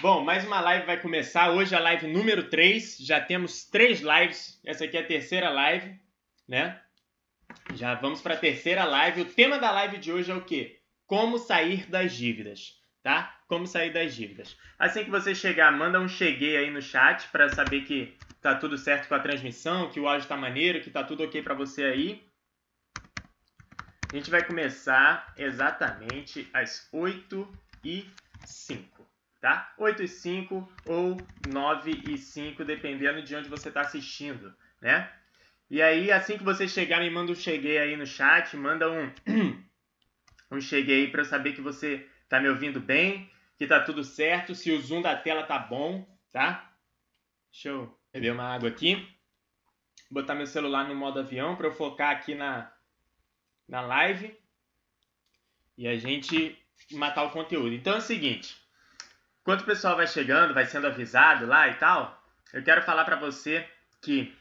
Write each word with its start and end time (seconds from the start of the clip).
Bom, 0.00 0.22
mais 0.22 0.46
uma 0.46 0.60
live 0.60 0.86
vai 0.86 1.00
começar. 1.00 1.50
Hoje 1.50 1.74
a 1.74 1.80
live 1.80 2.06
número 2.06 2.48
3. 2.48 2.98
Já 2.98 3.20
temos 3.20 3.64
três 3.64 4.00
lives. 4.00 4.60
Essa 4.64 4.84
aqui 4.84 4.96
é 4.96 5.00
a 5.00 5.06
terceira 5.06 5.50
live, 5.50 5.98
né? 6.46 6.80
Já 7.74 7.96
vamos 7.96 8.20
para 8.20 8.34
a 8.34 8.38
terceira 8.38 8.84
live. 8.84 9.22
O 9.22 9.24
tema 9.24 9.58
da 9.58 9.72
live 9.72 9.98
de 9.98 10.12
hoje 10.12 10.30
é 10.30 10.34
o 10.36 10.44
quê? 10.44 10.78
Como 11.04 11.36
sair 11.36 11.90
das 11.90 12.12
dívidas, 12.12 12.80
tá? 13.02 13.40
Como 13.48 13.66
sair 13.66 13.92
das 13.92 14.14
dívidas. 14.14 14.56
Assim 14.78 15.02
que 15.02 15.10
você 15.10 15.34
chegar, 15.34 15.72
manda 15.72 15.98
um 15.98 16.06
cheguei 16.06 16.56
aí 16.56 16.70
no 16.70 16.80
chat 16.80 17.26
para 17.30 17.48
saber 17.48 17.80
que 17.80 18.16
tá 18.40 18.54
tudo 18.54 18.78
certo 18.78 19.08
com 19.08 19.16
a 19.16 19.20
transmissão, 19.20 19.90
que 19.90 19.98
o 19.98 20.06
áudio 20.06 20.28
tá 20.28 20.36
maneiro, 20.36 20.80
que 20.80 20.90
tá 20.90 21.02
tudo 21.02 21.24
ok 21.24 21.42
para 21.42 21.54
você 21.54 21.82
aí. 21.82 22.24
A 24.12 24.14
gente 24.14 24.30
vai 24.30 24.46
começar 24.46 25.34
exatamente 25.36 26.48
às 26.52 26.88
8 26.92 27.52
e 27.82 28.08
5 28.46 28.97
tá? 29.40 29.74
8 29.78 30.02
e 30.02 30.08
5 30.08 30.72
ou 30.86 31.16
9 31.48 31.90
e 32.08 32.18
5, 32.18 32.64
dependendo 32.64 33.22
de 33.22 33.34
onde 33.34 33.48
você 33.48 33.68
está 33.68 33.82
assistindo, 33.82 34.54
né? 34.80 35.12
E 35.70 35.82
aí, 35.82 36.10
assim 36.10 36.38
que 36.38 36.44
você 36.44 36.66
chegar, 36.66 37.00
me 37.00 37.10
manda 37.10 37.30
um 37.30 37.34
cheguei 37.34 37.78
aí 37.78 37.96
no 37.96 38.06
chat, 38.06 38.56
manda 38.56 38.90
um, 38.90 39.12
um 40.50 40.60
cheguei 40.60 41.04
aí 41.04 41.10
para 41.10 41.20
eu 41.20 41.26
saber 41.26 41.52
que 41.52 41.60
você 41.60 42.08
tá 42.28 42.40
me 42.40 42.48
ouvindo 42.48 42.80
bem, 42.80 43.30
que 43.58 43.66
tá 43.66 43.80
tudo 43.80 44.02
certo, 44.02 44.54
se 44.54 44.70
o 44.70 44.80
zoom 44.80 45.02
da 45.02 45.14
tela 45.14 45.42
tá 45.42 45.58
bom, 45.58 46.06
tá? 46.32 46.72
Deixa 47.52 47.68
eu 47.68 47.98
beber 48.12 48.32
uma 48.32 48.54
água 48.54 48.68
aqui. 48.68 49.06
Botar 50.10 50.34
meu 50.34 50.46
celular 50.46 50.88
no 50.88 50.94
modo 50.94 51.20
avião 51.20 51.54
para 51.54 51.66
eu 51.66 51.72
focar 51.72 52.12
aqui 52.12 52.34
na, 52.34 52.72
na 53.68 53.82
live 53.82 54.34
e 55.76 55.86
a 55.86 55.96
gente 55.98 56.58
matar 56.92 57.24
o 57.24 57.30
conteúdo. 57.30 57.74
Então 57.74 57.94
é 57.94 57.98
o 57.98 58.02
seguinte, 58.02 58.56
Enquanto 59.48 59.62
o 59.62 59.64
pessoal 59.64 59.96
vai 59.96 60.06
chegando, 60.06 60.52
vai 60.52 60.66
sendo 60.66 60.88
avisado 60.88 61.46
lá 61.46 61.68
e 61.68 61.74
tal, 61.76 62.22
eu 62.52 62.62
quero 62.62 62.82
falar 62.82 63.06
para 63.06 63.16
você 63.16 63.66
que 64.02 64.36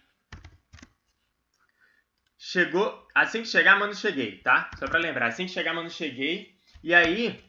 chegou, 2.38 3.08
assim 3.16 3.42
que 3.42 3.48
chegar, 3.48 3.80
mano, 3.80 3.96
cheguei, 3.96 4.40
tá? 4.40 4.74
Só 4.76 4.86
para 4.86 5.00
lembrar, 5.00 5.28
assim 5.28 5.46
que 5.46 5.54
chegar, 5.54 5.74
mano, 5.74 5.90
cheguei. 5.90 6.54
E 6.84 6.94
aí, 6.94 7.42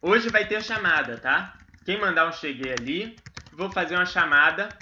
hoje 0.00 0.30
vai 0.30 0.48
ter 0.48 0.62
chamada, 0.62 1.18
tá? 1.18 1.54
Quem 1.84 2.00
mandar 2.00 2.26
um 2.26 2.32
cheguei 2.32 2.72
ali, 2.72 3.22
vou 3.52 3.68
fazer 3.68 3.96
uma 3.96 4.06
chamada 4.06 4.74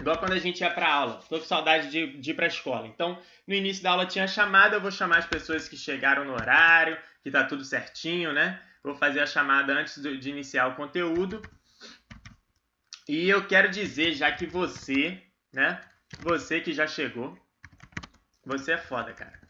igual 0.00 0.16
quando 0.16 0.32
a 0.32 0.38
gente 0.38 0.62
ia 0.62 0.70
para 0.70 0.90
aula. 0.90 1.22
Tô 1.28 1.38
com 1.38 1.44
saudade 1.44 1.90
de, 1.90 2.16
de 2.22 2.30
ir 2.30 2.34
para 2.34 2.46
escola. 2.46 2.86
Então, 2.86 3.20
no 3.46 3.54
início 3.54 3.82
da 3.82 3.90
aula 3.90 4.06
tinha 4.06 4.26
chamada, 4.26 4.76
eu 4.76 4.80
vou 4.80 4.90
chamar 4.90 5.18
as 5.18 5.26
pessoas 5.26 5.68
que 5.68 5.76
chegaram 5.76 6.24
no 6.24 6.32
horário, 6.32 6.96
que 7.22 7.30
tá 7.30 7.44
tudo 7.44 7.62
certinho, 7.66 8.32
né? 8.32 8.58
Vou 8.82 8.94
fazer 8.94 9.20
a 9.20 9.26
chamada 9.26 9.72
antes 9.72 10.02
de 10.02 10.30
iniciar 10.30 10.66
o 10.66 10.74
conteúdo. 10.74 11.48
E 13.08 13.28
eu 13.28 13.46
quero 13.46 13.68
dizer 13.70 14.12
já 14.12 14.30
que 14.32 14.46
você, 14.46 15.22
né? 15.52 15.80
Você 16.18 16.60
que 16.60 16.72
já 16.72 16.86
chegou, 16.86 17.38
você 18.44 18.72
é 18.72 18.78
foda, 18.78 19.12
cara. 19.12 19.40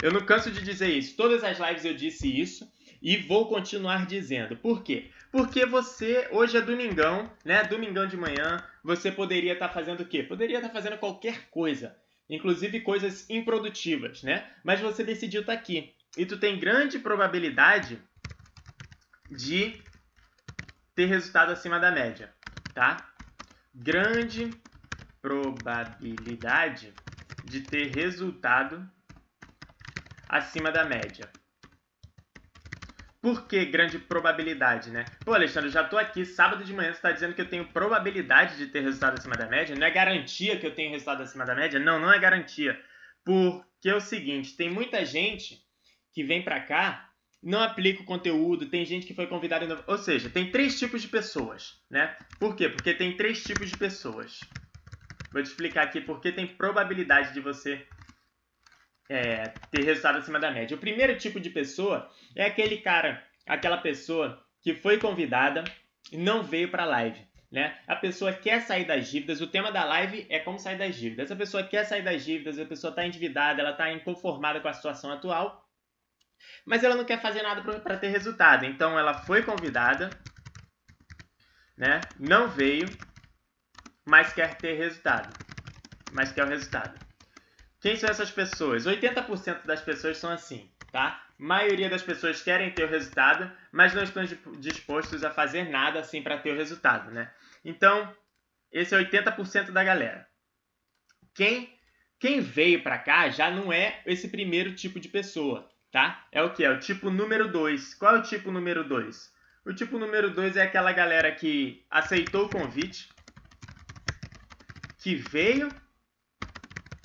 Eu 0.00 0.12
não 0.12 0.26
canso 0.26 0.50
de 0.50 0.62
dizer 0.62 0.88
isso. 0.88 1.16
Todas 1.16 1.42
as 1.42 1.58
lives 1.58 1.84
eu 1.84 1.94
disse 1.94 2.28
isso 2.28 2.70
e 3.00 3.16
vou 3.16 3.48
continuar 3.48 4.06
dizendo. 4.06 4.56
Por 4.56 4.82
quê? 4.82 5.10
Porque 5.30 5.64
você, 5.66 6.28
hoje 6.30 6.56
é 6.56 6.60
domingão, 6.60 7.30
né? 7.44 7.64
Domingão 7.64 8.06
de 8.06 8.16
manhã, 8.16 8.64
você 8.82 9.10
poderia 9.10 9.54
estar 9.54 9.68
tá 9.68 9.74
fazendo 9.74 10.00
o 10.00 10.06
quê? 10.06 10.22
Poderia 10.22 10.56
estar 10.56 10.68
tá 10.68 10.74
fazendo 10.74 10.98
qualquer 10.98 11.48
coisa, 11.50 11.96
inclusive 12.28 12.80
coisas 12.80 13.28
improdutivas, 13.28 14.22
né? 14.22 14.48
Mas 14.62 14.80
você 14.80 15.02
decidiu 15.02 15.40
estar 15.42 15.54
tá 15.54 15.58
aqui. 15.58 15.94
E 16.16 16.24
tu 16.24 16.38
tem 16.38 16.58
grande 16.58 16.98
probabilidade 16.98 18.00
de 19.30 19.84
ter 20.94 21.06
resultado 21.06 21.52
acima 21.52 21.78
da 21.78 21.90
média, 21.90 22.34
tá? 22.72 23.12
Grande 23.74 24.60
probabilidade 25.20 26.94
de 27.42 27.60
ter 27.62 27.88
resultado 27.88 28.88
acima 30.28 30.72
da 30.72 30.84
média. 30.84 31.30
Por 33.20 33.48
que 33.48 33.64
grande 33.64 33.98
probabilidade, 33.98 34.90
né? 34.90 35.10
Pô, 35.24 35.34
Alexandre, 35.34 35.68
já 35.68 35.82
tô 35.82 35.98
aqui 35.98 36.24
sábado 36.24 36.62
de 36.62 36.72
manhã, 36.72 36.92
você 36.92 36.98
está 36.98 37.10
dizendo 37.10 37.34
que 37.34 37.40
eu 37.40 37.48
tenho 37.48 37.66
probabilidade 37.72 38.56
de 38.56 38.68
ter 38.68 38.80
resultado 38.80 39.16
acima 39.16 39.36
da 39.36 39.46
média? 39.46 39.74
Não 39.74 39.86
é 39.86 39.90
garantia 39.90 40.58
que 40.58 40.66
eu 40.66 40.74
tenho 40.74 40.92
resultado 40.92 41.22
acima 41.22 41.44
da 41.44 41.54
média? 41.54 41.80
Não, 41.80 41.98
não 41.98 42.12
é 42.12 42.18
garantia. 42.18 42.80
Porque 43.24 43.88
é 43.88 43.94
o 43.94 44.00
seguinte, 44.00 44.56
tem 44.56 44.70
muita 44.70 45.04
gente 45.04 45.60
que 46.12 46.22
vem 46.22 46.44
para 46.44 46.60
cá 46.60 47.05
não 47.46 47.62
aplica 47.62 48.02
o 48.02 48.04
conteúdo, 48.04 48.66
tem 48.66 48.84
gente 48.84 49.06
que 49.06 49.14
foi 49.14 49.28
convidada. 49.28 49.84
Ou 49.86 49.96
seja, 49.96 50.28
tem 50.28 50.50
três 50.50 50.76
tipos 50.76 51.00
de 51.00 51.06
pessoas, 51.06 51.80
né? 51.88 52.16
Por 52.40 52.56
quê? 52.56 52.68
Porque 52.68 52.92
tem 52.92 53.16
três 53.16 53.40
tipos 53.44 53.70
de 53.70 53.76
pessoas. 53.76 54.40
Vou 55.32 55.40
te 55.40 55.46
explicar 55.46 55.84
aqui 55.84 56.00
porque 56.00 56.32
tem 56.32 56.44
probabilidade 56.44 57.32
de 57.32 57.38
você 57.38 57.86
é, 59.08 59.44
ter 59.70 59.84
resultado 59.84 60.18
acima 60.18 60.40
da 60.40 60.50
média. 60.50 60.76
O 60.76 60.80
primeiro 60.80 61.16
tipo 61.16 61.38
de 61.38 61.48
pessoa 61.48 62.10
é 62.34 62.46
aquele 62.46 62.78
cara, 62.78 63.24
aquela 63.46 63.76
pessoa 63.76 64.44
que 64.60 64.74
foi 64.74 64.98
convidada 64.98 65.62
e 66.10 66.16
não 66.16 66.42
veio 66.42 66.68
para 66.68 66.82
a 66.82 66.86
live. 66.86 67.20
Né? 67.48 67.78
A 67.86 67.94
pessoa 67.94 68.32
quer 68.32 68.62
sair 68.62 68.86
das 68.86 69.08
dívidas. 69.08 69.40
O 69.40 69.46
tema 69.46 69.70
da 69.70 69.84
live 69.84 70.26
é 70.28 70.40
como 70.40 70.58
sair 70.58 70.78
das 70.78 70.96
dívidas. 70.96 71.30
A 71.30 71.36
pessoa 71.36 71.62
quer 71.62 71.84
sair 71.84 72.02
das 72.02 72.24
dívidas, 72.24 72.58
a 72.58 72.64
pessoa 72.64 72.90
está 72.90 73.06
endividada, 73.06 73.60
ela 73.60 73.70
está 73.70 73.92
inconformada 73.92 74.58
com 74.58 74.66
a 74.66 74.72
situação 74.72 75.12
atual 75.12 75.64
mas 76.64 76.82
ela 76.82 76.96
não 76.96 77.04
quer 77.04 77.20
fazer 77.20 77.42
nada 77.42 77.62
para 77.80 77.96
ter 77.96 78.08
resultado. 78.08 78.64
Então 78.64 78.98
ela 78.98 79.14
foi 79.14 79.42
convidada, 79.42 80.18
né? 81.76 82.06
Não 82.18 82.48
veio, 82.48 82.88
mas 84.04 84.32
quer 84.32 84.58
ter 84.60 84.74
resultado. 84.74 85.34
Mas 86.12 86.32
quer 86.32 86.44
o 86.44 86.48
resultado. 86.48 86.98
Quem 87.80 87.96
são 87.96 88.10
essas 88.10 88.30
pessoas? 88.30 88.86
80% 88.86 89.64
das 89.64 89.80
pessoas 89.80 90.18
são 90.18 90.30
assim, 90.30 90.70
tá? 90.90 91.22
A 91.38 91.42
maioria 91.42 91.90
das 91.90 92.02
pessoas 92.02 92.42
querem 92.42 92.72
ter 92.72 92.84
o 92.84 92.90
resultado, 92.90 93.50
mas 93.70 93.94
não 93.94 94.02
estão 94.02 94.24
dispostos 94.58 95.22
a 95.22 95.30
fazer 95.30 95.68
nada 95.68 96.00
assim 96.00 96.22
para 96.22 96.38
ter 96.38 96.52
o 96.52 96.56
resultado, 96.56 97.10
né? 97.10 97.30
Então, 97.64 98.12
esse 98.72 98.94
é 98.94 98.98
80% 98.98 99.70
da 99.70 99.84
galera. 99.84 100.26
Quem 101.34 101.76
quem 102.18 102.40
veio 102.40 102.82
para 102.82 102.98
cá 102.98 103.28
já 103.28 103.50
não 103.50 103.70
é 103.70 104.02
esse 104.06 104.28
primeiro 104.28 104.74
tipo 104.74 104.98
de 104.98 105.08
pessoa 105.08 105.70
tá? 105.90 106.26
É 106.30 106.42
o 106.42 106.52
que? 106.52 106.64
É 106.64 106.70
o 106.70 106.78
tipo 106.78 107.10
número 107.10 107.50
2. 107.50 107.94
Qual 107.94 108.16
é 108.16 108.18
o 108.18 108.22
tipo 108.22 108.50
número 108.50 108.86
2? 108.86 109.34
O 109.64 109.74
tipo 109.74 109.98
número 109.98 110.30
2 110.30 110.56
é 110.56 110.62
aquela 110.62 110.92
galera 110.92 111.32
que 111.32 111.84
aceitou 111.90 112.46
o 112.46 112.48
convite, 112.48 113.08
que 114.98 115.16
veio, 115.16 115.68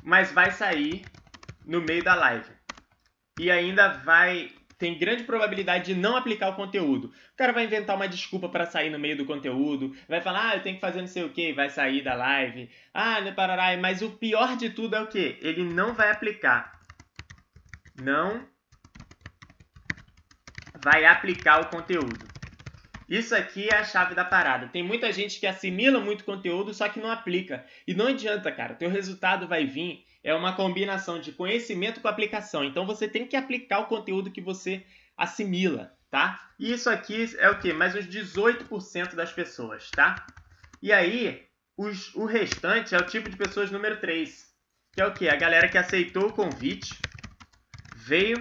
mas 0.03 0.31
vai 0.31 0.51
sair 0.51 1.03
no 1.65 1.81
meio 1.81 2.03
da 2.03 2.13
live. 2.13 2.51
E 3.39 3.49
ainda 3.49 3.87
vai. 3.99 4.51
Tem 4.77 4.97
grande 4.97 5.23
probabilidade 5.23 5.93
de 5.93 5.99
não 5.99 6.15
aplicar 6.15 6.49
o 6.49 6.55
conteúdo. 6.55 7.13
O 7.33 7.37
cara 7.37 7.53
vai 7.53 7.65
inventar 7.65 7.95
uma 7.95 8.07
desculpa 8.07 8.49
para 8.49 8.65
sair 8.65 8.89
no 8.89 8.97
meio 8.97 9.15
do 9.15 9.25
conteúdo, 9.25 9.95
vai 10.09 10.21
falar, 10.21 10.49
ah, 10.49 10.55
eu 10.55 10.63
tenho 10.63 10.75
que 10.75 10.81
fazer 10.81 11.01
não 11.01 11.07
sei 11.07 11.23
o 11.23 11.29
que, 11.29 11.53
vai 11.53 11.69
sair 11.69 12.03
da 12.03 12.15
live. 12.15 12.69
Ah, 12.93 13.21
não 13.21 13.33
parará. 13.33 13.77
Mas 13.77 14.01
o 14.01 14.11
pior 14.11 14.57
de 14.57 14.71
tudo 14.71 14.95
é 14.95 15.01
o 15.01 15.07
que? 15.07 15.37
Ele 15.41 15.63
não 15.63 15.93
vai 15.93 16.11
aplicar. 16.11 16.79
Não 17.95 18.50
vai 20.83 21.05
aplicar 21.05 21.61
o 21.61 21.69
conteúdo. 21.69 22.31
Isso 23.11 23.35
aqui 23.35 23.67
é 23.67 23.75
a 23.75 23.83
chave 23.83 24.15
da 24.15 24.23
parada. 24.23 24.69
Tem 24.69 24.81
muita 24.81 25.11
gente 25.11 25.37
que 25.37 25.45
assimila 25.45 25.99
muito 25.99 26.23
conteúdo, 26.23 26.73
só 26.73 26.87
que 26.87 26.99
não 26.99 27.11
aplica. 27.11 27.65
E 27.85 27.93
não 27.93 28.07
adianta, 28.07 28.49
cara. 28.51 28.73
Teu 28.73 28.89
resultado 28.89 29.49
vai 29.49 29.65
vir. 29.65 30.05
É 30.23 30.33
uma 30.33 30.55
combinação 30.55 31.19
de 31.19 31.33
conhecimento 31.33 31.99
com 31.99 32.07
aplicação. 32.07 32.63
Então 32.63 32.85
você 32.85 33.09
tem 33.09 33.27
que 33.27 33.35
aplicar 33.35 33.79
o 33.79 33.87
conteúdo 33.87 34.31
que 34.31 34.39
você 34.39 34.85
assimila, 35.17 35.91
tá? 36.09 36.39
E 36.57 36.71
isso 36.71 36.89
aqui 36.89 37.35
é 37.37 37.49
o 37.49 37.59
que? 37.59 37.73
Mais 37.73 37.95
uns 37.95 38.07
18% 38.07 39.13
das 39.13 39.33
pessoas, 39.33 39.91
tá? 39.91 40.25
E 40.81 40.93
aí, 40.93 41.43
os, 41.75 42.16
o 42.16 42.23
restante 42.23 42.95
é 42.95 42.97
o 42.97 43.05
tipo 43.05 43.29
de 43.29 43.35
pessoas 43.35 43.69
número 43.69 43.99
3. 43.99 44.49
Que 44.93 45.01
é 45.01 45.05
o 45.05 45.13
que? 45.13 45.27
A 45.27 45.35
galera 45.35 45.67
que 45.67 45.77
aceitou 45.77 46.27
o 46.27 46.34
convite, 46.34 46.97
veio, 47.93 48.39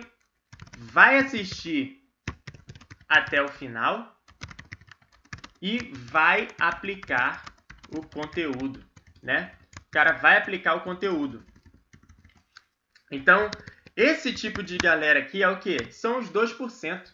vai 0.78 1.18
assistir 1.18 1.99
até 3.10 3.42
o 3.42 3.48
final 3.48 4.16
e 5.60 5.78
vai 5.92 6.48
aplicar 6.60 7.52
o 7.90 8.02
conteúdo, 8.02 8.82
né? 9.20 9.52
O 9.88 9.90
cara 9.90 10.12
vai 10.12 10.36
aplicar 10.38 10.76
o 10.76 10.82
conteúdo. 10.82 11.44
Então, 13.10 13.52
esse 13.96 14.32
tipo 14.32 14.62
de 14.62 14.78
galera 14.78 15.18
aqui 15.18 15.42
é 15.42 15.48
o 15.48 15.58
que? 15.58 15.90
São 15.90 16.20
os 16.20 16.30
2%. 16.30 17.12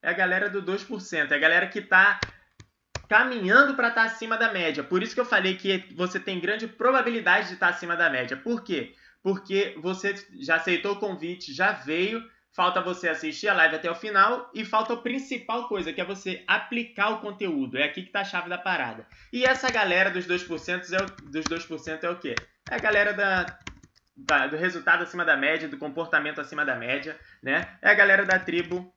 É 0.00 0.08
a 0.08 0.12
galera 0.12 0.48
do 0.48 0.62
2%. 0.62 1.32
É 1.32 1.34
a 1.34 1.38
galera 1.38 1.66
que 1.66 1.80
está 1.80 2.20
caminhando 3.08 3.74
para 3.74 3.88
estar 3.88 4.04
tá 4.04 4.06
acima 4.06 4.38
da 4.38 4.52
média. 4.52 4.84
Por 4.84 5.02
isso 5.02 5.14
que 5.14 5.20
eu 5.20 5.26
falei 5.26 5.56
que 5.56 5.92
você 5.96 6.20
tem 6.20 6.40
grande 6.40 6.68
probabilidade 6.68 7.48
de 7.48 7.54
estar 7.54 7.68
tá 7.68 7.74
acima 7.74 7.96
da 7.96 8.08
média. 8.08 8.36
Por 8.36 8.62
quê? 8.62 8.94
Porque 9.22 9.76
você 9.78 10.14
já 10.40 10.56
aceitou 10.56 10.92
o 10.92 11.00
convite, 11.00 11.52
já 11.52 11.72
veio, 11.72 12.24
falta 12.54 12.80
você 12.80 13.08
assistir 13.08 13.48
a 13.48 13.54
live 13.54 13.76
até 13.76 13.90
o 13.90 13.94
final 13.94 14.50
e 14.54 14.64
falta 14.64 14.92
a 14.92 14.96
principal 14.96 15.68
coisa, 15.68 15.92
que 15.92 16.00
é 16.00 16.04
você 16.04 16.44
aplicar 16.46 17.10
o 17.10 17.20
conteúdo. 17.20 17.78
É 17.78 17.84
aqui 17.84 18.02
que 18.02 18.10
tá 18.10 18.20
a 18.20 18.24
chave 18.24 18.48
da 18.48 18.58
parada. 18.58 19.06
E 19.32 19.44
essa 19.44 19.70
galera 19.70 20.10
dos 20.10 20.26
2% 20.26 20.92
é 20.92 21.02
o, 21.02 21.30
dos 21.30 21.44
2% 21.46 22.04
é 22.04 22.10
o 22.10 22.18
quê? 22.18 22.34
É 22.70 22.74
a 22.74 22.78
galera 22.78 23.12
da, 23.12 23.46
da, 24.16 24.46
do 24.46 24.56
resultado 24.56 25.02
acima 25.02 25.24
da 25.24 25.36
média, 25.36 25.68
do 25.68 25.78
comportamento 25.78 26.40
acima 26.40 26.64
da 26.64 26.76
média, 26.76 27.18
né? 27.42 27.76
É 27.80 27.90
a 27.90 27.94
galera 27.94 28.24
da 28.24 28.38
tribo 28.38 28.92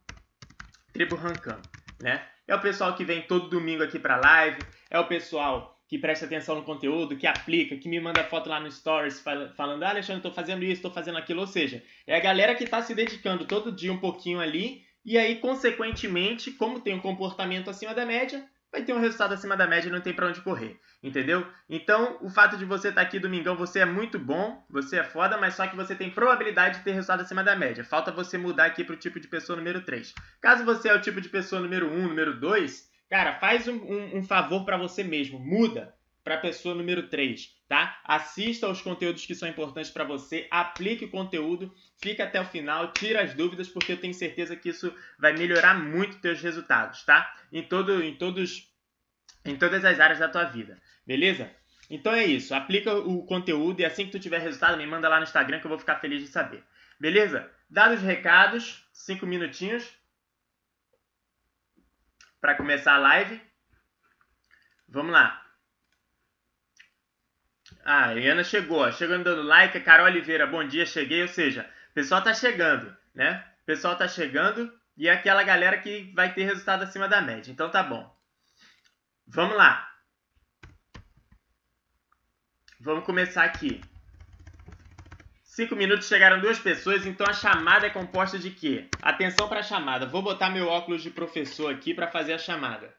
tribo 0.91 1.15
Rancam, 1.15 1.59
né? 2.01 2.25
É 2.47 2.55
o 2.55 2.61
pessoal 2.61 2.95
que 2.95 3.03
vem 3.03 3.21
todo 3.23 3.49
domingo 3.49 3.83
aqui 3.83 3.99
para 3.99 4.17
live, 4.17 4.59
é 4.89 4.99
o 4.99 5.07
pessoal 5.07 5.74
que 5.87 5.99
presta 5.99 6.25
atenção 6.25 6.55
no 6.55 6.63
conteúdo, 6.63 7.15
que 7.15 7.27
aplica, 7.27 7.77
que 7.77 7.87
me 7.87 7.99
manda 7.99 8.23
foto 8.23 8.49
lá 8.49 8.59
no 8.59 8.71
Stories 8.71 9.23
falando, 9.55 9.83
ah, 9.83 9.89
Alexandre, 9.89 10.19
estou 10.19 10.33
fazendo 10.33 10.63
isso, 10.63 10.73
estou 10.73 10.91
fazendo 10.91 11.17
aquilo. 11.17 11.41
Ou 11.41 11.47
seja, 11.47 11.83
é 12.07 12.15
a 12.15 12.19
galera 12.19 12.55
que 12.55 12.63
está 12.63 12.81
se 12.81 12.95
dedicando 12.95 13.45
todo 13.45 13.71
dia 13.71 13.93
um 13.93 13.99
pouquinho 13.99 14.39
ali, 14.39 14.83
e 15.05 15.17
aí, 15.17 15.35
consequentemente, 15.35 16.51
como 16.51 16.79
tem 16.79 16.95
um 16.95 16.99
comportamento 16.99 17.69
acima 17.69 17.93
da 17.93 18.05
média, 18.05 18.43
vai 18.71 18.83
ter 18.83 18.93
um 18.93 18.99
resultado 18.99 19.33
acima 19.33 19.55
da 19.55 19.67
média 19.67 19.87
e 19.87 19.91
não 19.91 20.01
tem 20.01 20.13
para 20.13 20.27
onde 20.27 20.41
correr, 20.41 20.77
entendeu? 21.01 21.47
Então, 21.69 22.17
o 22.21 22.29
fato 22.29 22.57
de 22.57 22.65
você 22.65 22.89
estar 22.89 23.01
tá 23.01 23.07
aqui 23.07 23.19
domingão, 23.19 23.55
você 23.55 23.79
é 23.79 23.85
muito 23.85 24.19
bom, 24.19 24.65
você 24.69 24.97
é 24.97 25.03
foda, 25.03 25.37
mas 25.37 25.53
só 25.53 25.67
que 25.67 25.75
você 25.75 25.95
tem 25.95 26.09
probabilidade 26.09 26.79
de 26.79 26.83
ter 26.83 26.91
resultado 26.91 27.21
acima 27.21 27.43
da 27.43 27.55
média. 27.55 27.85
Falta 27.85 28.11
você 28.11 28.37
mudar 28.37 28.65
aqui 28.65 28.83
para 28.83 28.95
o 28.95 28.97
tipo 28.97 29.19
de 29.19 29.27
pessoa 29.27 29.55
número 29.55 29.81
3. 29.85 30.13
Caso 30.41 30.65
você 30.65 30.89
é 30.89 30.93
o 30.93 30.99
tipo 30.99 31.21
de 31.21 31.29
pessoa 31.29 31.61
número 31.61 31.87
1, 31.89 32.07
número 32.07 32.39
2, 32.39 32.89
Cara, 33.09 33.33
faz 33.33 33.67
um, 33.67 33.75
um, 33.75 34.17
um 34.17 34.23
favor 34.23 34.65
para 34.65 34.77
você 34.77 35.03
mesmo. 35.03 35.39
Muda 35.39 35.95
para 36.25 36.37
pessoa 36.37 36.73
número 36.73 37.07
3, 37.07 37.55
tá? 37.69 38.01
Assista 38.03 38.65
aos 38.65 38.81
conteúdos 38.81 39.27
que 39.27 39.35
são 39.35 39.47
importantes 39.47 39.91
para 39.91 40.03
você, 40.03 40.47
aplique 40.49 41.05
o 41.05 41.11
conteúdo, 41.11 41.71
fica 42.01 42.23
até 42.23 42.41
o 42.41 42.45
final, 42.45 42.91
tira 42.93 43.21
as 43.21 43.35
dúvidas, 43.35 43.69
porque 43.69 43.91
eu 43.91 43.97
tenho 43.97 44.13
certeza 44.13 44.55
que 44.55 44.69
isso 44.69 44.91
vai 45.19 45.33
melhorar 45.33 45.75
muito 45.75 46.17
teus 46.17 46.41
resultados, 46.41 47.03
tá? 47.03 47.31
Em, 47.53 47.61
todo, 47.61 48.03
em, 48.03 48.15
todos, 48.15 48.73
em 49.45 49.55
todas 49.55 49.85
as 49.85 49.99
áreas 49.99 50.17
da 50.17 50.27
tua 50.27 50.45
vida, 50.45 50.81
beleza? 51.05 51.51
Então 51.91 52.11
é 52.11 52.25
isso, 52.25 52.55
aplica 52.55 52.95
o 52.95 53.23
conteúdo 53.27 53.81
e 53.81 53.85
assim 53.85 54.07
que 54.07 54.11
tu 54.11 54.19
tiver 54.19 54.39
resultado, 54.39 54.77
me 54.77 54.87
manda 54.87 55.07
lá 55.07 55.17
no 55.17 55.25
Instagram 55.25 55.59
que 55.59 55.67
eu 55.67 55.69
vou 55.69 55.77
ficar 55.77 55.99
feliz 55.99 56.23
de 56.23 56.27
saber. 56.27 56.63
Beleza? 56.99 57.47
Dados 57.69 57.99
os 57.99 58.03
recados, 58.03 58.83
5 58.91 59.27
minutinhos 59.27 59.87
para 62.45 62.53
começar 62.53 62.93
a 62.93 62.99
live. 62.99 63.41
Vamos 64.87 65.11
lá. 65.11 65.43
Ah, 67.83 68.09
a 68.09 68.11
Ana 68.11 68.43
chegou, 68.43 68.91
chegando 68.91 69.23
dando 69.23 69.41
like. 69.41 69.79
Carol 69.79 70.05
Oliveira, 70.05 70.45
bom 70.45 70.63
dia, 70.63 70.85
cheguei. 70.85 71.23
Ou 71.23 71.27
seja, 71.27 71.67
o 71.89 71.93
pessoal 71.95 72.23
tá 72.23 72.35
chegando, 72.35 72.95
né? 73.15 73.43
O 73.63 73.65
pessoal 73.65 73.97
tá 73.97 74.07
chegando 74.07 74.71
e 74.95 75.07
é 75.07 75.11
aquela 75.11 75.41
galera 75.41 75.79
que 75.79 76.13
vai 76.13 76.35
ter 76.35 76.43
resultado 76.43 76.83
acima 76.83 77.07
da 77.09 77.19
média. 77.19 77.51
Então 77.51 77.71
tá 77.71 77.81
bom. 77.81 78.15
Vamos 79.25 79.57
lá. 79.57 79.91
Vamos 82.79 83.05
começar 83.05 83.43
aqui. 83.43 83.81
Cinco 85.55 85.73
minutos 85.73 86.09
chegaram 86.09 86.41
duas 86.41 86.59
pessoas, 86.59 87.05
então 87.05 87.25
a 87.25 87.31
chamada 87.31 87.87
é 87.87 87.89
composta 87.89 88.37
de 88.37 88.51
quê? 88.51 88.89
Atenção 89.01 89.47
para 89.47 89.61
a 89.61 89.63
chamada. 89.63 90.05
Vou 90.05 90.21
botar 90.21 90.49
meu 90.49 90.67
óculos 90.67 91.01
de 91.01 91.09
professor 91.09 91.73
aqui 91.73 91.93
para 91.93 92.11
fazer 92.11 92.33
a 92.33 92.37
chamada. 92.37 92.93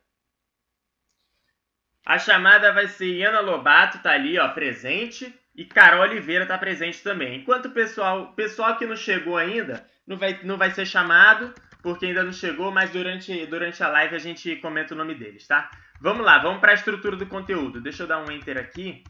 A 2.07 2.19
chamada 2.19 2.73
vai 2.73 2.89
ser 2.89 3.15
Iana 3.15 3.41
Lobato, 3.41 3.99
tá 3.99 4.13
ali, 4.13 4.39
ó, 4.39 4.49
presente, 4.49 5.39
e 5.55 5.67
Carol 5.67 6.01
Oliveira 6.01 6.47
tá 6.47 6.57
presente 6.57 7.03
também. 7.03 7.41
Enquanto 7.41 7.67
o 7.67 7.73
pessoal, 7.73 8.33
pessoal 8.33 8.79
que 8.79 8.87
não 8.87 8.97
chegou 8.97 9.37
ainda, 9.37 9.87
não 10.07 10.17
vai, 10.17 10.43
não 10.43 10.57
vai 10.57 10.71
ser 10.71 10.87
chamado, 10.87 11.53
porque 11.83 12.07
ainda 12.07 12.25
não 12.25 12.33
chegou, 12.33 12.73
mas 12.73 12.89
durante, 12.91 13.45
durante 13.45 13.83
a 13.83 13.89
live 13.89 14.17
a 14.17 14.19
gente 14.19 14.57
comenta 14.57 14.95
o 14.95 14.97
nome 14.97 15.15
deles, 15.15 15.47
tá? 15.47 15.71
Vamos 16.01 16.25
lá, 16.25 16.39
vamos 16.39 16.61
para 16.61 16.71
a 16.71 16.75
estrutura 16.75 17.17
do 17.17 17.27
conteúdo. 17.27 17.83
Deixa 17.83 18.05
eu 18.05 18.07
dar 18.07 18.27
um 18.27 18.33
enter 18.33 18.57
aqui 18.57 19.05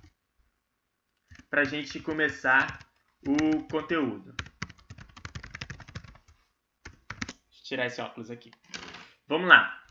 para 1.48 1.60
a 1.60 1.64
gente 1.64 2.00
começar 2.00 2.85
o 3.26 3.67
conteúdo. 3.69 4.34
Deixa 7.50 7.61
eu 7.61 7.64
tirar 7.64 7.87
esse 7.87 8.00
óculos 8.00 8.31
aqui. 8.31 8.52
Vamos 9.26 9.49
lá. 9.49 9.82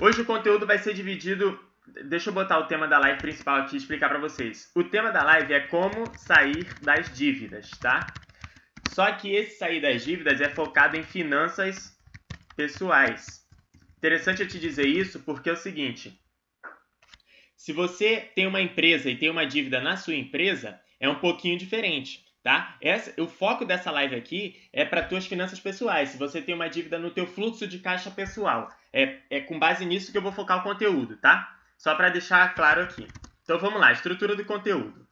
Hoje 0.00 0.22
o 0.22 0.24
conteúdo 0.24 0.64
vai 0.64 0.78
ser 0.78 0.94
dividido. 0.94 1.58
Deixa 2.04 2.30
eu 2.30 2.34
botar 2.34 2.58
o 2.58 2.66
tema 2.66 2.86
da 2.86 2.98
live 2.98 3.18
principal 3.18 3.56
aqui 3.56 3.74
e 3.74 3.78
explicar 3.78 4.08
para 4.08 4.20
vocês. 4.20 4.70
O 4.76 4.84
tema 4.84 5.10
da 5.10 5.24
live 5.24 5.52
é 5.52 5.60
como 5.60 6.06
sair 6.16 6.72
das 6.80 7.12
dívidas, 7.16 7.70
tá? 7.80 8.06
Só 8.90 9.10
que 9.12 9.34
esse 9.34 9.58
sair 9.58 9.80
das 9.80 10.04
dívidas 10.04 10.40
é 10.40 10.48
focado 10.48 10.96
em 10.96 11.02
finanças 11.02 11.98
pessoais. 12.54 13.44
Interessante 13.96 14.42
eu 14.42 14.48
te 14.48 14.60
dizer 14.60 14.86
isso 14.86 15.20
porque 15.20 15.50
é 15.50 15.54
o 15.54 15.56
seguinte: 15.56 16.20
se 17.56 17.72
você 17.72 18.30
tem 18.36 18.46
uma 18.46 18.60
empresa 18.60 19.10
e 19.10 19.16
tem 19.16 19.30
uma 19.30 19.46
dívida 19.46 19.80
na 19.80 19.96
sua 19.96 20.14
empresa, 20.14 20.80
é 21.00 21.08
um 21.08 21.18
pouquinho 21.18 21.58
diferente 21.58 22.27
tá? 22.42 22.76
Essa, 22.80 23.20
o 23.20 23.26
foco 23.26 23.64
dessa 23.64 23.90
live 23.90 24.14
aqui 24.14 24.60
é 24.72 24.84
para 24.84 25.02
tuas 25.02 25.26
finanças 25.26 25.60
pessoais. 25.60 26.10
Se 26.10 26.18
você 26.18 26.40
tem 26.40 26.54
uma 26.54 26.68
dívida 26.68 26.98
no 26.98 27.10
teu 27.10 27.26
fluxo 27.26 27.66
de 27.66 27.78
caixa 27.78 28.10
pessoal, 28.10 28.68
é, 28.92 29.18
é 29.30 29.40
com 29.40 29.58
base 29.58 29.84
nisso 29.84 30.12
que 30.12 30.18
eu 30.18 30.22
vou 30.22 30.32
focar 30.32 30.58
o 30.58 30.62
conteúdo, 30.62 31.16
tá? 31.16 31.56
Só 31.76 31.94
para 31.94 32.10
deixar 32.10 32.54
claro 32.54 32.82
aqui. 32.82 33.06
Então 33.42 33.58
vamos 33.58 33.80
lá, 33.80 33.92
estrutura 33.92 34.36
do 34.36 34.44
conteúdo. 34.44 35.06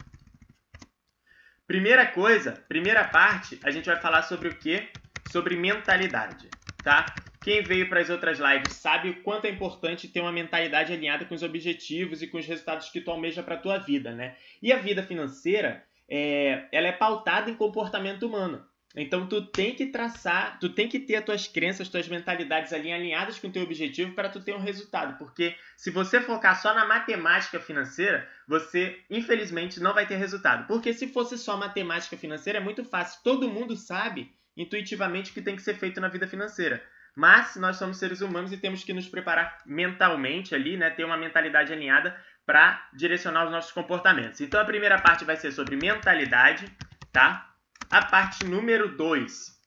Primeira 1.66 2.06
coisa, 2.06 2.52
primeira 2.68 3.02
parte, 3.02 3.58
a 3.64 3.70
gente 3.70 3.86
vai 3.86 3.96
falar 3.96 4.22
sobre 4.22 4.48
o 4.48 4.56
que? 4.56 4.88
Sobre 5.32 5.56
mentalidade, 5.56 6.48
tá? 6.82 7.06
Quem 7.42 7.62
veio 7.62 7.88
para 7.88 8.00
as 8.00 8.10
outras 8.10 8.38
lives 8.38 8.72
sabe 8.74 9.10
o 9.10 9.22
quanto 9.22 9.46
é 9.46 9.50
importante 9.50 10.08
ter 10.08 10.20
uma 10.20 10.32
mentalidade 10.32 10.92
alinhada 10.92 11.24
com 11.24 11.34
os 11.34 11.42
objetivos 11.42 12.22
e 12.22 12.26
com 12.26 12.38
os 12.38 12.46
resultados 12.46 12.88
que 12.88 13.00
tu 13.00 13.10
almeja 13.10 13.42
para 13.42 13.54
a 13.54 13.58
tua 13.58 13.78
vida, 13.78 14.12
né? 14.12 14.36
E 14.62 14.72
a 14.72 14.78
vida 14.78 15.02
financeira, 15.02 15.84
é, 16.08 16.68
ela 16.72 16.88
é 16.88 16.92
pautada 16.92 17.50
em 17.50 17.54
comportamento 17.54 18.26
humano. 18.26 18.64
Então 18.96 19.26
tu 19.26 19.42
tem 19.42 19.74
que 19.74 19.86
traçar, 19.86 20.58
tu 20.58 20.70
tem 20.70 20.88
que 20.88 20.98
ter 20.98 21.16
as 21.16 21.24
tuas 21.24 21.46
crenças, 21.46 21.88
tuas 21.88 22.08
mentalidades 22.08 22.72
ali 22.72 22.90
alinhadas 22.90 23.38
com 23.38 23.48
o 23.48 23.52
teu 23.52 23.62
objetivo 23.62 24.14
para 24.14 24.30
tu 24.30 24.40
ter 24.40 24.54
um 24.54 24.60
resultado, 24.60 25.18
porque 25.18 25.54
se 25.76 25.90
você 25.90 26.18
focar 26.18 26.58
só 26.60 26.72
na 26.74 26.86
matemática 26.86 27.60
financeira, 27.60 28.26
você 28.48 28.98
infelizmente 29.10 29.80
não 29.80 29.92
vai 29.92 30.06
ter 30.06 30.16
resultado. 30.16 30.66
Porque 30.66 30.94
se 30.94 31.08
fosse 31.08 31.36
só 31.36 31.58
matemática 31.58 32.16
financeira 32.16 32.58
é 32.58 32.62
muito 32.62 32.84
fácil, 32.86 33.20
todo 33.22 33.50
mundo 33.50 33.76
sabe 33.76 34.32
intuitivamente 34.56 35.30
o 35.30 35.34
que 35.34 35.42
tem 35.42 35.56
que 35.56 35.62
ser 35.62 35.74
feito 35.74 36.00
na 36.00 36.08
vida 36.08 36.26
financeira. 36.26 36.82
Mas 37.14 37.56
nós 37.56 37.76
somos 37.76 37.98
seres 37.98 38.22
humanos 38.22 38.52
e 38.52 38.58
temos 38.58 38.82
que 38.84 38.92
nos 38.92 39.08
preparar 39.08 39.58
mentalmente 39.66 40.54
ali, 40.54 40.76
né, 40.76 40.90
ter 40.90 41.04
uma 41.04 41.16
mentalidade 41.16 41.72
alinhada 41.72 42.16
para 42.46 42.88
direcionar 42.94 43.44
os 43.44 43.50
nossos 43.50 43.72
comportamentos. 43.72 44.40
Então 44.40 44.60
a 44.60 44.64
primeira 44.64 45.00
parte 45.00 45.24
vai 45.24 45.36
ser 45.36 45.50
sobre 45.50 45.74
mentalidade, 45.76 46.64
tá? 47.12 47.52
A 47.90 48.04
parte 48.04 48.44
número 48.44 48.96
2 48.96 49.60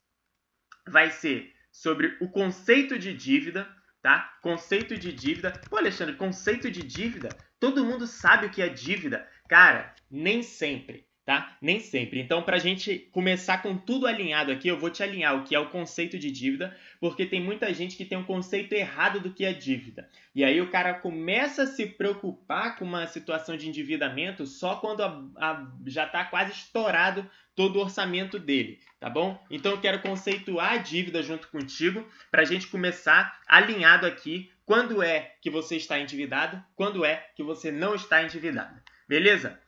vai 0.88 1.12
ser 1.12 1.54
sobre 1.72 2.18
o 2.22 2.30
conceito 2.30 2.98
de 2.98 3.14
dívida, 3.14 3.68
tá? 4.02 4.38
Conceito 4.42 4.98
de 4.98 5.12
dívida. 5.12 5.52
Pô, 5.70 5.78
Alexandre, 5.78 6.16
conceito 6.16 6.72
de 6.72 6.82
dívida? 6.82 7.30
Todo 7.60 7.86
mundo 7.86 8.08
sabe 8.08 8.46
o 8.46 8.50
que 8.50 8.62
é 8.62 8.70
dívida. 8.70 9.28
Cara, 9.50 9.94
nem 10.10 10.42
sempre 10.42 11.09
tá? 11.30 11.56
Nem 11.62 11.80
sempre. 11.80 12.20
Então, 12.20 12.42
para 12.42 12.56
a 12.56 12.60
gente 12.60 13.08
começar 13.12 13.62
com 13.62 13.78
tudo 13.78 14.08
alinhado 14.08 14.52
aqui, 14.52 14.68
eu 14.68 14.80
vou 14.80 14.90
te 14.90 15.04
alinhar 15.04 15.38
o 15.38 15.44
que 15.44 15.54
é 15.54 15.60
o 15.60 15.70
conceito 15.70 16.18
de 16.18 16.32
dívida, 16.32 16.76
porque 17.00 17.24
tem 17.24 17.40
muita 17.40 17.72
gente 17.72 17.96
que 17.96 18.04
tem 18.04 18.18
um 18.18 18.24
conceito 18.24 18.74
errado 18.74 19.20
do 19.20 19.32
que 19.32 19.46
é 19.46 19.54
dívida. 19.54 20.10
E 20.34 20.44
aí 20.44 20.60
o 20.60 20.72
cara 20.72 20.92
começa 20.92 21.62
a 21.62 21.68
se 21.68 21.86
preocupar 21.86 22.78
com 22.78 22.84
uma 22.84 23.06
situação 23.06 23.56
de 23.56 23.70
endividamento 23.70 24.48
só 24.48 24.78
quando 24.78 25.04
a, 25.04 25.24
a, 25.38 25.72
já 25.86 26.08
está 26.08 26.26
quase 26.26 26.52
estourado 26.52 27.30
todo 27.56 27.76
o 27.76 27.84
orçamento 27.84 28.40
dele, 28.40 28.80
tá 29.00 29.08
bom? 29.08 29.40
Então 29.52 29.74
eu 29.74 29.80
quero 29.80 30.02
conceituar 30.02 30.74
a 30.74 30.78
dívida 30.78 31.22
junto 31.22 31.48
contigo 31.50 32.04
para 32.32 32.42
a 32.42 32.46
gente 32.46 32.66
começar 32.66 33.40
alinhado 33.48 34.08
aqui 34.08 34.52
quando 34.66 35.04
é 35.04 35.36
que 35.44 35.52
você 35.52 35.76
está 35.76 36.00
endividado, 36.00 36.60
quando 36.76 37.06
é 37.06 37.28
que 37.36 37.44
você 37.44 37.72
não 37.72 37.94
está 37.94 38.24
endividado. 38.24 38.82
Beleza? 39.08 39.60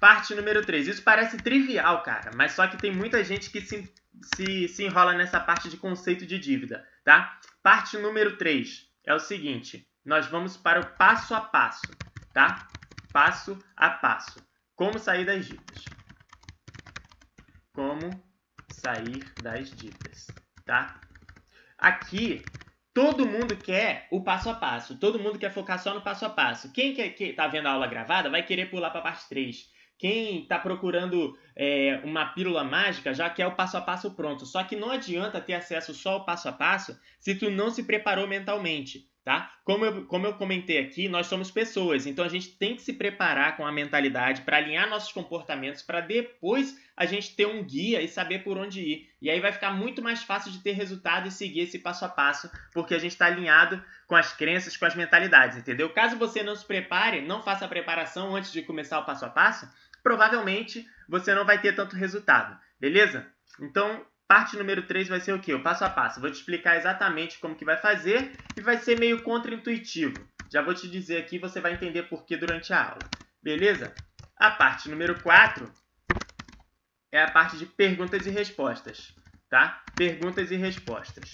Parte 0.00 0.34
número 0.34 0.64
3. 0.64 0.88
Isso 0.88 1.02
parece 1.02 1.36
trivial, 1.36 2.02
cara, 2.02 2.30
mas 2.34 2.52
só 2.52 2.66
que 2.66 2.78
tem 2.78 2.90
muita 2.90 3.22
gente 3.22 3.50
que 3.50 3.60
se, 3.60 3.92
se, 4.34 4.66
se 4.66 4.84
enrola 4.84 5.12
nessa 5.12 5.38
parte 5.38 5.68
de 5.68 5.76
conceito 5.76 6.24
de 6.24 6.38
dívida, 6.38 6.88
tá? 7.04 7.38
Parte 7.62 7.98
número 7.98 8.38
3 8.38 8.88
é 9.04 9.14
o 9.14 9.20
seguinte: 9.20 9.86
nós 10.02 10.26
vamos 10.26 10.56
para 10.56 10.80
o 10.80 10.86
passo 10.96 11.34
a 11.34 11.40
passo, 11.42 11.86
tá? 12.32 12.66
Passo 13.12 13.58
a 13.76 13.90
passo. 13.90 14.42
Como 14.74 14.98
sair 14.98 15.26
das 15.26 15.44
dívidas? 15.44 15.84
Como 17.74 18.24
sair 18.72 19.22
das 19.42 19.70
dívidas, 19.70 20.28
tá? 20.64 20.98
Aqui 21.76 22.42
Todo 22.92 23.24
mundo 23.24 23.56
quer 23.56 24.08
o 24.10 24.20
passo 24.20 24.50
a 24.50 24.54
passo, 24.54 24.98
todo 24.98 25.18
mundo 25.18 25.38
quer 25.38 25.52
focar 25.52 25.78
só 25.78 25.94
no 25.94 26.02
passo 26.02 26.26
a 26.26 26.30
passo. 26.30 26.72
Quem 26.72 26.92
quer, 26.92 27.10
que 27.10 27.32
tá 27.32 27.46
vendo 27.46 27.68
a 27.68 27.70
aula 27.70 27.86
gravada 27.86 28.28
vai 28.28 28.42
querer 28.42 28.66
pular 28.66 28.90
para 28.90 28.98
a 28.98 29.02
parte 29.04 29.28
3 29.28 29.70
quem 30.00 30.40
está 30.40 30.58
procurando 30.58 31.38
é, 31.54 32.00
uma 32.02 32.24
pílula 32.32 32.64
mágica 32.64 33.12
já 33.12 33.28
quer 33.28 33.46
o 33.46 33.54
passo 33.54 33.76
a 33.76 33.82
passo 33.82 34.12
pronto. 34.12 34.46
Só 34.46 34.64
que 34.64 34.74
não 34.74 34.90
adianta 34.90 35.42
ter 35.42 35.52
acesso 35.52 35.92
só 35.92 36.12
ao 36.12 36.24
passo 36.24 36.48
a 36.48 36.52
passo 36.52 36.98
se 37.18 37.34
tu 37.34 37.50
não 37.50 37.70
se 37.70 37.82
preparou 37.82 38.26
mentalmente 38.26 39.10
tá? 39.24 39.52
Como 39.64 39.84
eu, 39.84 40.06
como 40.06 40.26
eu 40.26 40.34
comentei 40.34 40.78
aqui, 40.78 41.08
nós 41.08 41.26
somos 41.26 41.50
pessoas, 41.50 42.06
então 42.06 42.24
a 42.24 42.28
gente 42.28 42.48
tem 42.56 42.74
que 42.74 42.82
se 42.82 42.92
preparar 42.92 43.56
com 43.56 43.66
a 43.66 43.72
mentalidade 43.72 44.42
para 44.42 44.56
alinhar 44.56 44.88
nossos 44.88 45.12
comportamentos 45.12 45.82
para 45.82 46.00
depois 46.00 46.76
a 46.96 47.04
gente 47.06 47.36
ter 47.36 47.46
um 47.46 47.62
guia 47.62 48.00
e 48.00 48.08
saber 48.08 48.42
por 48.42 48.56
onde 48.56 48.80
ir. 48.80 49.10
E 49.20 49.30
aí 49.30 49.38
vai 49.38 49.52
ficar 49.52 49.72
muito 49.72 50.02
mais 50.02 50.22
fácil 50.22 50.50
de 50.50 50.60
ter 50.60 50.72
resultado 50.72 51.28
e 51.28 51.30
seguir 51.30 51.60
esse 51.60 51.78
passo 51.78 52.04
a 52.04 52.08
passo, 52.08 52.50
porque 52.72 52.94
a 52.94 52.98
gente 52.98 53.12
está 53.12 53.26
alinhado 53.26 53.82
com 54.06 54.16
as 54.16 54.32
crenças, 54.32 54.76
com 54.76 54.86
as 54.86 54.94
mentalidades, 54.94 55.58
entendeu? 55.58 55.90
Caso 55.90 56.16
você 56.16 56.42
não 56.42 56.56
se 56.56 56.64
prepare, 56.64 57.20
não 57.20 57.42
faça 57.42 57.66
a 57.66 57.68
preparação 57.68 58.34
antes 58.34 58.52
de 58.52 58.62
começar 58.62 58.98
o 58.98 59.04
passo 59.04 59.24
a 59.24 59.30
passo, 59.30 59.68
provavelmente 60.02 60.86
você 61.08 61.34
não 61.34 61.44
vai 61.44 61.60
ter 61.60 61.74
tanto 61.74 61.96
resultado, 61.96 62.58
beleza? 62.78 63.26
Então, 63.60 64.04
Parte 64.30 64.56
número 64.56 64.86
3 64.86 65.08
vai 65.08 65.18
ser 65.18 65.32
o 65.32 65.40
quê? 65.40 65.52
O 65.52 65.60
passo 65.60 65.84
a 65.84 65.90
passo. 65.90 66.20
Vou 66.20 66.30
te 66.30 66.36
explicar 66.36 66.76
exatamente 66.76 67.40
como 67.40 67.56
que 67.56 67.64
vai 67.64 67.76
fazer 67.76 68.30
e 68.56 68.60
vai 68.60 68.78
ser 68.78 68.96
meio 68.96 69.24
contra-intuitivo. 69.24 70.24
Já 70.48 70.62
vou 70.62 70.72
te 70.72 70.86
dizer 70.88 71.16
aqui, 71.16 71.36
você 71.36 71.60
vai 71.60 71.72
entender 71.72 72.04
por 72.04 72.24
que 72.24 72.36
durante 72.36 72.72
a 72.72 72.90
aula. 72.90 73.10
Beleza? 73.42 73.92
A 74.36 74.52
parte 74.52 74.88
número 74.88 75.20
4 75.20 75.68
é 77.10 77.20
a 77.20 77.28
parte 77.28 77.58
de 77.58 77.66
perguntas 77.66 78.24
e 78.24 78.30
respostas, 78.30 79.12
tá? 79.48 79.82
Perguntas 79.96 80.52
e 80.52 80.54
respostas. 80.54 81.32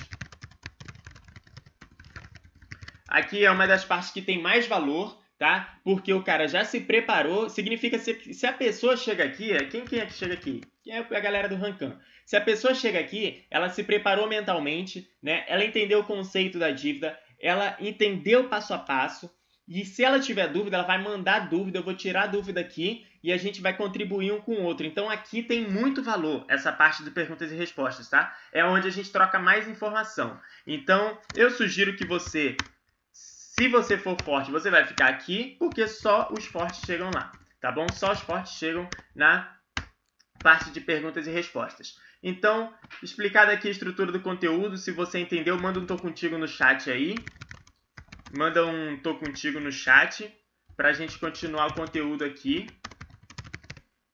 Aqui 3.07 3.45
é 3.45 3.51
uma 3.51 3.67
das 3.67 3.85
partes 3.85 4.11
que 4.11 4.23
tem 4.23 4.41
mais 4.41 4.67
valor, 4.67 5.23
tá? 5.39 5.79
Porque 5.85 6.13
o 6.13 6.23
cara 6.23 6.47
já 6.49 6.65
se 6.65 6.81
preparou. 6.81 7.49
Significa 7.49 7.99
se, 7.99 8.35
se 8.35 8.47
a 8.47 8.53
pessoa 8.53 8.97
chega 8.97 9.25
aqui, 9.25 9.53
quem, 9.67 9.85
quem 9.85 10.01
é 10.01 10.07
que 10.07 10.13
chega 10.13 10.35
aqui? 10.35 10.63
É 10.87 10.99
a 10.99 11.21
galera 11.21 11.49
do 11.49 11.57
Rancan? 11.57 11.99
Se 12.25 12.37
a 12.37 12.41
pessoa 12.41 12.75
chega 12.75 12.99
aqui, 12.99 13.45
ela 13.51 13.69
se 13.69 13.85
preparou 13.85 14.29
mentalmente, 14.29 15.09
né? 15.23 15.45
Ela 15.47 15.65
entendeu 15.65 16.01
o 16.01 16.05
conceito 16.05 16.59
da 16.59 16.71
dívida, 16.71 17.19
ela 17.41 17.77
entendeu 17.81 18.49
passo 18.49 18.75
a 18.75 18.79
passo. 18.79 19.31
E 19.69 19.85
se 19.85 20.05
ela 20.05 20.21
tiver 20.21 20.49
dúvida, 20.49 20.77
ela 20.77 20.87
vai 20.87 21.03
mandar 21.03 21.49
dúvida, 21.49 21.79
eu 21.79 21.83
vou 21.83 21.95
tirar 21.95 22.23
a 22.23 22.27
dúvida 22.29 22.61
aqui 22.61 23.05
e 23.23 23.33
a 23.33 23.37
gente 23.37 23.61
vai 23.61 23.77
contribuir 23.77 24.31
um 24.31 24.41
com 24.41 24.53
o 24.53 24.63
outro. 24.63 24.87
Então 24.87 25.11
aqui 25.11 25.43
tem 25.43 25.69
muito 25.69 26.03
valor 26.03 26.45
essa 26.49 26.73
parte 26.73 27.03
de 27.03 27.11
perguntas 27.11 27.51
e 27.51 27.57
respostas, 27.57 28.09
tá? 28.09 28.37
É 28.53 28.65
onde 28.65 28.87
a 28.87 28.91
gente 28.93 29.11
troca 29.11 29.39
mais 29.41 29.69
informação. 29.69 30.41
Então 30.65 31.19
eu 31.35 31.51
sugiro 31.51 31.97
que 31.97 32.07
você 32.07 32.57
se 33.57 33.69
você 33.69 33.97
for 33.97 34.21
forte, 34.21 34.51
você 34.51 34.69
vai 34.69 34.85
ficar 34.85 35.09
aqui, 35.09 35.57
porque 35.59 35.89
só 35.89 36.29
os 36.31 36.45
fortes 36.45 36.85
chegam 36.85 37.11
lá, 37.11 37.33
tá 37.59 37.73
bom? 37.73 37.89
Só 37.89 38.13
os 38.13 38.21
fortes 38.21 38.53
chegam 38.53 38.87
na 39.15 39.51
parte 40.43 40.71
de 40.71 40.79
perguntas 40.79 41.27
e 41.27 41.31
respostas. 41.31 41.99
Então, 42.23 42.71
explicada 43.03 43.53
aqui 43.53 43.69
a 43.69 43.71
estrutura 43.71 44.13
do 44.13 44.21
conteúdo, 44.21 44.77
se 44.77 44.93
você 44.93 45.21
entendeu, 45.21 45.57
manda 45.57 45.81
um 45.81 45.87
tô 45.87 45.97
contigo 45.97 46.37
no 46.37 46.47
chat 46.47 46.91
aí. 46.91 47.15
Manda 48.35 48.63
um 48.67 48.99
tô 48.99 49.15
contigo 49.15 49.59
no 49.59 49.73
chat 49.73 50.31
para 50.77 50.91
a 50.91 50.93
gente 50.93 51.19
continuar 51.19 51.69
o 51.69 51.73
conteúdo 51.73 52.27
aqui. 52.27 52.67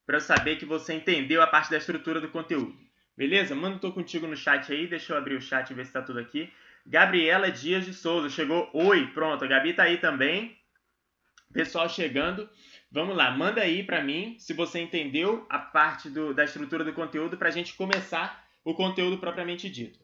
Para 0.07 0.19
eu 0.19 0.21
saber 0.21 0.55
que 0.55 0.65
você 0.65 0.95
entendeu 0.95 1.43
a 1.43 1.49
parte 1.49 1.69
da 1.69 1.79
estrutura 1.79 2.21
do 2.21 2.29
conteúdo. 2.29 2.79
Beleza? 3.17 3.57
Manda 3.57 3.75
um 3.75 3.81
tô 3.81 3.91
contigo 3.91 4.25
no 4.29 4.37
chat 4.37 4.73
aí. 4.73 4.87
Deixa 4.87 5.13
eu 5.13 5.19
abrir 5.19 5.35
o 5.35 5.41
chat 5.41 5.69
e 5.69 5.75
ver 5.75 5.83
se 5.85 5.91
está 5.91 6.01
tudo 6.01 6.21
aqui. 6.21 6.49
Gabriela 6.87 7.51
Dias 7.51 7.85
de 7.85 7.95
Souza 7.95 8.29
chegou. 8.29 8.69
Oi, 8.73 9.07
pronto. 9.12 9.45
A 9.45 9.49
Gabi 9.49 9.75
tá 9.75 9.85
aí 9.85 9.99
também. 9.99 10.59
Pessoal 11.53 11.89
chegando. 11.89 12.49
Vamos 12.91 13.17
lá, 13.17 13.31
manda 13.31 13.62
aí 13.62 13.83
para 13.83 14.03
mim 14.03 14.37
se 14.39 14.53
você 14.53 14.79
entendeu 14.79 15.47
a 15.49 15.59
parte 15.59 16.11
do, 16.11 16.35
da 16.35 16.45
estrutura 16.45 16.85
do 16.85 16.93
conteúdo 16.93 17.39
para 17.39 17.49
a 17.49 17.53
gente 17.53 17.75
começar 17.75 18.47
o 18.62 18.75
conteúdo 18.75 19.19
propriamente 19.19 19.71
dito. 19.71 19.99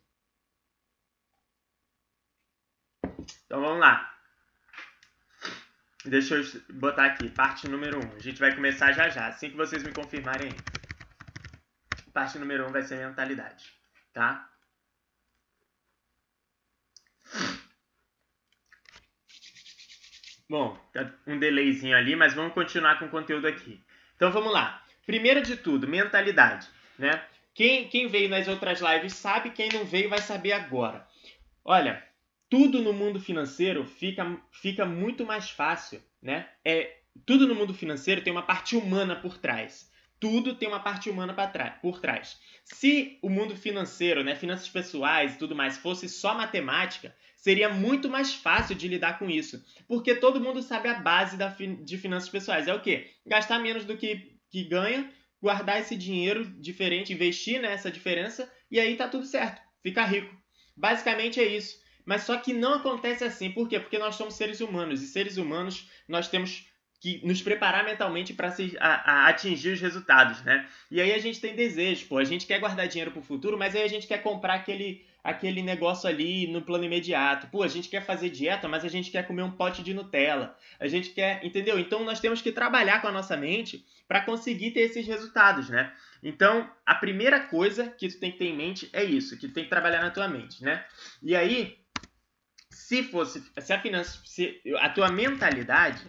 Então 3.44 3.60
vamos 3.60 3.80
lá. 3.80 4.14
Deixa 6.04 6.36
eu 6.36 6.44
botar 6.74 7.04
aqui, 7.04 7.28
parte 7.28 7.68
número 7.68 7.98
1. 7.98 8.00
Um. 8.00 8.16
A 8.16 8.18
gente 8.20 8.40
vai 8.40 8.54
começar 8.54 8.92
já 8.92 9.10
já, 9.10 9.26
assim 9.26 9.50
que 9.50 9.56
vocês 9.56 9.82
me 9.82 9.92
confirmarem. 9.92 10.50
Parte 12.14 12.38
número 12.38 12.64
1 12.64 12.68
um 12.68 12.72
vai 12.72 12.82
ser 12.82 13.06
mentalidade, 13.06 13.70
tá? 14.14 14.50
Bom, 20.48 20.78
tá 20.92 21.12
um 21.26 21.38
delayzinho 21.38 21.96
ali, 21.96 22.16
mas 22.16 22.34
vamos 22.34 22.54
continuar 22.54 22.98
com 22.98 23.04
o 23.04 23.10
conteúdo 23.10 23.46
aqui. 23.46 23.80
Então 24.16 24.32
vamos 24.32 24.52
lá. 24.52 24.82
Primeiro 25.04 25.42
de 25.42 25.56
tudo, 25.56 25.86
mentalidade, 25.86 26.66
né? 26.98 27.22
Quem, 27.54 27.88
quem 27.88 28.06
veio 28.06 28.28
nas 28.28 28.48
outras 28.48 28.80
lives 28.80 29.14
sabe, 29.14 29.50
quem 29.50 29.68
não 29.72 29.84
veio 29.84 30.08
vai 30.08 30.20
saber 30.20 30.52
agora. 30.52 31.06
Olha, 31.64 32.02
tudo 32.48 32.80
no 32.80 32.92
mundo 32.92 33.20
financeiro 33.20 33.84
fica, 33.84 34.38
fica 34.52 34.86
muito 34.86 35.26
mais 35.26 35.50
fácil, 35.50 36.02
né? 36.22 36.48
É, 36.64 36.98
tudo 37.26 37.46
no 37.46 37.54
mundo 37.54 37.74
financeiro 37.74 38.22
tem 38.22 38.32
uma 38.32 38.42
parte 38.42 38.76
humana 38.76 39.16
por 39.16 39.36
trás. 39.36 39.90
Tudo 40.20 40.54
tem 40.54 40.68
uma 40.68 40.80
parte 40.80 41.10
humana 41.10 41.34
por 41.80 42.00
trás. 42.00 42.40
Se 42.64 43.18
o 43.22 43.28
mundo 43.28 43.54
financeiro, 43.54 44.24
né, 44.24 44.34
finanças 44.34 44.68
pessoais 44.68 45.34
e 45.34 45.38
tudo 45.38 45.54
mais, 45.54 45.78
fosse 45.78 46.08
só 46.08 46.34
matemática, 46.34 47.14
seria 47.38 47.68
muito 47.68 48.10
mais 48.10 48.34
fácil 48.34 48.74
de 48.74 48.88
lidar 48.88 49.18
com 49.18 49.30
isso. 49.30 49.64
Porque 49.86 50.14
todo 50.14 50.40
mundo 50.40 50.60
sabe 50.60 50.88
a 50.88 50.94
base 50.94 51.36
da, 51.36 51.48
de 51.48 51.96
finanças 51.96 52.28
pessoais. 52.28 52.68
É 52.68 52.74
o 52.74 52.80
quê? 52.80 53.10
Gastar 53.24 53.60
menos 53.60 53.84
do 53.84 53.96
que, 53.96 54.36
que 54.50 54.64
ganha, 54.64 55.10
guardar 55.40 55.80
esse 55.80 55.96
dinheiro 55.96 56.44
diferente, 56.60 57.12
investir 57.12 57.60
nessa 57.60 57.90
diferença 57.90 58.52
e 58.70 58.78
aí 58.78 58.96
tá 58.96 59.08
tudo 59.08 59.24
certo. 59.24 59.62
Fica 59.82 60.04
rico. 60.04 60.36
Basicamente 60.76 61.40
é 61.40 61.46
isso. 61.46 61.78
Mas 62.04 62.22
só 62.22 62.36
que 62.36 62.52
não 62.52 62.74
acontece 62.74 63.22
assim. 63.24 63.50
Por 63.50 63.68
quê? 63.68 63.78
Porque 63.78 63.98
nós 63.98 64.16
somos 64.16 64.34
seres 64.34 64.60
humanos. 64.60 65.02
E 65.02 65.06
seres 65.06 65.36
humanos, 65.36 65.88
nós 66.08 66.28
temos 66.28 66.66
que 67.00 67.24
nos 67.24 67.40
preparar 67.40 67.84
mentalmente 67.84 68.34
para 68.34 68.52
atingir 69.28 69.70
os 69.70 69.80
resultados, 69.80 70.42
né? 70.42 70.68
E 70.90 71.00
aí 71.00 71.12
a 71.12 71.18
gente 71.18 71.40
tem 71.40 71.54
desejos, 71.54 72.02
pô, 72.02 72.18
a 72.18 72.24
gente 72.24 72.44
quer 72.44 72.58
guardar 72.58 72.88
dinheiro 72.88 73.12
para 73.12 73.20
o 73.20 73.24
futuro, 73.24 73.56
mas 73.56 73.76
aí 73.76 73.82
a 73.82 73.88
gente 73.88 74.08
quer 74.08 74.18
comprar 74.18 74.54
aquele 74.54 75.06
aquele 75.28 75.62
negócio 75.62 76.08
ali 76.08 76.46
no 76.46 76.62
plano 76.62 76.84
imediato. 76.84 77.48
Pô, 77.48 77.62
a 77.62 77.68
gente 77.68 77.88
quer 77.90 78.04
fazer 78.04 78.30
dieta, 78.30 78.66
mas 78.66 78.82
a 78.82 78.88
gente 78.88 79.10
quer 79.10 79.26
comer 79.26 79.42
um 79.42 79.50
pote 79.50 79.82
de 79.82 79.92
Nutella. 79.92 80.56
A 80.80 80.88
gente 80.88 81.10
quer, 81.10 81.44
entendeu? 81.44 81.78
Então 81.78 82.02
nós 82.02 82.18
temos 82.18 82.40
que 82.40 82.50
trabalhar 82.50 83.02
com 83.02 83.08
a 83.08 83.12
nossa 83.12 83.36
mente 83.36 83.84
para 84.06 84.22
conseguir 84.22 84.70
ter 84.70 84.80
esses 84.80 85.06
resultados, 85.06 85.68
né? 85.68 85.92
Então, 86.22 86.68
a 86.84 86.94
primeira 86.94 87.40
coisa 87.40 87.90
que 87.90 88.08
tu 88.08 88.18
tem 88.18 88.32
que 88.32 88.38
ter 88.38 88.46
em 88.46 88.56
mente 88.56 88.88
é 88.90 89.04
isso, 89.04 89.38
que 89.38 89.46
tu 89.46 89.52
tem 89.52 89.64
que 89.64 89.70
trabalhar 89.70 90.00
na 90.00 90.10
tua 90.10 90.26
mente, 90.28 90.64
né? 90.64 90.82
E 91.22 91.36
aí, 91.36 91.76
se 92.70 93.02
fosse, 93.02 93.44
se 93.58 93.72
a 93.72 93.80
finança, 93.80 94.18
se 94.24 94.62
a 94.78 94.88
tua 94.88 95.12
mentalidade, 95.12 96.06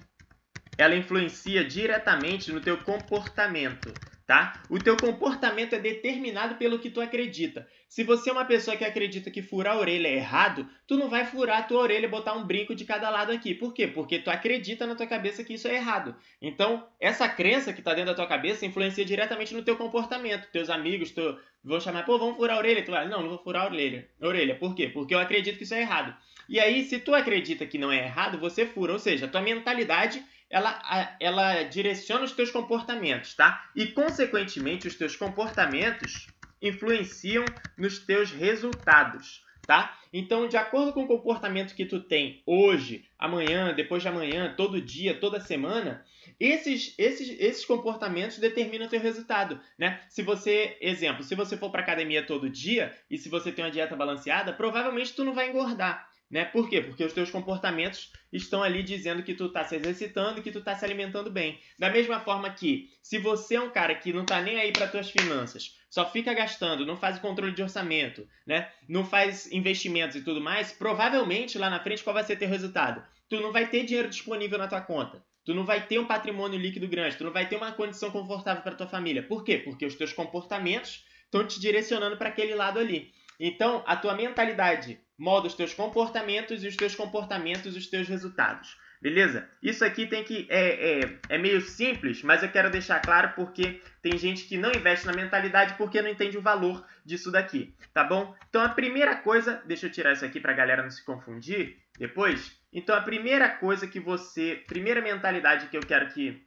ela 0.77 0.95
influencia 0.95 1.65
diretamente 1.65 2.53
no 2.53 2.61
teu 2.61 2.77
comportamento 2.77 3.93
tá? 4.29 4.61
O 4.69 4.77
teu 4.77 4.95
comportamento 4.95 5.73
é 5.73 5.79
determinado 5.79 6.53
pelo 6.53 6.77
que 6.77 6.91
tu 6.91 7.01
acredita. 7.01 7.67
Se 7.87 8.03
você 8.03 8.29
é 8.29 8.31
uma 8.31 8.45
pessoa 8.45 8.77
que 8.77 8.85
acredita 8.85 9.31
que 9.31 9.41
furar 9.41 9.75
a 9.75 9.79
orelha 9.79 10.07
é 10.07 10.17
errado, 10.17 10.69
tu 10.85 10.95
não 10.97 11.09
vai 11.09 11.25
furar 11.25 11.57
a 11.57 11.63
tua 11.63 11.81
orelha 11.81 12.05
e 12.05 12.07
botar 12.07 12.33
um 12.33 12.45
brinco 12.45 12.75
de 12.75 12.85
cada 12.85 13.09
lado 13.09 13.31
aqui. 13.31 13.55
Por 13.55 13.73
quê? 13.73 13.87
Porque 13.87 14.19
tu 14.19 14.29
acredita 14.29 14.85
na 14.85 14.93
tua 14.93 15.07
cabeça 15.07 15.43
que 15.43 15.55
isso 15.55 15.67
é 15.67 15.73
errado. 15.73 16.15
Então, 16.39 16.85
essa 16.99 17.27
crença 17.27 17.73
que 17.73 17.79
está 17.79 17.95
dentro 17.95 18.11
da 18.11 18.15
tua 18.15 18.27
cabeça 18.27 18.67
influencia 18.67 19.03
diretamente 19.03 19.55
no 19.55 19.63
teu 19.63 19.75
comportamento. 19.75 20.47
Teus 20.51 20.69
amigos 20.69 21.09
tu, 21.09 21.35
vão 21.63 21.79
chamar, 21.79 22.05
pô, 22.05 22.19
vamos 22.19 22.37
furar 22.37 22.57
a 22.57 22.59
orelha. 22.59 22.85
Tu 22.85 22.91
vai, 22.91 23.09
não, 23.09 23.23
não 23.23 23.29
vou 23.29 23.39
furar 23.39 23.63
a 23.63 23.65
orelha. 23.65 24.07
orelha. 24.21 24.53
Por 24.53 24.75
quê? 24.75 24.89
Porque 24.89 25.15
eu 25.15 25.19
acredito 25.19 25.57
que 25.57 25.63
isso 25.63 25.73
é 25.73 25.81
errado. 25.81 26.15
E 26.47 26.59
aí, 26.59 26.83
se 26.83 26.99
tu 26.99 27.15
acredita 27.15 27.65
que 27.65 27.79
não 27.79 27.91
é 27.91 28.05
errado, 28.05 28.37
você 28.37 28.63
fura. 28.63 28.93
Ou 28.93 28.99
seja, 28.99 29.25
a 29.25 29.29
tua 29.29 29.41
mentalidade 29.41 30.23
ela, 30.49 31.15
ela 31.19 31.63
direciona 31.63 32.23
os 32.23 32.31
teus 32.31 32.49
comportamentos, 32.49 33.35
tá? 33.35 33.69
E, 33.75 33.87
consequentemente, 33.87 34.87
os 34.87 34.95
teus 34.95 35.15
comportamentos 35.15 36.27
influenciam 36.61 37.45
nos 37.77 37.99
teus 37.99 38.31
resultados, 38.31 39.43
tá? 39.65 39.97
Então, 40.11 40.47
de 40.47 40.57
acordo 40.57 40.91
com 40.91 41.03
o 41.03 41.07
comportamento 41.07 41.75
que 41.75 41.85
tu 41.85 41.99
tem 41.99 42.41
hoje, 42.45 43.05
amanhã, 43.17 43.73
depois 43.73 44.01
de 44.01 44.09
amanhã, 44.09 44.53
todo 44.57 44.81
dia, 44.81 45.13
toda 45.13 45.39
semana, 45.39 46.03
esses, 46.39 46.95
esses, 46.97 47.39
esses 47.39 47.63
comportamentos 47.63 48.39
determinam 48.39 48.87
o 48.87 48.89
teu 48.89 48.99
resultado, 48.99 49.59
né? 49.77 50.01
Se 50.09 50.23
você, 50.23 50.77
exemplo, 50.81 51.23
se 51.23 51.35
você 51.35 51.55
for 51.55 51.69
para 51.69 51.81
academia 51.81 52.25
todo 52.25 52.49
dia 52.49 52.95
e 53.09 53.17
se 53.17 53.29
você 53.29 53.51
tem 53.51 53.63
uma 53.63 53.71
dieta 53.71 53.95
balanceada, 53.95 54.51
provavelmente 54.51 55.13
tu 55.13 55.23
não 55.23 55.33
vai 55.33 55.49
engordar. 55.49 56.08
Né? 56.29 56.45
Por 56.45 56.69
quê? 56.69 56.79
Porque 56.81 57.03
os 57.03 57.13
teus 57.13 57.31
comportamentos 57.31 58.11
estão 58.31 58.61
ali 58.61 58.83
dizendo 58.83 59.23
que 59.23 59.33
tu 59.33 59.47
está 59.47 59.63
se 59.63 59.75
exercitando 59.75 60.39
e 60.39 60.43
que 60.43 60.51
tu 60.51 60.59
está 60.59 60.75
se 60.75 60.85
alimentando 60.85 61.31
bem. 61.31 61.59
Da 61.79 61.89
mesma 61.89 62.19
forma 62.19 62.51
que, 62.51 62.91
se 63.01 63.17
você 63.17 63.55
é 63.55 63.61
um 63.61 63.71
cara 63.71 63.95
que 63.95 64.13
não 64.13 64.21
está 64.21 64.39
nem 64.39 64.59
aí 64.59 64.71
para 64.71 64.87
tuas 64.87 65.09
finanças, 65.09 65.75
só 65.89 66.09
fica 66.09 66.33
gastando, 66.33 66.85
não 66.85 66.95
faz 66.95 67.17
o 67.17 67.21
controle 67.21 67.51
de 67.51 67.63
orçamento, 67.63 68.27
né? 68.45 68.69
não 68.87 69.03
faz 69.03 69.51
investimentos 69.51 70.17
e 70.17 70.21
tudo 70.21 70.39
mais, 70.39 70.71
provavelmente 70.71 71.57
lá 71.57 71.69
na 71.69 71.79
frente 71.79 72.03
qual 72.03 72.13
vai 72.13 72.23
ser 72.23 72.35
teu 72.35 72.47
resultado? 72.47 73.03
Tu 73.27 73.39
não 73.41 73.51
vai 73.51 73.67
ter 73.67 73.83
dinheiro 73.83 74.09
disponível 74.09 74.59
na 74.59 74.67
tua 74.67 74.81
conta. 74.81 75.23
Tu 75.43 75.53
não 75.55 75.65
vai 75.65 75.87
ter 75.87 75.97
um 75.97 76.05
patrimônio 76.05 76.59
líquido 76.59 76.87
grande, 76.87 77.17
tu 77.17 77.23
não 77.23 77.31
vai 77.31 77.47
ter 77.49 77.55
uma 77.55 77.71
condição 77.71 78.11
confortável 78.11 78.61
para 78.61 78.75
tua 78.75 78.87
família. 78.87 79.23
Por 79.23 79.43
quê? 79.43 79.57
Porque 79.57 79.83
os 79.83 79.95
teus 79.95 80.13
comportamentos 80.13 81.05
estão 81.25 81.45
te 81.47 81.59
direcionando 81.59 82.17
para 82.17 82.29
aquele 82.29 82.53
lado 82.53 82.77
ali. 82.77 83.11
Então, 83.39 83.83
a 83.87 83.95
tua 83.95 84.15
mentalidade 84.15 84.99
molda 85.17 85.47
os 85.47 85.53
teus 85.53 85.73
comportamentos 85.73 86.63
e 86.63 86.67
os 86.67 86.75
teus 86.75 86.95
comportamentos 86.95 87.75
os 87.75 87.87
teus 87.87 88.07
resultados. 88.07 88.77
Beleza? 89.01 89.49
Isso 89.63 89.85
aqui 89.85 90.05
tem 90.07 90.25
que 90.25 90.45
é, 90.49 90.99
é, 90.99 91.19
é 91.29 91.37
meio 91.37 91.61
simples, 91.61 92.21
mas 92.21 92.43
eu 92.43 92.51
quero 92.51 92.69
deixar 92.69 92.99
claro 92.99 93.31
porque 93.33 93.81
tem 94.01 94.17
gente 94.17 94.43
que 94.43 94.57
não 94.57 94.71
investe 94.71 95.05
na 95.05 95.13
mentalidade 95.13 95.75
porque 95.75 96.01
não 96.01 96.09
entende 96.09 96.37
o 96.37 96.41
valor 96.41 96.85
disso 97.05 97.31
daqui, 97.31 97.73
tá 97.93 98.03
bom? 98.03 98.35
Então 98.49 98.61
a 98.61 98.67
primeira 98.67 99.15
coisa, 99.15 99.63
deixa 99.65 99.85
eu 99.85 99.91
tirar 99.91 100.11
isso 100.11 100.25
aqui 100.25 100.37
para 100.41 100.51
a 100.51 100.55
galera 100.55 100.83
não 100.83 100.89
se 100.89 101.05
confundir 101.05 101.77
depois. 101.97 102.59
Então 102.73 102.93
a 102.93 102.99
primeira 103.01 103.47
coisa 103.47 103.87
que 103.87 104.01
você, 104.01 104.63
primeira 104.67 105.01
mentalidade 105.01 105.67
que 105.67 105.77
eu 105.77 105.81
quero 105.81 106.09
que 106.13 106.45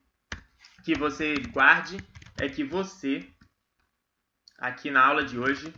que 0.84 0.94
você 0.94 1.34
guarde 1.52 1.96
é 2.38 2.48
que 2.48 2.64
você 2.64 3.24
aqui 4.58 4.90
na 4.90 5.04
aula 5.04 5.24
de 5.24 5.38
hoje 5.38 5.72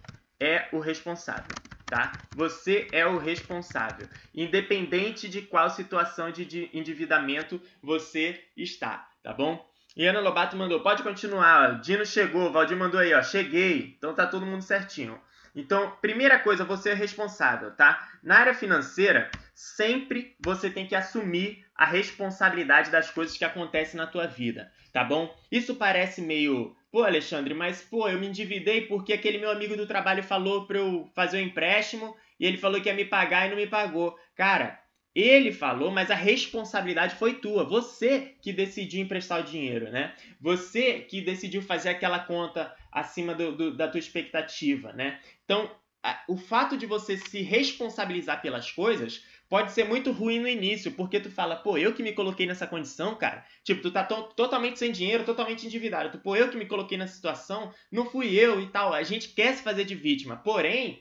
é 0.44 0.68
o 0.72 0.78
responsável 0.78 1.54
tá? 1.88 2.18
Você 2.34 2.88
é 2.92 3.06
o 3.06 3.18
responsável, 3.18 4.08
independente 4.34 5.28
de 5.28 5.42
qual 5.42 5.70
situação 5.70 6.30
de 6.30 6.68
endividamento 6.72 7.60
você 7.82 8.42
está, 8.56 9.08
tá 9.22 9.32
bom? 9.32 9.64
E 9.96 10.04
Ana 10.06 10.18
Lobato 10.18 10.56
mandou, 10.56 10.80
pode 10.80 11.04
continuar. 11.04 11.80
Dino 11.80 12.04
chegou, 12.04 12.50
Valdir 12.50 12.76
mandou 12.76 12.98
aí, 12.98 13.14
ó, 13.14 13.22
cheguei. 13.22 13.94
Então 13.96 14.12
tá 14.12 14.26
todo 14.26 14.44
mundo 14.44 14.62
certinho. 14.62 15.20
Então, 15.54 15.92
primeira 16.02 16.36
coisa, 16.36 16.64
você 16.64 16.90
é 16.90 16.94
responsável, 16.94 17.70
tá? 17.76 18.08
Na 18.20 18.38
área 18.38 18.54
financeira, 18.54 19.30
sempre 19.54 20.34
você 20.40 20.68
tem 20.68 20.84
que 20.84 20.96
assumir 20.96 21.64
a 21.76 21.84
responsabilidade 21.84 22.90
das 22.90 23.08
coisas 23.08 23.38
que 23.38 23.44
acontecem 23.44 23.96
na 23.96 24.08
tua 24.08 24.26
vida, 24.26 24.72
tá 24.92 25.04
bom? 25.04 25.32
Isso 25.50 25.76
parece 25.76 26.20
meio 26.20 26.74
Pô, 26.94 27.02
Alexandre, 27.02 27.54
mas 27.54 27.82
pô, 27.82 28.08
eu 28.08 28.20
me 28.20 28.28
endividei 28.28 28.82
porque 28.82 29.12
aquele 29.12 29.38
meu 29.38 29.50
amigo 29.50 29.76
do 29.76 29.84
trabalho 29.84 30.22
falou 30.22 30.64
para 30.64 30.78
eu 30.78 31.10
fazer 31.12 31.38
um 31.38 31.46
empréstimo 31.46 32.14
e 32.38 32.46
ele 32.46 32.56
falou 32.56 32.80
que 32.80 32.88
ia 32.88 32.94
me 32.94 33.04
pagar 33.04 33.46
e 33.46 33.50
não 33.50 33.56
me 33.56 33.66
pagou. 33.66 34.16
Cara, 34.36 34.80
ele 35.12 35.50
falou, 35.50 35.90
mas 35.90 36.08
a 36.08 36.14
responsabilidade 36.14 37.16
foi 37.16 37.34
tua. 37.34 37.64
Você 37.64 38.36
que 38.40 38.52
decidiu 38.52 39.02
emprestar 39.02 39.40
o 39.40 39.42
dinheiro, 39.42 39.90
né? 39.90 40.14
Você 40.40 41.00
que 41.00 41.20
decidiu 41.20 41.62
fazer 41.62 41.88
aquela 41.88 42.20
conta 42.20 42.72
acima 42.92 43.34
do, 43.34 43.56
do, 43.56 43.76
da 43.76 43.88
tua 43.88 43.98
expectativa, 43.98 44.92
né? 44.92 45.18
Então, 45.44 45.68
a, 46.00 46.22
o 46.28 46.36
fato 46.36 46.76
de 46.76 46.86
você 46.86 47.16
se 47.16 47.42
responsabilizar 47.42 48.40
pelas 48.40 48.70
coisas 48.70 49.24
pode 49.48 49.72
ser 49.72 49.84
muito 49.84 50.10
ruim 50.12 50.40
no 50.40 50.48
início, 50.48 50.92
porque 50.92 51.20
tu 51.20 51.30
fala, 51.30 51.56
pô, 51.56 51.78
eu 51.78 51.94
que 51.94 52.02
me 52.02 52.12
coloquei 52.12 52.46
nessa 52.46 52.66
condição, 52.66 53.14
cara. 53.14 53.44
Tipo, 53.62 53.82
tu 53.82 53.90
tá 53.90 54.02
totalmente 54.04 54.78
sem 54.78 54.90
dinheiro, 54.90 55.24
totalmente 55.24 55.66
endividado. 55.66 56.10
Tu, 56.10 56.18
pô, 56.18 56.34
eu 56.34 56.48
que 56.48 56.56
me 56.56 56.66
coloquei 56.66 56.98
nessa 56.98 57.14
situação, 57.14 57.72
não 57.90 58.10
fui 58.10 58.34
eu 58.34 58.60
e 58.60 58.68
tal. 58.68 58.92
A 58.92 59.02
gente 59.02 59.28
quer 59.28 59.54
se 59.54 59.62
fazer 59.62 59.84
de 59.84 59.94
vítima. 59.94 60.36
Porém, 60.36 60.98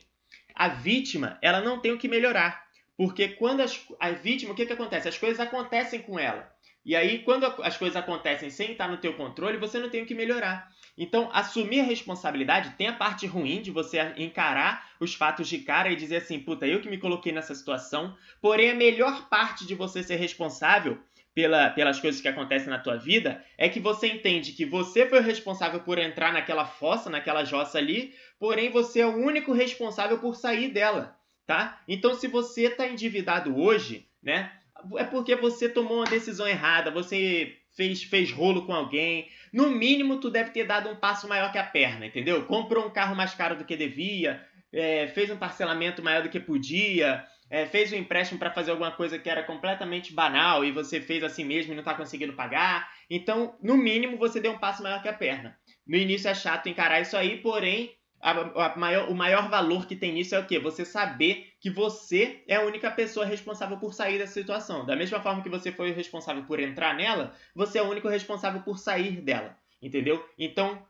a 0.54 0.68
vítima, 0.68 1.38
ela 1.42 1.60
não 1.60 1.80
tem 1.80 1.92
o 1.92 1.98
que 1.98 2.08
melhorar. 2.08 2.64
Porque 2.96 3.28
quando 3.28 3.60
as, 3.60 3.84
a 3.98 4.10
vítima, 4.10 4.52
o 4.52 4.54
que, 4.54 4.66
que 4.66 4.72
acontece? 4.72 5.08
As 5.08 5.18
coisas 5.18 5.40
acontecem 5.40 6.00
com 6.00 6.18
ela. 6.18 6.53
E 6.84 6.94
aí, 6.94 7.20
quando 7.20 7.44
as 7.62 7.76
coisas 7.76 7.96
acontecem 7.96 8.50
sem 8.50 8.72
estar 8.72 8.88
no 8.88 8.98
teu 8.98 9.14
controle, 9.14 9.56
você 9.56 9.78
não 9.78 9.88
tem 9.88 10.02
o 10.02 10.06
que 10.06 10.14
melhorar. 10.14 10.70
Então, 10.98 11.30
assumir 11.32 11.80
a 11.80 11.84
responsabilidade 11.84 12.74
tem 12.76 12.88
a 12.88 12.92
parte 12.92 13.26
ruim 13.26 13.62
de 13.62 13.70
você 13.70 14.12
encarar 14.16 14.90
os 15.00 15.14
fatos 15.14 15.48
de 15.48 15.58
cara 15.58 15.90
e 15.90 15.96
dizer 15.96 16.16
assim, 16.16 16.38
puta, 16.38 16.66
eu 16.66 16.80
que 16.80 16.88
me 16.88 16.98
coloquei 16.98 17.32
nessa 17.32 17.54
situação. 17.54 18.16
Porém, 18.40 18.70
a 18.70 18.74
melhor 18.74 19.28
parte 19.28 19.66
de 19.66 19.74
você 19.74 20.02
ser 20.02 20.16
responsável 20.16 21.00
pela, 21.34 21.70
pelas 21.70 21.98
coisas 21.98 22.20
que 22.20 22.28
acontecem 22.28 22.68
na 22.68 22.78
tua 22.78 22.96
vida 22.96 23.44
é 23.58 23.68
que 23.68 23.80
você 23.80 24.06
entende 24.06 24.52
que 24.52 24.64
você 24.64 25.06
foi 25.08 25.18
o 25.18 25.22
responsável 25.22 25.80
por 25.80 25.98
entrar 25.98 26.32
naquela 26.32 26.64
fossa, 26.64 27.10
naquela 27.10 27.44
jossa 27.44 27.78
ali, 27.78 28.14
porém 28.38 28.70
você 28.70 29.00
é 29.00 29.06
o 29.06 29.16
único 29.16 29.52
responsável 29.52 30.18
por 30.18 30.36
sair 30.36 30.68
dela, 30.68 31.18
tá? 31.46 31.82
Então, 31.88 32.14
se 32.14 32.28
você 32.28 32.66
está 32.66 32.86
endividado 32.86 33.58
hoje, 33.58 34.06
né, 34.22 34.52
é 34.96 35.04
porque 35.04 35.36
você 35.36 35.68
tomou 35.68 35.98
uma 35.98 36.06
decisão 36.06 36.46
errada, 36.46 36.90
você 36.90 37.56
fez, 37.76 38.02
fez 38.02 38.32
rolo 38.32 38.66
com 38.66 38.72
alguém. 38.72 39.28
No 39.52 39.70
mínimo, 39.70 40.20
tu 40.20 40.30
deve 40.30 40.50
ter 40.50 40.64
dado 40.64 40.88
um 40.88 40.96
passo 40.96 41.28
maior 41.28 41.50
que 41.52 41.58
a 41.58 41.64
perna, 41.64 42.06
entendeu? 42.06 42.44
Comprou 42.46 42.86
um 42.86 42.90
carro 42.90 43.14
mais 43.14 43.34
caro 43.34 43.56
do 43.56 43.64
que 43.64 43.76
devia, 43.76 44.44
é, 44.72 45.06
fez 45.08 45.30
um 45.30 45.36
parcelamento 45.36 46.02
maior 46.02 46.22
do 46.22 46.28
que 46.28 46.40
podia, 46.40 47.24
é, 47.50 47.66
fez 47.66 47.92
um 47.92 47.96
empréstimo 47.96 48.38
para 48.38 48.50
fazer 48.50 48.70
alguma 48.70 48.90
coisa 48.90 49.18
que 49.18 49.28
era 49.28 49.42
completamente 49.42 50.12
banal 50.12 50.64
e 50.64 50.72
você 50.72 51.00
fez 51.00 51.22
assim 51.22 51.44
mesmo 51.44 51.72
e 51.72 51.74
não 51.74 51.82
está 51.82 51.94
conseguindo 51.94 52.32
pagar. 52.32 52.88
Então, 53.08 53.56
no 53.62 53.76
mínimo, 53.76 54.16
você 54.16 54.40
deu 54.40 54.52
um 54.52 54.58
passo 54.58 54.82
maior 54.82 55.02
que 55.02 55.08
a 55.08 55.12
perna. 55.12 55.56
No 55.86 55.96
início 55.96 56.28
é 56.28 56.34
chato 56.34 56.68
encarar 56.68 57.00
isso 57.00 57.16
aí, 57.16 57.38
porém, 57.38 57.94
a, 58.24 58.66
a 58.66 58.76
maior, 58.76 59.10
o 59.10 59.14
maior 59.14 59.50
valor 59.50 59.86
que 59.86 59.94
tem 59.94 60.14
nisso 60.14 60.34
é 60.34 60.38
o 60.38 60.46
quê? 60.46 60.58
Você 60.58 60.82
saber 60.82 61.52
que 61.60 61.68
você 61.68 62.42
é 62.48 62.56
a 62.56 62.62
única 62.62 62.90
pessoa 62.90 63.26
responsável 63.26 63.76
por 63.76 63.92
sair 63.92 64.18
dessa 64.18 64.32
situação. 64.32 64.86
Da 64.86 64.96
mesma 64.96 65.20
forma 65.20 65.42
que 65.42 65.50
você 65.50 65.70
foi 65.70 65.90
o 65.90 65.94
responsável 65.94 66.42
por 66.44 66.58
entrar 66.58 66.94
nela, 66.94 67.34
você 67.54 67.78
é 67.78 67.82
o 67.82 67.90
único 67.90 68.08
responsável 68.08 68.62
por 68.62 68.78
sair 68.78 69.20
dela. 69.20 69.54
Entendeu? 69.82 70.26
Então, 70.38 70.82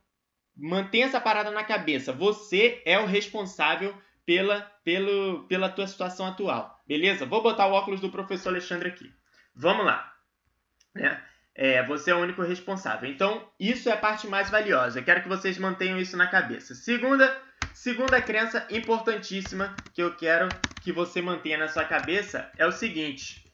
mantenha 0.56 1.06
essa 1.06 1.20
parada 1.20 1.50
na 1.50 1.64
cabeça. 1.64 2.12
Você 2.12 2.80
é 2.84 3.00
o 3.00 3.06
responsável 3.06 3.92
pela, 4.24 4.60
pelo, 4.84 5.44
pela 5.48 5.68
tua 5.68 5.88
situação 5.88 6.26
atual. 6.26 6.80
Beleza? 6.86 7.26
Vou 7.26 7.42
botar 7.42 7.66
o 7.66 7.72
óculos 7.72 8.00
do 8.00 8.10
professor 8.10 8.50
Alexandre 8.50 8.90
aqui. 8.90 9.12
Vamos 9.52 9.84
lá. 9.84 10.14
Né? 10.94 11.20
É, 11.54 11.84
você 11.84 12.10
é 12.10 12.14
o 12.14 12.20
único 12.20 12.42
responsável. 12.42 13.08
Então, 13.08 13.48
isso 13.60 13.88
é 13.88 13.92
a 13.92 13.96
parte 13.96 14.26
mais 14.26 14.50
valiosa. 14.50 14.98
Eu 14.98 15.04
quero 15.04 15.22
que 15.22 15.28
vocês 15.28 15.56
mantenham 15.56 15.98
isso 15.98 16.16
na 16.16 16.26
cabeça. 16.26 16.74
Segunda, 16.74 17.40
segunda 17.72 18.20
crença 18.20 18.66
importantíssima 18.70 19.76
que 19.94 20.02
eu 20.02 20.16
quero 20.16 20.48
que 20.82 20.90
você 20.90 21.22
mantenha 21.22 21.58
na 21.58 21.68
sua 21.68 21.84
cabeça 21.84 22.50
é 22.58 22.66
o 22.66 22.72
seguinte: 22.72 23.48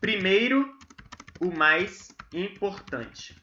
primeiro, 0.00 0.72
o 1.40 1.50
mais 1.50 2.08
importante. 2.32 3.34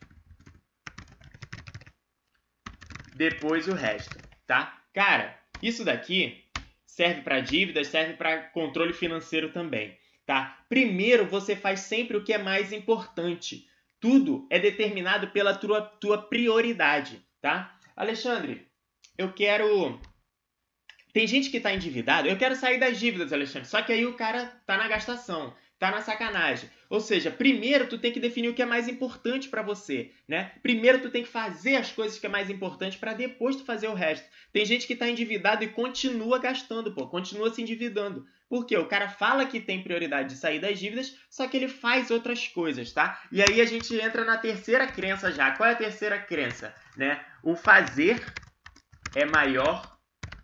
Depois 3.16 3.68
o 3.68 3.74
resto, 3.74 4.20
tá? 4.48 4.82
Cara, 4.94 5.38
isso 5.62 5.84
daqui 5.84 6.44
serve 6.86 7.22
para 7.22 7.42
dívidas, 7.42 7.88
serve 7.88 8.14
para 8.14 8.44
controle 8.50 8.94
financeiro 8.94 9.52
também, 9.52 9.98
tá? 10.26 10.66
Primeiro, 10.70 11.26
você 11.26 11.56
faz 11.56 11.82
sempre 11.82 12.18
o 12.18 12.24
que 12.24 12.34
é 12.34 12.38
mais 12.38 12.72
importante 12.72 13.68
tudo 14.04 14.46
é 14.50 14.60
determinado 14.60 15.30
pela 15.30 15.56
tua, 15.56 15.82
tua 15.82 16.18
prioridade, 16.22 17.26
tá? 17.40 17.74
Alexandre, 17.96 18.68
eu 19.18 19.32
quero. 19.32 19.98
Tem 21.14 21.26
gente 21.26 21.50
que 21.50 21.56
está 21.56 21.74
endividado. 21.74 22.28
Eu 22.28 22.36
quero 22.36 22.54
sair 22.54 22.78
das 22.78 23.00
dívidas, 23.00 23.32
Alexandre. 23.32 23.66
Só 23.66 23.82
que 23.82 23.94
aí 23.94 24.06
o 24.06 24.16
cara 24.16 24.48
tá 24.66 24.76
na 24.76 24.90
gastação, 24.90 25.56
tá 25.80 25.90
na 25.90 26.02
sacanagem. 26.02 26.70
Ou 26.90 27.00
seja, 27.00 27.32
primeiro 27.32 27.88
tu 27.88 27.98
tem 27.98 28.12
que 28.12 28.20
definir 28.20 28.50
o 28.50 28.54
que 28.54 28.62
é 28.62 28.66
mais 28.66 28.90
importante 28.90 29.48
para 29.48 29.62
você, 29.62 30.12
né? 30.28 30.52
Primeiro 30.62 31.02
tu 31.02 31.10
tem 31.10 31.24
que 31.24 31.30
fazer 31.30 31.78
as 31.78 31.90
coisas 31.90 32.20
que 32.20 32.26
é 32.26 32.30
mais 32.30 32.50
importante 32.50 32.98
para 32.98 33.14
depois 33.14 33.56
tu 33.56 33.64
fazer 33.64 33.88
o 33.88 33.94
resto. 33.94 34.28
Tem 34.52 34.66
gente 34.66 34.86
que 34.86 34.94
está 34.94 35.08
endividado 35.08 35.64
e 35.64 35.70
continua 35.70 36.40
gastando, 36.40 36.94
pô, 36.94 37.08
continua 37.08 37.54
se 37.54 37.62
endividando. 37.62 38.28
Porque 38.54 38.78
o 38.78 38.86
cara 38.86 39.10
fala 39.10 39.48
que 39.48 39.60
tem 39.60 39.82
prioridade 39.82 40.30
de 40.30 40.36
sair 40.36 40.60
das 40.60 40.78
dívidas, 40.78 41.18
só 41.28 41.48
que 41.48 41.58
ele 41.58 41.68
faz 41.68 42.12
outras 42.12 42.48
coisas, 42.48 42.94
tá? 42.94 43.20
E 43.32 43.42
aí 43.42 43.60
a 43.60 43.66
gente 43.66 44.00
entra 44.00 44.24
na 44.24 44.38
terceira 44.38 44.86
crença 44.86 45.32
já. 45.32 45.54
Qual 45.54 45.68
é 45.68 45.72
a 45.72 45.76
terceira 45.76 46.20
crença, 46.20 46.72
né? 46.96 47.26
O 47.42 47.56
fazer 47.56 48.24
é 49.16 49.26
maior 49.26 49.98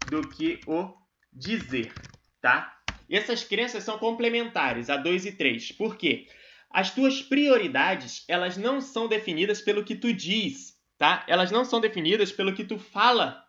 do 0.09 0.27
que 0.27 0.59
o 0.65 0.91
dizer, 1.31 1.93
tá? 2.41 2.75
Essas 3.07 3.43
crenças 3.43 3.83
são 3.83 3.99
complementares, 3.99 4.89
a 4.89 4.97
2 4.97 5.27
e 5.27 5.31
3. 5.33 5.73
Por 5.73 5.95
quê? 5.95 6.25
As 6.71 6.89
tuas 6.89 7.21
prioridades, 7.21 8.25
elas 8.27 8.57
não 8.57 8.81
são 8.81 9.07
definidas 9.07 9.61
pelo 9.61 9.85
que 9.85 9.95
tu 9.95 10.11
diz, 10.11 10.75
tá? 10.97 11.23
Elas 11.27 11.51
não 11.51 11.63
são 11.63 11.79
definidas 11.79 12.31
pelo 12.31 12.55
que 12.55 12.63
tu 12.63 12.79
fala 12.79 13.45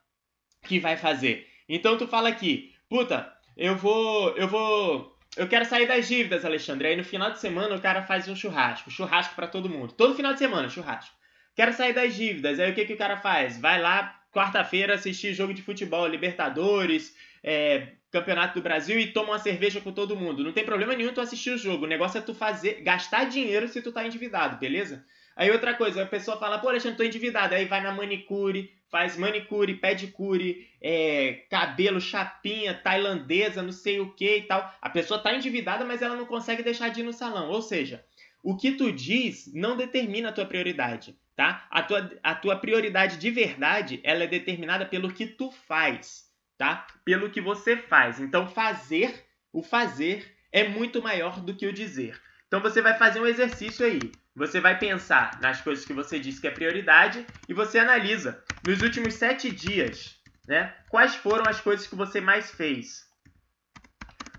que 0.66 0.79
vai 0.79 0.99
fazer. 0.99 1.49
Então 1.66 1.96
tu 1.96 2.07
fala 2.07 2.29
aqui, 2.29 2.75
puta, 2.90 3.39
eu 3.56 3.76
vou, 3.76 4.36
eu 4.36 4.48
vou, 4.48 5.16
eu 5.36 5.48
quero 5.48 5.64
sair 5.64 5.86
das 5.86 6.08
dívidas, 6.08 6.44
Alexandre. 6.44 6.88
Aí 6.88 6.96
no 6.96 7.04
final 7.04 7.30
de 7.30 7.38
semana 7.38 7.74
o 7.74 7.80
cara 7.80 8.02
faz 8.02 8.28
um 8.28 8.36
churrasco, 8.36 8.90
churrasco 8.90 9.34
para 9.34 9.46
todo 9.46 9.68
mundo. 9.68 9.92
Todo 9.92 10.14
final 10.14 10.32
de 10.32 10.38
semana, 10.38 10.68
churrasco. 10.68 11.14
Quero 11.54 11.72
sair 11.72 11.92
das 11.92 12.14
dívidas. 12.14 12.58
Aí 12.58 12.70
o 12.70 12.74
que 12.74 12.84
que 12.84 12.94
o 12.94 12.98
cara 12.98 13.16
faz? 13.16 13.60
Vai 13.60 13.80
lá 13.80 14.20
quarta-feira 14.32 14.94
assistir 14.94 15.34
jogo 15.34 15.52
de 15.52 15.62
futebol, 15.62 16.06
Libertadores, 16.06 17.14
é, 17.42 17.88
Campeonato 18.10 18.54
do 18.54 18.62
Brasil 18.62 18.98
e 18.98 19.12
toma 19.12 19.30
uma 19.30 19.38
cerveja 19.38 19.80
com 19.80 19.92
todo 19.92 20.16
mundo. 20.16 20.42
Não 20.42 20.52
tem 20.52 20.64
problema 20.64 20.94
nenhum 20.94 21.12
tu 21.12 21.20
assistir 21.20 21.50
o 21.50 21.58
jogo. 21.58 21.84
O 21.84 21.88
negócio 21.88 22.18
é 22.18 22.20
tu 22.20 22.34
fazer, 22.34 22.82
gastar 22.82 23.24
dinheiro 23.24 23.68
se 23.68 23.82
tu 23.82 23.92
tá 23.92 24.04
endividado, 24.04 24.58
beleza? 24.58 25.04
Aí 25.36 25.50
outra 25.50 25.74
coisa, 25.74 26.02
a 26.02 26.06
pessoa 26.06 26.36
fala, 26.38 26.58
pô, 26.58 26.68
Alexandre, 26.68 26.96
tô 26.96 27.04
endividado. 27.04 27.54
Aí 27.54 27.64
vai 27.64 27.80
na 27.80 27.92
manicure, 27.92 28.72
faz 28.90 29.16
manicure, 29.16 29.76
pedicure, 29.76 30.68
é, 30.83 31.44
cabelo, 31.48 32.00
chapinha, 32.00 32.74
tailandesa, 32.74 33.62
não 33.62 33.72
sei 33.72 34.00
o 34.00 34.12
que 34.12 34.38
e 34.38 34.42
tal. 34.42 34.74
A 34.83 34.90
pessoa 34.90 35.20
tá 35.20 35.33
endividada, 35.33 35.85
mas 35.85 36.03
ela 36.03 36.16
não 36.16 36.26
consegue 36.26 36.62
deixar 36.62 36.88
de 36.88 37.00
ir 37.00 37.05
no 37.05 37.12
salão. 37.12 37.48
Ou 37.50 37.62
seja, 37.62 38.05
o 38.42 38.57
que 38.57 38.72
tu 38.72 38.92
diz 38.92 39.53
não 39.55 39.76
determina 39.76 40.31
a 40.31 40.33
tua 40.33 40.44
prioridade, 40.44 41.16
tá? 41.37 41.66
A 41.70 41.83
tua, 41.83 42.11
a 42.22 42.35
tua 42.35 42.57
prioridade 42.57 43.16
de 43.16 43.31
verdade, 43.31 44.00
ela 44.03 44.24
é 44.24 44.26
determinada 44.26 44.85
pelo 44.85 45.12
que 45.12 45.26
tu 45.26 45.50
faz, 45.53 46.24
tá? 46.59 46.87
Pelo 47.05 47.31
que 47.31 47.40
você 47.40 47.76
faz. 47.76 48.18
Então, 48.18 48.48
fazer, 48.48 49.24
o 49.53 49.62
fazer 49.62 50.37
é 50.50 50.68
muito 50.68 51.00
maior 51.00 51.40
do 51.40 51.55
que 51.55 51.66
o 51.66 51.72
dizer. 51.72 52.20
Então, 52.50 52.60
você 52.60 52.82
vai 52.82 52.98
fazer 52.98 53.20
um 53.20 53.26
exercício 53.26 53.86
aí. 53.86 54.18
Você 54.34 54.58
vai 54.58 54.76
pensar 54.76 55.40
nas 55.40 55.60
coisas 55.60 55.84
que 55.84 55.92
você 55.92 56.18
disse 56.18 56.40
que 56.40 56.48
é 56.48 56.50
prioridade 56.50 57.24
e 57.48 57.54
você 57.54 57.78
analisa 57.78 58.42
nos 58.60 58.82
últimos 58.82 59.14
sete 59.14 59.52
dias, 59.52 60.16
né? 60.48 60.76
Quais 60.88 61.14
foram 61.14 61.46
as 61.46 61.60
coisas 61.60 61.86
que 61.86 61.94
você 61.94 62.20
mais 62.20 62.50
fez? 62.50 63.08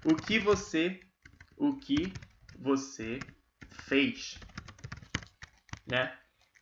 O 0.04 0.18
que 0.18 0.40
você, 0.40 1.00
o 1.56 1.80
que 1.80 2.22
você 2.54 3.30
fez, 3.70 4.44
né? 5.88 6.14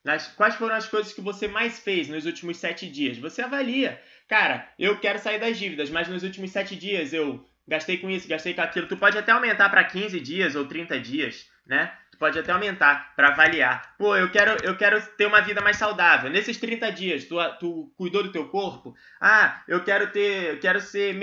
Nas, 0.03 0.27
quais 0.27 0.53
foram 0.53 0.75
as 0.75 0.87
coisas 0.87 1.13
que 1.13 1.21
você 1.21 1.47
mais 1.47 1.79
fez 1.79 2.07
nos 2.07 2.27
últimos 2.27 2.57
sete 2.57 2.87
dias? 2.87 3.17
Você 3.17 3.41
avalia. 3.41 3.99
Cara, 4.27 4.71
eu 4.77 4.99
quero 4.99 5.17
sair 5.17 5.39
das 5.39 5.57
dívidas, 5.57 5.89
mas 5.89 6.07
nos 6.07 6.21
últimos 6.21 6.51
sete 6.51 6.75
dias 6.75 7.11
eu 7.11 7.43
gastei 7.69 7.97
com 7.97 8.09
isso, 8.09 8.27
gastei 8.27 8.53
com 8.53 8.61
aquilo. 8.61 8.87
Tu 8.87 8.97
pode 8.97 9.17
até 9.17 9.31
aumentar 9.31 9.69
para 9.69 9.83
15 9.83 10.19
dias 10.19 10.55
ou 10.55 10.65
30 10.65 10.99
dias, 10.99 11.47
né? 11.65 11.91
pode 12.19 12.37
até 12.37 12.51
aumentar 12.51 13.15
para 13.15 13.29
avaliar. 13.29 13.95
Pô, 13.97 14.15
eu 14.15 14.29
quero, 14.29 14.63
eu 14.63 14.75
quero 14.75 15.01
ter 15.15 15.25
uma 15.25 15.41
vida 15.41 15.61
mais 15.61 15.77
saudável. 15.77 16.29
Nesses 16.29 16.57
30 16.57 16.91
dias, 16.91 17.23
tu, 17.23 17.35
tu 17.59 17.93
cuidou 17.95 18.21
do 18.21 18.31
teu 18.31 18.49
corpo? 18.49 18.93
Ah, 19.21 19.63
eu 19.67 19.83
quero 19.83 20.11
ter, 20.11 20.55
eu 20.55 20.59
quero 20.59 20.81
ser, 20.81 21.17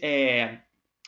é, 0.00 0.58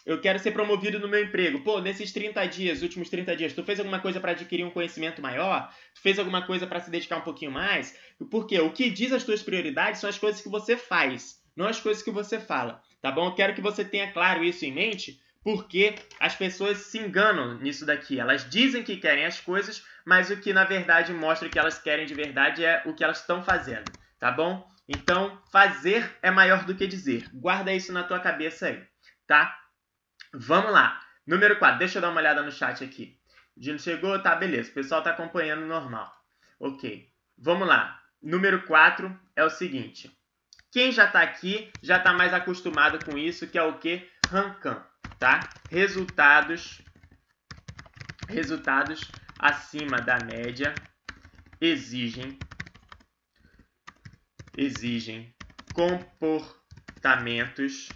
eu 0.05 0.21
quero 0.21 0.41
ser 0.41 0.51
promovido 0.51 0.99
no 0.99 1.09
meu 1.09 1.23
emprego. 1.23 1.63
Pô, 1.63 1.81
nesses 1.81 2.13
30 2.13 2.45
dias, 2.47 2.83
últimos 2.83 3.09
30 3.09 3.37
dias, 3.37 3.53
tu 3.53 3.63
fez 3.63 3.79
alguma 3.79 4.01
coisa 4.01 4.19
para 4.19 4.33
adquirir 4.33 4.65
um 4.65 4.71
conhecimento 4.71 5.23
maior? 5.23 5.73
Tu 5.95 6.01
fez 6.03 6.19
alguma 6.19 6.45
coisa 6.45 6.67
para 6.67 6.81
se 6.81 6.91
dedicar 6.91 7.19
um 7.19 7.23
pouquinho 7.23 7.53
mais? 7.53 7.97
Porque 8.29 8.59
o 8.59 8.73
que 8.73 8.91
diz 8.91 9.13
as 9.13 9.23
tuas 9.23 9.43
prioridades 9.43 10.01
são 10.01 10.11
as 10.11 10.19
coisas 10.19 10.41
que 10.41 10.49
você 10.49 10.77
faz, 10.77 11.41
não 11.57 11.67
as 11.67 11.81
coisas 11.81 12.03
que 12.03 12.11
você 12.11 12.41
fala, 12.41 12.83
tá 13.03 13.11
bom? 13.11 13.27
Eu 13.27 13.35
quero 13.35 13.55
que 13.55 13.61
você 13.61 13.85
tenha 13.85 14.13
claro 14.13 14.43
isso 14.43 14.65
em 14.65 14.73
mente, 14.73 15.21
porque 15.45 15.97
as 16.21 16.35
pessoas 16.35 16.79
se 16.79 16.99
enganam 16.99 17.59
nisso 17.59 17.85
daqui. 17.85 18.19
Elas 18.19 18.49
dizem 18.49 18.83
que 18.83 18.97
querem 18.97 19.27
as 19.27 19.41
coisas, 19.41 19.85
mas 20.07 20.31
o 20.31 20.37
que 20.37 20.53
na 20.53 20.65
verdade 20.65 21.13
mostra 21.13 21.49
que 21.49 21.59
elas 21.59 21.79
querem 21.79 22.07
de 22.07 22.15
verdade 22.15 22.65
é 22.65 22.83
o 22.87 22.95
que 22.95 23.03
elas 23.05 23.21
estão 23.21 23.43
fazendo, 23.43 23.91
tá 24.19 24.31
bom? 24.31 24.67
Então, 24.89 25.41
fazer 25.51 26.17
é 26.23 26.31
maior 26.31 26.65
do 26.65 26.75
que 26.75 26.87
dizer. 26.87 27.29
Guarda 27.35 27.73
isso 27.73 27.93
na 27.93 28.03
tua 28.03 28.21
cabeça 28.21 28.69
aí, 28.69 28.83
tá? 29.27 29.59
Vamos 30.33 30.73
lá. 30.73 31.01
Número 31.27 31.59
4. 31.59 31.79
Deixa 31.79 31.99
eu 31.99 32.03
dar 32.03 32.11
uma 32.11 32.21
olhada 32.21 32.43
no 32.43 32.51
chat 32.51 32.83
aqui. 32.83 33.19
Dino 33.57 33.79
chegou? 33.79 34.19
Tá, 34.21 34.35
beleza. 34.35 34.71
O 34.71 34.75
pessoal 34.75 35.03
tá 35.03 35.11
acompanhando 35.11 35.67
normal. 35.67 36.11
Ok. 36.59 37.09
Vamos 37.39 37.69
lá. 37.69 38.01
Número 38.21 38.63
4 38.63 39.21
é 39.37 39.45
o 39.45 39.51
seguinte. 39.51 40.11
Quem 40.73 40.91
já 40.91 41.07
tá 41.07 41.23
aqui 41.23 41.73
já 41.83 42.01
tá 42.01 42.13
mais 42.13 42.35
acostumado 42.35 43.05
com 43.05 43.17
isso, 43.17 43.47
que 43.47 43.59
é 43.59 43.63
o 43.63 43.79
que? 43.79 44.09
Rancan 44.27 44.85
tá? 45.23 45.55
Resultados 45.69 46.83
resultados 48.29 49.15
acima 49.39 50.01
da 50.01 50.19
média 50.19 50.77
exigem 51.61 52.37
exigem 54.57 55.33
comportamentos 55.73 57.95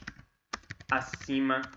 acima 0.88 1.68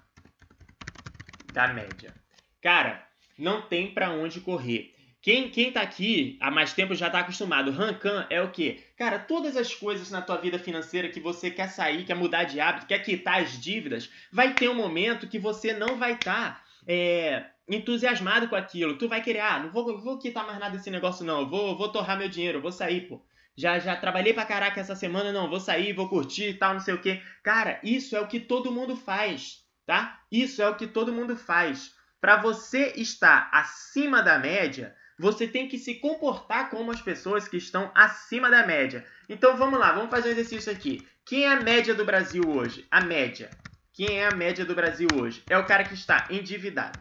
da 1.52 1.70
média. 1.70 2.16
Cara, 2.62 3.10
não 3.36 3.68
tem 3.68 3.92
para 3.92 4.12
onde 4.12 4.40
correr. 4.40 4.94
Quem, 5.22 5.50
quem 5.50 5.72
tá 5.72 5.82
aqui 5.82 6.38
há 6.40 6.50
mais 6.50 6.72
tempo 6.72 6.96
já 6.96 7.10
tá 7.10 7.20
acostumado. 7.20 7.72
Rancan 7.72 8.26
é 8.30 8.42
o 8.42 8.52
quê? 8.52 8.86
Cara, 8.96 9.20
todas 9.20 9.58
as 9.58 9.76
coisas 9.76 10.10
na 10.10 10.22
tua 10.22 10.38
vida 10.38 10.58
financeira 10.58 11.10
que 11.10 11.20
você 11.20 11.52
quer 11.52 11.68
sair, 11.70 12.06
quer 12.06 12.16
mudar 12.16 12.46
de 12.46 12.60
hábito, 12.60 12.88
quer 12.88 13.00
quitar 13.00 13.42
as 13.42 13.60
dívidas, 13.60 14.10
vai 14.32 14.54
ter 14.54 14.70
um 14.70 14.76
momento 14.76 15.28
que 15.28 15.38
você 15.38 15.74
não 15.74 15.98
vai 15.98 16.14
estar 16.14 16.56
tá, 16.56 16.64
é, 16.88 17.46
entusiasmado 17.68 18.48
com 18.48 18.56
aquilo. 18.56 18.98
Tu 18.98 19.10
vai 19.10 19.22
querer, 19.22 19.42
ah, 19.42 19.60
não 19.60 19.72
vou, 19.72 20.00
vou 20.02 20.18
quitar 20.18 20.46
mais 20.46 20.58
nada 20.58 20.78
desse 20.78 20.90
negócio 20.90 21.26
não, 21.26 21.50
vou, 21.50 21.78
vou 21.78 21.92
torrar 21.92 22.18
meu 22.18 22.30
dinheiro, 22.30 22.62
vou 22.62 22.72
sair, 22.72 23.02
pô. 23.02 23.22
Já, 23.58 23.78
já 23.78 23.98
trabalhei 23.98 24.34
pra 24.34 24.46
caraca 24.46 24.80
essa 24.80 24.96
semana, 24.96 25.34
não, 25.34 25.50
vou 25.50 25.60
sair, 25.60 25.92
vou 25.92 26.08
curtir 26.08 26.52
e 26.52 26.54
tal, 26.54 26.76
não 26.76 26.80
sei 26.80 26.94
o 26.94 27.02
quê. 27.02 27.22
Cara, 27.44 27.78
isso 27.84 28.16
é 28.16 28.22
o 28.22 28.28
que 28.28 28.40
todo 28.40 28.72
mundo 28.72 28.96
faz, 28.96 29.66
tá? 29.86 30.22
Isso 30.32 30.62
é 30.62 30.70
o 30.70 30.78
que 30.78 30.88
todo 30.88 31.12
mundo 31.12 31.36
faz. 31.36 31.94
Para 32.22 32.38
você 32.38 32.94
estar 32.96 33.50
acima 33.52 34.22
da 34.22 34.40
média, 34.40 34.96
você 35.20 35.46
tem 35.46 35.68
que 35.68 35.78
se 35.78 35.96
comportar 35.96 36.70
como 36.70 36.92
as 36.92 37.02
pessoas 37.02 37.46
que 37.46 37.58
estão 37.58 37.92
acima 37.94 38.50
da 38.50 38.66
média. 38.66 39.06
Então 39.28 39.58
vamos 39.58 39.78
lá, 39.78 39.92
vamos 39.92 40.10
fazer 40.10 40.30
um 40.30 40.32
exercício 40.32 40.72
aqui. 40.72 41.06
Quem 41.26 41.44
é 41.44 41.50
a 41.50 41.60
média 41.60 41.94
do 41.94 42.06
Brasil 42.06 42.42
hoje? 42.48 42.88
A 42.90 43.02
média. 43.02 43.52
Quem 43.94 44.20
é 44.20 44.26
a 44.26 44.32
média 44.32 44.64
do 44.64 44.74
Brasil 44.74 45.10
hoje? 45.20 45.44
É 45.50 45.58
o 45.58 45.66
cara 45.66 45.84
que 45.84 45.94
está 45.94 46.26
endividado, 46.30 46.98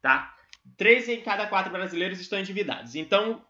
tá? 0.00 0.32
Três 0.76 1.08
em 1.08 1.20
cada 1.20 1.48
quatro 1.48 1.72
brasileiros 1.72 2.20
estão 2.20 2.38
endividados. 2.38 2.94
Então, 2.94 3.44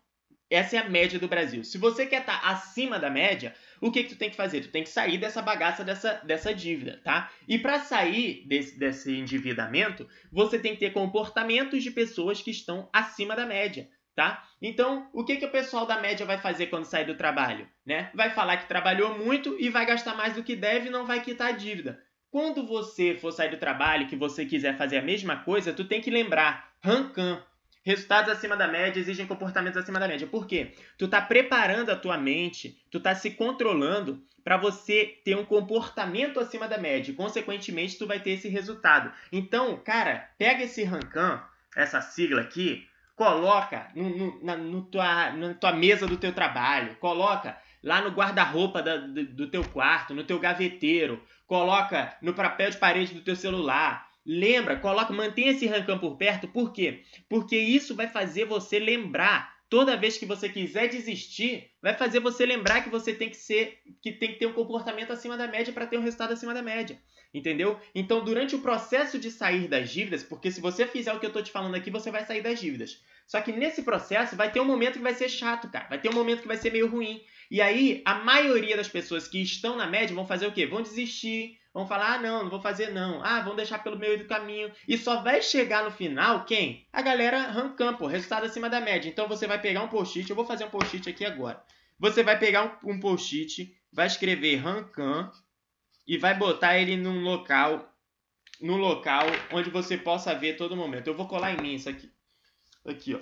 essa 0.48 0.76
é 0.76 0.78
a 0.78 0.88
média 0.88 1.18
do 1.18 1.28
Brasil. 1.28 1.62
Se 1.62 1.76
você 1.76 2.06
quer 2.06 2.20
estar 2.20 2.40
acima 2.48 2.98
da 2.98 3.10
média, 3.10 3.54
o 3.80 3.90
que, 3.90 4.04
que 4.04 4.14
tu 4.14 4.18
tem 4.18 4.30
que 4.30 4.36
fazer? 4.36 4.62
Tu 4.62 4.68
tem 4.68 4.82
que 4.82 4.88
sair 4.88 5.18
dessa 5.18 5.42
bagaça 5.42 5.84
dessa, 5.84 6.14
dessa 6.24 6.54
dívida, 6.54 7.00
tá? 7.04 7.30
E 7.46 7.58
para 7.58 7.80
sair 7.80 8.46
desse, 8.46 8.78
desse 8.78 9.14
endividamento, 9.14 10.08
você 10.32 10.58
tem 10.58 10.72
que 10.72 10.80
ter 10.80 10.92
comportamentos 10.92 11.82
de 11.82 11.90
pessoas 11.90 12.40
que 12.40 12.50
estão 12.50 12.88
acima 12.92 13.36
da 13.36 13.44
média 13.44 13.88
tá? 14.16 14.42
Então, 14.60 15.08
o 15.12 15.22
que, 15.22 15.36
que 15.36 15.44
o 15.44 15.50
pessoal 15.50 15.86
da 15.86 16.00
média 16.00 16.24
vai 16.24 16.38
fazer 16.38 16.68
quando 16.68 16.86
sair 16.86 17.04
do 17.04 17.14
trabalho? 17.14 17.68
Né? 17.84 18.10
Vai 18.14 18.30
falar 18.30 18.56
que 18.56 18.66
trabalhou 18.66 19.16
muito 19.16 19.54
e 19.60 19.68
vai 19.68 19.84
gastar 19.84 20.16
mais 20.16 20.34
do 20.34 20.42
que 20.42 20.56
deve 20.56 20.88
e 20.88 20.90
não 20.90 21.06
vai 21.06 21.20
quitar 21.20 21.48
a 21.48 21.52
dívida. 21.52 22.02
Quando 22.30 22.66
você 22.66 23.14
for 23.14 23.30
sair 23.30 23.50
do 23.50 23.58
trabalho, 23.58 24.08
que 24.08 24.16
você 24.16 24.46
quiser 24.46 24.76
fazer 24.76 24.96
a 24.96 25.02
mesma 25.02 25.36
coisa, 25.36 25.72
tu 25.72 25.84
tem 25.84 26.00
que 26.00 26.10
lembrar, 26.10 26.72
Rancan, 26.82 27.42
resultados 27.84 28.32
acima 28.32 28.56
da 28.56 28.66
média 28.66 28.98
exigem 28.98 29.26
comportamentos 29.26 29.80
acima 29.80 30.00
da 30.00 30.08
média. 30.08 30.26
Por 30.26 30.46
quê? 30.46 30.72
Tu 30.96 31.06
tá 31.06 31.20
preparando 31.20 31.90
a 31.90 31.96
tua 31.96 32.16
mente, 32.16 32.82
tu 32.90 32.98
tá 32.98 33.14
se 33.14 33.30
controlando 33.32 34.22
para 34.42 34.56
você 34.56 35.18
ter 35.24 35.36
um 35.36 35.44
comportamento 35.44 36.40
acima 36.40 36.66
da 36.66 36.78
média. 36.78 37.14
Consequentemente, 37.14 37.98
tu 37.98 38.06
vai 38.06 38.20
ter 38.20 38.30
esse 38.30 38.48
resultado. 38.48 39.12
Então, 39.30 39.76
cara, 39.76 40.30
pega 40.38 40.64
esse 40.64 40.84
Rancan, 40.84 41.42
essa 41.76 42.00
sigla 42.00 42.40
aqui, 42.40 42.86
coloca 43.16 43.90
no, 43.94 44.10
no, 44.10 44.44
na, 44.44 44.56
no 44.56 44.82
tua, 44.82 45.32
na 45.32 45.54
tua 45.54 45.72
mesa 45.72 46.06
do 46.06 46.18
teu 46.18 46.32
trabalho, 46.32 46.94
coloca 46.96 47.58
lá 47.82 48.02
no 48.02 48.10
guarda-roupa 48.10 48.82
do, 48.82 49.50
teu 49.50 49.64
quarto, 49.64 50.14
no 50.14 50.22
teu 50.22 50.38
gaveteiro, 50.38 51.22
coloca 51.46 52.16
no 52.20 52.34
papel 52.34 52.70
de 52.70 52.76
parede 52.76 53.14
do 53.14 53.22
teu 53.22 53.34
celular. 53.34 54.06
Lembra, 54.24 54.76
coloca, 54.76 55.12
mantenha 55.12 55.52
esse 55.52 55.66
rancão 55.66 55.98
por 55.98 56.16
perto, 56.16 56.48
por 56.48 56.72
quê? 56.72 57.04
Porque 57.28 57.56
isso 57.56 57.94
vai 57.94 58.08
fazer 58.08 58.44
você 58.44 58.78
lembrar 58.78 59.56
toda 59.68 59.96
vez 59.96 60.18
que 60.18 60.26
você 60.26 60.48
quiser 60.48 60.88
desistir, 60.88 61.70
vai 61.80 61.94
fazer 61.94 62.20
você 62.20 62.44
lembrar 62.44 62.82
que 62.82 62.90
você 62.90 63.14
tem 63.14 63.30
que 63.30 63.36
ser, 63.36 63.78
que 64.02 64.12
tem 64.12 64.32
que 64.32 64.38
ter 64.38 64.46
um 64.46 64.52
comportamento 64.52 65.12
acima 65.12 65.36
da 65.36 65.46
média 65.46 65.72
para 65.72 65.86
ter 65.86 65.96
um 65.96 66.02
resultado 66.02 66.32
acima 66.32 66.52
da 66.52 66.62
média. 66.62 67.00
Entendeu? 67.36 67.78
Então, 67.94 68.24
durante 68.24 68.56
o 68.56 68.60
processo 68.60 69.18
de 69.18 69.30
sair 69.30 69.68
das 69.68 69.90
dívidas, 69.90 70.22
porque 70.22 70.50
se 70.50 70.58
você 70.58 70.86
fizer 70.86 71.12
o 71.12 71.20
que 71.20 71.26
eu 71.26 71.32
tô 71.32 71.42
te 71.42 71.52
falando 71.52 71.74
aqui, 71.74 71.90
você 71.90 72.10
vai 72.10 72.24
sair 72.24 72.40
das 72.40 72.58
dívidas. 72.58 73.04
Só 73.26 73.42
que 73.42 73.52
nesse 73.52 73.82
processo 73.82 74.34
vai 74.34 74.50
ter 74.50 74.58
um 74.58 74.64
momento 74.64 74.94
que 74.94 75.02
vai 75.02 75.12
ser 75.12 75.28
chato, 75.28 75.68
cara. 75.68 75.86
Vai 75.86 76.00
ter 76.00 76.08
um 76.08 76.14
momento 76.14 76.40
que 76.40 76.48
vai 76.48 76.56
ser 76.56 76.72
meio 76.72 76.88
ruim. 76.88 77.22
E 77.50 77.60
aí, 77.60 78.00
a 78.06 78.14
maioria 78.14 78.74
das 78.74 78.88
pessoas 78.88 79.28
que 79.28 79.42
estão 79.42 79.76
na 79.76 79.86
média 79.86 80.14
vão 80.14 80.26
fazer 80.26 80.46
o 80.46 80.52
quê? 80.52 80.64
Vão 80.64 80.80
desistir, 80.80 81.60
vão 81.74 81.86
falar: 81.86 82.14
ah, 82.14 82.18
não, 82.18 82.44
não 82.44 82.50
vou 82.50 82.62
fazer 82.62 82.90
não. 82.90 83.22
Ah, 83.22 83.42
vão 83.42 83.54
deixar 83.54 83.80
pelo 83.80 83.98
meio 83.98 84.16
do 84.16 84.24
caminho. 84.24 84.72
E 84.88 84.96
só 84.96 85.20
vai 85.20 85.42
chegar 85.42 85.84
no 85.84 85.90
final 85.90 86.46
quem? 86.46 86.86
A 86.90 87.02
galera 87.02 87.48
rancam, 87.48 87.94
pô, 87.98 88.06
resultado 88.06 88.46
acima 88.46 88.70
da 88.70 88.80
média. 88.80 89.10
Então 89.10 89.28
você 89.28 89.46
vai 89.46 89.60
pegar 89.60 89.82
um 89.82 89.88
post-it, 89.88 90.30
eu 90.30 90.36
vou 90.36 90.46
fazer 90.46 90.64
um 90.64 90.70
post-it 90.70 91.06
aqui 91.06 91.26
agora. 91.26 91.62
Você 91.98 92.22
vai 92.22 92.38
pegar 92.38 92.80
um, 92.82 92.92
um 92.92 92.98
post-it, 92.98 93.76
vai 93.92 94.06
escrever 94.06 94.56
rancam 94.56 95.30
e 96.06 96.16
vai 96.16 96.34
botar 96.34 96.78
ele 96.78 96.96
num 96.96 97.20
local 97.22 97.92
num 98.60 98.76
local 98.76 99.26
onde 99.52 99.68
você 99.68 99.98
possa 99.98 100.34
ver 100.34 100.56
todo 100.56 100.76
momento. 100.76 101.06
Eu 101.06 101.14
vou 101.14 101.28
colar 101.28 101.52
em 101.52 101.60
mim 101.60 101.74
isso 101.74 101.88
aqui. 101.88 102.10
Aqui, 102.86 103.14
ó. 103.14 103.20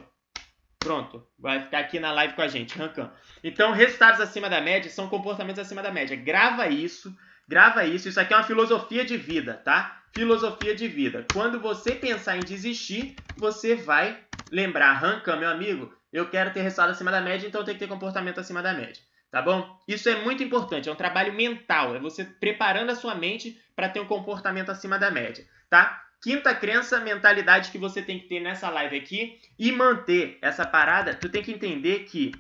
Pronto, 0.79 1.27
vai 1.38 1.62
ficar 1.62 1.79
aqui 1.79 1.99
na 1.99 2.12
live 2.12 2.35
com 2.35 2.42
a 2.42 2.47
gente, 2.47 2.77
Rancan. 2.79 3.11
Então, 3.42 3.73
resultados 3.73 4.20
acima 4.20 4.49
da 4.51 4.61
média 4.61 4.90
são 4.90 5.09
comportamentos 5.09 5.59
acima 5.59 5.83
da 5.83 5.90
média. 5.90 6.14
Grava 6.14 6.68
isso, 6.68 7.16
grava 7.49 7.85
isso. 7.85 8.09
Isso 8.09 8.20
aqui 8.20 8.33
é 8.33 8.37
uma 8.37 8.44
filosofia 8.44 9.05
de 9.05 9.16
vida, 9.16 9.55
tá? 9.55 10.05
Filosofia 10.14 10.75
de 10.75 10.87
vida. 10.87 11.27
Quando 11.33 11.59
você 11.59 11.92
pensar 11.92 12.37
em 12.37 12.40
desistir, 12.40 13.16
você 13.37 13.75
vai 13.75 14.23
lembrar, 14.53 14.92
Rancan, 14.92 15.37
meu 15.37 15.49
amigo, 15.49 15.92
eu 16.12 16.29
quero 16.29 16.53
ter 16.53 16.61
resultado 16.61 16.90
acima 16.90 17.11
da 17.11 17.20
média, 17.20 17.49
então 17.49 17.62
eu 17.62 17.64
tenho 17.64 17.79
que 17.79 17.85
ter 17.85 17.90
comportamento 17.90 18.38
acima 18.38 18.62
da 18.62 18.75
média 18.75 19.03
tá 19.35 19.42
bom? 19.42 19.77
Isso 19.88 20.09
é 20.09 20.23
muito 20.23 20.44
importante, 20.44 20.88
é 20.88 20.92
um 20.92 20.94
trabalho 20.94 21.33
mental, 21.33 21.97
é 21.97 21.99
você 21.99 22.25
preparando 22.25 22.90
a 22.90 22.94
sua 22.94 23.16
mente 23.16 23.61
para 23.75 23.88
ter 23.88 23.99
um 23.99 24.07
comportamento 24.07 24.70
acima 24.70 24.97
da 24.97 25.11
média, 25.11 25.44
tá? 25.68 26.05
Quinta 26.23 26.55
crença, 26.55 27.01
mentalidade 27.01 27.73
que 27.73 27.77
você 27.77 28.01
tem 28.01 28.20
que 28.20 28.29
ter 28.29 28.38
nessa 28.38 28.70
live 28.70 28.97
aqui 28.97 29.40
e 29.59 29.73
manter 29.73 30.38
essa 30.40 30.64
parada, 30.64 31.16
tu 31.16 31.29
tem 31.29 31.42
que 31.42 31.51
entender 31.51 32.05
que 32.05 32.31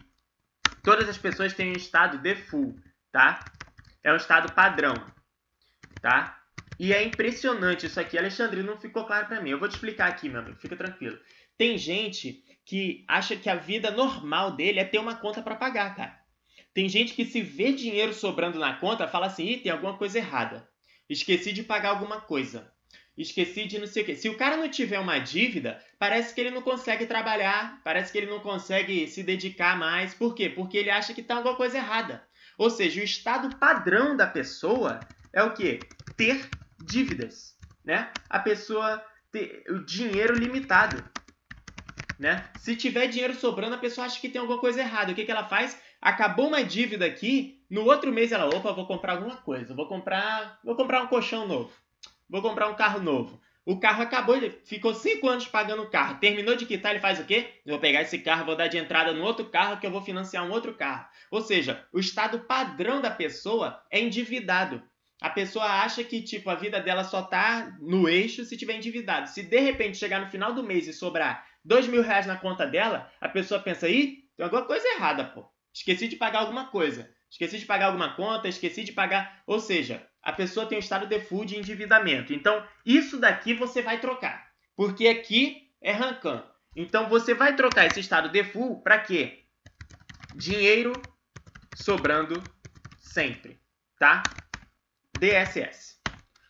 todas 0.84 1.08
as 1.08 1.18
pessoas 1.18 1.52
têm 1.52 1.70
um 1.70 1.76
estado 1.76 2.18
default, 2.18 2.80
tá? 3.10 3.44
É 4.00 4.12
um 4.12 4.16
estado 4.16 4.52
padrão, 4.52 4.94
tá? 6.00 6.40
E 6.78 6.92
é 6.92 7.02
impressionante 7.02 7.86
isso 7.86 7.98
aqui. 7.98 8.16
Alexandre, 8.16 8.62
não 8.62 8.76
ficou 8.76 9.04
claro 9.04 9.26
para 9.26 9.40
mim. 9.40 9.50
Eu 9.50 9.58
vou 9.58 9.68
te 9.68 9.74
explicar 9.74 10.08
aqui, 10.08 10.28
meu 10.28 10.40
amigo. 10.40 10.60
Fica 10.60 10.76
tranquilo. 10.76 11.18
Tem 11.58 11.76
gente 11.76 12.44
que 12.64 13.04
acha 13.08 13.34
que 13.34 13.50
a 13.50 13.56
vida 13.56 13.90
normal 13.90 14.52
dele 14.52 14.78
é 14.78 14.84
ter 14.84 15.00
uma 15.00 15.16
conta 15.16 15.42
para 15.42 15.56
pagar, 15.56 15.96
cara. 15.96 16.23
Tem 16.74 16.88
gente 16.88 17.14
que 17.14 17.24
se 17.24 17.40
vê 17.40 17.72
dinheiro 17.72 18.12
sobrando 18.12 18.58
na 18.58 18.74
conta, 18.74 19.08
fala 19.08 19.26
assim, 19.26 19.46
Ih, 19.46 19.58
tem 19.58 19.72
alguma 19.72 19.96
coisa 19.96 20.18
errada. 20.18 20.68
Esqueci 21.08 21.52
de 21.52 21.62
pagar 21.62 21.90
alguma 21.90 22.20
coisa 22.20 22.74
esqueci 23.16 23.66
de 23.66 23.78
não 23.78 23.86
sei 23.86 24.02
o 24.02 24.06
quê. 24.06 24.16
Se 24.16 24.28
o 24.28 24.36
cara 24.36 24.56
não 24.56 24.68
tiver 24.68 24.98
uma 24.98 25.18
dívida, 25.18 25.80
parece 25.98 26.34
que 26.34 26.40
ele 26.40 26.50
não 26.50 26.62
consegue 26.62 27.06
trabalhar, 27.06 27.80
parece 27.84 28.10
que 28.10 28.18
ele 28.18 28.30
não 28.30 28.40
consegue 28.40 29.06
se 29.06 29.22
dedicar 29.22 29.78
mais. 29.78 30.14
Por 30.14 30.34
quê? 30.34 30.48
Porque 30.48 30.76
ele 30.76 30.90
acha 30.90 31.14
que 31.14 31.20
está 31.20 31.36
alguma 31.36 31.56
coisa 31.56 31.78
errada. 31.78 32.22
Ou 32.58 32.70
seja, 32.70 33.00
o 33.00 33.04
estado 33.04 33.56
padrão 33.56 34.16
da 34.16 34.26
pessoa 34.26 35.00
é 35.32 35.42
o 35.42 35.54
quê? 35.54 35.80
Ter 36.16 36.48
dívidas, 36.84 37.56
né? 37.84 38.10
A 38.28 38.38
pessoa 38.38 39.04
ter 39.30 39.64
o 39.68 39.84
dinheiro 39.84 40.34
limitado, 40.34 41.04
né? 42.18 42.48
Se 42.58 42.76
tiver 42.76 43.08
dinheiro 43.08 43.34
sobrando, 43.34 43.74
a 43.74 43.78
pessoa 43.78 44.06
acha 44.06 44.20
que 44.20 44.28
tem 44.28 44.40
alguma 44.40 44.60
coisa 44.60 44.80
errada. 44.80 45.12
O 45.12 45.14
que, 45.14 45.24
que 45.24 45.30
ela 45.30 45.48
faz? 45.48 45.76
Acabou 46.04 46.46
uma 46.46 46.62
dívida 46.62 47.04
aqui, 47.04 47.64
no 47.68 47.84
outro 47.86 48.12
mês 48.12 48.30
ela, 48.30 48.46
opa, 48.54 48.72
vou 48.72 48.86
comprar 48.86 49.14
alguma 49.14 49.38
coisa, 49.38 49.74
vou 49.74 49.88
comprar, 49.88 50.60
vou 50.62 50.76
comprar 50.76 51.02
um 51.02 51.08
colchão 51.08 51.48
novo 51.48 51.72
vou 52.28 52.42
comprar 52.42 52.68
um 52.68 52.74
carro 52.74 53.00
novo. 53.00 53.40
O 53.64 53.80
carro 53.80 54.02
acabou, 54.02 54.36
ele 54.36 54.50
ficou 54.64 54.92
cinco 54.92 55.26
anos 55.26 55.46
pagando 55.46 55.82
o 55.82 55.88
carro. 55.88 56.18
Terminou 56.18 56.54
de 56.54 56.66
quitar, 56.66 56.90
ele 56.90 57.00
faz 57.00 57.18
o 57.18 57.24
quê? 57.24 57.60
Eu 57.64 57.72
vou 57.72 57.78
pegar 57.78 58.02
esse 58.02 58.18
carro, 58.18 58.44
vou 58.44 58.56
dar 58.56 58.68
de 58.68 58.76
entrada 58.76 59.12
no 59.12 59.24
outro 59.24 59.46
carro 59.46 59.80
que 59.80 59.86
eu 59.86 59.90
vou 59.90 60.02
financiar 60.02 60.44
um 60.44 60.50
outro 60.50 60.74
carro. 60.74 61.06
Ou 61.30 61.40
seja, 61.40 61.86
o 61.92 61.98
estado 61.98 62.40
padrão 62.40 63.00
da 63.00 63.10
pessoa 63.10 63.82
é 63.90 64.00
endividado. 64.00 64.82
A 65.22 65.30
pessoa 65.30 65.64
acha 65.64 66.04
que 66.04 66.20
tipo 66.20 66.50
a 66.50 66.54
vida 66.54 66.78
dela 66.80 67.04
só 67.04 67.22
tá 67.22 67.74
no 67.80 68.06
eixo 68.06 68.44
se 68.44 68.56
tiver 68.56 68.76
endividado. 68.76 69.30
Se 69.30 69.42
de 69.42 69.60
repente 69.60 69.96
chegar 69.96 70.20
no 70.20 70.30
final 70.30 70.52
do 70.52 70.62
mês 70.62 70.86
e 70.86 70.92
sobrar 70.92 71.46
dois 71.64 71.86
mil 71.86 72.02
reais 72.02 72.26
na 72.26 72.36
conta 72.36 72.66
dela, 72.66 73.10
a 73.18 73.28
pessoa 73.28 73.60
pensa, 73.60 73.88
ih, 73.88 74.24
tem 74.36 74.44
alguma 74.44 74.66
coisa 74.66 74.86
errada, 74.88 75.24
pô. 75.24 75.53
Esqueci 75.74 76.06
de 76.06 76.14
pagar 76.14 76.40
alguma 76.40 76.68
coisa. 76.68 77.12
Esqueci 77.28 77.58
de 77.58 77.66
pagar 77.66 77.86
alguma 77.86 78.14
conta, 78.14 78.46
esqueci 78.46 78.84
de 78.84 78.92
pagar. 78.92 79.42
Ou 79.44 79.58
seja, 79.58 80.06
a 80.22 80.32
pessoa 80.32 80.66
tem 80.66 80.78
um 80.78 80.80
estado 80.80 81.08
default 81.08 81.46
de 81.46 81.58
endividamento. 81.58 82.32
Então, 82.32 82.64
isso 82.86 83.18
daqui 83.18 83.52
você 83.52 83.82
vai 83.82 84.00
trocar. 84.00 84.48
Porque 84.76 85.08
aqui 85.08 85.68
é 85.82 85.90
Rancan. 85.90 86.44
Então, 86.76 87.08
você 87.08 87.34
vai 87.34 87.56
trocar 87.56 87.86
esse 87.86 87.98
estado 87.98 88.28
default 88.28 88.84
para 88.84 89.00
quê? 89.00 89.44
Dinheiro 90.36 90.92
sobrando 91.74 92.40
sempre, 93.00 93.60
tá? 93.98 94.22
DSS. 95.18 96.00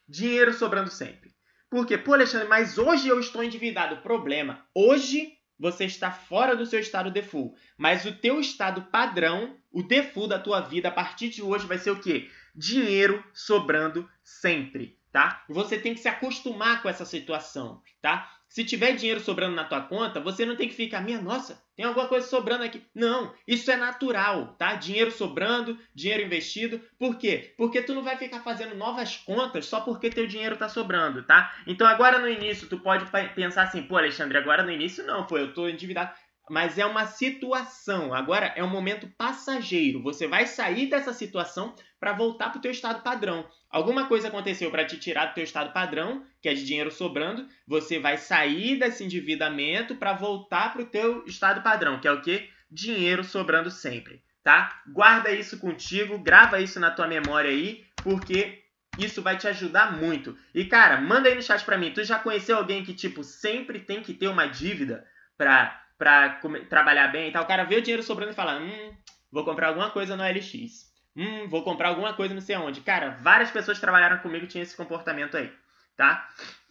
Dinheiro 0.07 0.53
sobrando 0.53 0.91
sempre. 0.91 1.35
Por 1.71 1.87
quê? 1.87 1.97
Pô, 1.97 2.13
Alexandre, 2.13 2.47
mas 2.47 2.77
hoje 2.77 3.09
eu 3.09 3.19
estou 3.19 3.43
endividado. 3.43 4.03
Problema. 4.03 4.67
Hoje 4.75 5.33
você 5.59 5.85
está 5.85 6.11
fora 6.11 6.57
do 6.57 6.67
seu 6.67 6.81
estado 6.81 7.11
default. 7.11 7.55
Mas 7.77 8.05
o 8.05 8.13
teu 8.13 8.41
estado 8.41 8.83
padrão, 8.83 9.57
o 9.71 9.83
default 9.83 10.29
da 10.29 10.39
tua 10.39 10.61
vida 10.61 10.89
a 10.89 10.93
partir 10.93 11.29
de 11.29 11.43
hoje 11.43 11.67
vai 11.67 11.79
ser 11.79 11.91
o 11.91 12.01
quê? 12.01 12.29
dinheiro 12.55 13.23
sobrando 13.33 14.09
sempre, 14.23 14.97
tá? 15.11 15.45
Você 15.49 15.79
tem 15.79 15.95
que 15.95 16.01
se 16.01 16.09
acostumar 16.09 16.81
com 16.83 16.89
essa 16.89 17.05
situação, 17.05 17.83
tá? 18.01 18.31
Se 18.55 18.65
tiver 18.65 18.93
dinheiro 18.93 19.19
sobrando 19.19 19.57
na 19.57 19.65
tua 19.65 19.81
conta, 19.81 20.21
você 20.21 20.47
não 20.47 20.55
tem 20.55 20.69
que 20.69 20.77
ficar, 20.77 21.01
minha 21.01 21.21
nossa, 21.21 21.61
tem 21.75 21.85
alguma 21.85 22.07
coisa 22.07 22.25
sobrando 22.25 22.63
aqui. 22.63 22.81
Não, 22.95 23.35
isso 23.49 23.69
é 23.69 23.75
natural, 23.75 24.55
tá? 24.57 24.77
Dinheiro 24.77 25.11
sobrando, 25.11 25.77
dinheiro 25.93 26.23
investido. 26.23 26.81
Por 26.97 27.19
quê? 27.19 27.53
Porque 27.59 27.83
tu 27.83 27.93
não 27.93 28.05
vai 28.05 28.17
ficar 28.17 28.45
fazendo 28.45 28.77
novas 28.77 29.17
contas 29.17 29.67
só 29.67 29.81
porque 29.81 30.09
teu 30.09 30.29
dinheiro 30.29 30.57
tá 30.57 30.69
sobrando, 30.69 31.25
tá? 31.25 31.53
Então 31.67 31.85
agora 31.85 32.21
no 32.21 32.29
início 32.29 32.69
tu 32.69 32.79
pode 32.79 33.11
pensar 33.35 33.65
assim, 33.65 33.83
pô, 33.83 33.97
Alexandre, 33.97 34.39
agora 34.39 34.63
no 34.63 34.71
início 34.71 35.05
não, 35.05 35.27
pô, 35.27 35.37
eu 35.37 35.53
tô 35.53 35.67
endividado 35.69 36.13
mas 36.51 36.79
é 36.79 36.85
uma 36.85 37.07
situação. 37.07 38.13
Agora 38.13 38.53
é 38.55 38.63
um 38.63 38.69
momento 38.69 39.09
passageiro. 39.17 40.03
Você 40.03 40.27
vai 40.27 40.47
sair 40.47 40.91
dessa 40.91 41.13
situação 41.13 41.75
para 42.05 42.13
voltar 42.13 42.51
para 42.51 42.59
o 42.59 42.61
teu 42.61 42.71
estado 42.71 43.03
padrão. 43.03 43.49
Alguma 43.71 44.07
coisa 44.07 44.29
aconteceu 44.29 44.71
para 44.71 44.85
te 44.85 44.99
tirar 44.99 45.25
do 45.25 45.35
teu 45.35 45.43
estado 45.43 45.73
padrão, 45.73 46.23
que 46.43 46.51
é 46.51 46.53
de 46.53 46.63
dinheiro 46.63 46.91
sobrando, 46.91 47.49
você 47.67 47.99
vai 47.99 48.19
sair 48.19 48.79
desse 48.79 49.03
endividamento 49.03 49.95
para 49.95 50.13
voltar 50.13 50.75
para 50.75 50.83
o 50.83 50.87
teu 50.87 51.25
estado 51.25 51.63
padrão, 51.63 51.99
que 51.99 52.07
é 52.07 52.13
o 52.13 52.21
que? 52.21 52.51
Dinheiro 52.71 53.25
sobrando 53.25 53.71
sempre, 53.71 54.23
tá? 54.43 54.83
Guarda 54.87 55.31
isso 55.31 55.59
contigo, 55.59 56.19
grava 56.19 56.61
isso 56.61 56.79
na 56.79 56.91
tua 56.91 57.09
memória 57.09 57.49
aí, 57.49 57.83
porque 58.03 58.63
isso 58.99 59.23
vai 59.23 59.39
te 59.39 59.49
ajudar 59.49 59.97
muito. 59.97 60.37
E 60.55 60.67
cara, 60.67 61.01
manda 61.01 61.31
aí 61.31 61.35
no 61.35 61.41
chat 61.41 61.65
para 61.65 61.79
mim, 61.79 61.91
tu 61.91 62.05
já 62.05 62.19
conheceu 62.19 62.59
alguém 62.59 62.85
que 62.85 62.93
tipo 62.93 63.25
sempre 63.25 63.81
tem 63.81 64.03
que 64.03 64.13
ter 64.13 64.29
uma 64.29 64.47
dívida 64.47 65.07
para 65.39 65.81
para 65.97 66.39
trabalhar 66.69 67.09
bem 67.09 67.31
e 67.31 67.33
tal, 67.33 67.45
o 67.45 67.47
cara 67.47 67.65
vê 67.65 67.77
o 67.77 67.81
dinheiro 67.81 68.03
sobrando 68.03 68.33
e 68.33 68.35
fala: 68.35 68.61
hum, 68.61 68.95
vou 69.33 69.43
comprar 69.43 69.69
alguma 69.69 69.91
coisa 69.91 70.15
no 70.15 70.23
LX. 70.23 70.93
Hum, 71.17 71.49
vou 71.49 71.63
comprar 71.63 71.89
alguma 71.89 72.15
coisa 72.15 72.35
não 72.35 72.41
sei 72.41 72.57
aonde. 72.57 72.81
Cara, 72.81 73.19
várias 73.23 73.51
pessoas 73.51 73.79
trabalharam 73.79 74.19
comigo 74.19 74.47
tinham 74.47 74.63
esse 74.63 74.77
comportamento 74.77 75.37
aí, 75.37 75.53
tá? 75.97 76.29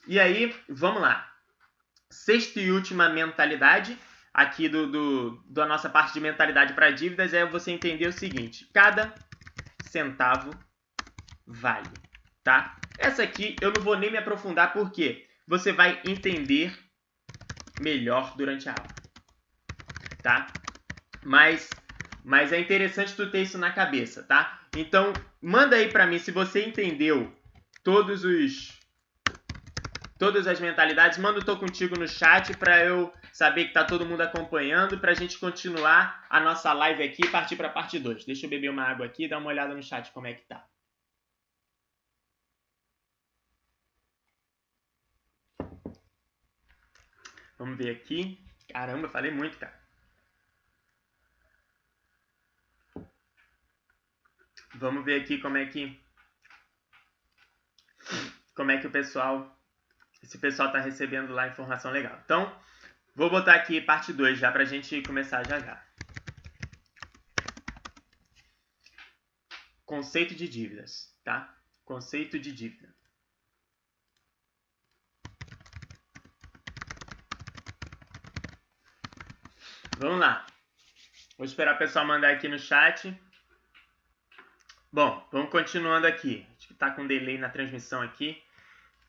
E 0.08 0.19
aí, 0.19 0.53
vamos 0.67 1.01
lá. 1.01 1.32
Sexta 2.10 2.60
e 2.60 2.71
última 2.71 3.10
mentalidade 3.10 3.97
aqui 4.34 4.67
do, 4.67 4.88
do 4.91 5.43
da 5.47 5.65
nossa 5.65 5.89
parte 5.89 6.13
de 6.13 6.19
mentalidade 6.19 6.73
para 6.73 6.91
dívidas 6.91 7.34
é 7.34 7.45
você 7.45 7.71
entender 7.71 8.08
o 8.08 8.13
seguinte: 8.13 8.69
cada 8.73 9.17
centavo 9.79 10.58
vale, 11.45 11.97
tá? 12.43 12.79
Essa 12.97 13.23
aqui 13.23 13.58
eu 13.62 13.71
não 13.71 13.82
vou 13.82 13.97
nem 13.97 14.12
me 14.12 14.17
aprofundar 14.17 14.73
porque 14.73 15.27
você 15.47 15.71
vai 15.71 16.01
entender 16.06 16.77
melhor 17.77 18.36
durante 18.38 18.69
a 18.69 18.75
aula 18.75 19.03
tá? 20.23 20.58
Mas, 21.21 21.77
mas 22.24 22.54
é 22.54 22.60
interessante 22.60 23.16
tu 23.16 23.30
ter 23.30 23.42
isso 23.42 23.58
na 23.58 23.72
cabeça, 23.72 24.24
tá? 24.24 24.62
Então, 24.74 25.14
manda 25.42 25.76
aí 25.76 25.90
pra 25.90 26.08
mim 26.08 26.18
se 26.18 26.32
você 26.32 26.66
entendeu 26.66 27.32
todos 27.84 28.24
os 28.24 28.82
todas 30.18 30.48
as 30.48 30.60
mentalidades, 30.60 31.18
manda 31.18 31.40
o 31.40 31.44
tô 31.44 31.58
contigo 31.58 31.98
no 31.98 32.08
chat 32.08 32.54
para 32.54 32.84
eu 32.86 33.14
saber 33.34 33.66
que 33.66 33.74
tá 33.74 33.84
todo 33.84 34.06
mundo 34.06 34.22
acompanhando, 34.22 34.98
pra 35.00 35.14
gente 35.14 35.38
continuar 35.38 36.26
a 36.30 36.40
nossa 36.40 36.72
live 36.72 37.04
aqui 37.04 37.26
e 37.26 37.30
partir 37.30 37.58
pra 37.58 37.68
parte 37.68 38.00
2. 38.00 38.24
Deixa 38.24 38.46
eu 38.46 38.50
beber 38.50 38.70
uma 38.70 38.84
água 38.84 39.06
aqui 39.06 39.26
e 39.26 39.28
dar 39.28 39.40
uma 39.40 39.50
olhada 39.50 39.74
no 39.74 39.84
chat 39.84 40.12
como 40.12 40.28
é 40.28 40.34
que 40.34 40.44
tá. 40.44 40.66
Vamos 47.58 47.78
ver 47.78 47.92
aqui. 47.92 48.38
Caramba, 48.72 49.10
falei 49.10 49.32
muito, 49.32 49.58
cara. 49.58 49.83
Vamos 54.76 55.06
ver 55.06 55.22
aqui 55.22 55.38
como 55.40 55.58
é 55.58 55.66
que 55.66 56.02
como 58.56 58.72
é 58.72 58.78
que 58.78 58.88
o 58.88 58.92
pessoal 58.92 59.54
esse 60.24 60.38
pessoal 60.38 60.70
está 60.70 60.80
recebendo 60.80 61.34
lá 61.34 61.48
informação 61.48 61.92
legal. 61.92 62.18
Então, 62.24 62.58
vou 63.14 63.30
botar 63.30 63.56
aqui 63.56 63.82
parte 63.82 64.14
2 64.14 64.40
já 64.40 64.52
para 64.52 64.64
a 64.64 64.66
gente 64.66 65.02
começar 65.04 65.46
já 65.46 65.60
já. 65.60 65.86
Conceito 69.86 70.34
de 70.34 70.48
dívidas, 70.48 71.14
tá? 71.24 71.54
Conceito 71.84 72.40
de 72.40 72.54
dívida. 72.54 72.96
Vamos 79.98 80.20
lá. 80.20 80.46
Vou 81.38 81.46
esperar 81.46 81.76
o 81.76 81.78
pessoal 81.78 82.06
mandar 82.06 82.32
aqui 82.32 82.48
no 82.48 82.58
chat. 82.58 83.14
Bom, 84.93 85.27
vamos 85.32 85.49
continuando 85.49 86.06
aqui. 86.06 86.45
Acho 86.56 86.67
que 86.67 86.73
está 86.73 86.91
com 86.91 87.08
delay 87.08 87.36
na 87.39 87.49
transmissão 87.49 88.03
aqui. 88.03 88.39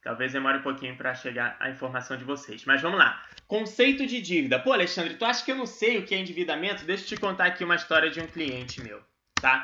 Talvez 0.02 0.32
demore 0.32 0.56
um 0.56 0.62
pouquinho 0.62 0.96
para 0.96 1.14
chegar 1.14 1.58
a 1.60 1.68
informação 1.68 2.16
de 2.16 2.24
vocês. 2.24 2.64
Mas 2.64 2.80
vamos 2.80 2.98
lá. 2.98 3.22
Conceito 3.46 4.06
de 4.06 4.22
dívida. 4.22 4.58
Pô, 4.58 4.72
Alexandre, 4.72 5.12
tu 5.12 5.26
acha 5.26 5.44
que 5.44 5.52
eu 5.52 5.56
não 5.56 5.66
sei 5.66 5.98
o 5.98 6.06
que 6.06 6.14
é 6.14 6.18
endividamento? 6.18 6.86
Deixa 6.86 7.04
eu 7.04 7.08
te 7.08 7.16
contar 7.18 7.44
aqui 7.44 7.62
uma 7.62 7.74
história 7.74 8.10
de 8.10 8.18
um 8.18 8.26
cliente 8.26 8.82
meu, 8.82 9.02
tá? 9.34 9.62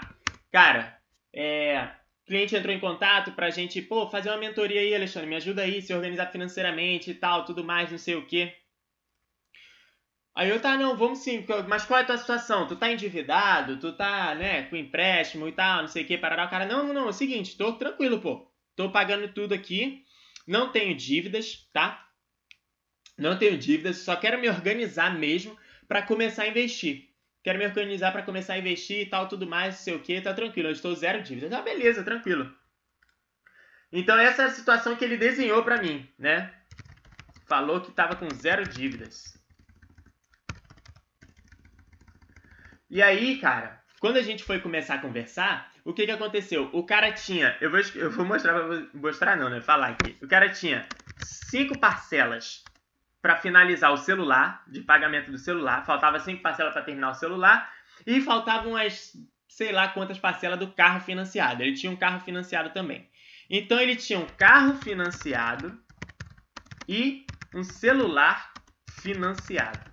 Cara, 0.53 0.95
é, 1.33 1.89
o 2.23 2.27
cliente 2.27 2.55
entrou 2.55 2.75
em 2.75 2.81
contato 2.81 3.33
pra 3.33 3.49
gente, 3.49 3.81
pô, 3.81 4.07
fazer 4.11 4.29
uma 4.29 4.37
mentoria 4.37 4.83
aí, 4.83 4.95
Alexandre, 4.95 5.27
me 5.27 5.37
ajuda 5.37 5.63
aí, 5.63 5.81
se 5.81 5.95
organizar 5.95 6.27
financeiramente 6.27 7.13
e 7.13 7.15
tal, 7.15 7.47
tudo 7.47 7.65
mais, 7.65 7.91
não 7.91 7.99
sei 7.99 8.17
o 8.17 8.27
quê. 8.27 8.55
Aí 10.35 10.49
eu, 10.49 10.61
tá, 10.61 10.77
não, 10.77 10.97
vamos 10.97 11.19
sim, 11.19 11.45
mas 11.69 11.85
qual 11.85 11.99
é 11.99 12.03
a 12.03 12.07
tua 12.07 12.17
situação? 12.17 12.67
Tu 12.67 12.77
tá 12.77 12.91
endividado, 12.91 13.79
tu 13.79 13.93
tá, 13.93 14.35
né, 14.35 14.63
com 14.65 14.77
empréstimo 14.77 15.49
e 15.49 15.53
tal, 15.53 15.83
não 15.83 15.89
sei 15.89 16.05
o 16.05 16.07
que, 16.07 16.17
parará. 16.17 16.47
O 16.47 16.51
cara, 16.51 16.67
não, 16.67 16.87
não, 16.87 16.95
não, 16.95 17.07
é 17.07 17.11
o 17.11 17.13
seguinte, 17.13 17.57
tô 17.57 17.73
tranquilo, 17.75 18.21
pô. 18.21 18.49
Tô 18.77 18.91
pagando 18.91 19.33
tudo 19.33 19.53
aqui, 19.53 20.05
não 20.47 20.71
tenho 20.71 20.97
dívidas, 20.97 21.69
tá? 21.73 22.09
Não 23.19 23.37
tenho 23.39 23.59
dívidas, 23.59 23.99
só 23.99 24.17
quero 24.17 24.41
me 24.41 24.49
organizar 24.49 25.19
mesmo 25.19 25.59
para 25.87 26.03
começar 26.03 26.45
a 26.45 26.49
investir. 26.49 27.11
Quero 27.43 27.59
me 27.59 27.67
organizar 27.67 28.13
para 28.13 28.23
começar 28.23 28.55
a 28.55 28.59
investir 28.59 29.01
e 29.01 29.07
tal, 29.07 29.29
tudo 29.29 29.47
mais, 29.47 29.75
não 29.75 29.83
sei 29.83 29.95
o 29.95 30.01
que, 30.01 30.21
tá 30.21 30.33
tranquilo, 30.33 30.69
eu 30.69 30.73
estou 30.73 30.95
zero 30.95 31.23
dívidas. 31.23 31.53
Ah, 31.53 31.61
beleza, 31.61 32.05
tranquilo. 32.05 32.51
Então 33.93 34.17
essa 34.19 34.43
é 34.43 34.45
a 34.47 34.51
situação 34.51 34.95
que 34.95 35.05
ele 35.05 35.17
desenhou 35.17 35.65
para 35.65 35.83
mim, 35.83 36.09
né? 36.19 36.55
Falou 37.49 37.81
que 37.81 37.91
estava 37.91 38.15
com 38.15 38.31
zero 38.31 38.65
dívidas. 38.67 39.40
E 42.91 43.01
aí, 43.01 43.39
cara, 43.39 43.81
quando 44.01 44.17
a 44.17 44.23
gente 44.23 44.43
foi 44.43 44.59
começar 44.61 44.95
a 44.95 45.01
conversar, 45.01 45.71
o 45.85 45.93
que 45.93 46.05
que 46.05 46.11
aconteceu? 46.11 46.69
O 46.73 46.85
cara 46.85 47.13
tinha, 47.13 47.57
eu 47.61 47.71
vou, 47.71 47.81
eu 47.95 48.11
vou 48.11 48.25
mostrar, 48.25 48.55
mostrar 48.93 49.37
não, 49.37 49.49
né? 49.49 49.61
Falar 49.61 49.89
aqui. 49.89 50.19
O 50.21 50.27
cara 50.27 50.49
tinha 50.49 50.89
cinco 51.17 51.79
parcelas 51.79 52.65
para 53.23 53.37
finalizar 53.37 53.93
o 53.93 53.97
celular, 53.97 54.65
de 54.67 54.81
pagamento 54.81 55.31
do 55.31 55.39
celular. 55.39 55.85
Faltava 55.85 56.19
cinco 56.19 56.43
parcelas 56.43 56.73
para 56.73 56.83
terminar 56.83 57.11
o 57.11 57.15
celular. 57.15 57.73
E 58.07 58.21
faltavam 58.21 58.77
as, 58.77 59.13
sei 59.49 59.71
lá 59.71 59.89
quantas 59.89 60.19
parcelas 60.19 60.59
do 60.59 60.73
carro 60.73 61.01
financiado. 61.01 61.63
Ele 61.63 61.77
tinha 61.77 61.93
um 61.93 61.97
carro 61.97 62.21
financiado 62.21 62.71
também. 62.71 63.09
Então 63.49 63.79
ele 63.79 63.95
tinha 63.95 64.19
um 64.19 64.27
carro 64.37 64.75
financiado 64.75 65.79
e 66.89 67.27
um 67.55 67.63
celular 67.63 68.51
financiado. 69.03 69.90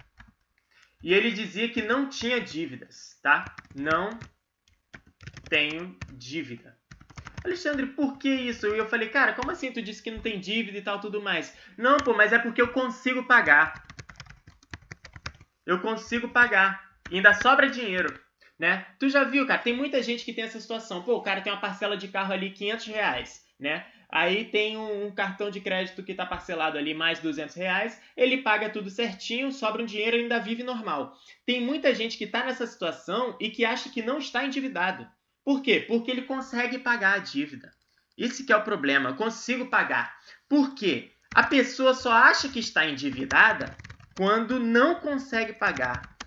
E 1.01 1.13
ele 1.13 1.31
dizia 1.31 1.69
que 1.69 1.81
não 1.81 2.09
tinha 2.09 2.41
dívidas, 2.41 3.19
tá? 3.21 3.61
Não 3.73 4.23
tenho 5.47 6.01
dívida. 6.09 6.77
Alexandre, 7.43 7.85
por 7.87 8.17
que 8.17 8.29
isso? 8.29 8.67
E 8.67 8.77
eu 8.77 8.89
falei, 8.89 9.09
cara, 9.09 9.33
como 9.33 9.51
assim 9.51 9.71
tu 9.71 9.81
disse 9.81 10.03
que 10.03 10.11
não 10.11 10.21
tem 10.21 10.39
dívida 10.39 10.77
e 10.77 10.81
tal, 10.81 10.99
tudo 10.99 11.21
mais? 11.21 11.55
Não, 11.77 12.03
pô, 12.03 12.13
mas 12.13 12.33
é 12.33 12.39
porque 12.39 12.61
eu 12.61 12.73
consigo 12.73 13.25
pagar. 13.25 13.87
Eu 15.65 15.79
consigo 15.81 16.29
pagar. 16.29 16.97
E 17.09 17.15
ainda 17.15 17.33
sobra 17.33 17.69
dinheiro, 17.69 18.19
né? 18.59 18.85
Tu 18.99 19.09
já 19.09 19.23
viu, 19.23 19.47
cara, 19.47 19.61
tem 19.61 19.73
muita 19.73 20.01
gente 20.03 20.25
que 20.25 20.33
tem 20.33 20.43
essa 20.43 20.59
situação. 20.59 21.03
Pô, 21.03 21.15
o 21.15 21.21
cara 21.21 21.41
tem 21.41 21.51
uma 21.53 21.61
parcela 21.61 21.95
de 21.95 22.09
carro 22.09 22.33
ali, 22.33 22.51
500 22.51 22.85
reais, 22.87 23.45
né? 23.59 23.85
Aí 24.09 24.45
tem 24.45 24.77
um, 24.77 25.07
um 25.07 25.11
cartão 25.11 25.51
de 25.51 25.59
crédito 25.59 26.01
que 26.03 26.11
está 26.11 26.25
parcelado 26.25 26.77
ali 26.77 26.93
mais 26.93 27.19
200 27.19 27.55
reais, 27.55 28.01
ele 28.15 28.37
paga 28.37 28.69
tudo 28.69 28.89
certinho, 28.89 29.51
sobra 29.51 29.83
um 29.83 29.85
dinheiro 29.85 30.15
e 30.15 30.21
ainda 30.21 30.39
vive 30.39 30.63
normal. 30.63 31.17
Tem 31.45 31.61
muita 31.61 31.93
gente 31.93 32.17
que 32.17 32.23
está 32.23 32.45
nessa 32.45 32.65
situação 32.65 33.35
e 33.39 33.49
que 33.49 33.65
acha 33.65 33.89
que 33.89 34.01
não 34.01 34.17
está 34.17 34.45
endividado. 34.45 35.07
Por 35.43 35.61
quê? 35.61 35.83
Porque 35.87 36.09
ele 36.09 36.21
consegue 36.21 36.79
pagar 36.79 37.15
a 37.15 37.19
dívida. 37.19 37.71
Esse 38.17 38.45
que 38.45 38.53
é 38.53 38.57
o 38.57 38.63
problema, 38.63 39.13
consigo 39.13 39.67
pagar. 39.67 40.17
Por 40.47 40.73
quê? 40.73 41.11
A 41.33 41.43
pessoa 41.43 41.93
só 41.93 42.11
acha 42.11 42.49
que 42.49 42.59
está 42.59 42.85
endividada 42.85 43.75
quando 44.15 44.59
não 44.59 44.95
consegue 44.95 45.53
pagar 45.53 46.17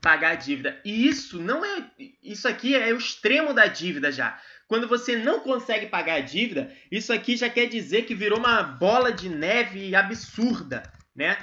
pagar 0.00 0.30
a 0.30 0.34
dívida. 0.36 0.80
E 0.84 1.06
isso 1.06 1.38
não 1.38 1.64
é 1.64 1.90
isso 2.22 2.48
aqui 2.48 2.74
é 2.74 2.92
o 2.92 2.98
extremo 2.98 3.52
da 3.52 3.66
dívida 3.66 4.10
já. 4.10 4.40
Quando 4.68 4.86
você 4.86 5.16
não 5.16 5.40
consegue 5.40 5.86
pagar 5.86 6.14
a 6.14 6.20
dívida, 6.20 6.72
isso 6.92 7.12
aqui 7.12 7.36
já 7.36 7.48
quer 7.48 7.66
dizer 7.66 8.02
que 8.02 8.14
virou 8.14 8.38
uma 8.38 8.62
bola 8.62 9.10
de 9.10 9.28
neve 9.28 9.96
absurda, 9.96 10.92
né? 11.16 11.36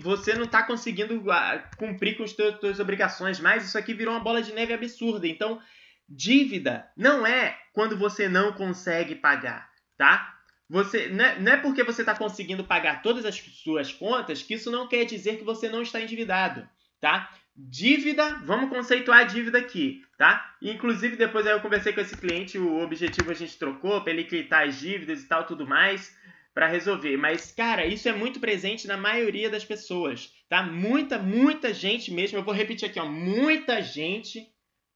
você 0.00 0.34
não 0.34 0.44
está 0.44 0.62
conseguindo 0.62 1.30
ah, 1.30 1.58
cumprir 1.76 2.16
com 2.16 2.24
as 2.24 2.32
suas 2.32 2.80
obrigações 2.80 3.38
mais, 3.38 3.64
isso 3.64 3.78
aqui 3.78 3.94
virou 3.94 4.14
uma 4.14 4.22
bola 4.22 4.42
de 4.42 4.52
neve 4.52 4.72
absurda. 4.72 5.28
Então, 5.28 5.60
dívida 6.08 6.90
não 6.96 7.26
é 7.26 7.56
quando 7.72 7.96
você 7.96 8.28
não 8.28 8.52
consegue 8.52 9.14
pagar, 9.14 9.70
tá? 9.96 10.34
Você, 10.68 11.08
não, 11.08 11.24
é, 11.24 11.38
não 11.38 11.52
é 11.52 11.56
porque 11.56 11.84
você 11.84 12.02
está 12.02 12.16
conseguindo 12.16 12.64
pagar 12.64 13.02
todas 13.02 13.24
as 13.24 13.36
suas 13.36 13.92
contas 13.92 14.42
que 14.42 14.54
isso 14.54 14.70
não 14.70 14.88
quer 14.88 15.04
dizer 15.04 15.36
que 15.36 15.44
você 15.44 15.68
não 15.68 15.82
está 15.82 16.00
endividado, 16.00 16.68
tá? 17.00 17.32
Dívida, 17.56 18.36
vamos 18.44 18.70
conceituar 18.70 19.20
a 19.20 19.24
dívida 19.24 19.58
aqui, 19.58 20.02
tá? 20.16 20.56
Inclusive, 20.62 21.16
depois 21.16 21.44
eu 21.44 21.60
conversei 21.60 21.92
com 21.92 22.00
esse 22.00 22.16
cliente, 22.16 22.56
o 22.58 22.80
objetivo 22.80 23.30
a 23.30 23.34
gente 23.34 23.58
trocou 23.58 24.00
para 24.00 24.12
ele 24.12 24.24
quitar 24.24 24.66
as 24.66 24.78
dívidas 24.80 25.22
e 25.22 25.28
tal, 25.28 25.44
tudo 25.44 25.66
mais 25.66 26.16
para 26.54 26.66
resolver. 26.66 27.16
Mas, 27.16 27.52
cara, 27.52 27.86
isso 27.86 28.08
é 28.08 28.12
muito 28.12 28.40
presente 28.40 28.86
na 28.86 28.96
maioria 28.96 29.50
das 29.50 29.64
pessoas, 29.64 30.32
tá? 30.48 30.62
Muita, 30.62 31.18
muita 31.18 31.72
gente 31.72 32.12
mesmo, 32.12 32.38
eu 32.38 32.42
vou 32.42 32.54
repetir 32.54 32.88
aqui, 32.88 32.98
ó, 32.98 33.06
muita 33.06 33.82
gente 33.82 34.48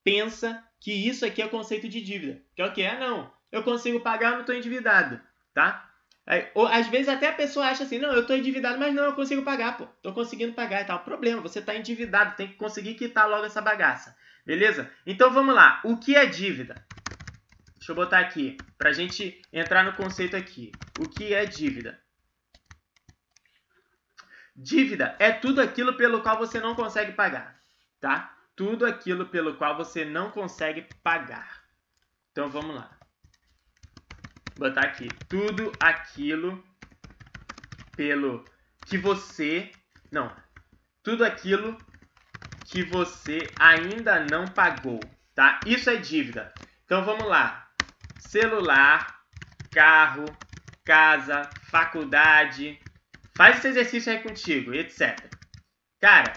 pensa 0.03 0.63
que 0.79 0.91
isso 0.91 1.25
aqui 1.25 1.41
é 1.41 1.47
conceito 1.47 1.87
de 1.89 2.01
dívida. 2.01 2.41
Que 2.55 2.61
é 2.61 2.65
o 2.65 2.73
que? 2.73 2.81
É, 2.81 2.99
não, 2.99 3.31
eu 3.51 3.63
consigo 3.63 3.99
pagar, 3.99 4.33
não 4.33 4.41
estou 4.41 4.55
endividado, 4.55 5.19
tá? 5.53 5.84
Aí, 6.27 6.49
ou, 6.55 6.65
às 6.65 6.87
vezes 6.87 7.07
até 7.07 7.27
a 7.27 7.33
pessoa 7.33 7.67
acha 7.67 7.83
assim, 7.83 7.99
não, 7.99 8.11
eu 8.11 8.21
estou 8.21 8.35
endividado, 8.35 8.79
mas 8.79 8.93
não, 8.93 9.03
eu 9.03 9.13
consigo 9.13 9.43
pagar, 9.43 9.77
pô. 9.77 9.83
Estou 9.83 10.13
conseguindo 10.13 10.53
pagar 10.53 10.81
e 10.81 10.85
tal. 10.85 10.99
Problema, 11.03 11.41
você 11.41 11.59
está 11.59 11.75
endividado, 11.75 12.35
tem 12.35 12.47
que 12.47 12.55
conseguir 12.55 12.95
quitar 12.95 13.29
logo 13.29 13.45
essa 13.45 13.61
bagaça. 13.61 14.15
Beleza? 14.45 14.91
Então 15.05 15.31
vamos 15.31 15.53
lá. 15.53 15.81
O 15.83 15.97
que 15.97 16.15
é 16.15 16.25
dívida? 16.25 16.83
Deixa 17.77 17.91
eu 17.91 17.95
botar 17.95 18.19
aqui, 18.19 18.57
para 18.77 18.89
a 18.89 18.93
gente 18.93 19.39
entrar 19.53 19.83
no 19.83 19.93
conceito 19.93 20.35
aqui. 20.35 20.71
O 20.99 21.07
que 21.07 21.33
é 21.33 21.45
dívida? 21.45 21.99
Dívida 24.55 25.15
é 25.19 25.31
tudo 25.31 25.61
aquilo 25.61 25.95
pelo 25.95 26.21
qual 26.21 26.37
você 26.37 26.59
não 26.59 26.73
consegue 26.73 27.11
pagar, 27.11 27.61
tá? 27.99 28.33
Tudo 28.55 28.85
aquilo 28.85 29.27
pelo 29.27 29.57
qual 29.57 29.75
você 29.75 30.05
não 30.05 30.31
consegue 30.31 30.87
pagar. 31.03 31.63
Então 32.31 32.49
vamos 32.49 32.75
lá. 32.75 32.94
Botar 34.57 34.81
aqui. 34.81 35.07
Tudo 35.27 35.71
aquilo 35.79 36.63
pelo 37.95 38.43
que 38.85 38.97
você. 38.97 39.71
Não. 40.11 40.35
Tudo 41.03 41.23
aquilo 41.23 41.77
que 42.65 42.83
você 42.83 43.51
ainda 43.59 44.19
não 44.19 44.45
pagou, 44.45 44.99
tá? 45.33 45.59
Isso 45.65 45.89
é 45.89 45.95
dívida. 45.95 46.53
Então 46.85 47.03
vamos 47.03 47.27
lá 47.27 47.65
celular, 48.35 49.21
carro, 49.71 50.25
casa, 50.83 51.49
faculdade. 51.69 52.77
Faz 53.37 53.57
esse 53.57 53.69
exercício 53.69 54.11
aí 54.11 54.21
contigo, 54.21 54.73
etc. 54.73 55.17
Cara, 56.01 56.33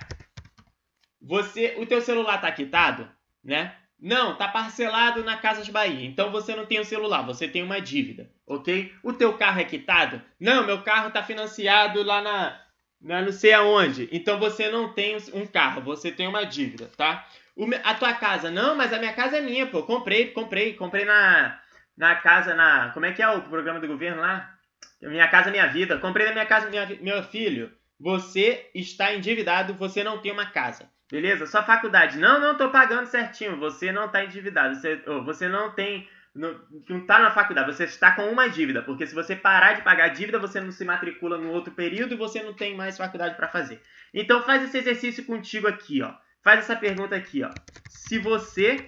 você, 1.20 1.74
o 1.78 1.86
teu 1.86 2.00
celular 2.00 2.40
tá 2.40 2.52
quitado, 2.52 3.10
né? 3.42 3.76
Não, 4.00 4.36
tá 4.36 4.46
parcelado 4.46 5.24
na 5.24 5.36
Casas 5.36 5.68
Bahia. 5.68 6.06
Então 6.06 6.30
você 6.30 6.54
não 6.54 6.66
tem 6.66 6.78
o 6.78 6.82
um 6.82 6.84
celular, 6.84 7.22
você 7.22 7.48
tem 7.48 7.62
uma 7.62 7.80
dívida, 7.80 8.30
ok? 8.46 8.94
O 9.02 9.12
teu 9.12 9.36
carro 9.36 9.60
é 9.60 9.64
quitado? 9.64 10.22
Não, 10.38 10.64
meu 10.64 10.82
carro 10.82 11.10
tá 11.10 11.22
financiado 11.22 12.02
lá 12.02 12.22
na, 12.22 12.60
na 13.00 13.22
não 13.22 13.32
sei 13.32 13.52
aonde. 13.52 14.08
Então 14.12 14.38
você 14.38 14.70
não 14.70 14.92
tem 14.92 15.16
um 15.34 15.46
carro, 15.46 15.82
você 15.82 16.12
tem 16.12 16.28
uma 16.28 16.44
dívida, 16.44 16.90
tá? 16.96 17.26
O, 17.56 17.66
a 17.82 17.94
tua 17.94 18.14
casa, 18.14 18.50
não, 18.50 18.76
mas 18.76 18.92
a 18.92 18.98
minha 18.98 19.12
casa 19.12 19.38
é 19.38 19.40
minha, 19.40 19.66
pô. 19.66 19.82
Comprei, 19.82 20.30
comprei, 20.30 20.74
comprei 20.74 21.04
na 21.04 21.60
na 21.98 22.14
casa, 22.14 22.54
na. 22.54 22.90
Como 22.90 23.04
é 23.04 23.12
que 23.12 23.20
é 23.20 23.28
o 23.28 23.42
programa 23.42 23.80
do 23.80 23.88
governo 23.88 24.22
lá? 24.22 24.54
Minha 25.02 25.26
Casa 25.26 25.50
Minha 25.50 25.66
Vida. 25.66 25.98
Comprei 25.98 26.26
na 26.26 26.32
minha 26.32 26.46
casa, 26.46 26.70
minha, 26.70 26.86
meu 27.00 27.22
filho. 27.24 27.72
Você 27.98 28.70
está 28.72 29.12
endividado, 29.12 29.74
você 29.74 30.04
não 30.04 30.18
tem 30.18 30.30
uma 30.30 30.46
casa. 30.46 30.88
Beleza? 31.10 31.46
Sua 31.46 31.62
faculdade. 31.62 32.18
Não, 32.18 32.38
não 32.38 32.52
estou 32.52 32.70
pagando 32.70 33.06
certinho. 33.06 33.58
Você 33.58 33.90
não 33.90 34.06
está 34.06 34.24
endividado. 34.24 34.74
Você, 34.74 34.96
você 35.24 35.48
não 35.48 35.74
tem. 35.74 36.08
Não, 36.34 36.60
não 36.88 36.98
está 36.98 37.18
na 37.18 37.30
faculdade, 37.30 37.74
você 37.74 37.84
está 37.84 38.12
com 38.12 38.30
uma 38.30 38.48
dívida. 38.48 38.82
Porque 38.82 39.06
se 39.06 39.14
você 39.14 39.34
parar 39.34 39.72
de 39.72 39.82
pagar 39.82 40.04
a 40.04 40.08
dívida, 40.08 40.38
você 40.38 40.60
não 40.60 40.70
se 40.70 40.84
matricula 40.84 41.38
no 41.38 41.50
outro 41.50 41.72
período 41.72 42.14
e 42.14 42.16
você 42.16 42.42
não 42.42 42.54
tem 42.54 42.76
mais 42.76 42.96
faculdade 42.96 43.34
para 43.34 43.48
fazer. 43.48 43.82
Então 44.14 44.42
faz 44.42 44.62
esse 44.62 44.78
exercício 44.78 45.24
contigo 45.24 45.66
aqui, 45.66 46.02
ó. 46.02 46.14
Faz 46.44 46.60
essa 46.60 46.76
pergunta 46.76 47.16
aqui, 47.16 47.42
ó. 47.42 47.50
Se 47.88 48.18
você 48.18 48.86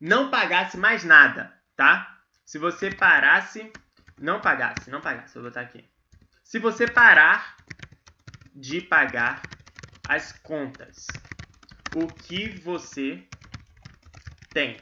não 0.00 0.30
pagasse 0.30 0.76
mais 0.76 1.04
nada, 1.04 1.52
tá? 1.76 2.18
Se 2.44 2.58
você 2.58 2.90
parasse, 2.90 3.70
não 4.18 4.40
pagasse, 4.40 4.90
não 4.90 5.00
pagasse, 5.00 5.34
vou 5.34 5.44
botar 5.44 5.60
aqui. 5.60 5.84
Se 6.42 6.58
você 6.58 6.86
parar 6.86 7.56
de 8.54 8.80
pagar 8.80 9.42
as 10.08 10.32
contas, 10.32 11.06
o 11.94 12.06
que 12.06 12.48
você 12.60 13.22
tem, 14.52 14.76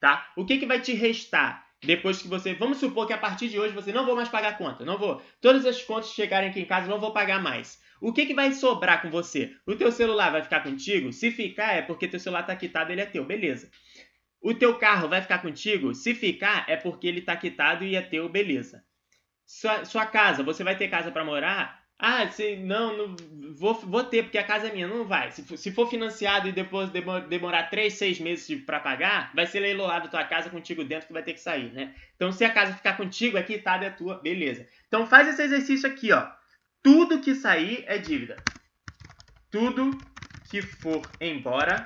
tá? 0.00 0.32
O 0.36 0.44
que, 0.44 0.58
que 0.58 0.66
vai 0.66 0.80
te 0.80 0.92
restar 0.92 1.66
depois 1.80 2.20
que 2.20 2.28
você... 2.28 2.54
Vamos 2.54 2.78
supor 2.78 3.06
que 3.06 3.12
a 3.12 3.18
partir 3.18 3.48
de 3.48 3.58
hoje 3.58 3.74
você 3.74 3.92
não 3.92 4.04
vou 4.04 4.16
mais 4.16 4.28
pagar 4.28 4.58
conta, 4.58 4.84
não 4.84 4.98
vou. 4.98 5.22
Todas 5.40 5.64
as 5.64 5.80
contas 5.82 6.10
chegarem 6.10 6.50
aqui 6.50 6.60
em 6.60 6.64
casa 6.64 6.88
não 6.88 7.00
vou 7.00 7.12
pagar 7.12 7.40
mais. 7.40 7.80
O 8.00 8.12
que, 8.12 8.26
que 8.26 8.34
vai 8.34 8.52
sobrar 8.52 9.02
com 9.02 9.10
você? 9.10 9.54
O 9.66 9.76
teu 9.76 9.90
celular 9.92 10.30
vai 10.30 10.42
ficar 10.42 10.62
contigo? 10.62 11.12
Se 11.12 11.30
ficar, 11.30 11.74
é 11.74 11.82
porque 11.82 12.08
teu 12.08 12.20
celular 12.20 12.40
está 12.40 12.56
quitado, 12.56 12.90
ele 12.90 13.00
é 13.00 13.06
teu, 13.06 13.24
beleza. 13.24 13.70
O 14.40 14.54
teu 14.54 14.78
carro 14.78 15.08
vai 15.08 15.20
ficar 15.20 15.38
contigo? 15.38 15.94
Se 15.94 16.14
ficar, 16.14 16.64
é 16.68 16.76
porque 16.76 17.06
ele 17.06 17.20
está 17.20 17.36
quitado 17.36 17.84
e 17.84 17.96
é 17.96 18.02
teu, 18.02 18.28
beleza. 18.28 18.84
Sua, 19.46 19.84
sua 19.84 20.06
casa, 20.06 20.42
você 20.42 20.62
vai 20.62 20.76
ter 20.76 20.88
casa 20.88 21.10
para 21.10 21.24
morar? 21.24 21.87
Ah, 21.98 22.28
se, 22.28 22.54
não, 22.56 22.96
não 22.96 23.16
vou, 23.56 23.74
vou 23.74 24.04
ter 24.04 24.22
porque 24.22 24.38
a 24.38 24.44
casa 24.44 24.68
é 24.68 24.72
minha. 24.72 24.86
Não 24.86 25.04
vai. 25.04 25.32
Se, 25.32 25.56
se 25.56 25.72
for 25.72 25.90
financiado 25.90 26.48
e 26.48 26.52
depois 26.52 26.90
demorar 26.90 27.64
3, 27.64 27.92
6 27.92 28.20
meses 28.20 28.64
para 28.64 28.78
pagar, 28.78 29.32
vai 29.34 29.46
ser 29.46 29.58
leiloado 29.60 30.08
tua 30.08 30.22
casa 30.24 30.48
contigo 30.48 30.84
dentro 30.84 31.08
que 31.08 31.12
vai 31.12 31.24
ter 31.24 31.32
que 31.32 31.40
sair, 31.40 31.72
né? 31.72 31.94
Então, 32.14 32.30
se 32.30 32.44
a 32.44 32.52
casa 32.52 32.74
ficar 32.74 32.96
contigo, 32.96 33.36
a 33.36 33.42
quitada 33.42 33.86
é 33.86 33.90
tua, 33.90 34.14
beleza. 34.20 34.68
Então, 34.86 35.06
faz 35.06 35.26
esse 35.26 35.42
exercício 35.42 35.88
aqui, 35.88 36.12
ó. 36.12 36.30
Tudo 36.82 37.20
que 37.20 37.34
sair 37.34 37.84
é 37.88 37.98
dívida. 37.98 38.36
Tudo 39.50 39.90
que 40.50 40.62
for 40.62 41.02
embora 41.20 41.84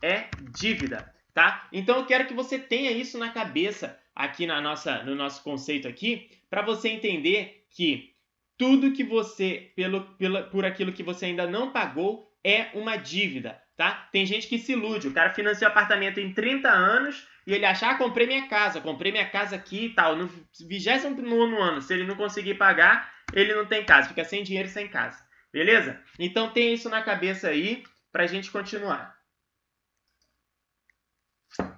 é 0.00 0.28
dívida, 0.58 1.12
tá? 1.34 1.68
Então, 1.70 1.98
eu 1.98 2.06
quero 2.06 2.26
que 2.26 2.34
você 2.34 2.58
tenha 2.58 2.90
isso 2.90 3.18
na 3.18 3.28
cabeça 3.28 3.98
aqui 4.14 4.46
na 4.46 4.60
nossa, 4.62 5.02
no 5.02 5.14
nosso 5.14 5.42
conceito 5.42 5.86
aqui, 5.86 6.30
para 6.48 6.62
você 6.62 6.88
entender 6.88 7.66
que 7.70 8.11
tudo 8.58 8.92
que 8.92 9.04
você, 9.04 9.72
pelo, 9.74 10.02
pela, 10.16 10.42
por 10.44 10.64
aquilo 10.64 10.92
que 10.92 11.02
você 11.02 11.26
ainda 11.26 11.46
não 11.46 11.72
pagou, 11.72 12.30
é 12.44 12.68
uma 12.74 12.96
dívida, 12.96 13.60
tá? 13.76 14.08
Tem 14.12 14.26
gente 14.26 14.46
que 14.46 14.58
se 14.58 14.72
ilude, 14.72 15.08
o 15.08 15.12
cara 15.12 15.32
financia 15.32 15.66
o 15.66 15.70
apartamento 15.70 16.18
em 16.18 16.32
30 16.32 16.68
anos 16.68 17.26
e 17.46 17.52
ele 17.52 17.64
acha, 17.64 17.90
ah, 17.90 17.96
comprei 17.96 18.26
minha 18.26 18.48
casa, 18.48 18.80
comprei 18.80 19.10
minha 19.10 19.28
casa 19.28 19.56
aqui 19.56 19.86
e 19.86 19.94
tal. 19.94 20.16
No 20.16 20.30
29 20.60 21.56
ano, 21.56 21.82
se 21.82 21.92
ele 21.92 22.04
não 22.04 22.16
conseguir 22.16 22.54
pagar, 22.54 23.12
ele 23.32 23.54
não 23.54 23.66
tem 23.66 23.84
casa, 23.84 24.08
fica 24.08 24.24
sem 24.24 24.42
dinheiro 24.42 24.68
sem 24.68 24.88
casa. 24.88 25.24
Beleza? 25.52 26.00
Então 26.18 26.50
tem 26.50 26.72
isso 26.72 26.88
na 26.88 27.02
cabeça 27.02 27.48
aí 27.48 27.82
pra 28.10 28.26
gente 28.26 28.50
continuar. 28.50 29.16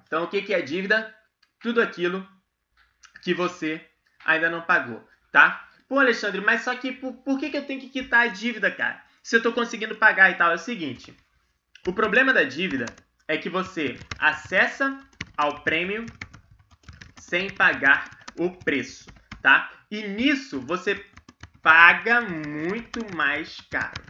Então 0.07 0.25
o 0.25 0.29
que, 0.29 0.43
que 0.43 0.55
é 0.55 0.63
dívida? 0.63 1.15
Tudo 1.61 1.81
aquilo 1.81 2.27
que 3.23 3.35
você 3.35 3.81
ainda 4.25 4.51
não 4.51 4.63
pagou, 4.63 5.03
tá? 5.33 5.69
Pô, 5.89 5.99
Alexandre, 5.99 6.41
mas 6.41 6.63
só 6.63 6.75
que 6.77 6.93
por, 6.93 7.13
por 7.23 7.39
que, 7.39 7.51
que 7.51 7.57
eu 7.57 7.67
tenho 7.67 7.81
que 7.81 7.89
quitar 7.89 8.23
a 8.23 8.27
dívida, 8.29 8.71
cara? 8.71 9.03
Se 9.23 9.37
eu 9.37 9.43
tô 9.43 9.53
conseguindo 9.53 9.97
pagar 9.97 10.31
e 10.31 10.35
tal. 10.35 10.51
É 10.51 10.55
o 10.55 10.59
seguinte: 10.59 11.19
o 11.87 11.93
problema 11.95 12.33
da 12.33 12.45
dívida 12.45 12.99
é 13.29 13.39
que 13.39 13.51
você 13.51 14.01
acessa 14.19 15.03
ao 15.37 15.65
prêmio 15.65 16.13
sem 17.15 17.57
pagar 17.57 18.29
o 18.37 18.63
preço, 18.63 19.15
tá? 19.43 19.71
E 19.91 20.03
nisso 20.09 20.61
você 20.61 21.05
paga 21.63 22.21
muito 22.21 23.05
mais 23.09 23.61
caro. 23.71 24.05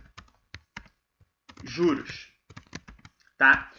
Juros, 1.65 2.33
tá? 3.37 3.71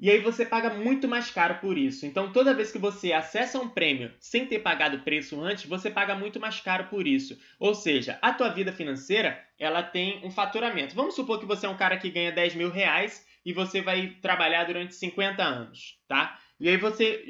E 0.00 0.10
aí 0.10 0.18
você 0.18 0.46
paga 0.46 0.70
muito 0.70 1.06
mais 1.06 1.30
caro 1.30 1.56
por 1.56 1.76
isso. 1.76 2.06
Então, 2.06 2.32
toda 2.32 2.54
vez 2.54 2.72
que 2.72 2.78
você 2.78 3.12
acessa 3.12 3.58
um 3.58 3.68
prêmio 3.68 4.10
sem 4.18 4.46
ter 4.46 4.60
pagado 4.60 4.96
o 4.96 5.02
preço 5.02 5.38
antes, 5.38 5.66
você 5.66 5.90
paga 5.90 6.14
muito 6.14 6.40
mais 6.40 6.58
caro 6.58 6.84
por 6.84 7.06
isso. 7.06 7.38
Ou 7.58 7.74
seja, 7.74 8.18
a 8.22 8.32
tua 8.32 8.48
vida 8.48 8.72
financeira, 8.72 9.38
ela 9.58 9.82
tem 9.82 10.24
um 10.24 10.30
faturamento. 10.30 10.94
Vamos 10.94 11.14
supor 11.14 11.38
que 11.38 11.44
você 11.44 11.66
é 11.66 11.68
um 11.68 11.76
cara 11.76 11.98
que 11.98 12.08
ganha 12.08 12.32
10 12.32 12.54
mil 12.54 12.70
reais 12.70 13.26
e 13.44 13.52
você 13.52 13.82
vai 13.82 14.16
trabalhar 14.22 14.64
durante 14.64 14.94
50 14.94 15.42
anos, 15.42 15.98
tá? 16.08 16.38
E 16.58 16.66
aí 16.68 16.78
você 16.78 17.26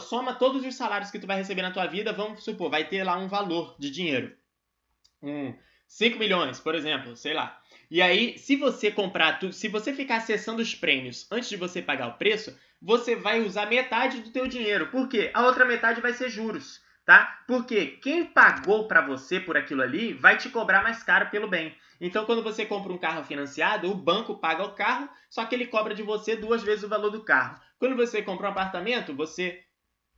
soma 0.00 0.34
todos 0.34 0.64
os 0.64 0.74
salários 0.74 1.12
que 1.12 1.20
tu 1.20 1.26
vai 1.26 1.36
receber 1.36 1.62
na 1.62 1.70
tua 1.70 1.86
vida, 1.86 2.12
vamos 2.12 2.42
supor, 2.42 2.68
vai 2.68 2.84
ter 2.84 3.04
lá 3.04 3.16
um 3.16 3.28
valor 3.28 3.76
de 3.78 3.90
dinheiro. 3.90 4.36
Um 5.22 5.54
5 5.86 6.18
milhões, 6.18 6.60
por 6.60 6.74
exemplo, 6.74 7.16
sei 7.16 7.32
lá. 7.32 7.60
E 7.90 8.02
aí, 8.02 8.38
se 8.38 8.56
você 8.56 8.90
comprar 8.90 9.38
tudo, 9.38 9.52
se 9.52 9.68
você 9.68 9.94
ficar 9.94 10.16
acessando 10.16 10.60
os 10.60 10.74
prêmios 10.74 11.26
antes 11.30 11.48
de 11.48 11.56
você 11.56 11.80
pagar 11.80 12.08
o 12.08 12.18
preço, 12.18 12.54
você 12.80 13.16
vai 13.16 13.40
usar 13.40 13.66
metade 13.66 14.20
do 14.20 14.30
teu 14.30 14.46
dinheiro. 14.46 14.88
Por 14.88 15.08
quê? 15.08 15.30
A 15.32 15.44
outra 15.44 15.64
metade 15.64 16.00
vai 16.00 16.12
ser 16.12 16.28
juros, 16.28 16.80
tá? 17.06 17.42
Porque 17.46 17.86
quem 18.02 18.26
pagou 18.26 18.86
para 18.86 19.00
você 19.00 19.40
por 19.40 19.56
aquilo 19.56 19.82
ali 19.82 20.12
vai 20.12 20.36
te 20.36 20.50
cobrar 20.50 20.82
mais 20.82 21.02
caro 21.02 21.30
pelo 21.30 21.48
bem. 21.48 21.74
Então, 22.00 22.26
quando 22.26 22.42
você 22.42 22.64
compra 22.66 22.92
um 22.92 22.98
carro 22.98 23.24
financiado, 23.24 23.90
o 23.90 23.94
banco 23.94 24.38
paga 24.38 24.64
o 24.64 24.74
carro, 24.74 25.08
só 25.30 25.44
que 25.44 25.54
ele 25.54 25.66
cobra 25.66 25.94
de 25.94 26.02
você 26.02 26.36
duas 26.36 26.62
vezes 26.62 26.84
o 26.84 26.88
valor 26.88 27.10
do 27.10 27.24
carro. 27.24 27.58
Quando 27.78 27.96
você 27.96 28.22
compra 28.22 28.48
um 28.48 28.50
apartamento, 28.50 29.14
você 29.14 29.64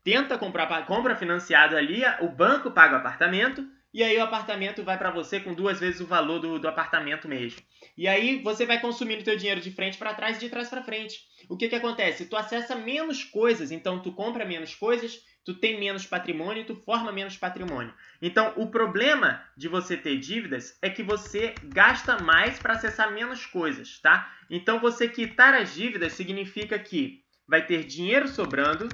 tenta 0.03 0.37
comprar, 0.37 0.87
compra 0.87 1.15
financiado 1.15 1.77
ali, 1.77 2.03
o 2.21 2.29
banco 2.29 2.71
paga 2.71 2.97
o 2.97 2.99
apartamento, 2.99 3.67
e 3.93 4.05
aí 4.05 4.17
o 4.17 4.23
apartamento 4.23 4.85
vai 4.85 4.97
para 4.97 5.11
você 5.11 5.41
com 5.41 5.53
duas 5.53 5.81
vezes 5.81 6.01
o 6.01 6.07
valor 6.07 6.39
do, 6.39 6.59
do 6.59 6.69
apartamento 6.69 7.29
mesmo. 7.29 7.61
E 7.97 8.07
aí 8.07 8.41
você 8.41 8.65
vai 8.65 8.81
consumindo 8.81 9.25
teu 9.25 9.37
dinheiro 9.37 9.61
de 9.61 9.73
frente 9.73 9.99
para 9.99 10.15
trás 10.15 10.37
e 10.37 10.41
de 10.41 10.49
trás 10.49 10.69
para 10.69 10.83
frente. 10.83 11.21
O 11.49 11.57
que 11.57 11.69
que 11.69 11.75
acontece? 11.75 12.27
Tu 12.27 12.37
acessa 12.37 12.77
menos 12.77 13.25
coisas, 13.25 13.73
então 13.73 14.01
tu 14.01 14.13
compra 14.13 14.45
menos 14.45 14.75
coisas, 14.77 15.21
tu 15.45 15.55
tem 15.55 15.81
menos 15.81 16.07
patrimônio 16.07 16.65
tu 16.65 16.77
forma 16.77 17.11
menos 17.11 17.37
patrimônio. 17.37 17.93
Então 18.23 18.53
o 18.57 18.71
problema 18.71 19.43
de 19.57 19.67
você 19.67 19.97
ter 19.97 20.19
dívidas 20.19 20.79
é 20.81 20.89
que 20.89 21.03
você 21.03 21.55
gasta 21.65 22.19
mais 22.19 22.59
para 22.61 22.75
acessar 22.75 23.13
menos 23.13 23.45
coisas, 23.45 23.99
tá? 23.99 24.33
Então 24.49 24.79
você 24.79 25.09
quitar 25.09 25.55
as 25.55 25.75
dívidas 25.75 26.13
significa 26.13 26.79
que 26.79 27.25
vai 27.49 27.67
ter 27.67 27.85
dinheiro 27.85 28.29
sobrando 28.29 28.89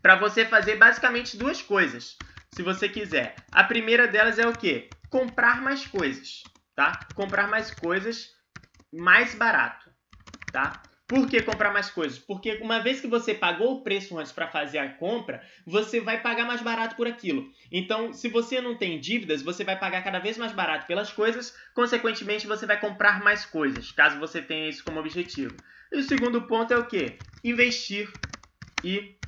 para 0.00 0.14
você 0.14 0.44
fazer 0.46 0.76
basicamente 0.76 1.36
duas 1.36 1.60
coisas 1.60 2.16
se 2.50 2.62
você 2.62 2.88
quiser. 2.88 3.40
A 3.50 3.64
primeira 3.64 4.06
delas 4.06 4.38
é 4.38 4.46
o 4.46 4.56
quê? 4.56 4.96
Comprar 5.08 5.62
mais 5.62 5.86
coisas, 5.86 6.52
tá? 6.74 7.10
Comprar 7.14 7.48
mais 7.48 7.70
coisas 7.70 8.28
mais 8.92 9.34
barato, 9.34 9.90
tá? 10.50 10.84
Por 11.06 11.28
que 11.28 11.42
comprar 11.42 11.72
mais 11.72 11.90
coisas? 11.90 12.18
Porque 12.18 12.54
uma 12.62 12.80
vez 12.80 13.00
que 13.00 13.08
você 13.08 13.34
pagou 13.34 13.74
o 13.74 13.82
preço 13.82 14.16
antes 14.16 14.30
para 14.30 14.46
fazer 14.46 14.78
a 14.78 14.94
compra, 14.94 15.44
você 15.66 16.00
vai 16.00 16.20
pagar 16.20 16.44
mais 16.44 16.60
barato 16.62 16.94
por 16.94 17.06
aquilo. 17.08 17.50
Então, 17.70 18.12
se 18.12 18.28
você 18.28 18.60
não 18.60 18.76
tem 18.76 19.00
dívidas, 19.00 19.42
você 19.42 19.64
vai 19.64 19.76
pagar 19.76 20.04
cada 20.04 20.20
vez 20.20 20.38
mais 20.38 20.52
barato 20.52 20.86
pelas 20.86 21.12
coisas, 21.12 21.56
consequentemente, 21.74 22.46
você 22.46 22.64
vai 22.64 22.78
comprar 22.78 23.22
mais 23.24 23.44
coisas, 23.44 23.90
caso 23.90 24.20
você 24.20 24.40
tenha 24.40 24.68
isso 24.68 24.84
como 24.84 25.00
objetivo. 25.00 25.60
E 25.90 25.98
o 25.98 26.02
segundo 26.04 26.42
ponto 26.42 26.72
é 26.72 26.78
o 26.78 26.86
que? 26.86 27.20
Investir 27.42 28.08
e 28.84 29.18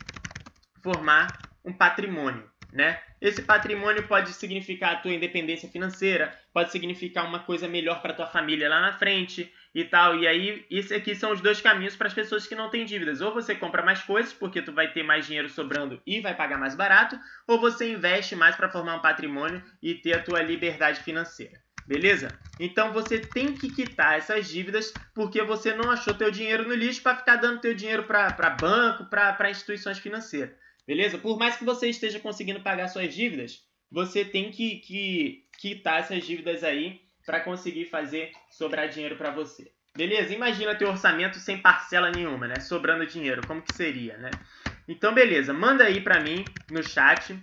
formar 0.82 1.40
um 1.64 1.72
patrimônio 1.72 2.52
né? 2.72 2.98
Esse 3.22 3.40
patrimônio 3.40 4.02
pode 4.08 4.32
significar 4.32 4.94
a 4.94 4.96
tua 4.96 5.12
independência 5.12 5.68
financeira, 5.68 6.36
pode 6.52 6.72
significar 6.72 7.24
uma 7.24 7.38
coisa 7.38 7.68
melhor 7.68 8.02
para 8.02 8.12
tua 8.12 8.26
família 8.26 8.68
lá 8.68 8.80
na 8.80 8.98
frente 8.98 9.48
e 9.72 9.84
tal. 9.84 10.18
E 10.18 10.26
aí, 10.26 10.66
isso 10.68 10.92
aqui 10.92 11.14
são 11.14 11.30
os 11.30 11.40
dois 11.40 11.60
caminhos 11.60 11.94
para 11.94 12.08
as 12.08 12.14
pessoas 12.14 12.48
que 12.48 12.56
não 12.56 12.68
têm 12.68 12.84
dívidas. 12.84 13.20
Ou 13.20 13.32
você 13.32 13.54
compra 13.54 13.80
mais 13.80 14.02
coisas, 14.02 14.32
porque 14.32 14.60
tu 14.60 14.72
vai 14.72 14.92
ter 14.92 15.04
mais 15.04 15.24
dinheiro 15.24 15.48
sobrando 15.48 16.02
e 16.04 16.20
vai 16.20 16.34
pagar 16.34 16.58
mais 16.58 16.74
barato, 16.74 17.16
ou 17.46 17.60
você 17.60 17.92
investe 17.92 18.34
mais 18.34 18.56
para 18.56 18.68
formar 18.68 18.96
um 18.96 19.02
patrimônio 19.02 19.62
e 19.80 19.94
ter 19.94 20.14
a 20.14 20.22
tua 20.24 20.42
liberdade 20.42 20.98
financeira. 20.98 21.62
Beleza? 21.86 22.36
Então 22.58 22.92
você 22.92 23.20
tem 23.20 23.54
que 23.54 23.70
quitar 23.70 24.18
essas 24.18 24.48
dívidas 24.48 24.98
porque 25.14 25.40
você 25.44 25.72
não 25.72 25.92
achou 25.92 26.12
teu 26.12 26.30
dinheiro 26.30 26.66
no 26.66 26.74
lixo 26.74 27.02
para 27.02 27.16
ficar 27.16 27.36
dando 27.36 27.60
teu 27.60 27.72
dinheiro 27.72 28.02
para 28.02 28.50
banco, 28.50 29.04
para 29.04 29.48
instituições 29.48 30.00
financeiras. 30.00 30.60
Beleza? 30.86 31.18
Por 31.18 31.38
mais 31.38 31.56
que 31.56 31.64
você 31.64 31.88
esteja 31.88 32.18
conseguindo 32.18 32.60
pagar 32.60 32.88
suas 32.88 33.14
dívidas, 33.14 33.64
você 33.90 34.24
tem 34.24 34.50
que, 34.50 34.76
que 34.76 35.44
quitar 35.58 36.00
essas 36.00 36.24
dívidas 36.24 36.64
aí 36.64 37.00
para 37.24 37.40
conseguir 37.40 37.84
fazer 37.86 38.32
sobrar 38.50 38.88
dinheiro 38.88 39.16
para 39.16 39.30
você. 39.30 39.70
Beleza? 39.96 40.34
Imagina 40.34 40.74
teu 40.74 40.88
orçamento 40.88 41.38
sem 41.38 41.60
parcela 41.60 42.10
nenhuma, 42.10 42.48
né? 42.48 42.58
Sobrando 42.58 43.06
dinheiro, 43.06 43.44
como 43.46 43.62
que 43.62 43.70
seria, 43.70 44.16
né? 44.16 44.30
Então, 44.88 45.14
beleza. 45.14 45.52
Manda 45.52 45.84
aí 45.84 46.00
para 46.00 46.20
mim 46.20 46.44
no 46.70 46.82
chat 46.82 47.38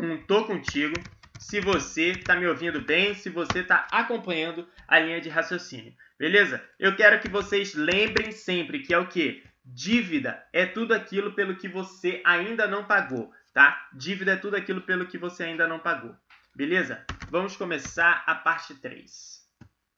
um 0.00 0.16
tô 0.26 0.44
contigo 0.44 0.94
se 1.38 1.60
você 1.60 2.12
está 2.12 2.34
me 2.34 2.46
ouvindo 2.46 2.80
bem, 2.80 3.14
se 3.14 3.28
você 3.28 3.60
está 3.60 3.86
acompanhando 3.92 4.66
a 4.88 4.98
linha 4.98 5.20
de 5.20 5.28
raciocínio. 5.28 5.94
Beleza? 6.18 6.66
Eu 6.78 6.96
quero 6.96 7.20
que 7.20 7.28
vocês 7.28 7.74
lembrem 7.74 8.32
sempre 8.32 8.80
que 8.80 8.94
é 8.94 8.98
o 8.98 9.08
que? 9.08 9.42
Dívida 9.64 10.46
é 10.52 10.66
tudo 10.66 10.92
aquilo 10.92 11.32
pelo 11.34 11.56
que 11.56 11.68
você 11.68 12.20
ainda 12.26 12.66
não 12.66 12.84
pagou, 12.84 13.32
tá? 13.54 13.88
Dívida 13.94 14.32
é 14.32 14.36
tudo 14.36 14.56
aquilo 14.56 14.82
pelo 14.82 15.06
que 15.06 15.16
você 15.16 15.44
ainda 15.44 15.66
não 15.66 15.78
pagou. 15.78 16.14
Beleza? 16.54 17.04
Vamos 17.30 17.56
começar 17.56 18.22
a 18.26 18.34
parte 18.34 18.74
3. 18.74 19.42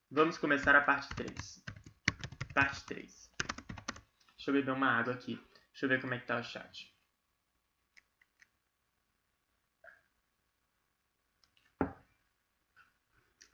Vamos 0.08 0.38
começar 0.38 0.76
a 0.76 0.80
parte 0.80 1.08
3. 1.16 1.64
Parte 2.54 2.84
3. 2.86 3.32
Deixa 4.36 4.50
eu 4.50 4.54
beber 4.54 4.70
uma 4.70 4.88
água 4.88 5.14
aqui. 5.14 5.34
Deixa 5.72 5.86
eu 5.86 5.88
ver 5.88 6.00
como 6.00 6.14
é 6.14 6.18
que 6.20 6.26
tá 6.26 6.38
o 6.38 6.44
chat. 6.44 6.94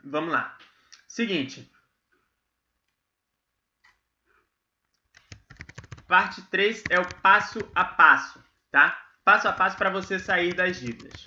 Vamos 0.04 0.32
lá. 0.32 0.58
Seguinte, 1.08 1.71
Parte 6.12 6.42
3 6.42 6.84
é 6.90 7.00
o 7.00 7.08
passo 7.22 7.58
a 7.74 7.86
passo, 7.86 8.38
tá? 8.70 9.02
Passo 9.24 9.48
a 9.48 9.52
passo 9.52 9.78
para 9.78 9.88
você 9.88 10.18
sair 10.18 10.52
das 10.52 10.78
dívidas. 10.78 11.24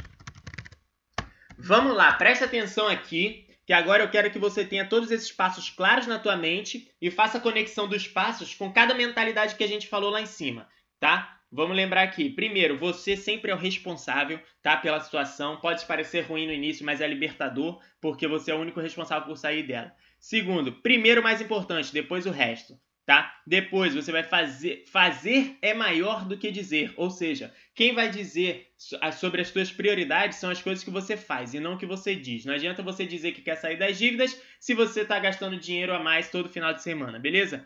Vamos 1.57 1.95
lá, 1.95 2.13
preste 2.13 2.43
atenção 2.43 2.87
aqui, 2.87 3.47
que 3.65 3.73
agora 3.73 4.03
eu 4.03 4.11
quero 4.11 4.29
que 4.29 4.37
você 4.37 4.63
tenha 4.63 4.87
todos 4.87 5.09
esses 5.09 5.31
passos 5.31 5.71
claros 5.71 6.05
na 6.05 6.19
tua 6.19 6.37
mente 6.37 6.87
e 7.01 7.09
faça 7.09 7.39
a 7.39 7.41
conexão 7.41 7.87
dos 7.87 8.07
passos 8.07 8.53
com 8.53 8.71
cada 8.71 8.93
mentalidade 8.93 9.55
que 9.55 9.63
a 9.63 9.67
gente 9.67 9.87
falou 9.87 10.11
lá 10.11 10.21
em 10.21 10.27
cima, 10.27 10.69
tá? 10.99 11.35
vamos 11.51 11.75
lembrar 11.75 12.03
aqui. 12.03 12.29
Primeiro, 12.29 12.77
você 12.77 13.17
sempre 13.17 13.49
é 13.49 13.55
o 13.55 13.57
responsável, 13.57 14.39
tá? 14.61 14.77
Pela 14.77 14.99
situação. 14.99 15.57
Pode 15.57 15.83
parecer 15.85 16.27
ruim 16.27 16.45
no 16.45 16.53
início, 16.53 16.85
mas 16.85 17.01
é 17.01 17.07
libertador, 17.07 17.81
porque 17.99 18.27
você 18.27 18.51
é 18.51 18.53
o 18.53 18.59
único 18.59 18.79
responsável 18.79 19.27
por 19.27 19.37
sair 19.37 19.63
dela. 19.63 19.91
Segundo, 20.19 20.71
primeiro 20.71 21.23
mais 21.23 21.41
importante, 21.41 21.91
depois 21.91 22.27
o 22.27 22.31
resto 22.31 22.79
tá? 23.05 23.39
Depois 23.45 23.93
você 23.93 24.11
vai 24.11 24.23
fazer, 24.23 24.83
fazer 24.87 25.57
é 25.61 25.73
maior 25.73 26.25
do 26.25 26.37
que 26.37 26.51
dizer, 26.51 26.93
ou 26.97 27.09
seja, 27.09 27.53
quem 27.73 27.93
vai 27.93 28.09
dizer 28.09 28.71
sobre 29.13 29.41
as 29.41 29.49
suas 29.49 29.71
prioridades 29.71 30.39
são 30.39 30.49
as 30.49 30.61
coisas 30.61 30.83
que 30.83 30.89
você 30.89 31.15
faz 31.15 31.53
e 31.53 31.59
não 31.59 31.75
o 31.75 31.77
que 31.77 31.85
você 31.85 32.15
diz. 32.15 32.45
Não 32.45 32.53
adianta 32.53 32.81
você 32.81 33.05
dizer 33.05 33.33
que 33.33 33.41
quer 33.41 33.55
sair 33.55 33.77
das 33.77 33.97
dívidas 33.97 34.39
se 34.59 34.73
você 34.73 35.01
está 35.01 35.19
gastando 35.19 35.59
dinheiro 35.59 35.93
a 35.93 35.99
mais 35.99 36.29
todo 36.29 36.49
final 36.49 36.73
de 36.73 36.81
semana, 36.81 37.19
beleza? 37.19 37.65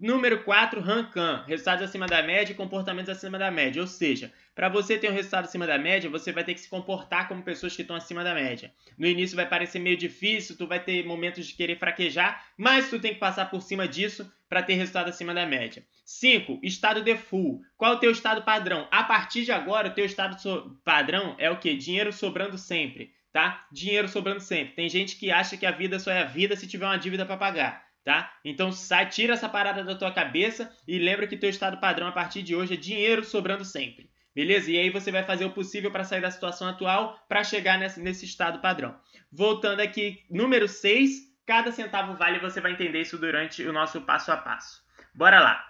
Número 0.00 0.42
4, 0.44 0.80
Rancan, 0.80 1.44
resultados 1.46 1.84
acima 1.84 2.06
da 2.06 2.22
média 2.22 2.54
e 2.54 2.56
comportamentos 2.56 3.10
acima 3.10 3.38
da 3.38 3.50
média. 3.50 3.82
Ou 3.82 3.86
seja, 3.86 4.32
para 4.54 4.70
você 4.70 4.96
ter 4.96 5.10
um 5.10 5.12
resultado 5.12 5.44
acima 5.44 5.66
da 5.66 5.76
média, 5.76 6.08
você 6.08 6.32
vai 6.32 6.42
ter 6.42 6.54
que 6.54 6.60
se 6.62 6.70
comportar 6.70 7.28
como 7.28 7.42
pessoas 7.42 7.76
que 7.76 7.82
estão 7.82 7.94
acima 7.94 8.24
da 8.24 8.32
média. 8.32 8.72
No 8.96 9.06
início 9.06 9.36
vai 9.36 9.46
parecer 9.46 9.78
meio 9.78 9.98
difícil, 9.98 10.56
tu 10.56 10.66
vai 10.66 10.82
ter 10.82 11.04
momentos 11.04 11.46
de 11.46 11.52
querer 11.52 11.78
fraquejar, 11.78 12.46
mas 12.56 12.88
tu 12.88 12.98
tem 12.98 13.12
que 13.12 13.20
passar 13.20 13.50
por 13.50 13.60
cima 13.60 13.86
disso 13.86 14.32
para 14.48 14.62
ter 14.62 14.72
resultado 14.72 15.10
acima 15.10 15.34
da 15.34 15.44
média. 15.44 15.84
5. 16.02 16.60
Estado 16.62 17.04
default. 17.04 17.60
Qual 17.76 17.92
é 17.92 17.96
o 17.96 18.00
teu 18.00 18.10
estado 18.10 18.40
padrão? 18.40 18.88
A 18.90 19.04
partir 19.04 19.44
de 19.44 19.52
agora, 19.52 19.88
o 19.88 19.92
teu 19.92 20.06
estado 20.06 20.40
so 20.40 20.80
padrão 20.82 21.36
é 21.36 21.50
o 21.50 21.58
que? 21.58 21.76
Dinheiro 21.76 22.10
sobrando 22.10 22.56
sempre, 22.56 23.12
tá? 23.30 23.66
Dinheiro 23.70 24.08
sobrando 24.08 24.40
sempre. 24.40 24.74
Tem 24.74 24.88
gente 24.88 25.16
que 25.16 25.30
acha 25.30 25.58
que 25.58 25.66
a 25.66 25.70
vida 25.70 25.98
só 25.98 26.10
é 26.10 26.22
a 26.22 26.24
vida 26.24 26.56
se 26.56 26.66
tiver 26.66 26.86
uma 26.86 26.96
dívida 26.96 27.26
para 27.26 27.36
pagar 27.36 27.89
tá? 28.04 28.32
Então 28.44 28.72
sai, 28.72 29.08
tira 29.08 29.34
essa 29.34 29.48
parada 29.48 29.84
da 29.84 29.94
tua 29.94 30.12
cabeça 30.12 30.72
e 30.86 30.98
lembra 30.98 31.26
que 31.26 31.36
teu 31.36 31.50
estado 31.50 31.78
padrão 31.78 32.06
a 32.06 32.12
partir 32.12 32.42
de 32.42 32.54
hoje 32.54 32.74
é 32.74 32.76
dinheiro 32.76 33.24
sobrando 33.24 33.64
sempre. 33.64 34.10
Beleza? 34.34 34.70
E 34.70 34.78
aí 34.78 34.90
você 34.90 35.10
vai 35.10 35.24
fazer 35.24 35.44
o 35.44 35.50
possível 35.50 35.90
para 35.90 36.04
sair 36.04 36.20
da 36.20 36.30
situação 36.30 36.68
atual 36.68 37.18
para 37.28 37.42
chegar 37.42 37.78
nesse, 37.78 38.00
nesse 38.00 38.24
estado 38.24 38.60
padrão. 38.60 38.96
Voltando 39.30 39.80
aqui, 39.80 40.24
número 40.30 40.68
6, 40.68 41.10
cada 41.44 41.72
centavo 41.72 42.14
vale, 42.14 42.38
você 42.38 42.60
vai 42.60 42.72
entender 42.72 43.00
isso 43.00 43.18
durante 43.18 43.62
o 43.64 43.72
nosso 43.72 44.00
passo 44.02 44.30
a 44.30 44.36
passo. 44.36 44.82
Bora 45.12 45.40
lá. 45.40 45.66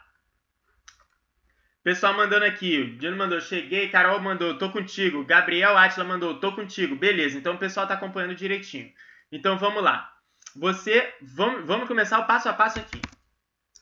Pessoal 1.82 2.12
mandando 2.12 2.44
aqui, 2.44 2.78
o 2.78 2.98
Dino 2.98 3.16
mandou, 3.16 3.40
cheguei, 3.40 3.88
Carol 3.88 4.20
mandou, 4.20 4.58
tô 4.58 4.70
contigo, 4.70 5.24
Gabriel 5.24 5.78
Atila 5.78 6.04
mandou, 6.04 6.38
tô 6.38 6.52
contigo, 6.54 6.94
beleza, 6.94 7.38
então 7.38 7.54
o 7.54 7.58
pessoal 7.58 7.86
tá 7.86 7.94
acompanhando 7.94 8.34
direitinho. 8.34 8.92
Então 9.32 9.56
vamos 9.56 9.82
lá 9.82 10.12
você. 10.56 11.12
Vamos, 11.22 11.66
vamos 11.66 11.88
começar 11.88 12.18
o 12.18 12.26
passo 12.26 12.48
a 12.48 12.52
passo 12.52 12.78
aqui. 12.78 13.00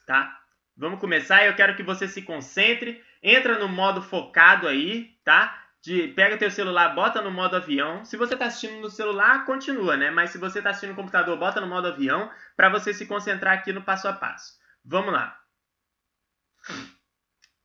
Tá? 0.07 0.41
Vamos 0.77 1.01
começar 1.01 1.45
eu 1.45 1.57
quero 1.57 1.77
que 1.77 1.83
você 1.83 2.07
se 2.07 2.23
concentre. 2.23 3.05
Entra 3.23 3.59
no 3.59 3.69
modo 3.69 4.01
focado 4.01 4.69
aí, 4.69 5.17
tá? 5.25 5.65
De, 5.83 6.09
pega 6.09 6.39
teu 6.39 6.51
celular, 6.51 6.95
bota 6.95 7.21
no 7.21 7.31
modo 7.31 7.57
avião. 7.57 8.05
Se 8.05 8.17
você 8.17 8.35
está 8.35 8.47
assistindo 8.47 8.81
no 8.81 8.89
celular, 8.89 9.45
continua, 9.45 9.97
né? 9.97 10.11
Mas 10.11 10.31
se 10.31 10.39
você 10.39 10.59
está 10.59 10.71
assistindo 10.71 10.91
no 10.91 10.97
computador, 10.97 11.37
bota 11.37 11.61
no 11.61 11.67
modo 11.67 11.89
avião 11.89 12.31
para 12.57 12.69
você 12.69 12.95
se 12.95 13.07
concentrar 13.07 13.59
aqui 13.59 13.73
no 13.73 13.83
passo 13.83 14.07
a 14.07 14.13
passo. 14.13 14.59
Vamos 14.85 15.13
lá. 15.13 15.39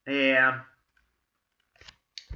É... 0.05 0.59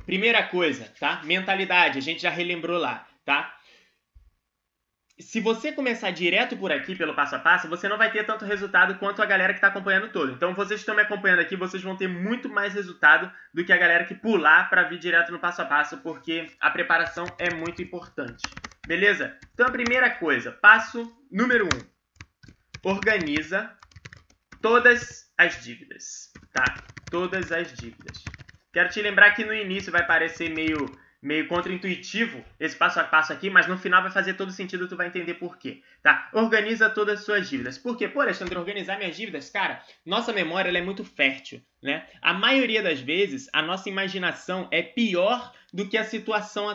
Primeira 0.06 0.44
coisa, 0.44 0.94
tá? 1.00 1.22
Mentalidade, 1.24 1.98
a 1.98 2.02
gente 2.02 2.22
já 2.22 2.30
relembrou 2.30 2.78
lá, 2.80 3.06
tá? 3.26 3.57
Se 5.20 5.40
você 5.40 5.72
começar 5.72 6.12
direto 6.12 6.56
por 6.56 6.72
aqui, 6.72 6.96
pelo 6.96 7.16
passo 7.16 7.36
a 7.36 7.40
passo, 7.40 7.68
você 7.68 7.90
não 7.90 7.98
vai 7.98 8.12
ter 8.12 8.24
tanto 8.24 8.46
resultado 8.46 9.00
quanto 9.00 9.22
a 9.22 9.26
galera 9.26 9.52
que 9.52 9.58
está 9.58 9.68
acompanhando 9.68 10.12
todo. 10.12 10.32
Então, 10.32 10.54
vocês 10.54 10.80
que 10.80 10.82
estão 10.82 10.96
me 10.96 11.02
acompanhando 11.02 11.40
aqui, 11.40 11.56
vocês 11.56 11.82
vão 11.82 11.98
ter 11.98 12.08
muito 12.08 12.48
mais 12.48 12.74
resultado 12.74 13.32
do 13.52 13.66
que 13.66 13.74
a 13.74 13.78
galera 13.78 14.06
que 14.06 14.14
pular 14.14 14.70
para 14.70 14.84
vir 14.84 15.00
direto 15.00 15.32
no 15.32 15.40
passo 15.40 15.62
a 15.64 15.66
passo, 15.66 15.98
porque 15.98 16.52
a 16.60 16.70
preparação 16.70 17.26
é 17.40 17.52
muito 17.52 17.82
importante. 17.82 18.44
Beleza? 18.86 19.36
Então, 19.54 19.66
a 19.66 19.72
primeira 19.72 20.10
coisa, 20.12 20.52
passo 20.52 21.12
número 21.32 21.66
1. 21.66 21.68
Um, 21.68 22.92
organiza 22.92 23.76
todas 24.62 25.32
as 25.36 25.64
dívidas, 25.64 26.32
tá? 26.54 26.76
Todas 27.10 27.52
as 27.52 27.74
dívidas. 27.74 28.24
Quero 28.72 28.90
te 28.90 29.02
lembrar 29.02 29.32
que 29.32 29.44
no 29.44 29.54
início 29.54 29.92
vai 29.92 30.06
parecer 30.06 30.50
meio 30.54 30.86
meio 31.22 31.48
contraintuitivo 31.48 32.44
esse 32.60 32.76
passo 32.76 33.00
a 33.00 33.04
passo 33.04 33.34
aqui, 33.34 33.50
mas 33.50 33.68
no 33.68 33.78
final 33.78 34.02
vai 34.02 34.12
fazer 34.12 34.36
todo 34.36 34.52
sentido, 34.52 34.88
tu 34.88 34.96
vai 34.96 35.08
entender 35.08 35.36
por 35.36 35.58
quê, 35.58 35.82
tá? 36.02 36.30
Organiza 36.34 36.90
todas 36.90 37.20
as 37.20 37.26
suas 37.26 37.50
dívidas. 37.50 37.78
Por 37.78 37.98
quê? 37.98 38.08
Pô, 38.08 38.22
Alexandre, 38.22 38.58
organizar 38.58 38.98
minhas 38.98 39.16
dívidas, 39.16 39.50
cara, 39.50 39.82
nossa 40.06 40.32
memória 40.32 40.76
é 40.76 40.82
muito 40.82 41.04
fértil, 41.04 41.62
né? 41.82 42.08
A 42.22 42.34
maioria 42.34 42.84
das 42.84 43.00
vezes, 43.00 43.50
a 43.52 43.62
nossa 43.62 43.90
imaginação 43.90 44.68
é 44.72 44.82
pior 44.82 45.54
do 45.74 45.88
que 45.90 45.98
a 45.98 46.04
situação 46.04 46.70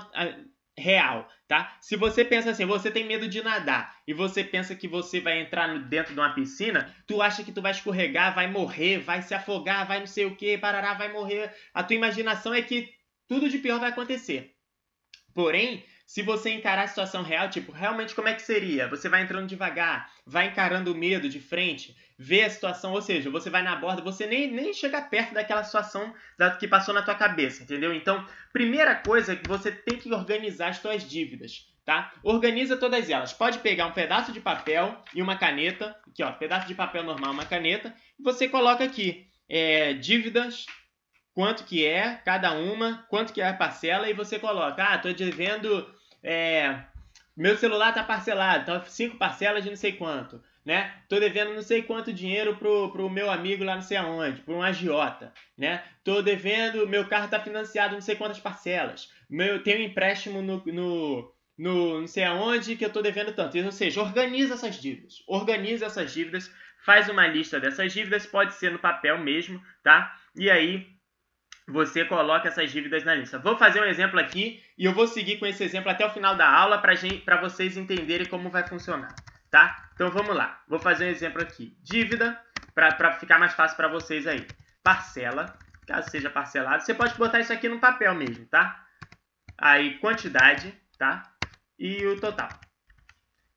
real, 0.77 1.29
tá? 1.47 1.77
Se 1.81 1.97
você 1.97 2.25
pensa 2.25 2.51
assim, 2.51 2.65
você 2.65 2.91
tem 2.91 3.07
medo 3.07 3.29
de 3.29 3.43
nadar 3.43 3.97
e 4.07 4.15
você 4.15 4.43
pensa 4.43 4.75
que 4.75 4.89
você 4.89 5.21
vai 5.21 5.41
entrar 5.41 5.69
dentro 5.85 6.15
de 6.15 6.21
uma 6.21 6.35
piscina, 6.35 6.95
tu 7.07 7.21
acha 7.21 7.45
que 7.45 7.53
tu 7.53 7.61
vai 7.61 7.73
escorregar, 7.73 8.35
vai 8.35 8.51
morrer, 8.51 8.99
vai 8.99 9.23
se 9.23 9.35
afogar, 9.35 9.87
vai 9.87 10.01
não 10.01 10.07
sei 10.07 10.25
o 10.25 10.35
que, 10.35 10.59
parará, 10.59 10.95
vai 10.95 11.13
morrer. 11.13 11.55
A 11.75 11.83
tua 11.83 11.97
imaginação 11.97 12.55
é 12.55 12.63
que 12.63 12.91
tudo 13.33 13.49
de 13.49 13.57
pior 13.57 13.81
vai 13.81 13.89
acontecer. 13.89 14.53
Porém, 15.35 15.83
se 16.07 16.21
você 16.21 16.51
encarar 16.51 16.83
a 16.83 16.87
situação 16.87 17.23
real, 17.23 17.49
tipo, 17.49 17.73
realmente 17.73 18.15
como 18.15 18.29
é 18.29 18.35
que 18.35 18.43
seria? 18.43 18.87
Você 18.89 19.09
vai 19.09 19.23
entrando 19.23 19.49
devagar, 19.49 20.13
vai 20.27 20.49
encarando 20.49 20.93
o 20.93 20.95
medo 20.95 21.31
de 21.31 21.41
frente, 21.41 21.97
vê 22.19 22.43
a 22.43 22.51
situação, 22.51 22.93
ou 22.93 23.01
seja, 23.01 23.31
você 23.31 23.49
vai 23.49 23.63
na 23.63 23.75
borda, 23.75 24.03
você 24.03 24.27
nem, 24.27 24.53
nem 24.53 24.75
chega 24.75 25.01
perto 25.01 25.33
daquela 25.33 25.65
situação 25.65 26.15
que 26.61 26.69
passou 26.69 26.93
na 26.93 27.01
tua 27.01 27.15
cabeça, 27.15 27.63
entendeu? 27.63 27.95
Então, 27.95 28.23
primeira 28.53 28.95
coisa 28.97 29.33
é 29.33 29.37
que 29.37 29.49
você 29.49 29.73
tem 29.73 29.99
que 29.99 30.13
organizar 30.13 30.69
as 30.69 30.77
suas 30.77 31.09
dívidas, 31.09 31.73
tá? 31.87 32.13
Organiza 32.23 32.77
todas 32.77 33.09
elas. 33.09 33.33
Pode 33.33 33.61
pegar 33.61 33.87
um 33.87 33.93
pedaço 33.93 34.31
de 34.31 34.41
papel 34.41 35.03
e 35.15 35.23
uma 35.23 35.39
caneta, 35.39 35.97
aqui 36.07 36.23
ó, 36.23 36.31
pedaço 36.33 36.69
de 36.69 36.75
papel 36.75 37.03
normal, 37.03 37.33
uma 37.33 37.47
caneta, 37.47 37.97
e 38.21 38.23
você 38.23 38.47
coloca 38.47 38.85
aqui 38.85 39.27
é, 39.49 39.95
dívidas 39.95 40.67
quanto 41.35 41.65
que 41.65 41.85
é 41.85 42.21
cada 42.25 42.53
uma, 42.53 43.05
quanto 43.09 43.33
que 43.33 43.41
é 43.41 43.49
a 43.49 43.55
parcela 43.55 44.09
e 44.09 44.15
você 44.15 44.39
coloca, 44.39 44.83
ah, 44.83 44.99
tô 44.99 45.13
devendo, 45.13 45.89
é, 46.23 46.81
meu 47.37 47.57
celular 47.57 47.93
tá 47.93 48.03
parcelado, 48.03 48.63
então 48.63 48.85
cinco 48.87 49.17
parcelas 49.17 49.65
de 49.65 49.71
não 49.71 49.77
sei 49.77 49.93
quanto, 49.93 50.43
né? 50.65 50.93
Tô 51.09 51.19
devendo 51.19 51.55
não 51.55 51.63
sei 51.63 51.83
quanto 51.83 52.13
dinheiro 52.13 52.57
pro, 52.57 52.93
pro 52.93 53.11
meu 53.11 53.31
amigo 53.31 53.65
lá 53.65 53.75
não 53.75 53.83
sei 53.83 53.97
aonde, 53.97 54.43
pro 54.43 54.57
um 54.57 54.63
agiota, 54.63 55.33
né? 55.57 55.83
Tô 56.05 56.23
devendo, 56.23 56.87
meu 56.87 57.07
carro 57.09 57.29
tá 57.29 57.41
financiado 57.41 57.95
não 57.95 58.03
sei 58.03 58.15
quantas 58.15 58.39
parcelas, 58.39 59.11
meu, 59.29 59.63
tenho 59.63 59.81
um 59.81 59.85
empréstimo 59.85 60.43
no, 60.43 60.63
no, 60.67 61.35
no 61.57 62.01
não 62.01 62.07
sei 62.07 62.25
aonde 62.25 62.77
que 62.77 62.85
eu 62.85 62.93
tô 62.93 63.01
devendo 63.01 63.33
tanto. 63.33 63.57
Ou 63.59 63.73
seja, 63.73 64.03
organiza 64.03 64.55
essas 64.55 64.77
dívidas, 64.77 65.23
organiza 65.27 65.87
essas 65.87 66.13
dívidas, 66.13 66.53
faz 66.85 67.09
uma 67.09 67.27
lista 67.27 67.59
dessas 67.59 67.93
dívidas, 67.93 68.27
pode 68.27 68.53
ser 68.55 68.71
no 68.71 68.79
papel 68.79 69.19
mesmo, 69.19 69.63
tá? 69.83 70.15
E 70.37 70.51
aí 70.51 70.87
você 71.67 72.05
coloca 72.05 72.49
essas 72.49 72.71
dívidas 72.71 73.05
na 73.05 73.15
lista. 73.15 73.39
Vou 73.39 73.57
fazer 73.57 73.81
um 73.81 73.87
exemplo 73.87 74.19
aqui 74.19 74.63
e 74.77 74.85
eu 74.85 74.93
vou 74.93 75.07
seguir 75.07 75.39
com 75.39 75.47
esse 75.47 75.63
exemplo 75.63 75.91
até 75.91 76.05
o 76.05 76.11
final 76.11 76.37
da 76.37 76.49
aula 76.49 76.79
para 76.79 77.41
vocês 77.41 77.77
entenderem 77.77 78.27
como 78.27 78.51
vai 78.51 78.67
funcionar, 78.67 79.15
tá? 79.51 79.89
Então 79.95 80.11
vamos 80.11 80.35
lá. 80.35 80.63
Vou 80.69 80.79
fazer 80.79 81.07
um 81.07 81.11
exemplo 81.11 81.43
aqui. 81.43 81.77
Dívida, 81.83 82.41
para 82.75 83.13
ficar 83.13 83.39
mais 83.39 83.55
fácil 83.55 83.77
para 83.77 83.89
vocês 83.89 84.27
aí. 84.27 84.47
Parcela, 84.83 85.57
caso 85.87 86.11
seja 86.11 86.31
parcelado. 86.31 86.83
Você 86.83 86.95
pode 86.95 87.15
botar 87.15 87.41
isso 87.41 87.53
aqui 87.53 87.69
no 87.69 87.79
papel 87.79 88.15
mesmo, 88.15 88.47
tá? 88.47 88.85
Aí 89.57 89.99
quantidade, 89.99 90.75
tá? 90.99 91.23
E 91.79 92.05
o 92.07 92.21
total. 92.21 92.49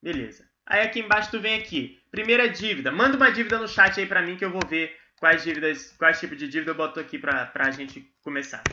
Beleza. 0.01 0.47
Aí 0.67 0.81
aqui 0.81 0.99
embaixo 0.99 1.31
tu 1.31 1.39
vem 1.39 1.59
aqui. 1.59 1.99
Primeira 2.11 2.47
dívida. 2.49 2.91
Manda 2.91 3.17
uma 3.17 3.31
dívida 3.31 3.57
no 3.57 3.67
chat 3.67 3.99
aí 3.99 4.05
para 4.05 4.21
mim 4.21 4.35
que 4.35 4.45
eu 4.45 4.51
vou 4.51 4.65
ver 4.67 4.95
quais 5.19 5.43
dívidas, 5.43 5.93
quais 5.97 6.19
tipos 6.19 6.37
de 6.37 6.47
dívida 6.47 6.71
eu 6.71 6.75
boto 6.75 6.99
aqui 6.99 7.17
para 7.17 7.51
a 7.53 7.71
gente 7.71 8.01
começar. 8.23 8.63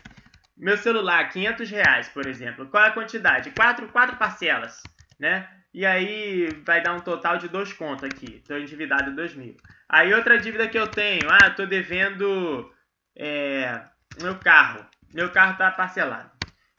Meu 0.57 0.77
celular, 0.77 1.29
500 1.31 1.71
reais, 1.71 2.09
por 2.09 2.27
exemplo. 2.27 2.69
Qual 2.69 2.85
é 2.85 2.89
a 2.89 2.93
quantidade? 2.93 3.51
Quatro, 3.53 3.89
quatro 3.89 4.17
parcelas, 4.17 4.83
né? 5.19 5.49
E 5.75 5.87
aí 5.87 6.49
vai 6.67 6.83
dar 6.83 6.93
um 6.93 7.01
total 7.01 7.39
de 7.39 7.49
dois 7.49 7.73
contos 7.73 8.05
aqui. 8.05 8.37
Estou 8.37 8.59
endividado 8.59 9.11
em 9.11 9.15
2 9.15 9.35
mil. 9.35 9.57
Aí 9.89 10.13
outra 10.13 10.39
dívida 10.39 10.69
que 10.69 10.79
eu 10.79 10.87
tenho. 10.87 11.29
Ah, 11.31 11.49
estou 11.49 11.67
devendo 11.67 12.71
é, 13.17 13.83
meu 14.21 14.39
carro. 14.39 14.87
Meu 15.15 15.31
carro 15.31 15.53
está 15.53 15.71
parcelado. 15.71 16.31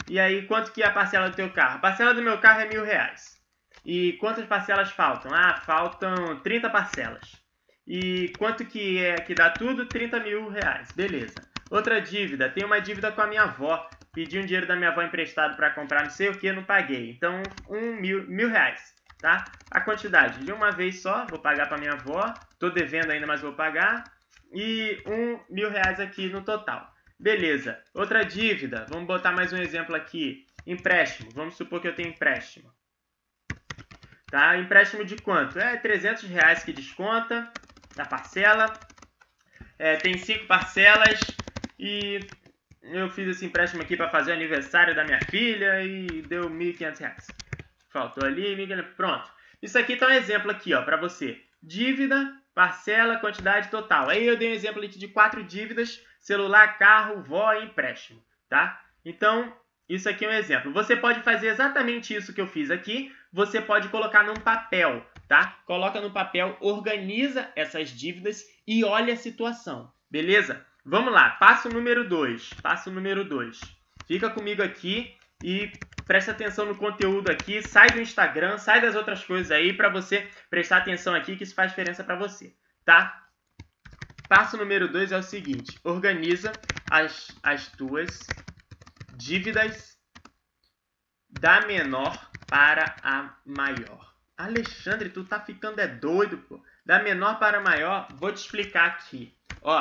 E 0.10 0.20
aí, 0.20 0.46
quanto 0.46 0.72
que 0.72 0.84
é 0.84 0.88
a 0.88 0.92
parcela 0.92 1.30
do 1.30 1.36
teu 1.36 1.50
carro? 1.52 1.78
A 1.78 1.80
parcela 1.80 2.14
do 2.14 2.22
meu 2.22 2.38
carro 2.40 2.62
é 2.62 2.68
mil 2.68 2.84
reais. 2.84 3.42
E 3.86 4.14
quantas 4.14 4.46
parcelas 4.46 4.92
faltam? 4.92 5.34
Ah, 5.34 5.56
faltam 5.66 6.40
30 6.42 6.70
parcelas. 6.70 7.43
E 7.86 8.32
quanto 8.38 8.66
que 8.66 9.04
é 9.04 9.16
que 9.16 9.34
dá 9.34 9.50
tudo? 9.50 9.86
30 9.86 10.20
mil 10.22 10.50
reais. 10.50 10.92
Beleza. 10.92 11.36
Outra 11.70 12.00
dívida. 12.00 12.50
Tem 12.50 12.64
uma 12.64 12.80
dívida 12.80 13.12
com 13.12 13.22
a 13.22 13.28
minha 13.28 13.44
avó. 13.44 13.90
Pedi 14.14 14.40
um 14.40 14.46
dinheiro 14.46 14.68
da 14.68 14.76
minha 14.76 14.90
avó 14.90 15.02
emprestado 15.02 15.56
para 15.56 15.72
comprar 15.72 16.04
não 16.04 16.10
sei 16.10 16.30
o 16.30 16.38
que, 16.38 16.52
não 16.52 16.64
paguei. 16.64 17.10
Então, 17.10 17.42
um 17.70 17.96
mil, 17.96 18.28
mil 18.28 18.50
reais. 18.50 18.94
Tá? 19.20 19.46
A 19.72 19.82
quantidade 19.82 20.44
de 20.44 20.52
uma 20.52 20.72
vez 20.72 21.02
só, 21.02 21.26
vou 21.26 21.40
pagar 21.40 21.68
para 21.68 21.78
minha 21.78 21.94
avó. 21.94 22.34
Tô 22.60 22.70
devendo 22.70 23.12
ainda, 23.12 23.26
mas 23.26 23.42
vou 23.42 23.54
pagar. 23.54 24.04
E 24.54 25.02
um 25.08 25.40
mil 25.50 25.70
reais 25.70 26.00
aqui 26.00 26.30
no 26.30 26.44
total. 26.44 26.94
Beleza. 27.20 27.82
Outra 27.94 28.24
dívida. 28.24 28.86
Vamos 28.90 29.08
botar 29.08 29.32
mais 29.32 29.52
um 29.52 29.58
exemplo 29.58 29.96
aqui. 29.96 30.46
Empréstimo. 30.66 31.32
Vamos 31.34 31.56
supor 31.56 31.82
que 31.82 31.88
eu 31.88 31.96
tenho 31.96 32.10
empréstimo. 32.10 32.72
Tá? 34.30 34.58
Empréstimo 34.58 35.04
de 35.04 35.16
quanto? 35.18 35.60
É 35.60 35.78
300 35.78 36.24
reais 36.24 36.64
que 36.64 36.74
desconta 36.74 37.52
da 37.96 38.06
parcela. 38.06 38.80
É, 39.78 39.96
tem 39.98 40.18
cinco 40.18 40.46
parcelas 40.46 41.38
e 41.78 42.20
eu 42.82 43.10
fiz 43.10 43.28
esse 43.28 43.46
empréstimo 43.46 43.82
aqui 43.82 43.96
para 43.96 44.10
fazer 44.10 44.32
o 44.32 44.36
aniversário 44.36 44.96
da 44.96 45.04
minha 45.04 45.22
filha 45.22 45.82
e 45.84 46.22
deu 46.24 46.50
1.500 46.50 47.00
reais. 47.00 47.28
Faltou 47.92 48.24
ali, 48.24 48.56
1.500. 48.56 48.96
Pronto. 48.96 49.32
Isso 49.62 49.78
aqui 49.78 49.96
tá 49.96 50.08
um 50.08 50.12
exemplo 50.12 50.52
aqui, 50.52 50.74
ó, 50.74 50.82
para 50.82 50.98
você. 50.98 51.42
Dívida, 51.62 52.34
parcela, 52.54 53.18
quantidade 53.18 53.70
total. 53.70 54.10
Aí 54.10 54.28
eu 54.28 54.36
dei 54.36 54.50
um 54.50 54.54
exemplo 54.54 54.84
aqui 54.84 55.00
de 55.00 55.08
quatro 55.08 55.44
dívidas: 55.44 56.04
celular, 56.20 56.78
carro, 56.78 57.22
vó 57.22 57.54
e 57.54 57.64
empréstimo, 57.64 58.22
tá? 58.50 58.82
Então, 59.06 59.56
isso 59.88 60.10
aqui 60.10 60.26
é 60.26 60.30
um 60.30 60.34
exemplo. 60.34 60.74
Você 60.74 60.96
pode 60.96 61.22
fazer 61.22 61.48
exatamente 61.48 62.14
isso 62.14 62.34
que 62.34 62.42
eu 62.42 62.48
fiz 62.48 62.72
aqui. 62.72 63.14
Você 63.32 63.62
pode 63.62 63.90
colocar 63.90 64.24
num 64.24 64.40
papel, 64.40 65.06
tá? 65.28 65.60
Coloca 65.66 66.02
no 66.02 66.12
papel, 66.12 66.58
organiza 66.60 67.52
essas 67.56 67.90
dívidas 67.90 68.44
e 68.68 68.84
olha 68.84 69.14
a 69.14 69.18
situação, 69.18 69.92
beleza? 70.10 70.66
Vamos 70.86 71.14
lá, 71.14 71.30
passo 71.32 71.70
número 71.70 72.08
2. 72.08 72.56
Passo 72.62 72.92
número 72.92 73.24
2. 73.24 73.60
Fica 74.06 74.30
comigo 74.30 74.62
aqui 74.62 75.16
e 75.42 75.72
presta 76.06 76.32
atenção 76.32 76.66
no 76.66 76.76
conteúdo 76.76 77.32
aqui. 77.32 77.62
Sai 77.62 77.88
do 77.90 78.02
Instagram, 78.02 78.58
sai 78.58 78.82
das 78.82 78.96
outras 78.96 79.24
coisas 79.24 79.50
aí 79.50 79.72
para 79.74 79.88
você 79.88 80.30
prestar 80.50 80.78
atenção 80.78 81.16
aqui 81.16 81.38
que 81.38 81.44
isso 81.44 81.56
faz 81.56 81.72
diferença 81.72 82.04
para 82.04 82.18
você, 82.18 82.54
tá? 82.84 83.24
Passo 84.28 84.58
número 84.58 84.92
2 84.92 85.14
é 85.14 85.18
o 85.18 85.24
seguinte: 85.24 85.80
organiza 85.86 86.52
as, 86.92 87.30
as 87.42 87.68
tuas 87.68 88.20
dívidas 89.16 89.98
da 91.30 91.66
menor 91.66 92.30
para 92.50 92.96
a 93.02 93.36
maior. 93.46 94.13
Alexandre, 94.38 95.10
tu 95.10 95.24
tá 95.24 95.40
ficando 95.40 95.80
é 95.80 95.88
doido, 95.88 96.38
pô. 96.38 96.62
Da 96.86 97.02
menor 97.02 97.40
para 97.40 97.62
maior, 97.62 98.08
vou 98.16 98.32
te 98.32 98.38
explicar 98.38 98.88
aqui. 98.88 99.34
Ó, 99.62 99.80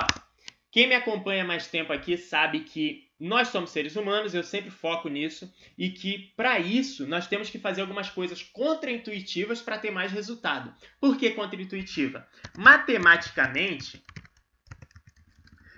quem 0.71 0.87
me 0.87 0.95
acompanha 0.95 1.45
mais 1.45 1.67
tempo 1.67 1.93
aqui 1.93 2.17
sabe 2.17 2.61
que 2.61 3.11
nós 3.19 3.49
somos 3.49 3.71
seres 3.71 3.95
humanos, 3.95 4.35
eu 4.35 4.43
sempre 4.43 4.71
foco 4.71 5.09
nisso, 5.09 5.53
e 5.79 5.91
que 5.91 6.33
para 6.37 6.59
isso 6.59 7.07
nós 7.07 7.27
temos 7.29 7.51
que 7.51 7.59
fazer 7.59 7.81
algumas 7.81 8.11
coisas 8.11 8.43
contraintuitivas 8.43 9.61
para 9.61 9.79
ter 9.79 9.91
mais 9.91 10.11
resultado. 10.11 10.75
Por 11.01 11.17
que 11.17 11.31
contraintuitiva? 11.31 12.27
Matematicamente, 12.57 14.03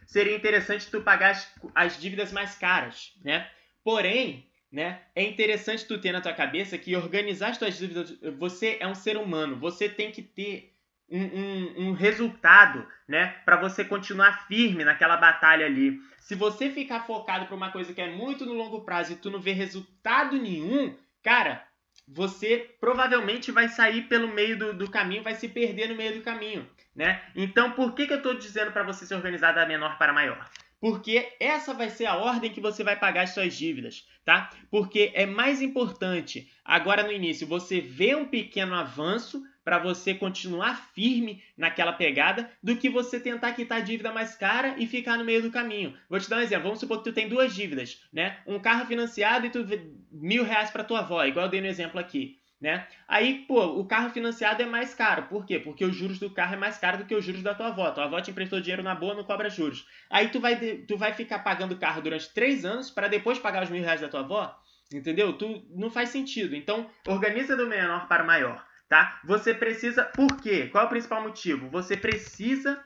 seria 0.07 0.37
interessante 0.37 0.91
tu 0.91 1.03
pagar 1.03 1.33
as, 1.33 1.53
as 1.75 2.01
dívidas 2.01 2.33
mais 2.33 2.55
caras, 2.55 3.13
né? 3.23 3.51
Porém, 3.83 4.49
né, 4.75 5.03
é 5.15 5.23
interessante 5.23 5.87
tu 5.87 6.01
ter 6.01 6.11
na 6.11 6.21
tua 6.21 6.33
cabeça 6.33 6.77
que 6.77 6.97
organizar 6.97 7.51
as 7.51 7.59
tuas 7.59 7.79
dívidas, 7.79 8.19
você 8.37 8.77
é 8.81 8.89
um 8.89 8.95
ser 8.95 9.17
humano, 9.17 9.55
você 9.55 9.89
tem 9.89 10.11
que 10.11 10.21
ter 10.21 10.75
um, 11.09 11.23
um, 11.23 11.75
um 11.77 11.93
resultado, 11.93 12.85
né? 13.07 13.37
Para 13.45 13.57
você 13.57 13.85
continuar 13.85 14.49
firme 14.49 14.83
naquela 14.83 15.17
batalha 15.17 15.65
ali. 15.65 16.01
Se 16.19 16.35
você 16.35 16.71
ficar 16.71 17.07
focado 17.07 17.47
para 17.47 17.55
uma 17.55 17.71
coisa 17.71 17.95
que 17.95 18.01
é 18.01 18.11
muito 18.11 18.45
no 18.45 18.53
longo 18.53 18.81
prazo 18.81 19.13
e 19.13 19.17
tu 19.17 19.31
não 19.31 19.39
vê 19.39 19.53
resultado 19.53 20.37
nenhum, 20.37 20.97
cara, 21.23 21.65
você 22.09 22.75
provavelmente 22.81 23.53
vai 23.53 23.69
sair 23.69 24.09
pelo 24.09 24.27
meio 24.27 24.59
do, 24.59 24.75
do 24.75 24.91
caminho, 24.91 25.23
vai 25.23 25.37
se 25.37 25.49
perder 25.49 25.89
no 25.89 25.95
meio 25.95 26.17
do 26.17 26.23
caminho, 26.23 26.69
né? 26.97 27.23
Então, 27.37 27.71
por 27.71 27.95
que, 27.95 28.09
que 28.09 28.13
eu 28.13 28.17
estou 28.17 28.35
dizendo 28.35 28.73
para 28.73 28.83
você 28.83 29.07
se 29.07 29.15
organizar 29.15 29.53
da 29.53 29.65
menor 29.65 29.99
para 29.99 30.13
maior? 30.13 30.51
Porque 30.85 31.35
essa 31.41 31.73
vai 31.73 31.89
ser 31.89 32.05
a 32.05 32.17
ordem 32.17 32.53
que 32.53 32.61
você 32.61 32.85
vai 32.85 32.95
pagar 32.95 33.23
as 33.23 33.31
suas 33.31 33.57
dívidas, 33.57 34.07
tá? 34.23 34.51
Porque 34.71 35.13
é 35.15 35.25
mais 35.25 35.63
importante 35.63 36.53
agora 36.63 37.03
no 37.03 37.11
início 37.11 37.47
você 37.47 37.81
ver 37.81 38.19
um 38.19 38.27
pequeno 38.27 38.75
avanço 38.75 39.43
para 39.65 39.79
você 39.79 40.13
continuar 40.13 40.91
firme 40.93 41.43
naquela 41.57 41.95
pegada 41.95 42.51
do 42.63 42.77
que 42.77 42.91
você 42.91 43.19
tentar 43.19 43.55
quitar 43.55 43.79
a 43.79 43.81
dívida 43.81 44.13
mais 44.13 44.37
cara 44.37 44.75
e 44.77 44.87
ficar 44.87 45.17
no 45.17 45.25
meio 45.25 45.41
do 45.41 45.51
caminho. 45.51 45.97
Vou 46.07 46.21
te 46.21 46.29
dar 46.29 46.37
um 46.37 46.41
exemplo. 46.41 46.65
Vamos 46.65 46.81
supor 46.81 46.99
que 46.99 47.05
tu 47.05 47.15
tem 47.15 47.31
duas 47.31 47.55
dívidas, 47.55 48.03
né? 48.13 48.41
Um 48.47 48.61
carro 48.61 48.85
financiado 48.85 49.47
e 49.47 49.51
tu 49.51 49.67
mil 50.13 50.45
reais 50.45 50.71
para 50.71 50.85
tua 50.85 50.99
avó, 50.99 51.25
igual 51.25 51.47
eu 51.47 51.51
dei 51.51 51.63
no 51.63 51.67
exemplo 51.67 51.99
aqui. 51.99 52.39
Né? 52.65 52.89
Aí, 53.07 53.45
pô, 53.47 53.63
o 53.79 53.85
carro 53.85 54.09
financiado 54.09 54.63
é 54.63 54.65
mais 54.65 54.95
caro. 54.95 55.25
Por 55.25 55.45
quê? 55.45 55.59
Porque 55.59 55.85
os 55.85 55.95
juros 55.95 56.19
do 56.19 56.31
carro 56.31 56.55
é 56.55 56.57
mais 56.57 56.79
caro 56.79 56.97
do 56.97 57.05
que 57.05 57.15
os 57.15 57.23
juros 57.23 57.43
da 57.43 57.55
tua 57.55 57.67
avó. 57.67 57.91
Tua 57.91 58.05
avó 58.05 58.19
te 58.23 58.31
emprestou 58.31 58.59
dinheiro 58.59 58.83
na 58.83 58.95
boa, 58.95 59.13
não 59.13 59.23
cobra 59.23 59.51
juros. 59.51 59.87
Aí 60.09 60.29
tu 60.29 60.41
vai, 60.41 60.57
tu 60.57 60.97
vai 60.97 61.13
ficar 61.13 61.41
pagando 61.41 61.73
o 61.73 61.79
carro 61.79 62.01
durante 62.01 62.33
três 62.33 62.65
anos 62.65 62.91
para 62.91 63.07
depois 63.07 63.39
pagar 63.39 63.65
os 63.65 63.69
mil 63.69 63.83
reais 63.83 64.01
da 64.01 64.09
tua 64.09 64.21
avó? 64.21 64.59
Entendeu? 64.91 65.35
Tu 65.35 65.63
não 65.77 65.91
faz 65.91 66.09
sentido. 66.09 66.57
Então, 66.57 66.89
organiza 67.05 67.55
do 67.55 67.67
menor 67.67 68.09
para 68.09 68.25
o 68.25 68.27
maior 68.27 68.65
tá? 68.89 69.21
Você 69.25 69.53
precisa, 69.53 70.05
por 70.05 70.41
quê? 70.41 70.69
Qual 70.69 70.85
é 70.85 70.87
o 70.87 70.91
principal 70.91 71.21
motivo? 71.23 71.69
Você 71.69 71.97
precisa, 71.97 72.83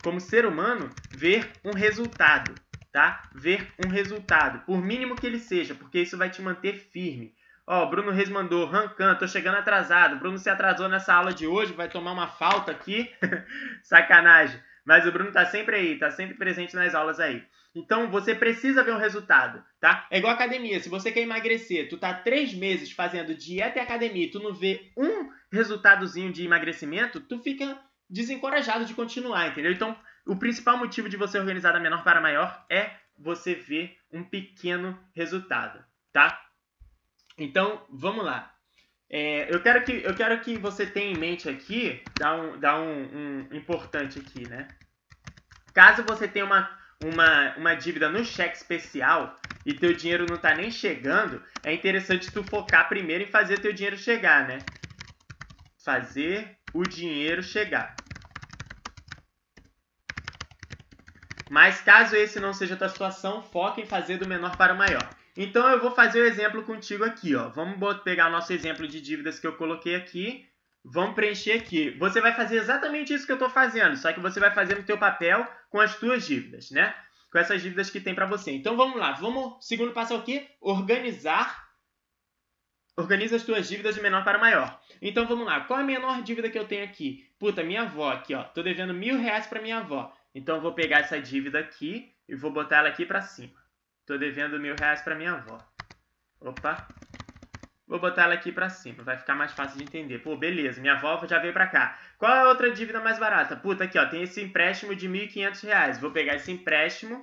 como 0.00 0.20
ser 0.20 0.46
humano, 0.46 0.96
ver 1.12 1.58
um 1.64 1.72
resultado, 1.72 2.58
tá? 2.92 3.28
Ver 3.34 3.72
um 3.78 3.88
resultado, 3.88 4.64
por 4.64 4.80
mínimo 4.80 5.18
que 5.18 5.26
ele 5.26 5.38
seja, 5.38 5.74
porque 5.74 6.00
isso 6.00 6.16
vai 6.16 6.30
te 6.30 6.40
manter 6.40 6.78
firme. 6.78 7.34
Ó, 7.66 7.86
Bruno 7.86 8.10
Reis 8.10 8.28
mandou, 8.28 8.66
Rancan, 8.66 9.14
tô 9.14 9.26
chegando 9.28 9.58
atrasado. 9.58 10.18
Bruno 10.18 10.36
se 10.38 10.50
atrasou 10.50 10.88
nessa 10.88 11.14
aula 11.14 11.32
de 11.32 11.46
hoje, 11.46 11.72
vai 11.72 11.88
tomar 11.88 12.12
uma 12.12 12.26
falta 12.26 12.72
aqui. 12.72 13.08
Sacanagem. 13.82 14.60
Mas 14.84 15.06
o 15.06 15.12
Bruno 15.12 15.30
tá 15.30 15.46
sempre 15.46 15.76
aí, 15.76 15.98
tá 15.98 16.10
sempre 16.10 16.36
presente 16.36 16.74
nas 16.74 16.94
aulas 16.94 17.20
aí. 17.20 17.44
Então 17.74 18.10
você 18.10 18.34
precisa 18.34 18.82
ver 18.82 18.92
um 18.92 18.98
resultado, 18.98 19.64
tá? 19.80 20.06
É 20.10 20.18
igual 20.18 20.32
academia. 20.32 20.80
Se 20.80 20.88
você 20.88 21.10
quer 21.10 21.20
emagrecer, 21.20 21.88
tu 21.88 21.96
tá 21.96 22.12
três 22.12 22.52
meses 22.52 22.90
fazendo 22.90 23.34
dieta 23.34 23.78
e 23.78 23.82
academia, 23.82 24.30
tu 24.30 24.40
não 24.40 24.52
vê 24.52 24.92
um 24.96 25.30
resultadozinho 25.50 26.32
de 26.32 26.44
emagrecimento, 26.44 27.20
tu 27.20 27.38
fica 27.38 27.78
desencorajado 28.10 28.84
de 28.84 28.92
continuar, 28.92 29.48
entendeu? 29.48 29.72
Então, 29.72 29.96
o 30.26 30.36
principal 30.36 30.76
motivo 30.76 31.08
de 31.08 31.16
você 31.16 31.38
organizar 31.38 31.72
da 31.72 31.80
menor 31.80 32.04
para 32.04 32.20
maior 32.20 32.64
é 32.68 32.90
você 33.16 33.54
ver 33.54 33.96
um 34.12 34.22
pequeno 34.22 34.98
resultado, 35.14 35.82
tá? 36.12 36.38
Então, 37.42 37.84
vamos 37.90 38.24
lá. 38.24 38.54
É, 39.10 39.52
eu, 39.52 39.62
quero 39.62 39.84
que, 39.84 39.92
eu 39.92 40.14
quero 40.14 40.40
que 40.40 40.56
você 40.56 40.86
tenha 40.86 41.12
em 41.12 41.18
mente 41.18 41.48
aqui, 41.48 42.02
dá 42.16 42.34
um, 42.34 42.58
dá 42.58 42.80
um, 42.80 43.02
um 43.14 43.48
importante 43.52 44.18
aqui, 44.18 44.46
né? 44.46 44.74
Caso 45.74 46.02
você 46.02 46.26
tenha 46.28 46.44
uma 46.44 46.82
uma, 47.02 47.54
uma 47.56 47.74
dívida 47.74 48.08
no 48.08 48.24
cheque 48.24 48.56
especial 48.56 49.38
e 49.64 49.74
teu 49.74 49.92
dinheiro 49.94 50.26
não 50.26 50.38
tá 50.38 50.54
nem 50.54 50.70
chegando, 50.70 51.42
é 51.62 51.72
interessante 51.72 52.30
tu 52.30 52.42
focar 52.42 52.88
primeiro 52.88 53.24
em 53.24 53.30
fazer 53.30 53.58
teu 53.58 53.72
dinheiro 53.72 53.96
chegar, 53.96 54.46
né? 54.46 54.64
Fazer 55.84 56.56
o 56.72 56.84
dinheiro 56.84 57.42
chegar. 57.42 58.00
Mas 61.48 61.80
caso 61.80 62.16
esse 62.16 62.40
não 62.40 62.52
seja 62.52 62.74
a 62.74 62.78
tua 62.78 62.88
situação, 62.88 63.42
foca 63.42 63.80
em 63.80 63.86
fazer 63.86 64.16
do 64.16 64.26
menor 64.26 64.56
para 64.56 64.72
o 64.72 64.78
maior. 64.78 65.12
Então 65.36 65.68
eu 65.68 65.80
vou 65.80 65.90
fazer 65.92 66.20
o 66.20 66.26
exemplo 66.26 66.62
contigo 66.62 67.04
aqui, 67.04 67.34
ó. 67.34 67.48
Vamos 67.48 67.98
pegar 68.02 68.28
o 68.28 68.32
nosso 68.32 68.52
exemplo 68.52 68.86
de 68.86 69.00
dívidas 69.00 69.38
que 69.40 69.46
eu 69.46 69.56
coloquei 69.56 69.94
aqui 69.94 70.46
Vamos 70.84 71.14
preencher 71.14 71.52
aqui. 71.52 71.90
Você 71.90 72.20
vai 72.20 72.34
fazer 72.34 72.56
exatamente 72.56 73.14
isso 73.14 73.24
que 73.24 73.32
eu 73.32 73.36
estou 73.36 73.48
fazendo, 73.48 73.96
só 73.96 74.12
que 74.12 74.20
você 74.20 74.40
vai 74.40 74.52
fazer 74.52 74.76
no 74.76 74.82
teu 74.82 74.98
papel 74.98 75.46
com 75.70 75.80
as 75.80 75.96
tuas 75.96 76.26
dívidas, 76.26 76.70
né? 76.70 76.94
Com 77.30 77.38
essas 77.38 77.62
dívidas 77.62 77.88
que 77.88 78.00
tem 78.00 78.14
para 78.14 78.26
você. 78.26 78.50
Então 78.50 78.76
vamos 78.76 78.98
lá. 78.98 79.12
Vamos. 79.12 79.64
Segundo 79.64 79.92
passo 79.92 80.12
é 80.12 80.16
o 80.16 80.22
quê? 80.22 80.48
Organizar. 80.60 81.70
Organiza 82.96 83.36
as 83.36 83.42
tuas 83.42 83.68
dívidas 83.68 83.94
de 83.94 84.02
menor 84.02 84.24
para 84.24 84.38
maior. 84.38 84.78
Então 85.00 85.26
vamos 85.26 85.46
lá. 85.46 85.60
Qual 85.60 85.78
a 85.78 85.84
menor 85.84 86.20
dívida 86.22 86.50
que 86.50 86.58
eu 86.58 86.66
tenho 86.66 86.84
aqui? 86.84 87.26
Puta, 87.38 87.62
minha 87.62 87.82
avó 87.82 88.10
aqui, 88.10 88.34
ó. 88.34 88.42
Tô 88.42 88.62
devendo 88.62 88.92
mil 88.92 89.16
reais 89.18 89.46
para 89.46 89.62
minha 89.62 89.78
avó. 89.78 90.12
Então 90.34 90.56
eu 90.56 90.62
vou 90.62 90.74
pegar 90.74 90.98
essa 90.98 91.20
dívida 91.20 91.60
aqui 91.60 92.12
e 92.28 92.34
vou 92.34 92.52
botar 92.52 92.78
ela 92.78 92.88
aqui 92.88 93.06
para 93.06 93.22
cima. 93.22 93.61
Tô 94.06 94.18
devendo 94.18 94.58
mil 94.58 94.74
reais 94.78 95.02
para 95.02 95.14
minha 95.14 95.32
avó. 95.32 95.58
Opa, 96.40 96.86
Vou 97.92 98.00
botar 98.00 98.22
ela 98.22 98.32
aqui 98.32 98.50
para 98.50 98.70
cima, 98.70 99.02
vai 99.02 99.18
ficar 99.18 99.34
mais 99.34 99.52
fácil 99.52 99.76
de 99.76 99.84
entender. 99.84 100.20
Pô, 100.20 100.34
beleza, 100.34 100.80
minha 100.80 100.94
avó 100.94 101.20
já 101.26 101.38
veio 101.38 101.52
para 101.52 101.66
cá. 101.66 101.98
Qual 102.16 102.32
é 102.32 102.40
a 102.40 102.48
outra 102.48 102.70
dívida 102.70 103.00
mais 103.00 103.18
barata? 103.18 103.54
Puta, 103.54 103.84
aqui 103.84 103.98
ó, 103.98 104.06
tem 104.06 104.22
esse 104.22 104.40
empréstimo 104.40 104.96
de 104.96 105.06
R$ 105.06 105.26
1.500. 105.28 106.00
Vou 106.00 106.10
pegar 106.10 106.36
esse 106.36 106.50
empréstimo 106.50 107.22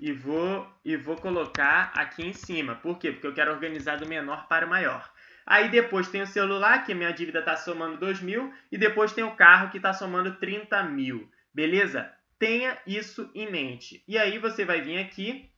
e 0.00 0.10
vou, 0.10 0.68
e 0.84 0.96
vou 0.96 1.14
colocar 1.14 1.92
aqui 1.94 2.26
em 2.26 2.32
cima. 2.32 2.74
Por 2.74 2.98
quê? 2.98 3.12
Porque 3.12 3.28
eu 3.28 3.34
quero 3.34 3.52
organizar 3.52 3.98
do 3.98 4.08
menor 4.08 4.48
para 4.48 4.66
o 4.66 4.68
maior. 4.68 5.08
Aí 5.46 5.68
depois 5.68 6.08
tem 6.08 6.22
o 6.22 6.26
celular, 6.26 6.84
que 6.84 6.92
minha 6.92 7.12
dívida 7.12 7.38
está 7.38 7.54
somando 7.56 7.98
2 7.98 8.20
mil, 8.20 8.52
e 8.72 8.76
depois 8.76 9.12
tem 9.12 9.22
o 9.22 9.36
carro 9.36 9.70
que 9.70 9.76
está 9.76 9.92
somando 9.92 10.34
30 10.40 10.82
mil. 10.82 11.30
Beleza? 11.54 12.12
Tenha 12.42 12.76
isso 12.84 13.30
em 13.36 13.48
mente. 13.48 14.02
E 14.08 14.18
aí 14.18 14.36
você 14.36 14.64
vai 14.64 14.80
vir 14.80 14.98
aqui 14.98 15.48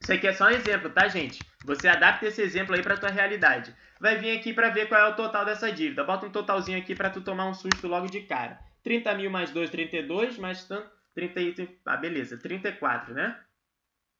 isso 0.00 0.10
aqui 0.10 0.26
é 0.26 0.32
só 0.32 0.46
um 0.46 0.50
exemplo, 0.50 0.88
tá, 0.88 1.06
gente? 1.06 1.46
Você 1.66 1.86
adapta 1.86 2.26
esse 2.26 2.40
exemplo 2.40 2.74
aí 2.74 2.82
para 2.82 2.96
tua 2.96 3.10
realidade. 3.10 3.76
Vai 4.00 4.16
vir 4.16 4.38
aqui 4.38 4.54
para 4.54 4.70
ver 4.70 4.88
qual 4.88 4.98
é 4.98 5.08
o 5.10 5.14
total 5.14 5.44
dessa 5.44 5.70
dívida. 5.70 6.02
Bota 6.02 6.24
um 6.24 6.32
totalzinho 6.32 6.78
aqui 6.78 6.94
para 6.94 7.10
tu 7.10 7.20
tomar 7.20 7.46
um 7.46 7.52
susto 7.52 7.86
logo 7.86 8.06
de 8.06 8.22
cara. 8.22 8.58
30 8.82 9.14
mil 9.14 9.30
mais 9.30 9.50
2, 9.50 9.68
32, 9.68 10.38
mais 10.38 10.64
tanto, 10.64 10.90
30, 11.14 11.68
ah, 11.84 11.96
beleza, 11.98 12.38
34, 12.38 13.12
né? 13.12 13.38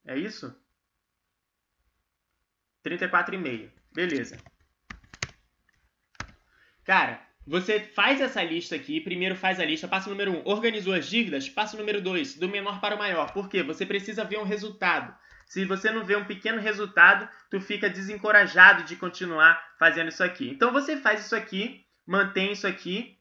É 0.04 0.18
isso? 0.18 0.54
34,5. 2.84 3.70
Beleza. 3.94 4.36
Cara, 6.84 7.31
você 7.46 7.80
faz 7.80 8.20
essa 8.20 8.42
lista 8.42 8.76
aqui, 8.76 9.00
primeiro 9.00 9.34
faz 9.34 9.58
a 9.58 9.64
lista, 9.64 9.88
passo 9.88 10.08
número 10.08 10.32
1, 10.32 10.36
um, 10.36 10.42
organizou 10.44 10.94
as 10.94 11.06
dívidas, 11.06 11.48
passo 11.48 11.76
número 11.76 12.00
2, 12.00 12.36
do 12.36 12.48
menor 12.48 12.80
para 12.80 12.94
o 12.94 12.98
maior. 12.98 13.32
Por 13.32 13.48
quê? 13.48 13.62
Você 13.62 13.84
precisa 13.84 14.24
ver 14.24 14.38
um 14.38 14.44
resultado. 14.44 15.12
Se 15.46 15.64
você 15.64 15.90
não 15.90 16.04
vê 16.04 16.16
um 16.16 16.24
pequeno 16.24 16.60
resultado, 16.60 17.28
tu 17.50 17.60
fica 17.60 17.90
desencorajado 17.90 18.84
de 18.84 18.96
continuar 18.96 19.60
fazendo 19.78 20.08
isso 20.08 20.22
aqui. 20.22 20.48
Então 20.48 20.72
você 20.72 20.96
faz 20.96 21.26
isso 21.26 21.34
aqui, 21.34 21.84
mantém 22.06 22.52
isso 22.52 22.66
aqui, 22.66 23.18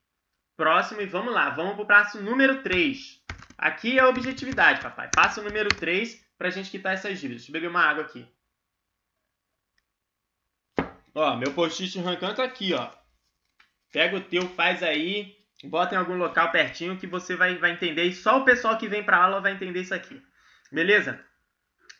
próximo 0.55 1.01
e 1.01 1.07
vamos 1.07 1.33
lá. 1.33 1.49
Vamos 1.49 1.73
para 1.73 1.83
o 1.83 1.87
passo 1.87 2.21
número 2.21 2.61
3. 2.61 3.19
Aqui 3.57 3.97
é 3.97 4.01
a 4.01 4.07
objetividade, 4.07 4.81
papai. 4.81 5.09
Passo 5.13 5.41
número 5.41 5.69
3 5.69 6.23
para 6.37 6.47
a 6.47 6.51
gente 6.51 6.69
quitar 6.69 6.93
essas 6.93 7.19
dívidas. 7.19 7.41
Deixa 7.41 7.49
eu 7.49 7.53
beber 7.53 7.69
uma 7.69 7.83
água 7.83 8.03
aqui. 8.03 8.25
Ó, 11.13 11.35
meu 11.35 11.53
post-it 11.53 11.99
rancando 11.99 12.35
tá 12.35 12.43
aqui, 12.43 12.73
ó. 12.73 13.00
Pega 13.91 14.17
o 14.17 14.21
teu, 14.21 14.47
faz 14.49 14.81
aí, 14.81 15.35
bota 15.65 15.95
em 15.95 15.97
algum 15.97 16.15
local 16.15 16.51
pertinho 16.51 16.97
que 16.97 17.07
você 17.07 17.35
vai, 17.35 17.57
vai 17.57 17.71
entender. 17.71 18.05
E 18.05 18.13
só 18.13 18.39
o 18.39 18.45
pessoal 18.45 18.77
que 18.77 18.87
vem 18.87 19.03
para 19.03 19.23
aula 19.23 19.41
vai 19.41 19.53
entender 19.53 19.81
isso 19.81 19.93
aqui. 19.93 20.21
Beleza? 20.71 21.19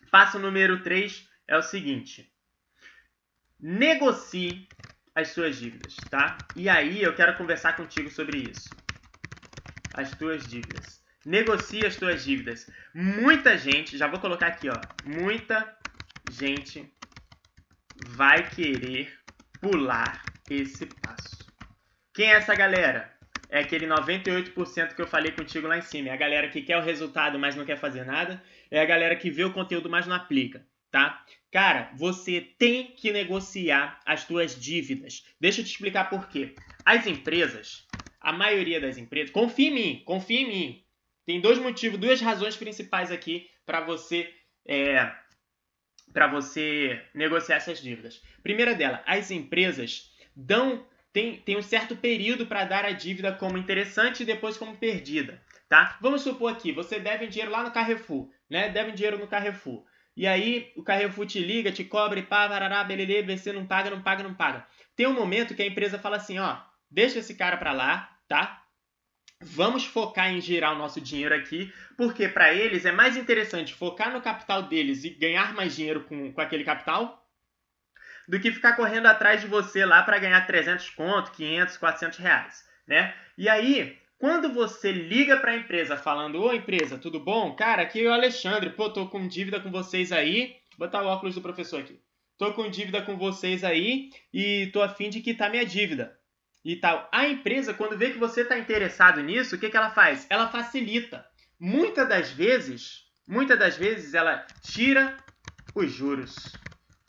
Passo 0.09 0.39
número 0.39 0.81
3 0.81 1.27
é 1.47 1.57
o 1.57 1.61
seguinte. 1.61 2.31
Negocie 3.59 4.67
as 5.13 5.29
suas 5.29 5.57
dívidas, 5.57 5.95
tá? 6.09 6.37
E 6.55 6.69
aí 6.69 7.01
eu 7.01 7.13
quero 7.13 7.37
conversar 7.37 7.75
contigo 7.75 8.09
sobre 8.09 8.49
isso. 8.49 8.69
As 9.93 10.15
tuas 10.15 10.47
dívidas. 10.47 11.03
Negocie 11.25 11.85
as 11.85 11.95
tuas 11.95 12.23
dívidas. 12.23 12.69
Muita 12.93 13.57
gente, 13.57 13.97
já 13.97 14.07
vou 14.07 14.19
colocar 14.19 14.47
aqui, 14.47 14.69
ó. 14.69 14.79
Muita 15.05 15.77
gente 16.31 16.91
vai 18.07 18.49
querer 18.49 19.13
pular 19.59 20.23
esse 20.49 20.87
passo. 20.87 21.40
Quem 22.13 22.29
é 22.29 22.35
essa 22.35 22.53
galera? 22.55 23.11
É 23.49 23.59
aquele 23.59 23.85
98% 23.85 24.95
que 24.95 25.01
eu 25.01 25.07
falei 25.07 25.31
contigo 25.31 25.67
lá 25.67 25.77
em 25.77 25.81
cima. 25.81 26.09
É 26.09 26.11
a 26.13 26.17
galera 26.17 26.49
que 26.49 26.61
quer 26.61 26.77
o 26.77 26.81
resultado, 26.81 27.37
mas 27.37 27.55
não 27.55 27.65
quer 27.65 27.77
fazer 27.77 28.05
nada. 28.05 28.41
É 28.69 28.79
a 28.79 28.85
galera 28.85 29.15
que 29.15 29.29
vê 29.29 29.43
o 29.43 29.53
conteúdo, 29.53 29.89
mas 29.89 30.07
não 30.07 30.15
aplica, 30.15 30.65
tá? 30.89 31.25
Cara, 31.51 31.91
você 31.95 32.41
tem 32.57 32.87
que 32.95 33.11
negociar 33.11 33.99
as 34.05 34.25
tuas 34.25 34.57
dívidas. 34.59 35.25
Deixa 35.39 35.61
eu 35.61 35.65
te 35.65 35.71
explicar 35.71 36.09
por 36.09 36.29
quê. 36.29 36.55
As 36.85 37.05
empresas, 37.07 37.85
a 38.21 38.31
maioria 38.31 38.79
das 38.79 38.97
empresas, 38.97 39.31
confia 39.31 39.69
em 39.69 39.73
mim, 39.73 40.03
confia 40.05 40.41
em 40.41 40.47
mim. 40.47 40.83
Tem 41.25 41.41
dois 41.41 41.59
motivos, 41.59 41.99
duas 41.99 42.21
razões 42.21 42.55
principais 42.55 43.11
aqui 43.11 43.49
para 43.65 43.81
você 43.81 44.33
é, 44.65 45.11
para 46.13 46.27
você 46.27 47.01
negociar 47.13 47.57
essas 47.57 47.81
dívidas. 47.81 48.21
Primeira 48.43 48.75
dela, 48.75 49.03
as 49.05 49.31
empresas 49.31 50.11
dão 50.35 50.85
tem, 51.13 51.37
tem 51.37 51.57
um 51.57 51.61
certo 51.61 51.95
período 51.95 52.45
para 52.45 52.63
dar 52.63 52.85
a 52.85 52.91
dívida 52.91 53.33
como 53.33 53.57
interessante 53.57 54.23
e 54.23 54.25
depois 54.25 54.57
como 54.57 54.77
perdida, 54.77 55.41
tá? 55.67 55.97
Vamos 56.01 56.21
supor 56.21 56.51
aqui, 56.51 56.71
você 56.71 56.99
deve 56.99 57.27
dinheiro 57.27 57.51
lá 57.51 57.63
no 57.63 57.71
Carrefour, 57.71 58.29
né? 58.49 58.69
Deve 58.69 58.91
dinheiro 58.91 59.17
no 59.17 59.27
Carrefour. 59.27 59.83
E 60.15 60.27
aí 60.27 60.71
o 60.75 60.83
Carrefour 60.83 61.25
te 61.25 61.39
liga, 61.39 61.71
te 61.71 61.83
cobra 61.83 62.19
e 62.19 62.23
pá, 62.23 62.47
varará, 62.47 62.83
belelê, 62.83 63.23
você 63.23 63.51
não 63.51 63.65
paga, 63.65 63.89
não 63.89 64.01
paga, 64.01 64.23
não 64.23 64.33
paga. 64.33 64.65
Tem 64.95 65.07
um 65.07 65.13
momento 65.13 65.55
que 65.55 65.61
a 65.61 65.67
empresa 65.67 65.99
fala 65.99 66.17
assim, 66.17 66.39
ó, 66.39 66.57
deixa 66.89 67.19
esse 67.19 67.35
cara 67.35 67.57
para 67.57 67.71
lá, 67.71 68.17
tá? 68.27 68.61
Vamos 69.41 69.85
focar 69.85 70.31
em 70.31 70.39
girar 70.39 70.73
o 70.73 70.77
nosso 70.77 71.01
dinheiro 71.01 71.33
aqui, 71.33 71.73
porque 71.97 72.27
para 72.27 72.53
eles 72.53 72.85
é 72.85 72.91
mais 72.91 73.17
interessante 73.17 73.73
focar 73.73 74.13
no 74.13 74.21
capital 74.21 74.63
deles 74.63 75.03
e 75.03 75.09
ganhar 75.09 75.53
mais 75.53 75.75
dinheiro 75.75 76.03
com, 76.03 76.31
com 76.31 76.41
aquele 76.41 76.63
capital 76.63 77.20
do 78.27 78.39
que 78.39 78.51
ficar 78.51 78.75
correndo 78.75 79.07
atrás 79.07 79.41
de 79.41 79.47
você 79.47 79.85
lá 79.85 80.03
para 80.03 80.19
ganhar 80.19 80.45
300 80.45 80.89
conto, 80.91 81.31
500, 81.31 81.77
400 81.77 82.19
reais, 82.19 82.65
né? 82.87 83.13
E 83.37 83.49
aí, 83.49 83.97
quando 84.17 84.53
você 84.53 84.91
liga 84.91 85.37
para 85.37 85.51
a 85.51 85.57
empresa 85.57 85.97
falando, 85.97 86.41
ô 86.41 86.53
empresa, 86.53 86.97
tudo 86.97 87.19
bom? 87.19 87.55
Cara, 87.55 87.81
aqui 87.81 88.05
é 88.05 88.09
o 88.09 88.13
Alexandre, 88.13 88.69
pô, 88.69 88.89
tô 88.89 89.07
com 89.07 89.27
dívida 89.27 89.59
com 89.59 89.71
vocês 89.71 90.11
aí. 90.11 90.57
Vou 90.77 90.87
botar 90.87 91.01
o 91.01 91.07
óculos 91.07 91.35
do 91.35 91.41
professor 91.41 91.79
aqui. 91.79 91.99
Tô 92.37 92.53
com 92.53 92.69
dívida 92.69 93.01
com 93.01 93.17
vocês 93.17 93.63
aí 93.63 94.09
e 94.33 94.67
tô 94.73 94.81
afim 94.81 95.09
de 95.09 95.21
quitar 95.21 95.49
minha 95.49 95.65
dívida 95.65 96.17
e 96.63 96.75
tal. 96.75 97.09
A 97.11 97.27
empresa, 97.27 97.73
quando 97.73 97.97
vê 97.97 98.11
que 98.11 98.19
você 98.19 98.41
está 98.41 98.57
interessado 98.57 99.21
nisso, 99.21 99.55
o 99.55 99.59
que, 99.59 99.69
que 99.69 99.77
ela 99.77 99.89
faz? 99.89 100.27
Ela 100.29 100.47
facilita. 100.47 101.25
Muitas 101.59 102.07
das 102.07 102.31
vezes, 102.31 103.03
muitas 103.27 103.57
das 103.57 103.77
vezes 103.77 104.13
ela 104.13 104.45
tira 104.61 105.17
os 105.75 105.91
juros. 105.91 106.35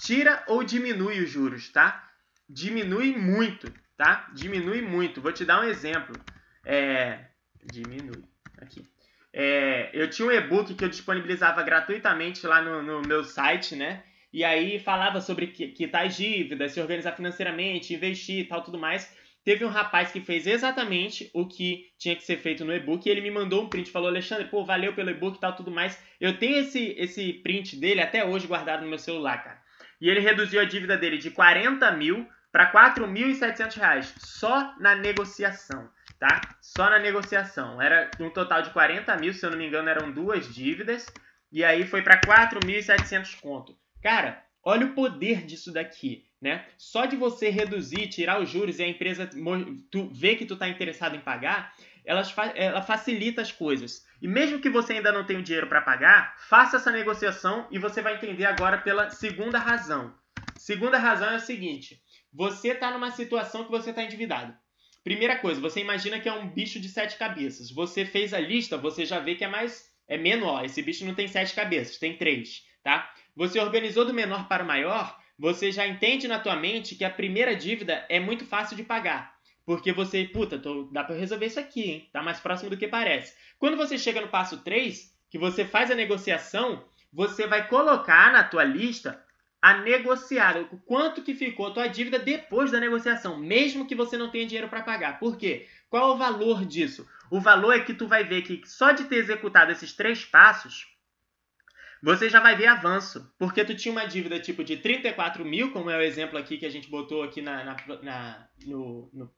Tira 0.03 0.43
ou 0.49 0.65
diminui 0.65 1.21
os 1.23 1.31
juros, 1.31 1.69
tá? 1.71 2.11
Diminui 2.49 3.17
muito, 3.17 3.73
tá? 3.97 4.29
Diminui 4.35 4.83
muito. 4.83 5.21
Vou 5.21 5.33
te 5.33 5.45
dar 5.45 5.61
um 5.61 5.65
exemplo. 5.65 6.17
É... 6.67 7.21
Diminui. 7.65 8.25
Aqui. 8.61 8.85
É... 9.33 9.91
Eu 9.93 10.11
tinha 10.11 10.27
um 10.27 10.33
e-book 10.33 10.75
que 10.75 10.85
eu 10.85 10.89
disponibilizava 10.89 11.63
gratuitamente 11.63 12.45
lá 12.49 12.61
no, 12.61 12.83
no 12.83 13.03
meu 13.03 13.23
site, 13.23 13.77
né? 13.77 14.03
E 14.33 14.43
aí 14.43 14.81
falava 14.81 15.21
sobre 15.21 15.47
quitar 15.47 16.09
dívidas, 16.09 16.73
se 16.73 16.81
organizar 16.81 17.13
financeiramente, 17.13 17.95
investir 17.95 18.41
e 18.41 18.45
tal, 18.45 18.65
tudo 18.65 18.79
mais. 18.79 19.15
Teve 19.45 19.65
um 19.65 19.69
rapaz 19.69 20.11
que 20.11 20.21
fez 20.21 20.49
exatamente 20.49 21.31
o 21.33 21.47
que 21.47 21.93
tinha 21.97 22.17
que 22.17 22.25
ser 22.25 22.39
feito 22.39 22.65
no 22.65 22.75
e-book 22.75 23.07
e 23.07 23.11
ele 23.11 23.21
me 23.21 23.31
mandou 23.31 23.63
um 23.63 23.69
print, 23.69 23.91
falou, 23.91 24.09
Alexandre, 24.09 24.47
pô, 24.47 24.65
valeu 24.65 24.95
pelo 24.95 25.11
e-book 25.11 25.37
e 25.37 25.41
tal, 25.41 25.55
tudo 25.55 25.71
mais. 25.71 25.97
Eu 26.21 26.39
tenho 26.39 26.57
esse, 26.57 26.95
esse 26.99 27.33
print 27.35 27.77
dele 27.77 28.01
até 28.01 28.25
hoje 28.25 28.49
guardado 28.49 28.83
no 28.83 28.89
meu 28.89 28.99
celular, 28.99 29.45
cara. 29.45 29.62
E 30.03 30.11
ele 30.11 30.19
reduziu 30.19 30.61
a 30.61 30.65
dívida 30.65 30.99
dele 30.99 31.17
de 31.17 31.31
40 31.31 31.89
mil 31.93 32.29
para 32.51 32.73
4.700 32.73 33.75
reais, 33.77 34.15
só 34.19 34.75
na 34.81 34.97
negociação, 34.97 35.89
tá? 36.19 36.41
Só 36.61 36.91
na 36.91 36.99
negociação. 36.99 37.81
Era 37.81 38.11
um 38.19 38.29
total 38.29 38.63
de 38.63 38.71
40 38.71 39.17
mil, 39.19 39.33
se 39.33 39.47
eu 39.47 39.51
não 39.53 39.59
me 39.59 39.65
engano, 39.65 39.89
eram 39.89 40.11
duas 40.11 40.53
dívidas. 40.53 41.07
E 41.53 41.63
aí 41.65 41.87
foi 41.87 42.03
para 42.03 42.21
4.700 42.21 43.41
conto. 43.41 43.79
Cara, 44.03 44.43
olha 44.65 44.87
o 44.87 44.93
poder 44.93 45.47
disso 45.47 45.73
daqui 45.73 46.27
né? 46.43 46.65
Só 46.77 47.07
de 47.07 47.15
você 47.15 47.49
reduzir, 47.49 48.09
tirar 48.09 48.43
os 48.43 48.51
juros 48.51 48.81
e 48.81 48.83
a 48.83 48.89
empresa 48.89 49.31
tu 49.91 50.11
vê 50.13 50.35
que 50.35 50.45
tu 50.45 50.55
está 50.55 50.69
interessado 50.69 51.15
em 51.15 51.21
pagar, 51.21 51.73
ela, 52.05 52.23
ela 52.55 52.83
facilita 52.83 53.43
as 53.43 53.53
coisas. 53.53 54.05
E 54.21 54.29
mesmo 54.29 54.61
que 54.61 54.71
você 54.71 54.95
ainda 54.95 55.13
não 55.13 55.25
tenha 55.25 55.41
o 55.41 55.43
dinheiro 55.43 55.67
para 55.67 55.81
pagar, 55.81 56.37
faça 56.49 56.77
essa 56.77 56.91
negociação 56.91 57.67
e 57.71 57.79
você 57.79 58.01
vai 58.01 58.15
entender 58.15 58.45
agora 58.45 58.79
pela 58.79 59.11
segunda 59.11 59.59
razão. 59.59 60.15
Segunda 60.57 60.99
razão 60.99 61.31
é 61.31 61.37
o 61.37 61.41
seguinte: 61.41 62.01
você 62.33 62.69
está 62.69 62.91
numa 62.91 63.11
situação 63.11 63.65
que 63.65 63.71
você 63.71 63.91
está 63.91 64.03
endividado. 64.03 64.55
Primeira 65.03 65.37
coisa, 65.37 65.61
você 65.61 65.81
imagina 65.81 66.21
que 66.21 66.29
é 66.29 66.33
um 66.33 66.49
bicho 66.49 66.79
de 66.79 66.89
sete 66.89 67.17
cabeças. 67.17 67.73
Você 67.73 68.05
fez 68.05 68.33
a 68.33 68.39
lista, 68.39 68.77
você 68.77 69.05
já 69.05 69.19
vê 69.19 69.35
que 69.35 69.45
é 69.45 69.49
mais 69.49 69.91
é 70.07 70.17
menor. 70.17 70.65
Esse 70.65 70.83
bicho 70.83 71.05
não 71.05 71.15
tem 71.15 71.27
sete 71.27 71.55
cabeças, 71.55 71.99
tem 71.99 72.17
três, 72.17 72.63
tá? 72.83 73.13
Você 73.35 73.59
organizou 73.59 74.05
do 74.05 74.15
menor 74.15 74.47
para 74.47 74.63
o 74.63 74.67
maior, 74.67 75.19
você 75.39 75.73
já 75.73 75.87
entende 75.87 76.29
na 76.29 76.39
tua 76.39 76.55
mente 76.55 76.95
que 76.95 77.05
a 77.05 77.11
primeira 77.11 77.57
dívida 77.57 78.05
é 78.09 78.21
muito 78.21 78.45
fácil 78.45 78.77
de 78.77 78.85
pagar. 78.85 79.32
Porque 79.65 79.93
você, 79.93 80.25
puta, 80.25 80.59
tô, 80.59 80.85
dá 80.93 81.05
para 81.05 81.15
resolver 81.15 81.47
isso 81.47 81.61
aqui, 81.61 81.83
hein? 81.83 82.11
Tá 82.13 82.23
mais 82.23 82.41
próximo 82.41 82.71
do 82.71 82.77
que 82.77 82.89
parece. 82.89 83.35
Quando 83.59 83.77
você 83.77 83.97
chega 83.97 84.21
no 84.21 84.29
passo 84.29 84.59
3, 84.59 85.17
que 85.31 85.39
você 85.39 85.65
faz 85.65 85.91
a 85.91 85.95
negociação, 85.95 86.85
você 87.13 87.47
vai 87.47 87.69
colocar 87.69 88.33
na 88.33 88.43
tua 88.43 88.65
lista 88.65 89.23
a 89.61 89.79
negociar 89.79 90.59
o 90.73 90.79
quanto 90.79 91.23
que 91.23 91.35
ficou 91.35 91.69
a 91.69 91.71
tua 91.71 91.87
dívida 91.87 92.19
depois 92.19 92.73
da 92.73 92.81
negociação, 92.81 93.39
mesmo 93.39 93.87
que 93.87 93.95
você 93.95 94.17
não 94.17 94.29
tenha 94.29 94.47
dinheiro 94.47 94.69
para 94.69 94.83
pagar. 94.83 95.21
Por 95.21 95.37
quê? 95.37 95.69
Qual 95.89 96.15
o 96.15 96.19
valor 96.19 96.65
disso? 96.65 97.09
O 97.31 97.41
valor 97.41 97.73
é 97.73 97.81
que 97.81 97.95
tu 97.95 98.09
vai 98.09 98.25
ver 98.25 98.43
que 98.43 98.61
só 98.67 98.91
de 98.91 99.05
ter 99.05 99.17
executado 99.17 99.71
esses 99.71 99.93
três 99.93 100.25
passos, 100.25 100.89
você 102.03 102.29
já 102.29 102.41
vai 102.41 102.57
ver 102.57 102.67
avanço. 102.67 103.33
Porque 103.39 103.65
tu 103.65 103.77
tinha 103.77 103.93
uma 103.93 104.05
dívida 104.05 104.41
tipo 104.41 104.65
de 104.65 104.77
34 104.77 105.45
mil, 105.45 105.71
como 105.71 105.89
é 105.89 105.97
o 105.97 106.03
exemplo 106.03 106.37
aqui 106.37 106.59
que 106.59 106.67
a 106.67 106.71
gente 106.71 106.91
botou 106.91 107.23
aqui 107.23 107.41
na, 107.41 107.63
na, 107.63 107.77
na, 108.03 108.49
no, 108.67 109.09
no, 109.13 109.33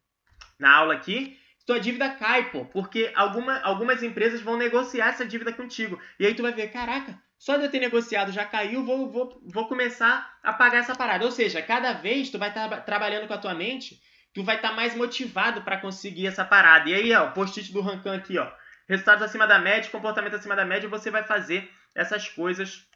na 0.59 0.75
aula 0.75 0.95
aqui. 0.95 1.39
Tua 1.67 1.81
dívida 1.81 2.11
cai, 2.11 2.51
pô, 2.51 2.67
porque 2.67 3.11
alguma, 3.15 3.59
algumas 3.61 4.03
empresas 4.03 4.41
vão 4.43 4.57
negociar 4.57 5.09
essa 5.09 5.25
dívida 5.25 5.53
contigo. 5.53 5.99
E 6.21 6.27
aí 6.27 6.35
tu 6.35 6.43
vai 6.43 6.53
ver, 6.53 6.69
caraca, 6.69 7.19
só 7.39 7.57
de 7.57 7.65
eu 7.65 7.71
ter 7.71 7.81
negociado 7.81 8.33
já 8.33 8.45
caiu, 8.45 8.85
vou, 8.85 9.11
vou, 9.11 9.41
vou 9.47 9.67
começar 9.67 10.39
a 10.43 10.53
pagar 10.53 10.79
essa 10.79 10.95
parada. 10.95 11.25
Ou 11.25 11.31
seja, 11.31 11.63
cada 11.63 11.93
vez 11.93 12.31
tu 12.31 12.39
vai 12.39 12.51
estar 12.51 12.69
tá 12.69 12.81
trabalhando 12.81 13.27
com 13.27 13.35
a 13.35 13.39
tua 13.39 13.55
mente, 13.55 14.01
tu 14.35 14.43
vai 14.43 14.57
estar 14.57 14.71
tá 14.71 14.75
mais 14.75 14.95
motivado 14.95 15.63
para 15.63 15.81
conseguir 15.81 16.27
essa 16.27 16.45
parada. 16.45 16.89
E 16.89 16.95
aí, 16.95 17.13
ó, 17.15 17.31
post-it 17.31 17.73
do 17.73 17.81
Rancan 17.81 18.17
aqui, 18.17 18.37
ó. 18.39 18.51
Resultados 18.89 19.23
acima 19.23 19.47
da 19.47 19.59
média, 19.59 19.91
comportamento 19.91 20.37
acima 20.37 20.55
da 20.55 20.65
média, 20.65 20.89
você 20.89 21.11
vai 21.11 21.25
fazer 21.25 21.71
essas 21.95 22.29
coisas 22.29 22.87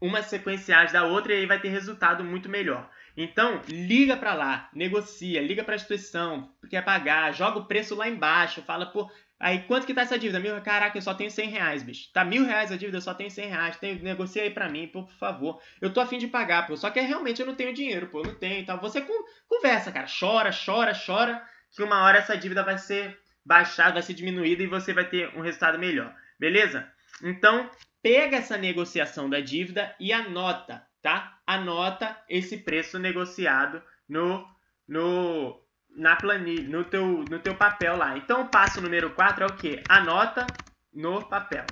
uma 0.00 0.22
sequenciais 0.22 0.92
da 0.92 1.04
outra 1.04 1.32
e 1.32 1.36
aí 1.38 1.46
vai 1.46 1.60
ter 1.60 1.68
resultado 1.68 2.24
muito 2.24 2.48
melhor. 2.48 2.90
Então, 3.22 3.60
liga 3.68 4.16
para 4.16 4.32
lá, 4.32 4.70
negocia, 4.72 5.42
liga 5.42 5.62
para 5.62 5.74
a 5.74 5.76
instituição, 5.76 6.50
quer 6.70 6.82
pagar, 6.82 7.34
joga 7.34 7.58
o 7.58 7.66
preço 7.66 7.94
lá 7.94 8.08
embaixo, 8.08 8.62
fala, 8.62 8.86
pô, 8.86 9.10
Aí, 9.40 9.60
quanto 9.62 9.86
que 9.86 9.94
tá 9.94 10.02
essa 10.02 10.18
dívida? 10.18 10.38
Mil, 10.38 10.60
caraca, 10.60 10.98
eu 10.98 11.00
só 11.00 11.14
tenho 11.14 11.30
100 11.30 11.48
reais, 11.48 11.82
bicho. 11.82 12.12
Tá 12.12 12.22
mil 12.22 12.44
reais 12.44 12.70
a 12.70 12.76
dívida, 12.76 12.98
eu 12.98 13.00
só 13.00 13.14
tenho 13.14 13.30
100 13.30 13.48
reais. 13.48 13.76
Tem, 13.78 13.98
negocia 13.98 14.42
aí 14.42 14.50
pra 14.50 14.68
mim, 14.68 14.86
por 14.86 15.10
favor. 15.12 15.58
Eu 15.80 15.90
tô 15.90 15.98
afim 15.98 16.18
de 16.18 16.28
pagar, 16.28 16.66
pô. 16.66 16.76
Só 16.76 16.90
que 16.90 17.00
realmente 17.00 17.40
eu 17.40 17.46
não 17.46 17.54
tenho 17.54 17.72
dinheiro, 17.72 18.08
pô. 18.08 18.18
Eu 18.18 18.26
não 18.26 18.34
tenho. 18.34 18.60
Então, 18.60 18.78
você 18.78 19.02
conversa, 19.48 19.90
cara. 19.90 20.06
Chora, 20.06 20.50
chora, 20.52 20.92
chora. 20.94 21.42
Que 21.74 21.82
uma 21.82 22.04
hora 22.04 22.18
essa 22.18 22.36
dívida 22.36 22.62
vai 22.62 22.76
ser 22.76 23.18
baixada, 23.42 23.94
vai 23.94 24.02
ser 24.02 24.12
diminuída 24.12 24.62
e 24.62 24.66
você 24.66 24.92
vai 24.92 25.08
ter 25.08 25.34
um 25.34 25.40
resultado 25.40 25.78
melhor. 25.78 26.14
Beleza? 26.38 26.86
Então, 27.22 27.70
pega 28.02 28.36
essa 28.36 28.58
negociação 28.58 29.30
da 29.30 29.40
dívida 29.40 29.94
e 29.98 30.12
anota, 30.12 30.86
tá? 31.00 31.39
Anota 31.50 32.16
esse 32.28 32.58
preço 32.58 32.96
negociado 32.96 33.82
no, 34.08 34.46
no, 34.86 35.60
na 35.96 36.14
planilha, 36.14 36.68
no 36.68 36.84
teu, 36.84 37.24
no 37.28 37.40
teu 37.40 37.56
papel 37.56 37.96
lá. 37.96 38.16
Então, 38.16 38.42
o 38.42 38.48
passo 38.48 38.80
número 38.80 39.10
4 39.10 39.42
é 39.42 39.46
o 39.48 39.56
que? 39.56 39.82
Anota 39.88 40.46
no 40.94 41.28
papel. 41.28 41.66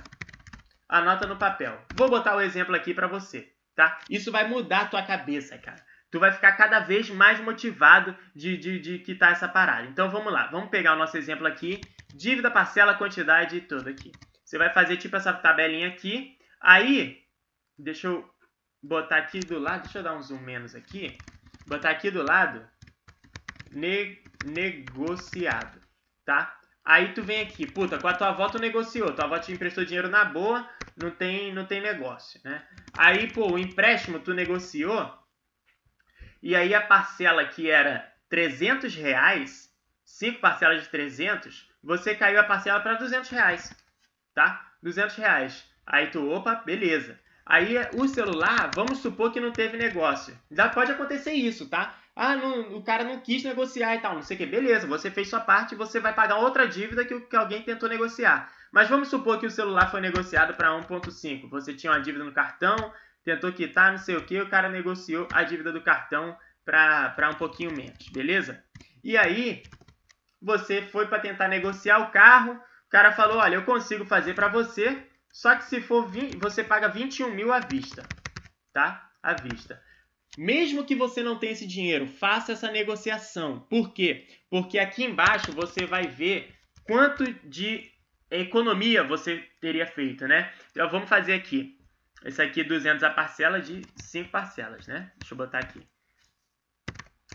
Anota 0.89 1.25
no 1.25 1.37
papel. 1.37 1.81
Vou 1.95 2.09
botar 2.09 2.35
o 2.35 2.39
um 2.39 2.41
exemplo 2.41 2.75
aqui 2.75 2.93
para 2.93 3.07
você, 3.07 3.53
tá? 3.73 3.99
Isso 4.09 4.33
vai 4.33 4.49
mudar 4.49 4.81
a 4.81 4.87
tua 4.87 5.01
cabeça, 5.01 5.57
cara. 5.57 5.81
Tu 6.11 6.19
vai 6.19 6.33
ficar 6.33 6.57
cada 6.57 6.81
vez 6.81 7.09
mais 7.09 7.39
motivado 7.39 8.13
de, 8.35 8.57
de, 8.57 8.79
de 8.79 8.99
quitar 8.99 9.31
essa 9.31 9.47
parada. 9.47 9.87
Então, 9.87 10.09
vamos 10.09 10.33
lá. 10.33 10.47
Vamos 10.47 10.69
pegar 10.69 10.93
o 10.93 10.97
nosso 10.97 11.15
exemplo 11.15 11.47
aqui. 11.47 11.79
Dívida, 12.13 12.51
parcela, 12.51 12.95
quantidade 12.95 13.55
e 13.55 13.61
tudo 13.61 13.87
aqui. 13.87 14.11
Você 14.43 14.57
vai 14.57 14.73
fazer 14.73 14.97
tipo 14.97 15.15
essa 15.15 15.31
tabelinha 15.31 15.87
aqui. 15.87 16.37
Aí, 16.59 17.23
deixa 17.77 18.07
eu 18.07 18.29
botar 18.81 19.17
aqui 19.17 19.39
do 19.39 19.59
lado. 19.59 19.83
Deixa 19.83 19.99
eu 19.99 20.03
dar 20.03 20.15
um 20.15 20.21
zoom 20.21 20.39
menos 20.39 20.75
aqui. 20.75 21.17
Botar 21.67 21.91
aqui 21.91 22.09
do 22.09 22.23
lado 22.23 22.67
ne 23.71 24.17
negociado, 24.45 25.81
tá? 26.25 26.59
Aí 26.83 27.13
tu 27.13 27.21
vem 27.21 27.41
aqui, 27.41 27.67
puta, 27.67 27.99
com 27.99 28.07
a 28.07 28.13
tua 28.13 28.29
avó 28.29 28.49
tu 28.49 28.57
negociou, 28.57 29.13
tua 29.13 29.25
avó 29.25 29.37
te 29.37 29.51
emprestou 29.51 29.85
dinheiro 29.85 30.09
na 30.09 30.25
boa, 30.25 30.67
não 30.97 31.11
tem, 31.11 31.53
não 31.53 31.65
tem 31.65 31.81
negócio, 31.81 32.39
né? 32.43 32.65
Aí, 32.97 33.31
pô, 33.31 33.51
o 33.51 33.59
empréstimo 33.59 34.19
tu 34.19 34.33
negociou, 34.33 35.13
e 36.41 36.55
aí 36.55 36.73
a 36.73 36.81
parcela 36.81 37.45
que 37.45 37.69
era 37.69 38.11
300 38.29 38.95
reais, 38.95 39.69
cinco 40.03 40.39
parcelas 40.39 40.81
de 40.81 40.89
300, 40.89 41.69
você 41.83 42.15
caiu 42.15 42.39
a 42.39 42.43
parcela 42.43 42.79
para 42.79 42.95
200 42.95 43.29
reais, 43.29 43.75
tá? 44.33 44.73
200 44.81 45.15
reais. 45.15 45.69
Aí 45.85 46.07
tu, 46.07 46.27
opa, 46.29 46.55
beleza. 46.55 47.19
Aí 47.49 47.75
o 47.93 48.07
celular, 48.07 48.71
vamos 48.75 48.99
supor 48.99 49.31
que 49.31 49.39
não 49.39 49.51
teve 49.51 49.75
negócio. 49.75 50.37
Já 50.51 50.69
pode 50.69 50.91
acontecer 50.91 51.33
isso, 51.33 51.67
tá? 51.67 51.95
Ah, 52.15 52.35
não, 52.35 52.75
o 52.77 52.83
cara 52.83 53.03
não 53.03 53.19
quis 53.21 53.43
negociar 53.43 53.95
e 53.95 53.99
tal, 53.99 54.13
não 54.13 54.21
sei 54.21 54.35
o 54.35 54.37
que. 54.37 54.45
Beleza, 54.45 54.85
você 54.85 55.09
fez 55.09 55.27
sua 55.29 55.39
parte 55.39 55.73
e 55.73 55.77
você 55.77 55.99
vai 55.99 56.13
pagar 56.13 56.35
outra 56.35 56.67
dívida 56.67 57.03
que, 57.03 57.19
que 57.21 57.35
alguém 57.35 57.63
tentou 57.63 57.89
negociar. 57.89 58.53
Mas 58.71 58.87
vamos 58.87 59.07
supor 59.07 59.39
que 59.39 59.47
o 59.47 59.51
celular 59.51 59.89
foi 59.89 59.99
negociado 59.99 60.53
para 60.53 60.69
1.5. 60.69 61.49
Você 61.49 61.73
tinha 61.73 61.91
uma 61.91 61.99
dívida 61.99 62.23
no 62.23 62.31
cartão, 62.31 62.93
tentou 63.23 63.51
quitar, 63.51 63.91
não 63.91 63.97
sei 63.97 64.15
o 64.15 64.25
que, 64.25 64.39
o 64.39 64.49
cara 64.49 64.69
negociou 64.69 65.27
a 65.31 65.41
dívida 65.41 65.71
do 65.71 65.81
cartão 65.81 66.37
para 66.63 67.31
um 67.31 67.35
pouquinho 67.35 67.71
menos, 67.71 68.09
beleza? 68.09 68.63
E 69.03 69.17
aí, 69.17 69.65
você 70.39 70.83
foi 70.83 71.07
para 71.07 71.19
tentar 71.19 71.47
negociar 71.47 71.97
o 71.97 72.11
carro, 72.11 72.51
o 72.51 72.89
cara 72.89 73.11
falou, 73.11 73.37
olha, 73.37 73.55
eu 73.55 73.63
consigo 73.63 74.05
fazer 74.05 74.35
para 74.35 74.49
você, 74.49 75.08
só 75.31 75.55
que 75.55 75.65
se 75.65 75.81
for 75.81 76.07
20, 76.07 76.37
você 76.37 76.63
paga 76.63 76.87
21 76.87 77.31
mil 77.31 77.51
à 77.51 77.59
vista, 77.59 78.03
tá? 78.73 79.09
À 79.21 79.33
vista. 79.33 79.81
Mesmo 80.37 80.85
que 80.85 80.95
você 80.95 81.21
não 81.23 81.37
tenha 81.37 81.53
esse 81.53 81.67
dinheiro, 81.67 82.07
faça 82.07 82.51
essa 82.51 82.71
negociação. 82.71 83.59
Por 83.69 83.93
quê? 83.93 84.27
Porque 84.49 84.79
aqui 84.79 85.03
embaixo 85.03 85.51
você 85.51 85.85
vai 85.85 86.07
ver 86.07 86.53
quanto 86.83 87.25
de 87.47 87.91
economia 88.31 89.03
você 89.03 89.37
teria 89.59 89.85
feito, 89.85 90.27
né? 90.27 90.51
Então 90.71 90.89
vamos 90.89 91.09
fazer 91.09 91.33
aqui. 91.33 91.77
Esse 92.23 92.41
aqui 92.41 92.63
200 92.63 93.03
a 93.03 93.09
parcela 93.09 93.61
de 93.61 93.81
5 93.95 94.29
parcelas, 94.29 94.87
né? 94.87 95.11
Deixa 95.19 95.33
eu 95.33 95.37
botar 95.37 95.59
aqui. 95.59 95.81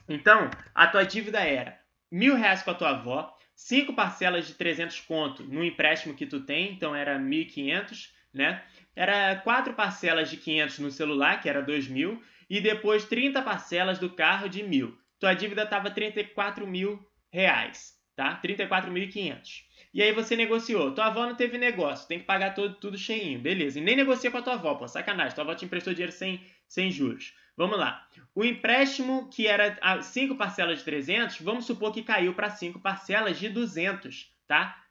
Então, 0.09 0.51
a 0.74 0.86
tua 0.86 1.05
dívida 1.05 1.40
era 1.40 1.78
mil 2.11 2.36
reais 2.36 2.62
com 2.62 2.70
a 2.70 2.74
tua 2.74 2.90
avó, 2.90 3.34
5 3.55 3.94
parcelas 3.94 4.46
de 4.46 4.55
300 4.55 5.00
conto 5.00 5.42
no 5.44 5.64
empréstimo 5.64 6.14
que 6.14 6.26
tu 6.26 6.40
tem, 6.40 6.72
então 6.72 6.94
era 6.94 7.18
1.500, 7.18 8.11
né? 8.32 8.62
Era 8.96 9.36
quatro 9.36 9.74
parcelas 9.74 10.30
de 10.30 10.36
500 10.36 10.78
no 10.80 10.90
celular, 10.90 11.40
que 11.40 11.48
era 11.48 11.64
2.000, 11.64 12.20
e 12.48 12.61
depois 12.61 13.05
30 13.05 13.40
parcelas 13.42 13.98
do 13.98 14.11
carro 14.11 14.48
de 14.48 14.62
mil. 14.62 14.96
Tua 15.18 15.34
dívida 15.34 15.62
estava 15.62 15.90
34 15.90 16.66
mil 16.66 17.00
reais, 17.32 17.94
tá? 18.14 18.40
34.500. 18.42 19.64
E 19.92 20.02
aí 20.02 20.12
você 20.12 20.36
negociou. 20.36 20.92
Tua 20.92 21.07
avó 21.07 21.26
não 21.26 21.36
teve 21.36 21.57
negócio, 21.57 22.09
tem 22.09 22.18
que 22.18 22.26
pagar 22.26 22.55
todo, 22.55 22.74
tudo 22.74 22.98
cheinho, 22.98 23.38
beleza. 23.38 23.78
E 23.78 23.82
nem 23.82 23.96
negocia 23.96 24.30
com 24.30 24.38
a 24.38 24.42
tua 24.42 24.55
avó, 24.55 24.74
pô, 24.74 24.88
sacanagem. 24.88 25.34
Tua 25.34 25.44
avó 25.44 25.55
te 25.55 25.64
emprestou 25.64 25.94
dinheiro 25.94 26.12
sem, 26.12 26.44
sem 26.66 26.90
juros. 26.90 27.32
Vamos 27.57 27.78
lá. 27.78 28.07
O 28.34 28.44
empréstimo 28.44 29.28
que 29.28 29.46
era 29.46 30.02
5 30.02 30.36
parcelas 30.36 30.78
de 30.78 30.84
300, 30.84 31.40
vamos 31.40 31.66
supor 31.66 31.92
que 31.92 32.02
caiu 32.02 32.34
para 32.34 32.50
5 32.50 32.80
parcelas 32.80 33.38
de 33.38 33.48
200, 33.48 34.32
tá? 34.46 34.82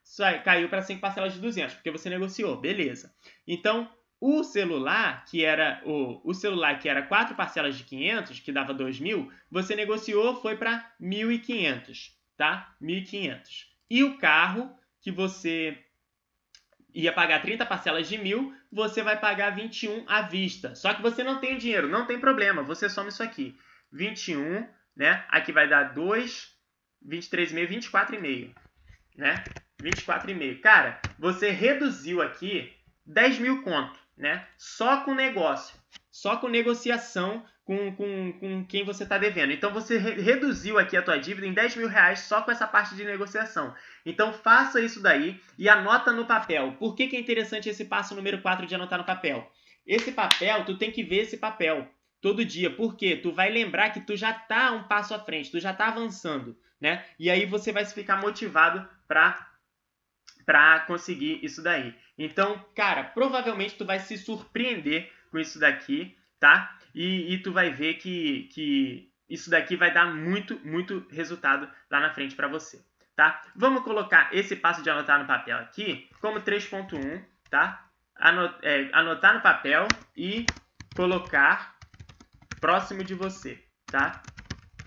Caiu 0.43 0.70
para 0.70 0.82
5 0.82 1.01
parcelas 1.01 1.34
de 1.34 1.39
200, 1.39 1.76
porque 1.76 1.91
você 1.91 2.09
negociou, 2.09 2.59
beleza. 2.59 3.14
Então, 3.45 3.89
o 4.20 4.41
celular, 4.43 5.26
que 5.26 5.43
era 5.43 5.82
o, 5.86 6.22
o 6.24 6.34
celular 6.34 6.80
que 6.80 6.88
era 6.88 7.01
quatro 7.01 7.36
parcelas 7.36 7.76
de 7.76 7.84
500, 7.84 8.39
que 8.39 8.53
dava 8.53 8.74
2.000, 8.74 9.30
você 9.51 9.76
negociou, 9.76 10.41
foi 10.41 10.55
para 10.55 10.93
1.500, 11.01 12.11
tá? 12.38 12.74
1.500. 12.82 13.68
E 13.89 14.03
o 14.03 14.18
carro, 14.18 14.74
que 15.01 15.11
você 15.11 15.78
ia 16.94 17.12
pagar 17.12 17.41
30 17.41 17.66
parcelas 17.66 18.08
de 18.08 18.18
1.000, 18.18 18.54
você 18.72 19.02
vai 19.02 19.20
pagar 19.20 19.56
21 19.56 20.06
à 20.08 20.22
vista. 20.22 20.76
Só 20.76 20.94
que 20.94 21.02
você 21.02 21.24
não 21.24 21.39
tem 21.39 21.58
dinheiro, 21.58 21.88
não 21.88 22.06
tem 22.06 22.20
problema, 22.20 22.62
você 22.62 22.89
soma 22.89 23.10
isso 23.10 23.24
aqui. 23.24 23.58
21, 23.91 24.68
né? 24.96 25.26
Aqui 25.30 25.52
vai 25.52 25.68
dar 25.68 25.94
2, 25.94 26.52
23,5, 27.08 27.89
24,5, 27.91 28.56
né? 29.18 29.48
24,5. 29.82 30.62
Cara, 30.62 31.02
você 31.18 31.50
reduziu 31.50 32.22
aqui 32.22 32.72
10 33.06 33.39
mil 33.39 33.64
conto 33.64 34.04
né? 34.18 34.48
Só 34.58 35.02
com 35.04 35.14
negócio, 35.14 35.76
só 36.12 36.38
com 36.38 36.48
negociação 36.48 37.46
com, 37.66 37.95
com, 37.95 38.34
com 38.34 38.66
quem 38.66 38.84
você 38.84 39.03
está 39.03 39.18
devendo. 39.18 39.51
Então 39.51 39.72
você 39.72 39.97
re 39.97 40.22
reduziu 40.22 40.78
aqui 40.78 40.97
a 40.97 41.01
tua 41.01 41.18
dívida 41.18 41.47
em 41.47 41.53
10 41.53 41.78
mil 41.78 41.88
reais 41.88 42.20
só 42.22 42.41
com 42.41 42.51
essa 42.51 42.68
parte 42.68 42.95
de 42.95 43.05
negociação. 43.05 43.74
Então 44.05 44.34
faça 44.34 44.82
isso 44.82 45.01
daí 45.01 45.39
e 45.57 45.70
anota 45.70 46.11
no 46.11 46.26
papel. 46.26 46.74
Por 46.74 46.95
que, 46.95 47.07
que 47.07 47.16
é 47.16 47.20
interessante 47.20 47.70
esse 47.70 47.86
passo 47.86 48.16
número 48.16 48.41
4 48.41 48.66
de 48.66 48.76
anotar 48.76 48.99
no 48.99 49.05
papel? 49.05 49.49
Esse 49.86 50.11
papel, 50.11 50.66
tu 50.66 50.78
tem 50.78 50.91
que 50.91 51.03
ver 51.03 51.22
esse 51.22 51.38
papel 51.38 51.88
todo 52.22 52.45
dia. 52.45 52.70
Por 52.70 52.95
quê? 52.95 53.16
Tu 53.16 53.32
vai 53.32 53.49
lembrar 53.49 53.91
que 53.91 54.01
tu 54.01 54.16
já 54.16 54.32
está 54.32 54.72
um 54.72 54.84
passo 54.84 55.14
à 55.14 55.20
frente, 55.20 55.51
tu 55.51 55.59
já 55.59 55.72
está 55.72 55.88
avançando, 55.88 56.57
né? 56.80 57.05
E 57.20 57.30
aí 57.30 57.45
você 57.45 57.72
vai 57.72 57.86
ficar 57.86 58.22
motivado 58.22 58.88
para 59.07 59.49
para 60.45 60.82
conseguir 60.82 61.39
isso 61.41 61.64
daí. 61.64 61.95
Então, 62.18 62.66
cara, 62.76 63.01
provavelmente 63.01 63.76
tu 63.76 63.86
vai 63.86 63.99
se 63.99 64.18
surpreender 64.18 65.09
com 65.32 65.39
isso 65.39 65.57
daqui, 65.57 66.18
tá? 66.38 66.78
E, 66.94 67.34
e 67.34 67.38
tu 67.39 67.52
vai 67.52 67.72
ver 67.72 67.96
que, 67.96 68.50
que 68.54 69.12
isso 69.30 69.50
daqui 69.50 69.76
vai 69.76 69.91
dar 69.91 70.06
muito, 70.14 70.60
muito 70.66 71.08
resultado 71.10 71.70
lá 71.89 72.00
na 72.00 72.14
frente 72.14 72.36
para 72.36 72.48
você, 72.48 72.86
tá? 73.16 73.41
Vamos 73.56 73.84
colocar 73.84 74.30
esse 74.32 74.56
passo 74.56 74.84
de 74.84 74.89
anotar 74.89 75.20
no 75.20 75.26
papel 75.26 75.58
aqui 75.58 76.10
como 76.22 76.41
3.1, 76.41 77.24
tá? 77.50 77.89
Anot 78.16 78.56
é, 78.62 78.89
anotar 78.94 79.34
no 79.34 79.41
papel 79.41 79.88
e 80.16 80.46
colocar 80.96 81.76
próximo 82.62 83.04
de 83.04 83.16
você, 83.16 83.64
tá? 83.88 84.22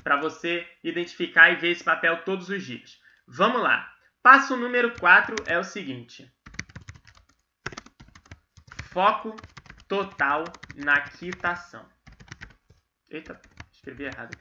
Para 0.04 0.16
você 0.16 0.66
identificar 0.84 1.50
e 1.50 1.56
ver 1.56 1.72
esse 1.72 1.82
papel 1.82 2.22
todos 2.22 2.48
os 2.48 2.64
dias. 2.64 3.00
Vamos 3.26 3.60
lá. 3.60 3.92
Passo 4.22 4.56
número 4.56 4.94
4 4.98 5.34
é 5.46 5.58
o 5.58 5.64
seguinte: 5.64 6.32
foco 8.92 9.34
total 9.88 10.44
na 10.76 11.00
quitação. 11.00 11.95
Eita, 13.10 13.40
escrevi 13.72 14.04
errado. 14.04 14.36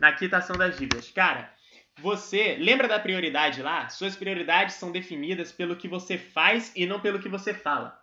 Na 0.00 0.12
quitação 0.12 0.56
das 0.56 0.78
dívidas. 0.78 1.10
Cara, 1.10 1.52
você 1.98 2.56
lembra 2.56 2.86
da 2.86 3.00
prioridade 3.00 3.62
lá? 3.62 3.88
Suas 3.88 4.14
prioridades 4.14 4.76
são 4.76 4.92
definidas 4.92 5.50
pelo 5.50 5.76
que 5.76 5.88
você 5.88 6.16
faz 6.16 6.72
e 6.76 6.86
não 6.86 7.00
pelo 7.00 7.20
que 7.20 7.28
você 7.28 7.52
fala. 7.52 8.00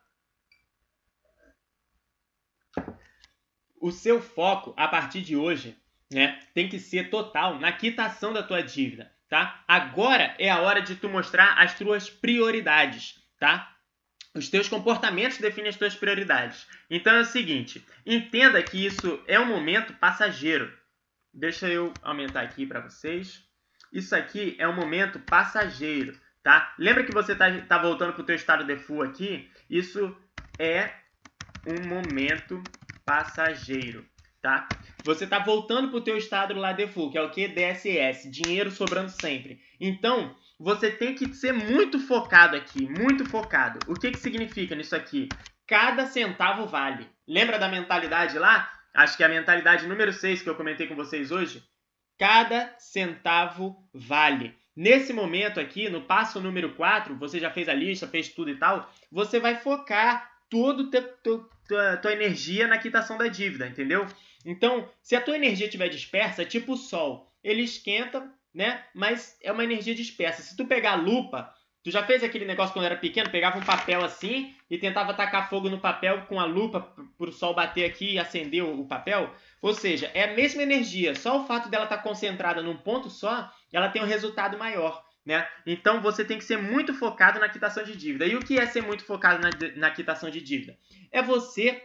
O 3.80 3.92
seu 3.92 4.22
foco 4.22 4.74
a 4.76 4.88
partir 4.88 5.22
de 5.22 5.36
hoje, 5.36 5.78
né, 6.12 6.40
tem 6.54 6.68
que 6.68 6.80
ser 6.80 7.10
total 7.10 7.60
na 7.60 7.72
quitação 7.72 8.34
da 8.34 8.42
tua 8.42 8.62
dívida 8.62 9.16
tá? 9.30 9.64
Agora 9.68 10.36
é 10.40 10.50
a 10.50 10.62
hora 10.62 10.82
de 10.82 10.96
tu 10.96 11.10
mostrar 11.10 11.58
as 11.60 11.78
tuas 11.78 12.10
prioridades, 12.10 13.22
tá? 13.40 13.75
Os 14.36 14.50
teus 14.50 14.68
comportamentos 14.68 15.38
definem 15.38 15.70
as 15.70 15.78
tuas 15.78 15.96
prioridades. 15.96 16.68
Então 16.90 17.14
é 17.16 17.22
o 17.22 17.26
seguinte, 17.26 17.86
entenda 18.06 18.62
que 18.62 18.86
isso 18.86 19.24
é 19.26 19.40
um 19.40 19.46
momento 19.46 19.94
passageiro. 19.94 20.72
Deixa 21.34 21.70
eu 21.70 21.94
aumentar 22.02 22.42
aqui 22.42 22.66
para 22.66 22.82
vocês. 22.82 23.42
Isso 23.94 24.14
aqui 24.14 24.56
é 24.60 24.68
um 24.68 24.76
momento 24.76 25.20
passageiro, 25.20 26.20
tá? 26.44 26.76
Lembra 26.78 27.06
que 27.06 27.14
você 27.14 27.34
tá, 27.34 27.50
tá 27.62 27.78
voltando 27.78 28.12
para 28.12 28.24
o 28.24 28.26
teu 28.26 28.36
estado 28.36 28.66
default 28.66 29.10
aqui? 29.10 29.50
Isso 29.70 30.14
é 30.60 30.92
um 31.66 31.88
momento 31.88 32.62
passageiro, 33.06 34.06
tá? 34.42 34.68
Você 35.06 35.26
tá 35.26 35.40
voltando 35.40 35.90
para 35.90 35.98
o 35.98 36.04
teu 36.04 36.18
estado 36.18 36.54
lá 36.56 36.74
default, 36.74 37.14
que 37.14 37.18
é 37.18 37.22
o 37.22 37.32
que? 37.32 37.48
DSS, 37.48 38.30
dinheiro 38.30 38.70
sobrando 38.70 39.12
sempre. 39.12 39.62
Então, 39.80 40.36
você 40.60 40.90
tem 40.92 41.14
que 41.16 41.34
ser 41.34 41.52
muito 41.52 42.00
focado 42.00 42.56
aqui, 42.56 42.88
muito 42.88 43.26
focado. 43.26 43.80
O 43.88 43.94
que, 43.94 44.12
que 44.12 44.20
significa 44.20 44.76
nisso 44.76 44.96
aqui? 44.96 45.30
Cada 45.68 46.06
centavo 46.06 46.66
vale. 46.66 47.08
Lembra 47.28 47.58
da 47.60 47.68
mentalidade 47.68 48.38
lá? 48.38 48.72
Acho 48.94 49.18
que 49.18 49.24
é 49.24 49.26
a 49.26 49.30
mentalidade 49.30 49.88
número 49.88 50.14
6 50.14 50.42
que 50.42 50.50
eu 50.50 50.56
comentei 50.56 50.88
com 50.88 50.96
vocês 50.96 51.32
hoje. 51.32 51.64
Cada 52.18 52.74
centavo 52.80 53.76
vale. 53.94 54.56
Nesse 54.76 55.12
momento 55.12 55.60
aqui, 55.60 55.90
no 55.90 56.02
passo 56.02 56.40
número 56.40 56.76
4, 56.76 57.16
você 57.18 57.40
já 57.40 57.50
fez 57.50 57.68
a 57.68 57.74
lista, 57.74 58.08
fez 58.08 58.30
tudo 58.30 58.50
e 58.50 58.56
tal, 58.58 58.92
você 59.12 59.40
vai 59.40 59.56
focar 59.56 60.32
toda 60.50 60.84
a 61.94 61.98
tua 61.98 62.14
energia 62.14 62.68
na 62.68 62.78
quitação 62.78 63.18
da 63.18 63.28
dívida, 63.28 63.68
entendeu? 63.68 64.06
Então, 64.46 64.90
se 65.02 65.16
a 65.16 65.22
tua 65.22 65.36
energia 65.36 65.66
estiver 65.66 65.90
dispersa, 65.90 66.46
tipo 66.46 66.74
o 66.74 66.78
sol. 66.78 67.32
Ele 67.44 67.64
esquenta, 67.64 68.30
né? 68.56 68.82
Mas 68.94 69.38
é 69.44 69.52
uma 69.52 69.66
energia 69.66 69.94
dispersa. 69.94 70.42
Se 70.42 70.56
tu 70.56 70.66
pegar 70.66 70.94
a 70.94 70.96
lupa, 70.96 71.54
tu 71.84 71.92
já 71.92 72.04
fez 72.04 72.24
aquele 72.24 72.46
negócio 72.46 72.74
quando 72.74 72.86
era 72.86 72.96
pequeno, 72.96 73.30
pegava 73.30 73.60
um 73.60 73.64
papel 73.64 74.04
assim 74.04 74.56
e 74.72 74.78
tentava 74.78 75.14
tacar 75.14 75.50
fogo 75.50 75.70
no 75.70 75.80
papel 75.80 76.22
com 76.28 76.40
a 76.40 76.46
lupa 76.46 76.80
para 76.80 77.30
o 77.30 77.34
sol 77.34 77.54
bater 77.54 77.84
aqui 77.84 78.14
e 78.14 78.20
acender 78.20 78.64
o 78.64 78.86
papel? 78.86 79.30
Ou 79.62 79.74
seja, 79.74 80.10
é 80.14 80.24
a 80.24 80.34
mesma 80.34 80.64
energia, 80.64 81.14
só 81.14 81.42
o 81.42 81.46
fato 81.46 81.70
dela 81.70 81.84
estar 81.84 81.98
tá 81.98 82.04
concentrada 82.04 82.62
num 82.62 82.78
ponto 82.78 83.10
só, 83.10 83.52
ela 83.74 83.90
tem 83.90 84.02
um 84.02 84.08
resultado 84.08 84.58
maior. 84.58 85.04
Né? 85.26 85.46
Então 85.66 86.02
você 86.02 86.24
tem 86.24 86.38
que 86.38 86.44
ser 86.44 86.58
muito 86.58 86.94
focado 86.94 87.40
na 87.40 87.50
quitação 87.50 87.84
de 87.84 87.98
dívida. 87.98 88.26
E 88.26 88.36
o 88.36 88.40
que 88.40 88.60
é 88.60 88.66
ser 88.68 88.84
muito 88.84 89.04
focado 89.04 89.42
na, 89.42 89.50
na 89.76 89.92
quitação 89.92 90.30
de 90.30 90.40
dívida? 90.40 90.78
É 91.12 91.22
você 91.22 91.84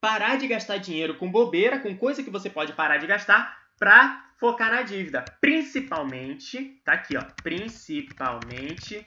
parar 0.00 0.36
de 0.36 0.46
gastar 0.46 0.76
dinheiro 0.76 1.16
com 1.16 1.30
bobeira, 1.30 1.80
com 1.80 1.96
coisa 1.96 2.22
que 2.22 2.30
você 2.30 2.50
pode 2.50 2.74
parar 2.74 2.98
de 2.98 3.06
gastar, 3.06 3.65
para 3.78 4.24
focar 4.38 4.70
na 4.70 4.82
dívida. 4.82 5.24
Principalmente, 5.40 6.80
tá 6.84 6.92
aqui, 6.92 7.16
ó, 7.16 7.24
principalmente 7.42 9.04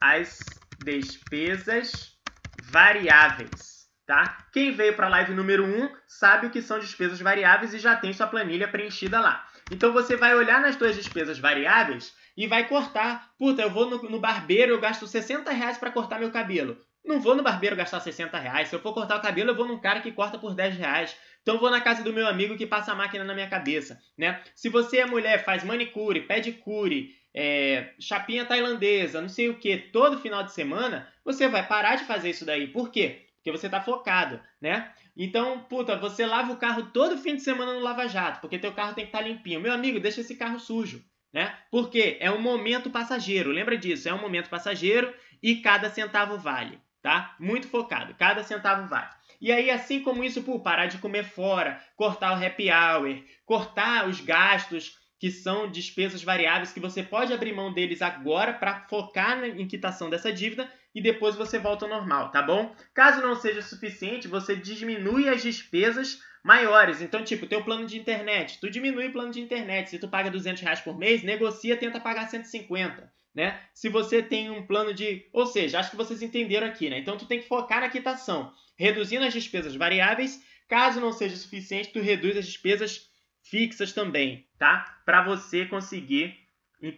as 0.00 0.40
despesas 0.84 2.16
variáveis 2.62 3.82
tá? 4.06 4.44
Quem 4.52 4.72
veio 4.72 4.94
para 4.94 5.06
a 5.06 5.10
live 5.10 5.34
número 5.34 5.64
1 5.64 5.90
sabe 6.06 6.46
o 6.46 6.50
que 6.50 6.60
são 6.60 6.78
despesas 6.78 7.20
variáveis 7.20 7.72
e 7.72 7.78
já 7.78 7.96
tem 7.96 8.12
sua 8.12 8.26
planilha 8.26 8.68
preenchida 8.68 9.20
lá. 9.20 9.46
Então 9.70 9.92
você 9.92 10.16
vai 10.16 10.34
olhar 10.34 10.60
nas 10.60 10.76
suas 10.76 10.96
despesas 10.96 11.38
variáveis 11.38 12.14
e 12.36 12.46
vai 12.46 12.68
cortar. 12.68 13.30
Puta, 13.38 13.62
eu 13.62 13.70
vou 13.70 13.88
no, 13.88 14.02
no 14.10 14.20
barbeiro, 14.20 14.72
eu 14.72 14.80
gasto 14.80 15.06
60 15.06 15.50
reais 15.50 15.78
para 15.78 15.90
cortar 15.90 16.18
meu 16.18 16.30
cabelo. 16.30 16.76
Não 17.04 17.20
vou 17.20 17.34
no 17.34 17.42
barbeiro 17.42 17.74
gastar 17.74 18.00
60 18.00 18.38
reais. 18.38 18.68
Se 18.68 18.76
eu 18.76 18.80
for 18.80 18.92
cortar 18.92 19.16
o 19.16 19.22
cabelo, 19.22 19.50
eu 19.50 19.56
vou 19.56 19.66
num 19.66 19.80
cara 19.80 20.00
que 20.00 20.12
corta 20.12 20.38
por 20.38 20.54
10 20.54 20.76
reais. 20.76 21.16
Então 21.42 21.58
vou 21.58 21.70
na 21.70 21.80
casa 21.80 22.02
do 22.02 22.12
meu 22.12 22.26
amigo 22.26 22.56
que 22.56 22.66
passa 22.66 22.92
a 22.92 22.94
máquina 22.94 23.24
na 23.24 23.34
minha 23.34 23.48
cabeça, 23.48 24.00
né? 24.16 24.40
Se 24.54 24.68
você 24.68 24.98
é 24.98 25.06
mulher, 25.06 25.44
faz 25.44 25.64
manicure, 25.64 26.20
pedicure, 26.20 27.14
é, 27.34 27.92
chapinha 27.98 28.44
tailandesa, 28.44 29.20
não 29.20 29.28
sei 29.28 29.48
o 29.48 29.58
que, 29.58 29.76
todo 29.76 30.20
final 30.20 30.44
de 30.44 30.52
semana, 30.52 31.08
você 31.24 31.48
vai 31.48 31.66
parar 31.66 31.96
de 31.96 32.04
fazer 32.04 32.30
isso 32.30 32.44
daí. 32.44 32.68
Por 32.68 32.90
quê? 32.90 33.26
Porque 33.36 33.50
você 33.50 33.66
está 33.66 33.80
focado, 33.80 34.40
né? 34.60 34.92
Então, 35.16 35.60
puta, 35.60 35.96
você 35.96 36.24
lava 36.24 36.52
o 36.52 36.56
carro 36.56 36.90
todo 36.92 37.18
fim 37.18 37.34
de 37.34 37.42
semana 37.42 37.74
no 37.74 37.80
Lava 37.80 38.06
Jato, 38.06 38.40
porque 38.40 38.58
teu 38.58 38.72
carro 38.72 38.94
tem 38.94 39.04
que 39.04 39.08
estar 39.08 39.18
tá 39.18 39.28
limpinho. 39.28 39.60
Meu 39.60 39.72
amigo, 39.72 39.98
deixa 39.98 40.20
esse 40.20 40.36
carro 40.36 40.60
sujo, 40.60 41.04
né? 41.32 41.54
Porque 41.70 42.16
é 42.20 42.30
um 42.30 42.40
momento 42.40 42.88
passageiro, 42.88 43.50
lembra 43.50 43.76
disso, 43.76 44.08
é 44.08 44.14
um 44.14 44.20
momento 44.20 44.48
passageiro 44.48 45.12
e 45.42 45.56
cada 45.56 45.90
centavo 45.90 46.38
vale, 46.38 46.78
tá? 47.02 47.34
Muito 47.40 47.66
focado, 47.66 48.14
cada 48.14 48.44
centavo 48.44 48.88
vale. 48.88 49.10
E 49.42 49.50
aí, 49.50 49.72
assim 49.72 50.00
como 50.00 50.22
isso, 50.22 50.44
por 50.44 50.60
parar 50.60 50.86
de 50.86 50.98
comer 50.98 51.24
fora, 51.24 51.82
cortar 51.96 52.30
o 52.38 52.46
happy 52.46 52.70
hour, 52.70 53.20
cortar 53.44 54.08
os 54.08 54.20
gastos 54.20 54.96
que 55.18 55.32
são 55.32 55.68
despesas 55.68 56.22
variáveis 56.22 56.72
que 56.72 56.78
você 56.78 57.02
pode 57.02 57.32
abrir 57.32 57.52
mão 57.52 57.72
deles 57.72 58.02
agora 58.02 58.52
para 58.52 58.86
focar 58.88 59.40
na 59.40 59.48
quitação 59.66 60.08
dessa 60.08 60.32
dívida 60.32 60.72
e 60.94 61.02
depois 61.02 61.34
você 61.34 61.58
volta 61.58 61.84
ao 61.84 61.90
normal, 61.90 62.30
tá 62.30 62.40
bom? 62.40 62.72
Caso 62.94 63.20
não 63.20 63.34
seja 63.34 63.62
suficiente, 63.62 64.28
você 64.28 64.54
diminui 64.54 65.28
as 65.28 65.42
despesas 65.42 66.20
maiores. 66.44 67.02
Então, 67.02 67.24
tipo, 67.24 67.44
teu 67.46 67.64
plano 67.64 67.84
de 67.84 67.98
internet, 67.98 68.60
tu 68.60 68.70
diminui 68.70 69.08
o 69.08 69.12
plano 69.12 69.32
de 69.32 69.40
internet. 69.40 69.90
Se 69.90 69.98
tu 69.98 70.08
paga 70.08 70.30
200 70.30 70.62
reais 70.62 70.80
por 70.80 70.96
mês, 70.96 71.24
negocia, 71.24 71.76
tenta 71.76 71.98
pagar 71.98 72.28
150, 72.28 73.12
né? 73.34 73.60
Se 73.72 73.88
você 73.88 74.22
tem 74.22 74.50
um 74.50 74.66
plano 74.66 74.92
de... 74.92 75.26
Ou 75.32 75.46
seja, 75.46 75.78
acho 75.78 75.90
que 75.90 75.96
vocês 75.96 76.22
entenderam 76.22 76.66
aqui, 76.66 76.90
né? 76.90 76.98
Então, 76.98 77.16
tu 77.16 77.26
tem 77.26 77.40
que 77.40 77.48
focar 77.48 77.80
na 77.80 77.88
quitação, 77.88 78.52
reduzindo 78.76 79.24
as 79.24 79.32
despesas 79.32 79.74
variáveis. 79.74 80.42
Caso 80.68 81.00
não 81.00 81.12
seja 81.12 81.36
suficiente, 81.36 81.92
tu 81.92 82.00
reduz 82.00 82.36
as 82.36 82.46
despesas 82.46 83.10
fixas 83.42 83.92
também, 83.92 84.46
tá? 84.58 85.00
Para 85.04 85.22
você 85.22 85.66
conseguir 85.66 86.36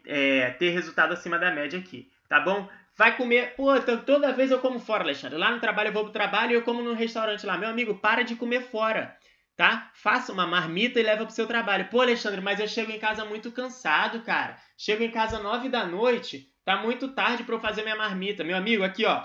é, 0.06 0.50
ter 0.50 0.70
resultado 0.70 1.12
acima 1.12 1.38
da 1.38 1.50
média 1.50 1.78
aqui, 1.78 2.08
tá 2.28 2.40
bom? 2.40 2.68
Vai 2.96 3.16
comer, 3.16 3.54
pô, 3.56 3.68
toda 4.06 4.32
vez 4.32 4.50
eu 4.50 4.60
como 4.60 4.78
fora, 4.78 5.02
Alexandre. 5.02 5.36
Lá 5.36 5.50
no 5.50 5.60
trabalho 5.60 5.88
eu 5.88 5.92
vou 5.92 6.04
pro 6.04 6.12
trabalho 6.12 6.52
e 6.52 6.54
eu 6.54 6.62
como 6.62 6.80
no 6.80 6.94
restaurante 6.94 7.44
lá. 7.44 7.58
Meu 7.58 7.68
amigo, 7.68 7.96
para 7.96 8.22
de 8.22 8.36
comer 8.36 8.62
fora, 8.62 9.16
tá? 9.56 9.90
Faça 9.94 10.32
uma 10.32 10.46
marmita 10.46 10.98
e 10.98 11.02
leva 11.02 11.24
pro 11.24 11.34
seu 11.34 11.46
trabalho. 11.46 11.88
Pô, 11.88 12.00
Alexandre, 12.00 12.40
mas 12.40 12.60
eu 12.60 12.68
chego 12.68 12.90
em 12.90 12.98
casa 12.98 13.24
muito 13.24 13.52
cansado, 13.52 14.20
cara. 14.22 14.56
Chego 14.76 15.02
em 15.02 15.10
casa 15.10 15.38
nove 15.38 15.68
da 15.68 15.86
noite, 15.86 16.48
tá 16.64 16.76
muito 16.76 17.08
tarde 17.08 17.44
para 17.44 17.54
eu 17.54 17.60
fazer 17.60 17.82
minha 17.82 17.96
marmita. 17.96 18.44
Meu 18.44 18.56
amigo, 18.56 18.82
aqui 18.82 19.04
ó, 19.04 19.22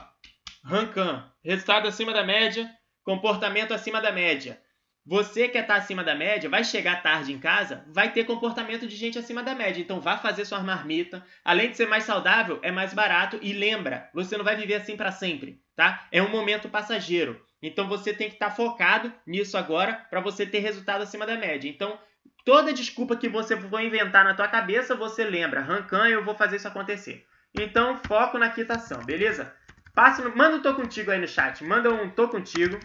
Rancan, 0.63 1.31
resultado 1.43 1.87
acima 1.87 2.13
da 2.13 2.23
média, 2.23 2.69
comportamento 3.03 3.73
acima 3.73 4.01
da 4.01 4.11
média. 4.11 4.61
Você 5.05 5.49
que 5.49 5.57
está 5.57 5.75
acima 5.75 6.03
da 6.03 6.13
média, 6.13 6.47
vai 6.47 6.63
chegar 6.63 7.01
tarde 7.01 7.33
em 7.33 7.39
casa, 7.39 7.83
vai 7.87 8.11
ter 8.11 8.25
comportamento 8.25 8.85
de 8.85 8.95
gente 8.95 9.17
acima 9.17 9.41
da 9.41 9.55
média. 9.55 9.81
Então 9.81 9.99
vá 9.99 10.17
fazer 10.17 10.45
sua 10.45 10.59
marmita. 10.59 11.25
Além 11.43 11.71
de 11.71 11.77
ser 11.77 11.87
mais 11.87 12.03
saudável, 12.03 12.59
é 12.61 12.71
mais 12.71 12.93
barato 12.93 13.39
e 13.41 13.51
lembra, 13.51 14.07
você 14.13 14.37
não 14.37 14.45
vai 14.45 14.55
viver 14.55 14.75
assim 14.75 14.95
para 14.95 15.11
sempre, 15.11 15.63
tá? 15.75 16.07
É 16.11 16.21
um 16.21 16.29
momento 16.29 16.69
passageiro. 16.69 17.43
Então 17.61 17.87
você 17.87 18.13
tem 18.13 18.29
que 18.29 18.35
estar 18.35 18.49
tá 18.49 18.55
focado 18.55 19.11
nisso 19.25 19.57
agora 19.57 20.05
para 20.09 20.21
você 20.21 20.45
ter 20.45 20.59
resultado 20.59 21.01
acima 21.01 21.25
da 21.25 21.35
média. 21.35 21.69
Então, 21.69 21.99
toda 22.45 22.73
desculpa 22.73 23.17
que 23.17 23.27
você 23.27 23.57
for 23.57 23.81
inventar 23.81 24.23
na 24.23 24.33
tua 24.33 24.47
cabeça, 24.47 24.95
você 24.95 25.23
lembra, 25.23 25.61
Rancan, 25.61 26.07
eu 26.07 26.23
vou 26.23 26.35
fazer 26.35 26.55
isso 26.55 26.67
acontecer. 26.67 27.25
Então, 27.53 27.97
foco 27.97 28.37
na 28.37 28.49
quitação, 28.49 29.03
beleza? 29.03 29.53
Passe 29.93 30.21
no... 30.21 30.35
manda 30.35 30.55
um 30.55 30.61
tô 30.61 30.73
contigo 30.75 31.11
aí 31.11 31.19
no 31.19 31.27
chat, 31.27 31.63
manda 31.63 31.93
um 31.93 32.09
tô 32.09 32.29
contigo 32.29 32.79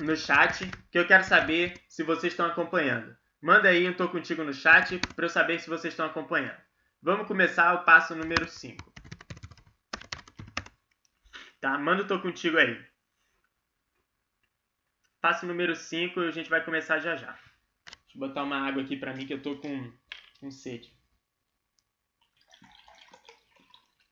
no 0.00 0.16
chat, 0.16 0.68
que 0.90 0.98
eu 0.98 1.06
quero 1.06 1.22
saber 1.22 1.74
se 1.88 2.02
vocês 2.02 2.32
estão 2.32 2.46
acompanhando. 2.46 3.16
Manda 3.40 3.68
aí, 3.68 3.84
eu 3.84 3.96
tô 3.96 4.08
contigo 4.08 4.42
no 4.42 4.52
chat 4.52 4.98
para 5.14 5.26
eu 5.26 5.28
saber 5.28 5.60
se 5.60 5.68
vocês 5.68 5.92
estão 5.92 6.06
acompanhando. 6.06 6.56
Vamos 7.02 7.28
começar 7.28 7.74
o 7.74 7.84
passo 7.84 8.14
número 8.14 8.48
5. 8.48 8.92
Tá? 11.60 11.78
Manda 11.78 12.02
o 12.02 12.06
tô 12.06 12.18
contigo 12.18 12.56
aí. 12.56 12.93
Passo 15.24 15.46
número 15.46 15.74
5 15.74 16.20
e 16.20 16.28
a 16.28 16.30
gente 16.30 16.50
vai 16.50 16.62
começar 16.62 16.98
já 16.98 17.16
já. 17.16 17.28
Deixa 17.28 18.14
eu 18.14 18.20
botar 18.20 18.42
uma 18.42 18.58
água 18.58 18.82
aqui 18.82 18.94
para 18.94 19.14
mim 19.14 19.24
que 19.24 19.32
eu 19.32 19.40
tô 19.40 19.56
com, 19.56 19.90
com 20.38 20.50
sede. 20.50 20.92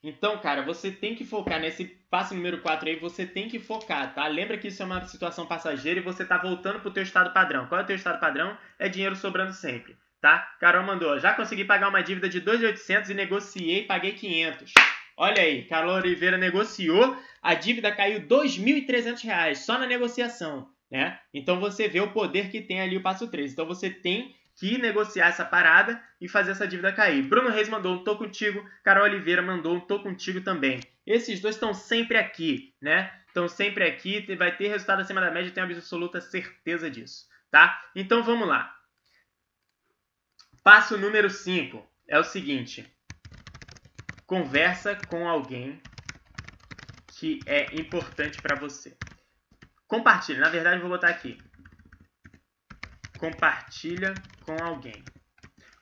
Então, 0.03 0.39
cara, 0.39 0.63
você 0.63 0.91
tem 0.91 1.15
que 1.15 1.23
focar 1.23 1.61
nesse 1.61 1.85
passo 1.85 2.35
número 2.35 2.63
4 2.63 2.89
aí, 2.89 2.97
você 2.97 3.27
tem 3.27 3.47
que 3.47 3.59
focar, 3.59 4.15
tá? 4.15 4.27
Lembra 4.27 4.57
que 4.57 4.69
isso 4.69 4.83
é 4.83 4.87
uma 4.87 5.05
situação 5.05 5.45
passageira 5.45 6.01
e 6.01 6.03
você 6.03 6.25
tá 6.25 6.39
voltando 6.39 6.81
pro 6.81 6.91
teu 6.91 7.03
estado 7.03 7.31
padrão. 7.35 7.67
Qual 7.67 7.79
é 7.79 7.85
o 7.85 7.87
teu 7.87 7.97
estado 7.97 8.19
padrão? 8.19 8.57
É 8.79 8.89
dinheiro 8.89 9.15
sobrando 9.15 9.53
sempre, 9.53 9.95
tá? 10.19 10.39
Carol 10.59 10.83
mandou, 10.83 11.21
já 11.21 11.35
consegui 11.35 11.67
pagar 11.67 11.91
uma 11.91 12.03
dívida 12.03 12.27
de 12.27 12.41
2.800 12.41 13.11
e 13.11 13.15
negociei, 13.15 13.85
paguei 13.85 14.13
500. 14.13 14.73
Olha 15.15 15.43
aí, 15.43 15.67
Carol 15.67 15.97
Oliveira 15.97 16.39
negociou, 16.39 17.23
a 17.43 17.53
dívida 17.53 17.95
caiu 17.95 18.27
2.300 18.27 19.23
reais 19.23 19.59
só 19.59 19.79
na 19.79 19.87
negociação, 19.87 20.72
né? 20.93 21.19
Então 21.33 21.59
você 21.59 21.89
vê 21.89 22.03
o 22.03 22.13
poder 22.13 22.51
que 22.51 22.61
tem 22.61 22.83
ali 22.83 22.99
o 22.99 23.03
passo 23.03 23.27
3. 23.27 23.53
Então 23.53 23.65
você 23.65 23.89
tem 23.89 24.37
que 24.55 24.77
negociar 24.77 25.29
essa 25.29 25.43
parada 25.43 26.01
e 26.21 26.29
fazer 26.29 26.51
essa 26.51 26.69
dívida 26.69 26.93
cair. 26.93 27.23
Bruno 27.23 27.49
Reis 27.49 27.71
mandou 27.71 27.95
um 27.95 28.05
tô 28.05 28.15
contigo, 28.19 28.63
Carol 28.85 29.05
Oliveira 29.05 29.41
mandou 29.41 29.75
um 29.75 29.81
tô 29.81 30.03
contigo 30.03 30.43
também. 30.43 30.81
Esses 31.07 31.41
dois 31.41 31.55
estão 31.55 31.73
sempre 31.73 32.19
aqui, 32.19 32.75
né? 32.79 33.11
Estão 33.27 33.49
sempre 33.49 33.85
aqui, 33.85 34.37
vai 34.37 34.55
ter 34.55 34.69
resultado 34.69 35.01
acima 35.01 35.23
da 35.23 35.31
média, 35.31 35.51
tenho 35.51 35.67
absoluta 35.67 36.21
certeza 36.21 36.91
disso, 36.91 37.27
tá? 37.51 37.83
Então 37.97 38.23
vamos 38.23 38.47
lá. 38.47 38.77
Passo 40.63 40.99
número 40.99 41.31
5 41.31 41.83
é 42.07 42.19
o 42.19 42.25
seguinte: 42.25 42.87
conversa 44.27 44.95
com 44.95 45.27
alguém 45.27 45.81
que 47.19 47.41
é 47.47 47.75
importante 47.81 48.43
para 48.43 48.55
você. 48.55 48.95
Compartilha, 49.93 50.41
na 50.41 50.49
verdade 50.49 50.81
vou 50.81 50.89
botar 50.89 51.09
aqui 51.09 51.39
compartilha 53.23 54.21
com 54.41 54.61
alguém. 54.61 55.05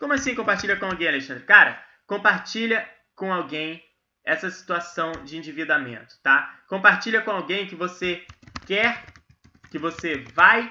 Como 0.00 0.12
assim 0.12 0.34
compartilha 0.34 0.76
com 0.76 0.84
alguém, 0.84 1.06
Alexandre? 1.08 1.44
Cara, 1.44 1.82
compartilha 2.08 2.86
com 3.14 3.32
alguém 3.32 3.82
essa 4.22 4.50
situação 4.50 5.24
de 5.24 5.38
endividamento, 5.38 6.16
tá? 6.24 6.60
Compartilha 6.68 7.22
com 7.22 7.30
alguém 7.30 7.68
que 7.68 7.76
você 7.76 8.22
quer, 8.66 9.14
que 9.70 9.78
você 9.78 10.16
vai 10.16 10.70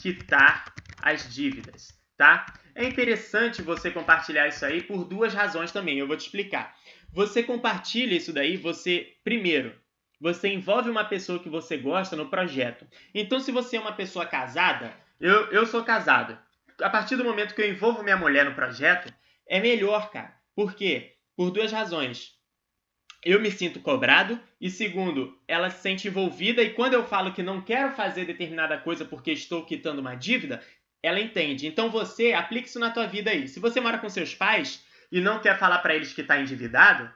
quitar 0.00 0.74
as 0.96 1.34
dívidas, 1.34 1.92
tá? 2.16 2.56
É 2.74 2.84
interessante 2.84 3.60
você 3.60 3.90
compartilhar 3.90 4.46
isso 4.46 4.64
aí 4.64 4.82
por 4.84 5.04
duas 5.04 5.34
razões 5.34 5.72
também, 5.72 5.98
eu 5.98 6.06
vou 6.06 6.16
te 6.16 6.26
explicar. 6.26 6.74
Você 7.12 7.42
compartilha 7.42 8.14
isso 8.14 8.32
daí, 8.32 8.56
você 8.56 9.18
primeiro, 9.22 9.74
você 10.20 10.48
envolve 10.48 10.90
uma 10.90 11.04
pessoa 11.04 11.38
que 11.38 11.48
você 11.48 11.76
gosta 11.76 12.16
no 12.16 12.28
projeto. 12.28 12.86
Então, 13.14 13.38
se 13.38 13.52
você 13.52 13.76
é 13.76 13.80
uma 13.80 13.92
pessoa 13.92 14.26
casada, 14.26 14.94
eu, 15.20 15.50
eu 15.52 15.66
sou 15.66 15.84
casado. 15.84 16.38
A 16.80 16.90
partir 16.90 17.16
do 17.16 17.24
momento 17.24 17.54
que 17.54 17.62
eu 17.62 17.68
envolvo 17.68 18.02
minha 18.02 18.16
mulher 18.16 18.44
no 18.44 18.54
projeto, 18.54 19.12
é 19.46 19.60
melhor, 19.60 20.10
cara. 20.10 20.34
Por 20.54 20.74
quê? 20.74 21.16
Por 21.36 21.50
duas 21.50 21.72
razões. 21.72 22.34
Eu 23.24 23.40
me 23.40 23.50
sinto 23.50 23.80
cobrado 23.80 24.40
e 24.60 24.70
segundo, 24.70 25.36
ela 25.48 25.68
se 25.68 25.82
sente 25.82 26.06
envolvida 26.06 26.62
e 26.62 26.72
quando 26.74 26.94
eu 26.94 27.04
falo 27.04 27.32
que 27.32 27.42
não 27.42 27.60
quero 27.60 27.92
fazer 27.92 28.24
determinada 28.24 28.78
coisa 28.78 29.04
porque 29.04 29.32
estou 29.32 29.64
quitando 29.64 29.98
uma 29.98 30.14
dívida, 30.14 30.62
ela 31.02 31.20
entende. 31.20 31.66
Então 31.66 31.90
você 31.90 32.32
aplique 32.32 32.68
isso 32.68 32.78
na 32.78 32.90
tua 32.90 33.06
vida 33.06 33.30
aí. 33.30 33.48
Se 33.48 33.58
você 33.58 33.80
mora 33.80 33.98
com 33.98 34.08
seus 34.08 34.34
pais 34.34 34.84
e 35.10 35.20
não 35.20 35.40
quer 35.40 35.58
falar 35.58 35.78
para 35.78 35.94
eles 35.94 36.12
que 36.12 36.20
está 36.20 36.40
endividado 36.40 37.10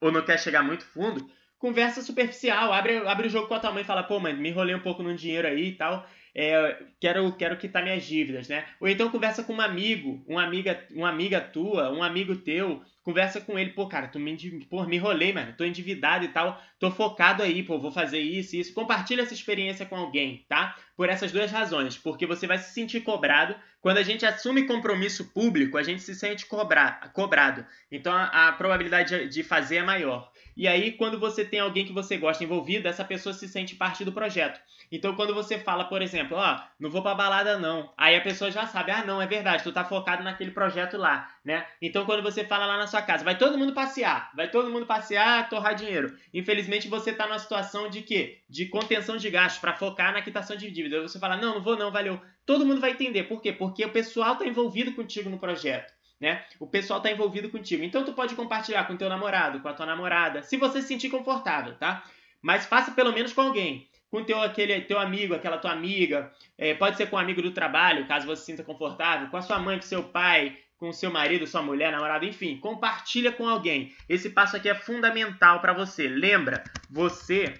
ou 0.00 0.12
não 0.12 0.22
quer 0.22 0.38
chegar 0.38 0.62
muito 0.62 0.84
fundo, 0.84 1.30
conversa 1.58 2.02
superficial, 2.02 2.72
abre, 2.72 2.98
abre 2.98 3.26
o 3.26 3.30
jogo 3.30 3.48
com 3.48 3.54
a 3.54 3.60
tua 3.60 3.72
mãe 3.72 3.82
e 3.82 3.86
fala, 3.86 4.02
pô, 4.02 4.20
mãe, 4.20 4.34
me 4.34 4.48
enrolei 4.48 4.74
um 4.74 4.80
pouco 4.80 5.02
no 5.02 5.14
dinheiro 5.14 5.48
aí 5.48 5.68
e 5.68 5.76
tal 5.76 6.06
é, 6.38 6.76
quero, 7.00 7.32
quero 7.32 7.56
quitar 7.56 7.82
minhas 7.82 8.04
dívidas, 8.04 8.46
né? 8.46 8.66
Ou 8.78 8.86
então 8.86 9.10
conversa 9.10 9.42
com 9.42 9.54
um 9.54 9.60
amigo, 9.60 10.22
uma 10.28 10.44
amiga, 10.44 10.78
uma 10.90 11.08
amiga 11.08 11.40
tua, 11.40 11.90
um 11.90 12.02
amigo 12.02 12.36
teu, 12.36 12.82
conversa 13.02 13.40
com 13.40 13.58
ele, 13.58 13.70
pô, 13.70 13.88
cara, 13.88 14.06
tu 14.06 14.20
me, 14.20 14.36
pô, 14.68 14.84
me 14.84 14.96
enrolei, 14.96 15.32
mano, 15.32 15.54
tô 15.56 15.64
endividado 15.64 16.26
e 16.26 16.28
tal, 16.28 16.60
tô 16.78 16.90
focado 16.90 17.42
aí, 17.42 17.62
pô, 17.62 17.78
vou 17.78 17.90
fazer 17.90 18.20
isso 18.20 18.54
e 18.54 18.60
isso. 18.60 18.74
Compartilha 18.74 19.22
essa 19.22 19.32
experiência 19.32 19.86
com 19.86 19.96
alguém, 19.96 20.44
tá? 20.46 20.76
Por 20.94 21.08
essas 21.08 21.32
duas 21.32 21.50
razões, 21.50 21.96
porque 21.96 22.26
você 22.26 22.46
vai 22.46 22.58
se 22.58 22.74
sentir 22.74 23.00
cobrado. 23.00 23.56
Quando 23.80 23.96
a 23.96 24.02
gente 24.02 24.26
assume 24.26 24.66
compromisso 24.66 25.32
público, 25.32 25.78
a 25.78 25.82
gente 25.82 26.02
se 26.02 26.14
sente 26.14 26.44
cobrar, 26.44 27.12
cobrado. 27.14 27.64
Então 27.90 28.12
a, 28.12 28.48
a 28.48 28.52
probabilidade 28.52 29.30
de 29.30 29.42
fazer 29.42 29.76
é 29.76 29.82
maior. 29.82 30.30
E 30.56 30.66
aí, 30.66 30.92
quando 30.92 31.18
você 31.18 31.44
tem 31.44 31.60
alguém 31.60 31.84
que 31.84 31.92
você 31.92 32.16
gosta 32.16 32.42
envolvido, 32.42 32.88
essa 32.88 33.04
pessoa 33.04 33.34
se 33.34 33.46
sente 33.46 33.76
parte 33.76 34.06
do 34.06 34.12
projeto. 34.12 34.58
Então, 34.90 35.14
quando 35.14 35.34
você 35.34 35.58
fala, 35.58 35.84
por 35.84 36.00
exemplo, 36.00 36.36
ó, 36.38 36.54
oh, 36.54 36.62
não 36.80 36.88
vou 36.88 37.02
pra 37.02 37.14
balada 37.14 37.58
não, 37.58 37.92
aí 37.98 38.16
a 38.16 38.22
pessoa 38.22 38.50
já 38.50 38.66
sabe, 38.66 38.90
ah, 38.90 39.04
não, 39.04 39.20
é 39.20 39.26
verdade, 39.26 39.62
tu 39.62 39.70
tá 39.70 39.84
focado 39.84 40.22
naquele 40.24 40.52
projeto 40.52 40.96
lá, 40.96 41.28
né? 41.44 41.66
Então, 41.82 42.06
quando 42.06 42.22
você 42.22 42.42
fala 42.42 42.64
lá 42.64 42.78
na 42.78 42.86
sua 42.86 43.02
casa, 43.02 43.22
vai 43.22 43.36
todo 43.36 43.58
mundo 43.58 43.74
passear, 43.74 44.30
vai 44.34 44.50
todo 44.50 44.70
mundo 44.70 44.86
passear, 44.86 45.48
torrar 45.50 45.74
dinheiro. 45.74 46.16
Infelizmente, 46.32 46.88
você 46.88 47.12
tá 47.12 47.26
numa 47.26 47.38
situação 47.38 47.90
de 47.90 48.00
quê? 48.00 48.42
De 48.48 48.66
contenção 48.66 49.18
de 49.18 49.28
gastos, 49.28 49.60
para 49.60 49.74
focar 49.74 50.12
na 50.12 50.22
quitação 50.22 50.56
de 50.56 50.70
dívida. 50.70 50.96
Aí 50.96 51.02
você 51.02 51.18
fala, 51.18 51.36
não, 51.36 51.56
não 51.56 51.62
vou 51.62 51.76
não, 51.76 51.90
valeu. 51.90 52.18
Todo 52.46 52.64
mundo 52.64 52.80
vai 52.80 52.92
entender. 52.92 53.24
Por 53.24 53.42
quê? 53.42 53.52
Porque 53.52 53.84
o 53.84 53.92
pessoal 53.92 54.36
tá 54.36 54.46
envolvido 54.46 54.92
contigo 54.92 55.28
no 55.28 55.38
projeto 55.38 55.95
né? 56.20 56.44
O 56.58 56.66
pessoal 56.66 57.00
tá 57.00 57.10
envolvido 57.10 57.48
contigo. 57.50 57.82
Então 57.84 58.04
tu 58.04 58.12
pode 58.12 58.34
compartilhar 58.34 58.84
com 58.84 58.96
teu 58.96 59.08
namorado, 59.08 59.60
com 59.60 59.68
a 59.68 59.74
tua 59.74 59.86
namorada, 59.86 60.42
se 60.42 60.56
você 60.56 60.80
se 60.80 60.88
sentir 60.88 61.10
confortável, 61.10 61.74
tá? 61.74 62.04
Mas 62.42 62.66
faça 62.66 62.92
pelo 62.92 63.12
menos 63.12 63.32
com 63.32 63.40
alguém. 63.40 63.88
Com 64.10 64.24
teu, 64.24 64.40
aquele, 64.40 64.80
teu 64.82 64.98
amigo, 64.98 65.34
aquela 65.34 65.58
tua 65.58 65.72
amiga. 65.72 66.32
É, 66.56 66.74
pode 66.74 66.96
ser 66.96 67.10
com 67.10 67.16
um 67.16 67.18
amigo 67.18 67.42
do 67.42 67.50
trabalho, 67.50 68.06
caso 68.06 68.26
você 68.26 68.40
se 68.40 68.46
sinta 68.46 68.62
confortável. 68.62 69.28
Com 69.28 69.36
a 69.36 69.42
sua 69.42 69.58
mãe, 69.58 69.76
com 69.76 69.82
seu 69.82 70.04
pai, 70.04 70.56
com 70.78 70.92
seu 70.92 71.10
marido, 71.10 71.46
sua 71.46 71.62
mulher, 71.62 71.90
namorado, 71.90 72.24
enfim. 72.24 72.56
Compartilha 72.58 73.32
com 73.32 73.48
alguém. 73.48 73.92
Esse 74.08 74.30
passo 74.30 74.56
aqui 74.56 74.68
é 74.68 74.74
fundamental 74.74 75.60
para 75.60 75.72
você. 75.72 76.06
Lembra, 76.08 76.62
você 76.88 77.52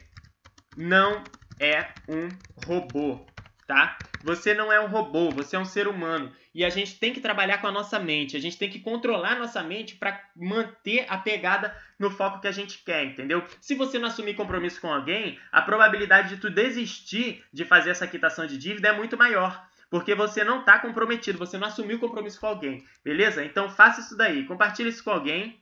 não 0.77 1.25
é 1.59 1.89
um 2.09 2.29
robô 2.67 3.27
tá? 3.67 3.99
Você 4.23 4.55
não 4.55 4.73
é 4.73 4.81
um 4.81 4.87
robô, 4.87 5.31
você 5.31 5.57
é 5.57 5.59
um 5.59 5.65
ser 5.65 5.89
humano. 5.89 6.33
E 6.55 6.65
a 6.65 6.71
gente 6.71 6.99
tem 6.99 7.13
que 7.13 7.21
trabalhar 7.21 7.59
com 7.59 7.67
a 7.67 7.73
nossa 7.73 7.99
mente, 7.99 8.37
a 8.37 8.41
gente 8.41 8.57
tem 8.57 8.71
que 8.71 8.81
controlar 8.81 9.33
a 9.33 9.39
nossa 9.39 9.63
mente 9.63 9.97
para 9.97 10.21
manter 10.35 11.05
a 11.09 11.19
pegada 11.19 11.77
no 11.99 12.11
foco 12.11 12.41
que 12.41 12.49
a 12.49 12.53
gente 12.53 12.83
quer, 12.85 13.05
entendeu? 13.05 13.45
Se 13.61 13.75
você 13.75 13.99
não 13.99 14.09
assumir 14.09 14.35
compromisso 14.35 14.81
com 14.81 14.93
alguém, 14.93 15.39
a 15.51 15.61
probabilidade 15.63 16.31
de 16.31 16.37
tu 16.39 16.49
desistir 16.51 17.45
de 17.53 17.65
fazer 17.65 17.91
essa 17.91 18.07
quitação 18.07 18.47
de 18.47 18.57
dívida 18.57 18.89
é 18.89 18.93
muito 18.93 19.17
maior. 19.17 19.67
Porque 19.89 20.15
você 20.15 20.43
não 20.43 20.61
está 20.61 20.79
comprometido, 20.79 21.39
você 21.39 21.57
não 21.57 21.69
assumiu 21.69 21.99
compromisso 21.99 22.41
com 22.41 22.47
alguém, 22.47 22.85
beleza? 23.05 23.45
Então 23.45 23.71
faça 23.71 24.01
isso 24.01 24.17
daí, 24.17 24.45
compartilhe 24.45 24.89
isso 24.89 25.05
com 25.05 25.11
alguém 25.11 25.61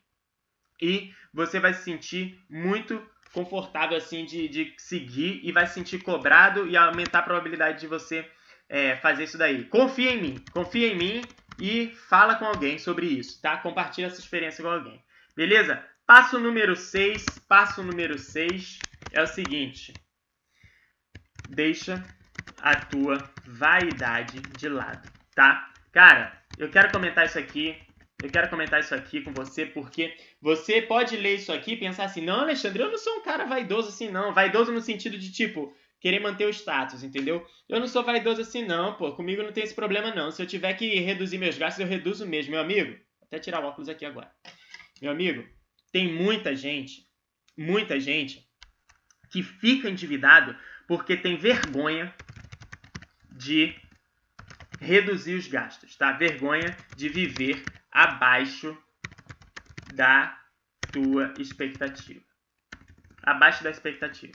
e 0.80 1.12
você 1.32 1.60
vai 1.60 1.74
se 1.74 1.82
sentir 1.82 2.40
muito 2.48 3.02
confortável 3.34 3.98
assim 3.98 4.24
de, 4.24 4.48
de 4.48 4.74
seguir 4.78 5.40
e 5.42 5.52
vai 5.52 5.66
se 5.66 5.74
sentir 5.74 5.98
cobrado 5.98 6.66
e 6.68 6.76
aumentar 6.76 7.18
a 7.18 7.22
probabilidade 7.22 7.80
de 7.80 7.86
você 7.86 8.24
é, 8.68 8.96
fazer 8.96 9.24
isso 9.24 9.36
daí. 9.36 9.64
Confia 9.64 10.12
em 10.12 10.22
mim, 10.22 10.44
confia 10.52 10.86
em 10.86 10.96
mim 10.96 11.22
e 11.58 11.88
fala 12.08 12.36
com 12.36 12.46
alguém 12.46 12.78
sobre 12.78 13.06
isso, 13.06 13.42
tá? 13.42 13.56
Compartilha 13.58 14.06
essa 14.06 14.20
experiência 14.20 14.62
com 14.64 14.70
alguém. 14.70 15.02
Beleza? 15.36 15.84
Passo 16.06 16.38
número 16.38 16.76
6, 16.76 17.24
passo 17.48 17.82
número 17.82 18.18
6 18.18 18.78
é 19.12 19.22
o 19.22 19.26
seguinte. 19.26 19.92
Deixa 21.48 22.02
a 22.62 22.76
tua 22.76 23.18
vaidade 23.46 24.40
de 24.56 24.68
lado, 24.68 25.10
tá? 25.34 25.72
Cara, 25.92 26.40
eu 26.56 26.70
quero 26.70 26.90
comentar 26.92 27.26
isso 27.26 27.38
aqui 27.38 27.76
eu 28.24 28.30
quero 28.30 28.48
comentar 28.48 28.80
isso 28.80 28.94
aqui 28.94 29.20
com 29.20 29.32
você 29.32 29.66
porque 29.66 30.16
você 30.40 30.80
pode 30.80 31.14
ler 31.14 31.34
isso 31.34 31.52
aqui 31.52 31.72
e 31.72 31.76
pensar 31.76 32.04
assim: 32.04 32.22
não, 32.22 32.40
Alexandre, 32.40 32.82
eu 32.82 32.90
não 32.90 32.96
sou 32.96 33.18
um 33.18 33.22
cara 33.22 33.44
vaidoso 33.44 33.90
assim, 33.90 34.10
não. 34.10 34.32
Vaidoso 34.32 34.72
no 34.72 34.80
sentido 34.80 35.18
de 35.18 35.30
tipo, 35.30 35.76
querer 36.00 36.20
manter 36.20 36.46
o 36.46 36.50
status, 36.50 37.02
entendeu? 37.02 37.46
Eu 37.68 37.78
não 37.78 37.86
sou 37.86 38.02
vaidoso 38.02 38.40
assim, 38.40 38.64
não, 38.64 38.94
pô. 38.94 39.12
Comigo 39.12 39.42
não 39.42 39.52
tem 39.52 39.62
esse 39.62 39.74
problema, 39.74 40.14
não. 40.14 40.30
Se 40.30 40.40
eu 40.40 40.46
tiver 40.46 40.72
que 40.72 41.00
reduzir 41.00 41.36
meus 41.36 41.58
gastos, 41.58 41.80
eu 41.80 41.86
reduzo 41.86 42.26
mesmo, 42.26 42.52
meu 42.52 42.62
amigo. 42.62 42.92
Vou 42.92 43.26
até 43.26 43.38
tirar 43.38 43.62
o 43.62 43.66
óculos 43.66 43.90
aqui 43.90 44.06
agora. 44.06 44.32
Meu 45.02 45.12
amigo, 45.12 45.46
tem 45.92 46.10
muita 46.10 46.56
gente, 46.56 47.06
muita 47.54 48.00
gente 48.00 48.48
que 49.30 49.42
fica 49.42 49.90
endividado 49.90 50.56
porque 50.88 51.14
tem 51.14 51.36
vergonha 51.36 52.14
de 53.30 53.74
reduzir 54.80 55.34
os 55.34 55.46
gastos, 55.46 55.94
tá? 55.96 56.12
Vergonha 56.12 56.74
de 56.96 57.10
viver 57.10 57.62
abaixo 57.94 58.76
da 59.94 60.36
tua 60.92 61.32
expectativa. 61.38 62.20
Abaixo 63.22 63.62
da 63.62 63.70
expectativa. 63.70 64.32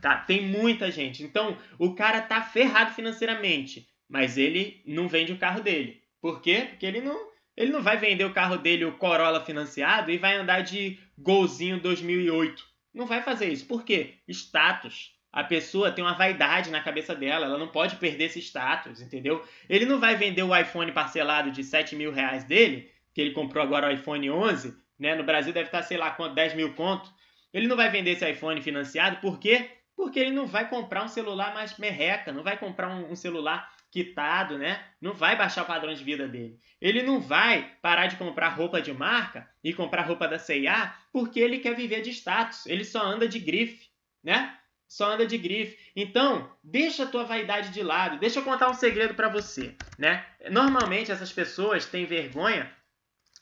Tá? 0.00 0.18
Tem 0.18 0.46
muita 0.46 0.90
gente. 0.90 1.24
Então, 1.24 1.58
o 1.78 1.94
cara 1.96 2.22
tá 2.22 2.40
ferrado 2.40 2.94
financeiramente, 2.94 3.88
mas 4.08 4.38
ele 4.38 4.80
não 4.86 5.08
vende 5.08 5.32
o 5.32 5.38
carro 5.38 5.60
dele. 5.60 6.00
Por 6.20 6.40
quê? 6.40 6.68
Porque 6.70 6.86
ele 6.86 7.00
não, 7.00 7.32
ele 7.56 7.72
não 7.72 7.82
vai 7.82 7.96
vender 7.96 8.24
o 8.24 8.32
carro 8.32 8.56
dele, 8.56 8.84
o 8.84 8.96
Corolla 8.96 9.44
financiado, 9.44 10.10
e 10.10 10.18
vai 10.18 10.36
andar 10.36 10.60
de 10.60 11.00
Golzinho 11.18 11.80
2008. 11.80 12.64
Não 12.94 13.04
vai 13.04 13.20
fazer 13.22 13.52
isso. 13.52 13.66
Por 13.66 13.84
quê? 13.84 14.20
Status. 14.28 15.15
A 15.32 15.44
pessoa 15.44 15.92
tem 15.92 16.02
uma 16.04 16.14
vaidade 16.14 16.70
na 16.70 16.80
cabeça 16.80 17.14
dela, 17.14 17.46
ela 17.46 17.58
não 17.58 17.68
pode 17.68 17.96
perder 17.96 18.24
esse 18.24 18.40
status, 18.40 19.00
entendeu? 19.00 19.44
Ele 19.68 19.84
não 19.84 20.00
vai 20.00 20.16
vender 20.16 20.42
o 20.42 20.56
iPhone 20.56 20.90
parcelado 20.92 21.50
de 21.50 21.62
7 21.62 21.94
mil 21.94 22.12
reais 22.12 22.44
dele, 22.44 22.90
que 23.12 23.20
ele 23.20 23.32
comprou 23.32 23.62
agora 23.62 23.88
o 23.88 23.90
iPhone 23.90 24.30
11, 24.30 24.76
né? 24.98 25.14
No 25.14 25.24
Brasil 25.24 25.52
deve 25.52 25.68
estar, 25.68 25.82
sei 25.82 25.96
lá, 25.96 26.10
quanto, 26.10 26.34
10 26.34 26.54
mil 26.54 26.74
conto. 26.74 27.10
Ele 27.52 27.66
não 27.66 27.76
vai 27.76 27.90
vender 27.90 28.12
esse 28.12 28.30
iPhone 28.30 28.60
financiado, 28.62 29.18
por 29.18 29.38
quê? 29.38 29.70
Porque 29.96 30.18
ele 30.18 30.30
não 30.30 30.46
vai 30.46 30.68
comprar 30.68 31.04
um 31.04 31.08
celular 31.08 31.54
mais 31.54 31.78
merreca, 31.78 32.32
não 32.32 32.42
vai 32.42 32.58
comprar 32.58 32.88
um, 32.88 33.12
um 33.12 33.16
celular 33.16 33.70
quitado, 33.90 34.58
né? 34.58 34.84
Não 35.00 35.14
vai 35.14 35.36
baixar 35.36 35.62
o 35.62 35.66
padrão 35.66 35.94
de 35.94 36.04
vida 36.04 36.28
dele. 36.28 36.60
Ele 36.80 37.02
não 37.02 37.18
vai 37.18 37.72
parar 37.80 38.06
de 38.06 38.16
comprar 38.16 38.50
roupa 38.50 38.82
de 38.82 38.92
marca 38.92 39.48
e 39.64 39.72
comprar 39.72 40.02
roupa 40.02 40.28
da 40.28 40.38
C&A 40.38 40.94
porque 41.10 41.40
ele 41.40 41.60
quer 41.60 41.74
viver 41.74 42.02
de 42.02 42.10
status. 42.10 42.66
Ele 42.66 42.84
só 42.84 43.02
anda 43.02 43.26
de 43.26 43.38
grife, 43.38 43.88
né? 44.22 44.54
Só 44.88 45.12
anda 45.12 45.26
de 45.26 45.36
grife. 45.36 45.76
Então, 45.94 46.50
deixa 46.62 47.04
a 47.04 47.06
tua 47.06 47.24
vaidade 47.24 47.70
de 47.70 47.82
lado. 47.82 48.18
Deixa 48.18 48.38
eu 48.38 48.44
contar 48.44 48.70
um 48.70 48.74
segredo 48.74 49.14
para 49.14 49.28
você, 49.28 49.74
né? 49.98 50.24
Normalmente 50.50 51.10
essas 51.10 51.32
pessoas 51.32 51.86
têm 51.86 52.06
vergonha 52.06 52.70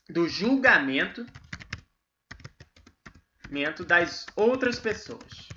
do 0.09 0.29
julgamento 0.29 1.25
das 3.87 4.27
outras 4.35 4.81
pessoas, 4.81 5.49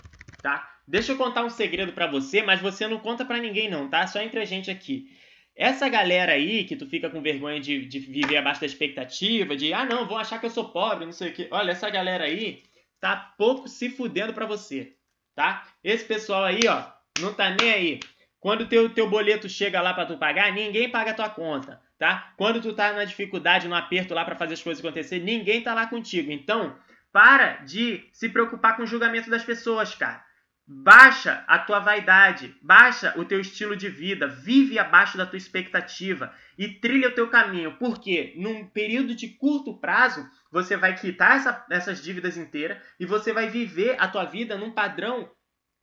tá? 0.42 0.72
Deixa 0.88 1.14
eu 1.14 1.18
contar 1.18 1.44
um 1.44 1.50
segredo 1.50 1.94
para 1.94 2.06
você, 2.06 2.44
mas 2.44 2.62
você 2.62 2.88
não 2.88 3.00
conta 3.00 3.26
para 3.26 3.40
ninguém 3.40 3.70
não, 3.70 3.90
tá? 3.90 4.06
Só 4.06 4.22
entre 4.22 4.40
a 4.40 4.46
gente 4.46 4.70
aqui. 4.70 5.10
Essa 5.56 5.90
galera 5.90 6.34
aí 6.34 6.64
que 6.66 6.76
tu 6.76 6.86
fica 6.86 7.10
com 7.10 7.22
vergonha 7.22 7.60
de, 7.60 7.88
de 7.88 7.98
viver 7.98 8.38
abaixo 8.38 8.62
da 8.62 8.68
expectativa, 8.68 9.56
de 9.56 9.74
ah 9.74 9.86
não, 9.86 10.08
vão 10.08 10.18
achar 10.18 10.40
que 10.40 10.46
eu 10.46 10.52
sou 10.52 10.70
pobre, 10.70 11.06
não 11.06 11.12
sei 11.12 11.30
o 11.30 11.34
que. 11.34 11.48
Olha, 11.50 11.72
essa 11.72 11.90
galera 11.90 12.26
aí 12.26 12.62
tá 13.00 13.16
pouco 13.36 13.68
se 13.68 13.90
fudendo 13.90 14.34
para 14.34 14.46
você 14.46 14.97
tá? 15.38 15.68
Esse 15.84 16.04
pessoal 16.04 16.44
aí, 16.44 16.62
ó, 16.68 16.84
não 17.22 17.32
tá 17.32 17.52
nem 17.52 17.72
aí. 17.72 18.00
Quando 18.40 18.68
teu, 18.68 18.90
teu 18.90 19.08
boleto 19.08 19.48
chega 19.48 19.80
lá 19.80 19.94
para 19.94 20.08
tu 20.08 20.18
pagar, 20.18 20.52
ninguém 20.52 20.90
paga 20.90 21.12
a 21.12 21.14
tua 21.14 21.30
conta. 21.30 21.80
tá? 22.00 22.34
Quando 22.36 22.60
tu 22.60 22.74
tá 22.74 22.92
na 22.92 23.06
dificuldade, 23.06 23.68
no 23.68 23.76
aperto 23.76 24.16
lá 24.16 24.26
para 24.26 24.36
fazer 24.36 24.56
as 24.56 24.64
coisas 24.64 24.84
acontecer, 24.84 25.20
ninguém 25.20 25.62
tá 25.62 25.76
lá 25.76 25.86
contigo. 25.86 26.32
Então, 26.32 26.76
para 27.12 27.58
de 27.58 28.10
se 28.12 28.30
preocupar 28.30 28.76
com 28.76 28.82
o 28.82 28.88
julgamento 28.88 29.30
das 29.30 29.44
pessoas, 29.44 29.94
cara. 29.94 30.26
Baixa 30.70 31.46
a 31.48 31.60
tua 31.60 31.80
vaidade, 31.80 32.54
baixa 32.62 33.14
o 33.18 33.24
teu 33.24 33.40
estilo 33.40 33.74
de 33.74 33.88
vida, 33.88 34.28
vive 34.28 34.78
abaixo 34.78 35.18
da 35.18 35.26
tua 35.26 35.38
expectativa 35.38 36.34
e 36.58 36.68
trilha 36.68 37.08
o 37.08 37.14
teu 37.14 37.30
caminho. 37.30 37.78
Porque 37.78 38.34
num 38.36 38.68
período 38.68 39.16
de 39.16 39.30
curto 39.30 39.80
prazo, 39.80 40.30
você 40.52 40.76
vai 40.76 40.94
quitar 40.94 41.38
essa, 41.38 41.66
essas 41.72 42.04
dívidas 42.04 42.36
inteiras 42.36 42.80
e 43.00 43.06
você 43.06 43.32
vai 43.32 43.48
viver 43.48 43.96
a 43.98 44.10
tua 44.10 44.26
vida 44.26 44.58
num 44.58 44.72
padrão 44.72 45.32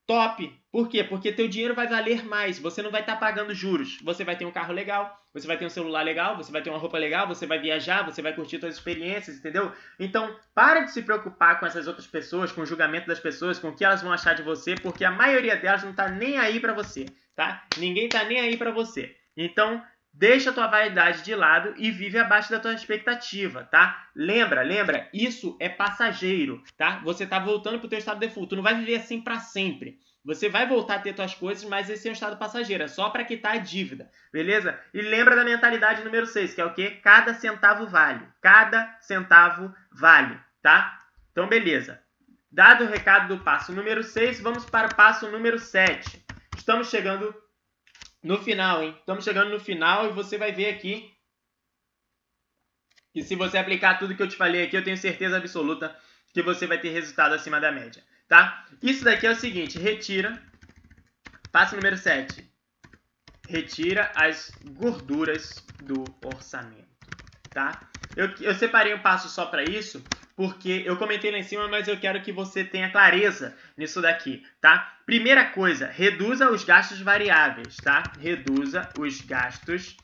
top. 0.06 0.52
Por 0.70 0.86
quê? 0.90 1.02
Porque 1.02 1.32
teu 1.32 1.48
dinheiro 1.48 1.74
vai 1.74 1.88
valer 1.88 2.22
mais. 2.22 2.58
Você 2.58 2.82
não 2.82 2.90
vai 2.90 3.00
estar 3.00 3.14
tá 3.14 3.20
pagando 3.20 3.54
juros. 3.54 3.98
Você 4.02 4.22
vai 4.22 4.36
ter 4.36 4.44
um 4.44 4.52
carro 4.52 4.74
legal, 4.74 5.18
você 5.34 5.46
vai 5.46 5.58
ter 5.58 5.66
um 5.66 5.70
celular 5.70 6.02
legal, 6.02 6.36
você 6.36 6.52
vai 6.52 6.62
ter 6.62 6.70
uma 6.70 6.78
roupa 6.78 6.96
legal, 6.96 7.26
você 7.26 7.44
vai 7.44 7.58
viajar, 7.58 8.02
você 8.02 8.22
vai 8.22 8.32
curtir 8.32 8.60
suas 8.60 8.76
experiências, 8.76 9.36
entendeu? 9.36 9.72
Então, 9.98 10.34
para 10.54 10.80
de 10.80 10.92
se 10.92 11.02
preocupar 11.02 11.58
com 11.58 11.66
essas 11.66 11.88
outras 11.88 12.06
pessoas, 12.06 12.52
com 12.52 12.60
o 12.60 12.66
julgamento 12.66 13.08
das 13.08 13.18
pessoas, 13.18 13.58
com 13.58 13.68
o 13.68 13.74
que 13.74 13.84
elas 13.84 14.00
vão 14.00 14.12
achar 14.12 14.34
de 14.34 14.42
você, 14.42 14.76
porque 14.76 15.04
a 15.04 15.10
maioria 15.10 15.56
delas 15.56 15.82
não 15.82 15.92
tá 15.92 16.08
nem 16.08 16.38
aí 16.38 16.60
para 16.60 16.72
você, 16.72 17.06
tá? 17.34 17.66
Ninguém 17.76 18.08
tá 18.08 18.22
nem 18.24 18.38
aí 18.38 18.56
para 18.56 18.70
você. 18.70 19.16
Então, 19.36 19.82
Deixa 20.16 20.50
a 20.50 20.52
tua 20.52 20.68
vaidade 20.68 21.24
de 21.24 21.34
lado 21.34 21.74
e 21.76 21.90
vive 21.90 22.16
abaixo 22.16 22.48
da 22.48 22.60
tua 22.60 22.72
expectativa, 22.72 23.64
tá? 23.64 24.08
Lembra, 24.14 24.62
lembra, 24.62 25.08
isso 25.12 25.56
é 25.58 25.68
passageiro, 25.68 26.62
tá? 26.76 27.00
Você 27.02 27.26
tá 27.26 27.40
voltando 27.40 27.80
pro 27.80 27.88
teu 27.88 27.98
estado 27.98 28.20
de 28.20 28.28
default, 28.28 28.48
tu 28.48 28.54
não 28.54 28.62
vai 28.62 28.76
viver 28.76 28.94
assim 28.94 29.20
para 29.20 29.40
sempre. 29.40 29.98
Você 30.24 30.48
vai 30.48 30.66
voltar 30.66 30.96
a 30.96 30.98
ter 31.00 31.12
tuas 31.12 31.34
coisas, 31.34 31.64
mas 31.64 31.90
esse 31.90 32.08
é 32.08 32.10
um 32.10 32.14
estado 32.14 32.38
passageiro, 32.38 32.82
é 32.82 32.88
só 32.88 33.10
para 33.10 33.24
quitar 33.24 33.52
a 33.52 33.58
dívida, 33.58 34.10
beleza? 34.32 34.80
E 34.94 35.02
lembra 35.02 35.36
da 35.36 35.44
mentalidade 35.44 36.02
número 36.02 36.26
6, 36.26 36.54
que 36.54 36.60
é 36.60 36.64
o 36.64 36.72
quê? 36.72 36.92
Cada 37.02 37.34
centavo 37.34 37.86
vale. 37.86 38.26
Cada 38.40 38.96
centavo 39.00 39.74
vale, 39.92 40.40
tá? 40.62 40.98
Então, 41.30 41.46
beleza. 41.46 42.02
Dado 42.50 42.84
o 42.84 42.86
recado 42.86 43.36
do 43.36 43.44
passo 43.44 43.72
número 43.72 44.02
6, 44.02 44.40
vamos 44.40 44.64
para 44.64 44.86
o 44.86 44.94
passo 44.94 45.30
número 45.30 45.58
7. 45.58 46.24
Estamos 46.56 46.88
chegando 46.88 47.34
no 48.22 48.38
final, 48.38 48.82
hein? 48.82 48.96
Estamos 48.98 49.24
chegando 49.24 49.50
no 49.50 49.60
final 49.60 50.08
e 50.08 50.12
você 50.12 50.38
vai 50.38 50.52
ver 50.52 50.70
aqui 50.70 51.12
que 53.12 53.22
se 53.22 53.36
você 53.36 53.58
aplicar 53.58 53.98
tudo 53.98 54.16
que 54.16 54.22
eu 54.22 54.28
te 54.28 54.36
falei 54.36 54.64
aqui, 54.64 54.76
eu 54.76 54.82
tenho 54.82 54.96
certeza 54.96 55.36
absoluta 55.36 55.94
que 56.32 56.42
você 56.42 56.66
vai 56.66 56.78
ter 56.78 56.88
resultado 56.90 57.34
acima 57.34 57.60
da 57.60 57.70
média, 57.70 58.02
tá? 58.34 58.66
Isso 58.82 59.04
daqui 59.04 59.28
é 59.28 59.30
o 59.30 59.36
seguinte, 59.36 59.78
retira, 59.78 60.42
passo 61.52 61.76
número 61.76 61.96
7, 61.96 62.44
retira 63.48 64.10
as 64.12 64.50
gorduras 64.72 65.64
do 65.80 66.02
orçamento, 66.20 66.88
tá? 67.52 67.80
Eu, 68.16 68.34
eu 68.40 68.52
separei 68.56 68.92
um 68.92 68.98
passo 68.98 69.28
só 69.28 69.46
para 69.46 69.62
isso, 69.62 70.04
porque 70.34 70.82
eu 70.84 70.96
comentei 70.96 71.30
lá 71.30 71.38
em 71.38 71.44
cima, 71.44 71.68
mas 71.68 71.86
eu 71.86 71.96
quero 71.96 72.20
que 72.22 72.32
você 72.32 72.64
tenha 72.64 72.90
clareza 72.90 73.56
nisso 73.76 74.02
daqui, 74.02 74.44
tá? 74.60 74.98
Primeira 75.06 75.44
coisa, 75.44 75.86
reduza 75.86 76.50
os 76.50 76.64
gastos 76.64 77.00
variáveis, 77.00 77.76
tá? 77.76 78.10
Reduza 78.18 78.88
os 78.98 79.20
gastos 79.20 79.96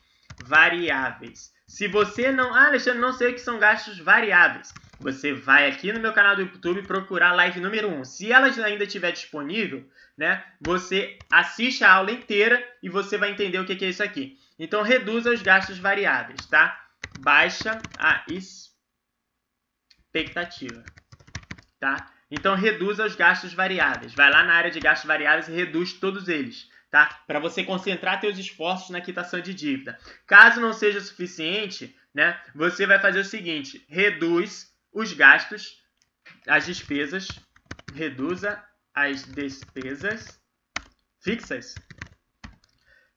variáveis. 0.44 1.52
Se 1.66 1.88
você 1.88 2.30
não... 2.30 2.54
Ah, 2.54 2.68
Alexandre, 2.68 3.00
não 3.00 3.12
sei 3.12 3.30
o 3.30 3.34
que 3.34 3.40
são 3.40 3.58
gastos 3.58 3.98
variáveis. 3.98 4.72
Você 5.00 5.32
vai 5.32 5.66
aqui 5.66 5.90
no 5.92 5.98
meu 5.98 6.12
canal 6.12 6.36
do 6.36 6.42
YouTube 6.42 6.82
procurar 6.82 7.30
a 7.30 7.34
live 7.34 7.58
número 7.58 7.88
1. 7.88 8.04
Se 8.04 8.30
ela 8.30 8.48
ainda 8.48 8.84
estiver 8.84 9.10
disponível, 9.12 9.88
né? 10.16 10.44
Você 10.60 11.18
assiste 11.32 11.82
a 11.82 11.94
aula 11.94 12.12
inteira 12.12 12.62
e 12.82 12.90
você 12.90 13.16
vai 13.16 13.30
entender 13.30 13.58
o 13.58 13.64
que 13.64 13.82
é 13.82 13.88
isso 13.88 14.02
aqui. 14.02 14.38
Então, 14.58 14.82
reduza 14.82 15.30
os 15.30 15.40
gastos 15.40 15.78
variáveis, 15.78 16.44
tá? 16.46 16.78
Baixa 17.18 17.80
a 17.98 18.26
expectativa, 20.10 20.84
tá? 21.80 22.12
Então 22.30 22.54
reduza 22.54 23.04
os 23.04 23.16
gastos 23.16 23.52
variáveis. 23.54 24.14
Vai 24.14 24.30
lá 24.30 24.44
na 24.44 24.54
área 24.54 24.70
de 24.70 24.78
gastos 24.78 25.08
variáveis 25.08 25.48
e 25.48 25.52
reduz 25.52 25.94
todos 25.94 26.28
eles, 26.28 26.68
tá? 26.90 27.22
Para 27.26 27.40
você 27.40 27.64
concentrar 27.64 28.20
seus 28.20 28.38
esforços 28.38 28.90
na 28.90 29.00
quitação 29.00 29.40
de 29.40 29.52
dívida. 29.52 29.98
Caso 30.26 30.60
não 30.60 30.72
seja 30.72 31.00
suficiente, 31.00 31.96
né? 32.14 32.40
Você 32.54 32.86
vai 32.86 33.00
fazer 33.00 33.20
o 33.20 33.24
seguinte: 33.24 33.84
reduz 33.88 34.69
os 34.92 35.12
gastos, 35.12 35.82
as 36.46 36.66
despesas, 36.66 37.28
reduza 37.94 38.62
as 38.94 39.24
despesas 39.24 40.40
fixas 41.22 41.74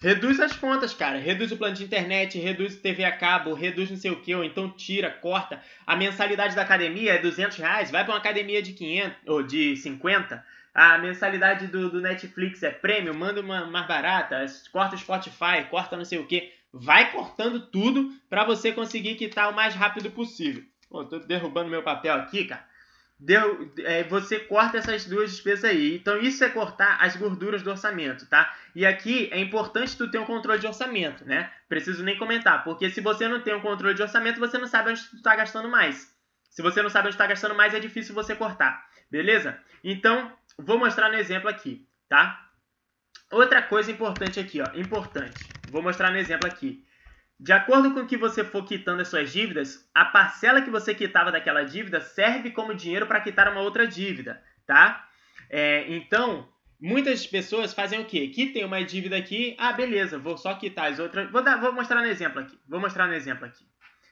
Reduz 0.03 0.37
as 0.41 0.53
contas, 0.53 0.93
cara. 0.93 1.17
Reduz 1.17 1.53
o 1.53 1.57
plano 1.57 1.75
de 1.75 1.85
internet, 1.85 2.37
reduz 2.37 2.75
o 2.75 2.81
TV 2.81 3.05
a 3.05 3.11
cabo, 3.15 3.53
reduz 3.53 3.89
não 3.89 3.95
sei 3.95 4.11
o 4.11 4.19
que, 4.19 4.35
ou 4.35 4.43
então 4.43 4.69
tira, 4.69 5.09
corta. 5.09 5.61
A 5.87 5.95
mensalidade 5.95 6.57
da 6.57 6.61
academia 6.61 7.13
é 7.13 7.19
200 7.19 7.55
reais, 7.55 7.89
vai 7.89 8.03
para 8.03 8.13
uma 8.13 8.19
academia 8.19 8.61
de 8.61 8.73
500 8.73 9.17
ou 9.27 9.41
de 9.41 9.77
50. 9.77 10.45
A 10.73 10.97
mensalidade 10.97 11.67
do, 11.67 11.89
do 11.89 12.01
Netflix 12.01 12.61
é 12.63 12.69
prêmio, 12.69 13.15
manda 13.15 13.39
uma 13.39 13.65
mais 13.65 13.87
barata, 13.87 14.45
corta 14.73 14.95
o 14.97 14.99
Spotify, 14.99 15.69
corta 15.69 15.95
não 15.95 16.03
sei 16.03 16.19
o 16.19 16.27
que. 16.27 16.51
Vai 16.73 17.13
cortando 17.13 17.61
tudo 17.67 18.11
para 18.29 18.43
você 18.43 18.73
conseguir 18.73 19.15
quitar 19.15 19.49
o 19.49 19.55
mais 19.55 19.73
rápido 19.73 20.11
possível. 20.11 20.65
Pô, 20.93 21.03
tô 21.03 21.17
derrubando 21.17 21.69
meu 21.71 21.81
papel 21.81 22.13
aqui, 22.13 22.45
cara 22.45 22.71
deu, 23.23 23.71
é, 23.79 24.03
você 24.03 24.39
corta 24.39 24.77
essas 24.77 25.05
duas 25.05 25.31
despesas 25.31 25.63
aí. 25.63 25.95
Então 25.95 26.19
isso 26.19 26.43
é 26.43 26.49
cortar 26.49 26.97
as 27.01 27.15
gorduras 27.15 27.63
do 27.63 27.69
orçamento, 27.69 28.25
tá? 28.27 28.53
E 28.75 28.85
aqui 28.85 29.29
é 29.31 29.39
importante 29.39 29.95
tu 29.95 30.11
ter 30.11 30.19
um 30.19 30.25
controle 30.25 30.59
de 30.59 30.67
orçamento, 30.67 31.25
né? 31.25 31.51
Preciso 31.69 32.03
nem 32.03 32.17
comentar, 32.17 32.63
porque 32.63 32.89
se 32.89 33.01
você 33.01 33.27
não 33.27 33.41
tem 33.41 33.55
um 33.55 33.61
controle 33.61 33.95
de 33.95 34.01
orçamento, 34.01 34.39
você 34.39 34.57
não 34.57 34.67
sabe 34.67 34.91
onde 34.91 35.01
tu 35.09 35.15
está 35.15 35.35
gastando 35.35 35.69
mais. 35.69 36.13
Se 36.49 36.61
você 36.61 36.81
não 36.81 36.89
sabe 36.89 37.07
onde 37.07 37.15
está 37.15 37.25
gastando 37.25 37.55
mais, 37.55 37.73
é 37.73 37.79
difícil 37.79 38.13
você 38.13 38.35
cortar, 38.35 38.85
beleza? 39.09 39.57
Então, 39.83 40.31
vou 40.57 40.77
mostrar 40.77 41.09
no 41.09 41.15
exemplo 41.15 41.49
aqui, 41.49 41.87
tá? 42.09 42.39
Outra 43.31 43.61
coisa 43.61 43.89
importante 43.89 44.39
aqui, 44.39 44.61
ó, 44.61 44.69
importante. 44.75 45.43
Vou 45.71 45.81
mostrar 45.81 46.11
no 46.11 46.17
exemplo 46.17 46.45
aqui. 46.45 46.85
De 47.39 47.51
acordo 47.51 47.93
com 47.93 48.01
o 48.01 48.07
que 48.07 48.15
você 48.15 48.43
for 48.43 48.65
quitando 48.65 49.01
as 49.01 49.07
suas 49.07 49.31
dívidas, 49.31 49.89
a 49.93 50.05
parcela 50.05 50.61
que 50.61 50.69
você 50.69 50.93
quitava 50.93 51.31
daquela 51.31 51.63
dívida 51.63 51.99
serve 51.99 52.51
como 52.51 52.73
dinheiro 52.73 53.05
para 53.05 53.21
quitar 53.21 53.51
uma 53.51 53.61
outra 53.61 53.85
dívida, 53.85 54.41
tá? 54.65 55.07
É, 55.49 55.85
então, 55.93 56.47
muitas 56.79 57.27
pessoas 57.27 57.73
fazem 57.73 57.99
o 57.99 58.05
quê? 58.05 58.27
Quitem 58.27 58.65
uma 58.65 58.83
dívida 58.83 59.17
aqui, 59.17 59.55
ah, 59.59 59.73
beleza, 59.73 60.17
vou 60.17 60.37
só 60.37 60.53
quitar 60.55 60.91
as 60.91 60.99
outras. 60.99 61.29
Vou, 61.31 61.43
dar, 61.43 61.57
vou 61.59 61.73
mostrar 61.73 62.01
no 62.01 62.07
exemplo 62.07 62.39
aqui. 62.39 62.57
Vou 62.67 62.79
mostrar 62.79 63.07
no 63.07 63.13
exemplo 63.13 63.45
aqui. 63.45 63.65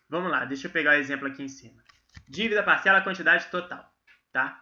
Vamos 0.09 0.29
lá, 0.29 0.43
deixa 0.43 0.67
eu 0.67 0.71
pegar 0.71 0.91
o 0.91 0.99
exemplo 0.99 1.27
aqui 1.27 1.41
em 1.41 1.47
cima. 1.47 1.81
Dívida 2.27 2.63
parcela, 2.63 3.01
quantidade 3.01 3.45
total, 3.49 3.89
tá? 4.33 4.61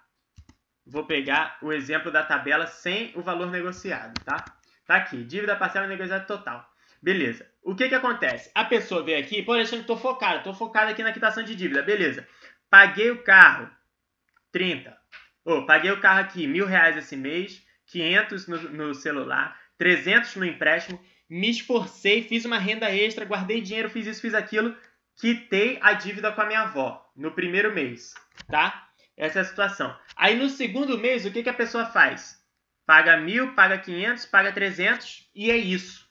Vou 0.86 1.06
pegar 1.06 1.58
o 1.62 1.74
exemplo 1.74 2.12
da 2.12 2.24
tabela 2.24 2.68
sem 2.68 3.12
o 3.16 3.22
valor 3.22 3.50
negociado, 3.50 4.14
tá? 4.24 4.46
Tá 4.86 4.96
aqui, 4.96 5.24
dívida 5.24 5.56
parcela 5.56 5.88
negociada 5.88 6.26
total. 6.26 6.69
Beleza. 7.02 7.50
O 7.64 7.76
que 7.76 7.88
que 7.88 7.96
acontece? 7.96 8.52
A 8.54 8.66
pessoa 8.66 9.04
veio 9.04 9.20
aqui, 9.20 9.42
pô, 9.42 9.54
Alexandre, 9.54 9.86
tô 9.86 9.96
focado, 9.96 10.44
tô 10.44 10.54
focado 10.54 10.92
aqui 10.92 11.04
na 11.04 11.14
quitação 11.14 11.44
de 11.44 11.56
dívida. 11.56 11.82
Beleza. 11.82 12.28
Paguei 12.70 13.12
o 13.12 13.24
carro, 13.24 13.70
30. 14.52 14.98
Oh, 15.46 15.66
paguei 15.66 15.92
o 15.92 16.02
carro 16.02 16.20
aqui, 16.20 16.46
mil 16.46 16.66
reais 16.66 16.98
esse 16.98 17.16
mês, 17.16 17.66
500 17.88 18.48
no, 18.48 18.58
no 18.72 18.94
celular, 18.94 19.60
300 19.78 20.36
no 20.36 20.46
empréstimo. 20.46 21.00
Me 21.30 21.50
esforcei, 21.50 22.24
fiz 22.24 22.46
uma 22.46 22.58
renda 22.58 22.92
extra, 22.92 23.26
guardei 23.26 23.62
dinheiro, 23.62 23.90
fiz 23.90 24.08
isso, 24.08 24.22
fiz 24.22 24.34
aquilo. 24.34 24.76
Quitei 25.16 25.78
a 25.82 25.94
dívida 25.94 26.32
com 26.32 26.42
a 26.42 26.46
minha 26.46 26.62
avó 26.62 27.06
no 27.16 27.32
primeiro 27.32 27.74
mês, 27.74 28.14
tá? 28.48 28.90
Essa 29.18 29.40
é 29.40 29.42
a 29.42 29.46
situação. 29.46 29.96
Aí 30.16 30.36
no 30.36 30.50
segundo 30.50 30.98
mês, 30.98 31.26
o 31.26 31.32
que, 31.32 31.44
que 31.44 31.50
a 31.50 31.54
pessoa 31.54 31.86
faz? 31.86 32.42
Paga 32.86 33.18
mil, 33.18 33.54
paga 33.54 33.78
500, 33.78 34.26
paga 34.26 34.52
300 34.52 35.30
e 35.36 35.52
é 35.52 35.58
isso. 35.58 36.09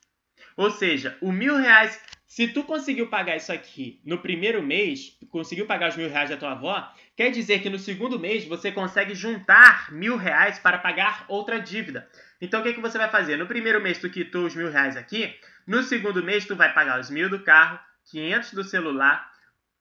Ou 0.59 0.73
seja, 0.73 1.17
o 1.21 1.31
mil 1.31 1.57
reais, 1.57 2.03
se 2.27 2.49
tu 2.49 2.65
conseguiu 2.65 3.07
pagar 3.07 3.37
isso 3.37 3.53
aqui 3.53 4.01
no 4.05 4.19
primeiro 4.19 4.61
mês, 4.61 5.17
conseguiu 5.31 5.67
pagar 5.67 5.91
os 5.91 5.97
mil 5.97 6.11
reais 6.11 6.31
da 6.31 6.37
tua 6.37 6.51
avó, 6.51 6.93
quer 7.17 7.31
dizer 7.31 7.63
que 7.63 7.71
no 7.71 7.79
segundo 7.79 8.19
mês 8.19 8.45
você 8.45 8.73
consegue 8.73 9.15
juntar 9.15 9.93
mil 9.93 10.17
reais 10.17 10.59
para 10.59 10.77
pagar 10.77 11.25
outra 11.29 11.61
dívida. 11.61 12.11
Então 12.41 12.59
o 12.59 12.65
que, 12.65 12.73
que 12.73 12.81
você 12.81 12.99
vai 12.99 13.09
fazer? 13.09 13.37
No 13.37 13.47
primeiro 13.47 13.81
mês 13.81 13.99
tu 13.99 14.11
quitou 14.11 14.47
os 14.47 14.57
mil 14.57 14.69
reais 14.69 14.97
aqui, 14.97 15.33
no 15.65 15.81
segundo 15.85 16.25
mês 16.25 16.45
tu 16.45 16.57
vai 16.57 16.75
pagar 16.75 16.99
os 16.99 17.09
mil 17.09 17.31
do 17.31 17.39
carro, 17.45 17.79
500 18.11 18.53
do 18.55 18.65
celular, 18.65 19.31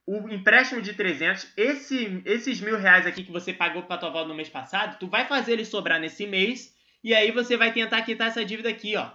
o 0.05 0.29
empréstimo 0.29 0.79
de 0.79 0.93
300, 0.93 1.53
esse, 1.57 2.21
esses 2.23 2.61
mil 2.61 2.77
reais 2.77 3.07
aqui 3.07 3.23
que 3.23 3.31
você 3.31 3.51
pagou 3.51 3.81
para 3.81 3.97
tua 3.97 4.09
avó 4.09 4.25
no 4.25 4.35
mês 4.35 4.47
passado, 4.47 4.99
tu 4.99 5.07
vai 5.07 5.25
fazer 5.25 5.53
ele 5.53 5.65
sobrar 5.65 5.99
nesse 5.99 6.27
mês 6.27 6.71
e 7.03 7.15
aí 7.15 7.31
você 7.31 7.57
vai 7.57 7.73
tentar 7.73 8.03
quitar 8.03 8.27
essa 8.27 8.45
dívida 8.45 8.69
aqui, 8.69 8.95
ó. 8.95 9.09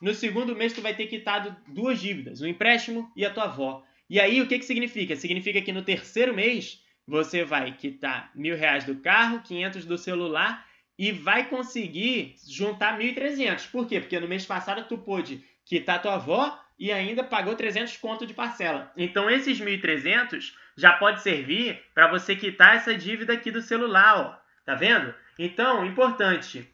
No 0.00 0.14
segundo 0.14 0.54
mês, 0.54 0.72
tu 0.72 0.82
vai 0.82 0.94
ter 0.94 1.06
quitado 1.06 1.56
duas 1.68 2.00
dívidas, 2.00 2.40
o 2.40 2.46
empréstimo 2.46 3.10
e 3.16 3.24
a 3.24 3.30
tua 3.30 3.44
avó. 3.44 3.84
E 4.08 4.20
aí, 4.20 4.40
o 4.40 4.46
que, 4.46 4.58
que 4.58 4.64
significa? 4.64 5.16
Significa 5.16 5.60
que 5.62 5.72
no 5.72 5.82
terceiro 5.82 6.34
mês, 6.34 6.82
você 7.06 7.44
vai 7.44 7.72
quitar 7.72 8.30
mil 8.34 8.56
reais 8.56 8.84
do 8.84 8.96
carro, 8.96 9.42
500 9.42 9.84
do 9.84 9.96
celular 9.96 10.66
e 10.98 11.12
vai 11.12 11.48
conseguir 11.48 12.34
juntar 12.46 12.98
1.300. 12.98 13.70
Por 13.70 13.86
quê? 13.86 14.00
Porque 14.00 14.18
no 14.18 14.28
mês 14.28 14.44
passado 14.44 14.86
tu 14.88 14.98
pôde 14.98 15.44
quitar 15.64 16.02
tua 16.02 16.14
avó 16.14 16.58
e 16.78 16.92
ainda 16.92 17.22
pagou 17.22 17.54
300 17.54 17.96
conto 17.98 18.26
de 18.26 18.34
parcela. 18.34 18.92
Então 18.96 19.30
esses 19.30 19.60
1.300 19.60 20.52
já 20.76 20.92
pode 20.94 21.22
servir 21.22 21.82
para 21.94 22.08
você 22.08 22.34
quitar 22.34 22.76
essa 22.76 22.94
dívida 22.94 23.32
aqui 23.32 23.50
do 23.50 23.62
celular, 23.62 24.18
ó. 24.18 24.46
Tá 24.64 24.74
vendo? 24.74 25.14
Então, 25.38 25.86
importante, 25.86 26.68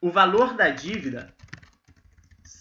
o 0.00 0.10
valor 0.10 0.54
da 0.54 0.70
dívida 0.70 1.34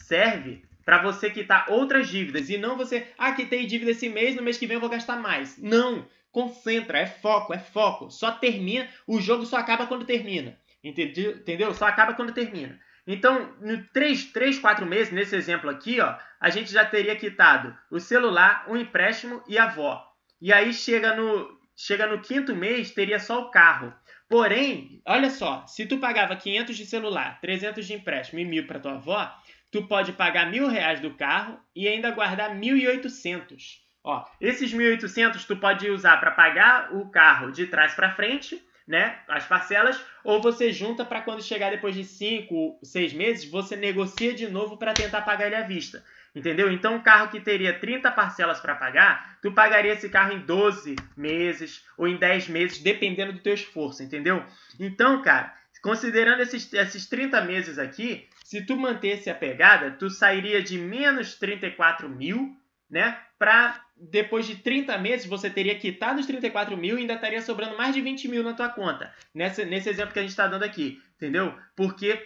serve 0.06 0.64
para 0.84 1.02
você 1.02 1.30
quitar 1.30 1.66
outras 1.70 2.08
dívidas 2.08 2.50
e 2.50 2.58
não 2.58 2.78
você, 2.78 3.08
ah, 3.18 3.32
quitei 3.32 3.66
dívida 3.66 3.92
esse 3.92 4.08
mês, 4.08 4.36
no 4.36 4.44
mês 4.44 4.58
que 4.58 4.68
vem 4.68 4.76
eu 4.76 4.82
vou 4.82 4.90
gastar 4.90 5.18
mais. 5.18 5.58
Não, 5.58 6.08
concentra, 6.32 7.00
é 7.00 7.08
foco, 7.08 7.54
é 7.54 7.60
foco. 7.60 8.12
Só 8.12 8.32
termina, 8.32 8.88
o 9.08 9.20
jogo 9.20 9.46
só 9.46 9.58
acaba 9.58 9.88
quando 9.88 10.06
termina. 10.06 10.58
Entendeu? 10.84 11.74
Só 11.74 11.88
acaba 11.88 12.14
quando 12.14 12.34
termina. 12.34 12.80
Então, 13.08 13.56
em 13.64 13.82
3, 13.94 14.32
3, 14.32 14.60
4 14.60 14.86
meses, 14.86 15.12
nesse 15.12 15.36
exemplo 15.36 15.70
aqui, 15.70 16.00
ó, 16.00 16.16
a 16.40 16.50
gente 16.50 16.72
já 16.72 16.86
teria 16.86 17.16
quitado 17.16 17.76
o 17.90 18.00
celular, 18.00 18.66
o 18.68 18.78
empréstimo 18.78 19.44
e 19.48 19.58
a 19.58 19.66
avó. 19.66 20.04
E 20.40 20.54
aí 20.54 20.72
chega 20.74 21.16
no, 21.16 21.60
chega 21.76 22.06
no 22.06 22.22
quinto 22.22 22.56
mês, 22.56 22.92
teria 22.92 23.20
só 23.20 23.42
o 23.42 23.50
carro. 23.50 23.94
Porém, 24.28 25.02
olha 25.06 25.30
só, 25.30 25.66
se 25.68 25.86
tu 25.86 26.00
pagava 26.00 26.36
500 26.36 26.76
de 26.76 26.86
celular, 26.86 27.40
300 27.42 27.86
de 27.86 27.94
empréstimo 27.94 28.40
e 28.40 28.46
mil 28.46 28.66
para 28.66 28.80
tua 28.80 28.94
avó, 28.94 29.32
tu 29.72 29.88
pode 29.88 30.14
pagar 30.14 30.50
mil 30.50 30.68
reais 30.68 31.00
do 31.00 31.14
carro 31.14 31.60
e 31.76 31.88
ainda 31.88 32.12
guardar 32.12 32.56
1.800. 32.56 33.84
Ó, 34.04 34.24
esses 34.40 34.74
1.800 34.74 35.46
tu 35.46 35.58
pode 35.58 35.90
usar 35.90 36.18
para 36.18 36.32
pagar 36.32 36.96
o 36.96 37.10
carro 37.10 37.52
de 37.52 37.66
trás 37.68 37.94
para 37.94 38.14
frente, 38.14 38.64
né, 38.88 39.18
as 39.28 39.46
parcelas, 39.46 40.00
ou 40.24 40.42
você 40.42 40.72
junta 40.72 41.04
para 41.04 41.22
quando 41.22 41.42
chegar 41.42 41.72
depois 41.72 41.96
de 41.96 42.04
5, 42.04 42.80
6 42.84 43.14
meses, 43.14 43.50
você 43.50 43.76
negocia 43.76 44.34
de 44.34 44.48
novo 44.48 44.78
para 44.78 44.94
tentar 44.94 45.22
pagar 45.22 45.48
ele 45.48 45.56
à 45.56 45.64
vista. 45.64 46.04
Entendeu? 46.36 46.70
Então, 46.72 46.96
um 46.96 47.02
carro 47.02 47.30
que 47.30 47.40
teria 47.40 47.80
30 47.80 48.12
parcelas 48.12 48.60
para 48.60 48.76
pagar, 48.76 49.40
tu 49.42 49.54
pagaria 49.54 49.94
esse 49.94 50.10
carro 50.10 50.34
em 50.34 50.40
12 50.40 50.96
meses 51.16 51.86
ou 51.98 52.08
em 52.08 52.18
10 52.18 52.50
meses, 52.50 52.78
dependendo 52.80 53.32
do 53.32 53.40
teu 53.40 53.54
esforço, 53.54 54.04
entendeu? 54.04 54.44
Então, 54.78 55.22
cara, 55.22 55.56
considerando 55.82 56.42
esses, 56.42 56.72
esses 56.74 57.08
30 57.08 57.42
meses 57.42 57.80
aqui, 57.80 58.28
se 58.46 58.64
tu 58.64 58.78
mantesse 58.78 59.28
a 59.28 59.34
pegada, 59.34 59.90
tu 59.90 60.08
sairia 60.08 60.62
de 60.62 60.78
menos 60.78 61.34
34 61.34 62.08
mil, 62.08 62.56
né? 62.88 63.20
Para 63.40 63.84
depois 63.98 64.46
de 64.46 64.58
30 64.58 64.96
meses, 65.00 65.26
você 65.26 65.50
teria 65.50 65.80
quitado 65.80 66.20
os 66.20 66.28
34 66.28 66.78
mil 66.78 66.96
e 66.96 67.02
ainda 67.02 67.16
estaria 67.16 67.42
sobrando 67.42 67.76
mais 67.76 67.96
de 67.96 68.02
20 68.02 68.28
mil 68.28 68.44
na 68.44 68.54
tua 68.54 68.70
conta. 68.70 69.12
Nesse, 69.34 69.66
nesse 69.66 69.90
exemplo 69.90 70.14
que 70.14 70.20
a 70.20 70.22
gente 70.22 70.30
está 70.30 70.46
dando 70.46 70.62
aqui, 70.62 71.02
entendeu? 71.16 71.58
Porque, 71.76 72.24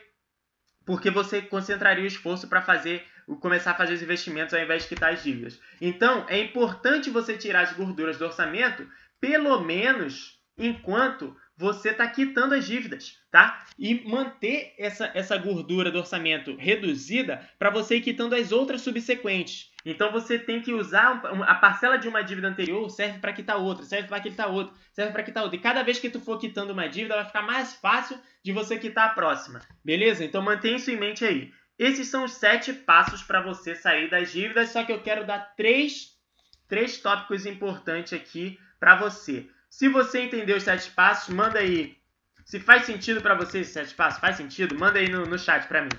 porque 0.85 1.09
você 1.09 1.41
concentraria 1.41 2.03
o 2.03 2.07
esforço 2.07 2.49
para 2.49 2.61
fazer 2.61 3.07
começar 3.37 3.71
a 3.71 3.75
fazer 3.75 3.93
os 3.93 4.01
investimentos 4.01 4.53
ao 4.53 4.59
invés 4.59 4.83
de 4.83 4.89
quitar 4.89 5.13
as 5.13 5.23
dívidas. 5.23 5.57
Então, 5.79 6.25
é 6.27 6.37
importante 6.37 7.09
você 7.09 7.37
tirar 7.37 7.61
as 7.61 7.71
gorduras 7.71 8.17
do 8.17 8.25
orçamento, 8.25 8.85
pelo 9.21 9.61
menos 9.61 10.37
enquanto 10.57 11.33
você 11.59 11.89
está 11.89 12.07
quitando 12.07 12.53
as 12.53 12.65
dívidas, 12.65 13.17
tá? 13.29 13.65
E 13.77 14.07
manter 14.07 14.73
essa, 14.77 15.11
essa 15.13 15.37
gordura 15.37 15.91
do 15.91 15.99
orçamento 15.99 16.55
reduzida 16.55 17.45
para 17.59 17.69
você 17.69 17.97
ir 17.97 18.01
quitando 18.01 18.33
as 18.33 18.53
outras 18.53 18.81
subsequentes. 18.81 19.69
Então 19.85 20.09
você 20.09 20.39
tem 20.39 20.61
que 20.61 20.71
usar 20.71 21.21
a 21.25 21.55
parcela 21.55 21.97
de 21.97 22.07
uma 22.07 22.23
dívida 22.23 22.47
anterior 22.47 22.89
serve 22.89 23.19
para 23.19 23.33
quitar 23.33 23.57
outra, 23.57 23.83
serve 23.83 24.07
para 24.07 24.21
quitar 24.21 24.49
outra, 24.49 24.73
serve 24.93 25.11
para 25.11 25.21
quitar 25.21 25.43
outra. 25.43 25.57
E 25.57 25.61
cada 25.61 25.83
vez 25.83 25.99
que 25.99 26.09
tu 26.09 26.21
for 26.21 26.39
quitando 26.39 26.69
uma 26.69 26.87
dívida, 26.87 27.15
vai 27.15 27.25
ficar 27.25 27.41
mais 27.41 27.73
fácil 27.73 28.17
de 28.41 28.53
você 28.53 28.77
quitar 28.77 29.09
a 29.09 29.13
próxima. 29.13 29.59
Beleza? 29.83 30.23
Então 30.23 30.41
mantenha 30.41 30.77
isso 30.77 30.89
em 30.89 30.97
mente 30.97 31.25
aí. 31.25 31.51
Esses 31.77 32.07
são 32.07 32.23
os 32.23 32.31
sete 32.35 32.71
passos 32.71 33.21
para 33.21 33.41
você 33.41 33.75
sair 33.75 34.09
das 34.09 34.31
dívidas, 34.31 34.69
só 34.69 34.85
que 34.85 34.93
eu 34.93 35.01
quero 35.01 35.27
dar 35.27 35.39
três, 35.57 36.13
três 36.69 36.99
tópicos 36.99 37.45
importantes 37.45 38.13
aqui 38.13 38.57
para 38.79 38.95
você. 38.95 39.45
Se 39.69 39.87
você 39.87 40.23
entendeu 40.23 40.57
os 40.57 40.63
sete 40.63 40.89
passos, 40.91 41.33
manda 41.33 41.59
aí. 41.59 41.97
Se 42.43 42.59
faz 42.59 42.85
sentido 42.85 43.21
para 43.21 43.35
você 43.35 43.59
esses 43.59 43.73
sete 43.73 43.93
passos, 43.93 44.19
faz 44.19 44.35
sentido? 44.35 44.77
Manda 44.77 44.99
aí 44.99 45.07
no, 45.07 45.25
no 45.25 45.37
chat 45.37 45.67
para 45.67 45.83
mim. 45.83 45.89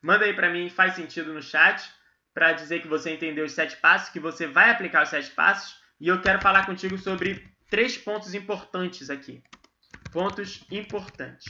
Manda 0.00 0.24
aí 0.24 0.34
para 0.34 0.50
mim, 0.50 0.70
faz 0.70 0.94
sentido 0.94 1.32
no 1.32 1.42
chat, 1.42 1.92
para 2.32 2.52
dizer 2.52 2.80
que 2.80 2.88
você 2.88 3.14
entendeu 3.14 3.44
os 3.44 3.52
sete 3.52 3.76
passos, 3.76 4.08
que 4.08 4.18
você 4.18 4.46
vai 4.46 4.70
aplicar 4.70 5.02
os 5.02 5.10
sete 5.10 5.30
passos. 5.30 5.80
E 6.00 6.08
eu 6.08 6.20
quero 6.20 6.40
falar 6.40 6.64
contigo 6.64 6.96
sobre 6.96 7.46
três 7.68 7.96
pontos 7.96 8.34
importantes 8.34 9.10
aqui. 9.10 9.42
Pontos 10.10 10.64
importantes. 10.70 11.44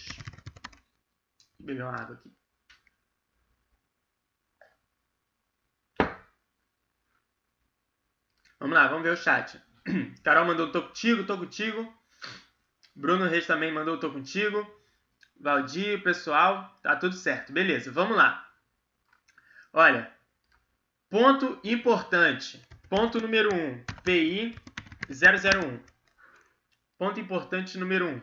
Vou 1.58 1.74
uma 1.76 1.94
água 1.94 2.16
aqui. 2.16 2.32
Vamos 8.58 8.76
lá, 8.76 8.88
vamos 8.88 9.02
ver 9.02 9.12
o 9.12 9.16
chat. 9.16 9.60
Carol 10.22 10.46
mandou 10.46 10.70
tô 10.70 10.82
contigo, 10.82 11.24
tô 11.24 11.36
contigo. 11.38 11.92
Bruno 12.94 13.26
Reis 13.26 13.46
também 13.46 13.72
mandou 13.72 13.98
tô 13.98 14.10
contigo. 14.10 14.66
Valdir, 15.40 16.02
pessoal, 16.02 16.78
tá 16.82 16.94
tudo 16.96 17.16
certo. 17.16 17.52
Beleza, 17.52 17.90
vamos 17.90 18.16
lá. 18.16 18.48
Olha, 19.72 20.10
ponto 21.10 21.58
importante. 21.64 22.62
Ponto 22.88 23.20
número 23.20 23.52
1, 23.54 23.56
um, 23.56 23.84
PI 24.04 24.54
001. 25.08 25.80
Ponto 26.98 27.18
importante 27.18 27.78
número 27.78 28.06
1. 28.06 28.10
Um. 28.10 28.20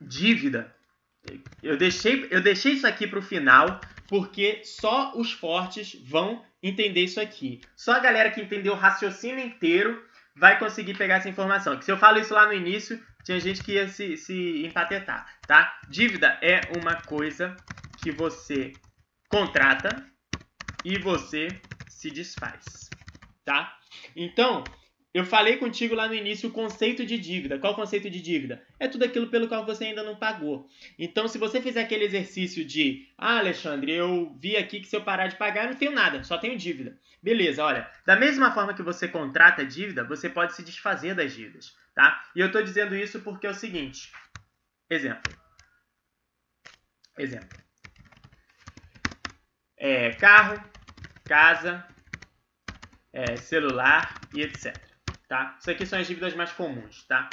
Dívida. 0.00 0.74
Eu 1.62 1.76
deixei, 1.76 2.26
eu 2.30 2.40
deixei 2.40 2.74
isso 2.74 2.86
aqui 2.86 3.06
para 3.06 3.18
o 3.18 3.22
final 3.22 3.80
porque 4.08 4.62
só 4.64 5.12
os 5.16 5.32
fortes 5.32 5.94
vão 6.08 6.44
entender 6.62 7.02
isso 7.02 7.20
aqui. 7.20 7.60
Só 7.76 7.92
a 7.92 8.00
galera 8.00 8.30
que 8.30 8.40
entendeu 8.40 8.72
o 8.72 8.76
raciocínio 8.76 9.44
inteiro 9.44 10.02
vai 10.36 10.58
conseguir 10.58 10.96
pegar 10.96 11.16
essa 11.16 11.28
informação. 11.28 11.78
Que 11.78 11.84
se 11.84 11.90
eu 11.90 11.96
falo 11.96 12.18
isso 12.18 12.34
lá 12.34 12.46
no 12.46 12.52
início, 12.52 13.00
tinha 13.24 13.40
gente 13.40 13.62
que 13.62 13.72
ia 13.72 13.88
se, 13.88 14.16
se 14.16 14.64
empatetar, 14.64 15.26
tá? 15.46 15.80
Dívida 15.88 16.38
é 16.42 16.60
uma 16.78 16.94
coisa 17.02 17.56
que 18.02 18.10
você 18.10 18.72
contrata 19.28 19.88
e 20.84 20.98
você 20.98 21.48
se 21.88 22.10
desfaz, 22.10 22.88
tá? 23.44 23.76
Então, 24.14 24.62
eu 25.16 25.24
falei 25.24 25.56
contigo 25.56 25.94
lá 25.94 26.06
no 26.06 26.14
início 26.14 26.50
o 26.50 26.52
conceito 26.52 27.06
de 27.06 27.16
dívida. 27.16 27.58
Qual 27.58 27.72
o 27.72 27.76
conceito 27.76 28.10
de 28.10 28.20
dívida? 28.20 28.62
É 28.78 28.86
tudo 28.86 29.06
aquilo 29.06 29.28
pelo 29.28 29.48
qual 29.48 29.64
você 29.64 29.86
ainda 29.86 30.02
não 30.02 30.14
pagou. 30.14 30.68
Então, 30.98 31.26
se 31.26 31.38
você 31.38 31.58
fizer 31.58 31.80
aquele 31.80 32.04
exercício 32.04 32.62
de, 32.62 33.08
ah, 33.16 33.38
Alexandre, 33.38 33.92
eu 33.92 34.36
vi 34.38 34.58
aqui 34.58 34.78
que 34.78 34.86
se 34.86 34.94
eu 34.94 35.02
parar 35.02 35.28
de 35.28 35.36
pagar, 35.36 35.64
eu 35.64 35.70
não 35.70 35.78
tenho 35.78 35.92
nada, 35.92 36.22
só 36.22 36.36
tenho 36.36 36.58
dívida. 36.58 37.00
Beleza, 37.22 37.64
olha, 37.64 37.90
da 38.04 38.14
mesma 38.14 38.52
forma 38.52 38.74
que 38.74 38.82
você 38.82 39.08
contrata 39.08 39.64
dívida, 39.64 40.04
você 40.04 40.28
pode 40.28 40.54
se 40.54 40.62
desfazer 40.62 41.14
das 41.14 41.32
dívidas, 41.32 41.74
tá? 41.94 42.22
E 42.36 42.40
eu 42.40 42.48
estou 42.48 42.62
dizendo 42.62 42.94
isso 42.94 43.18
porque 43.20 43.46
é 43.46 43.50
o 43.50 43.54
seguinte. 43.54 44.12
Exemplo. 44.90 45.34
Exemplo. 47.16 47.56
É, 49.78 50.12
carro, 50.12 50.62
casa, 51.24 51.82
é, 53.14 53.38
celular 53.38 54.28
e 54.30 54.42
etc 54.42 54.85
tá? 55.28 55.56
Isso 55.60 55.70
aqui 55.70 55.84
são 55.86 55.98
as 55.98 56.06
dívidas 56.06 56.34
mais 56.34 56.52
comuns, 56.52 57.04
tá? 57.04 57.28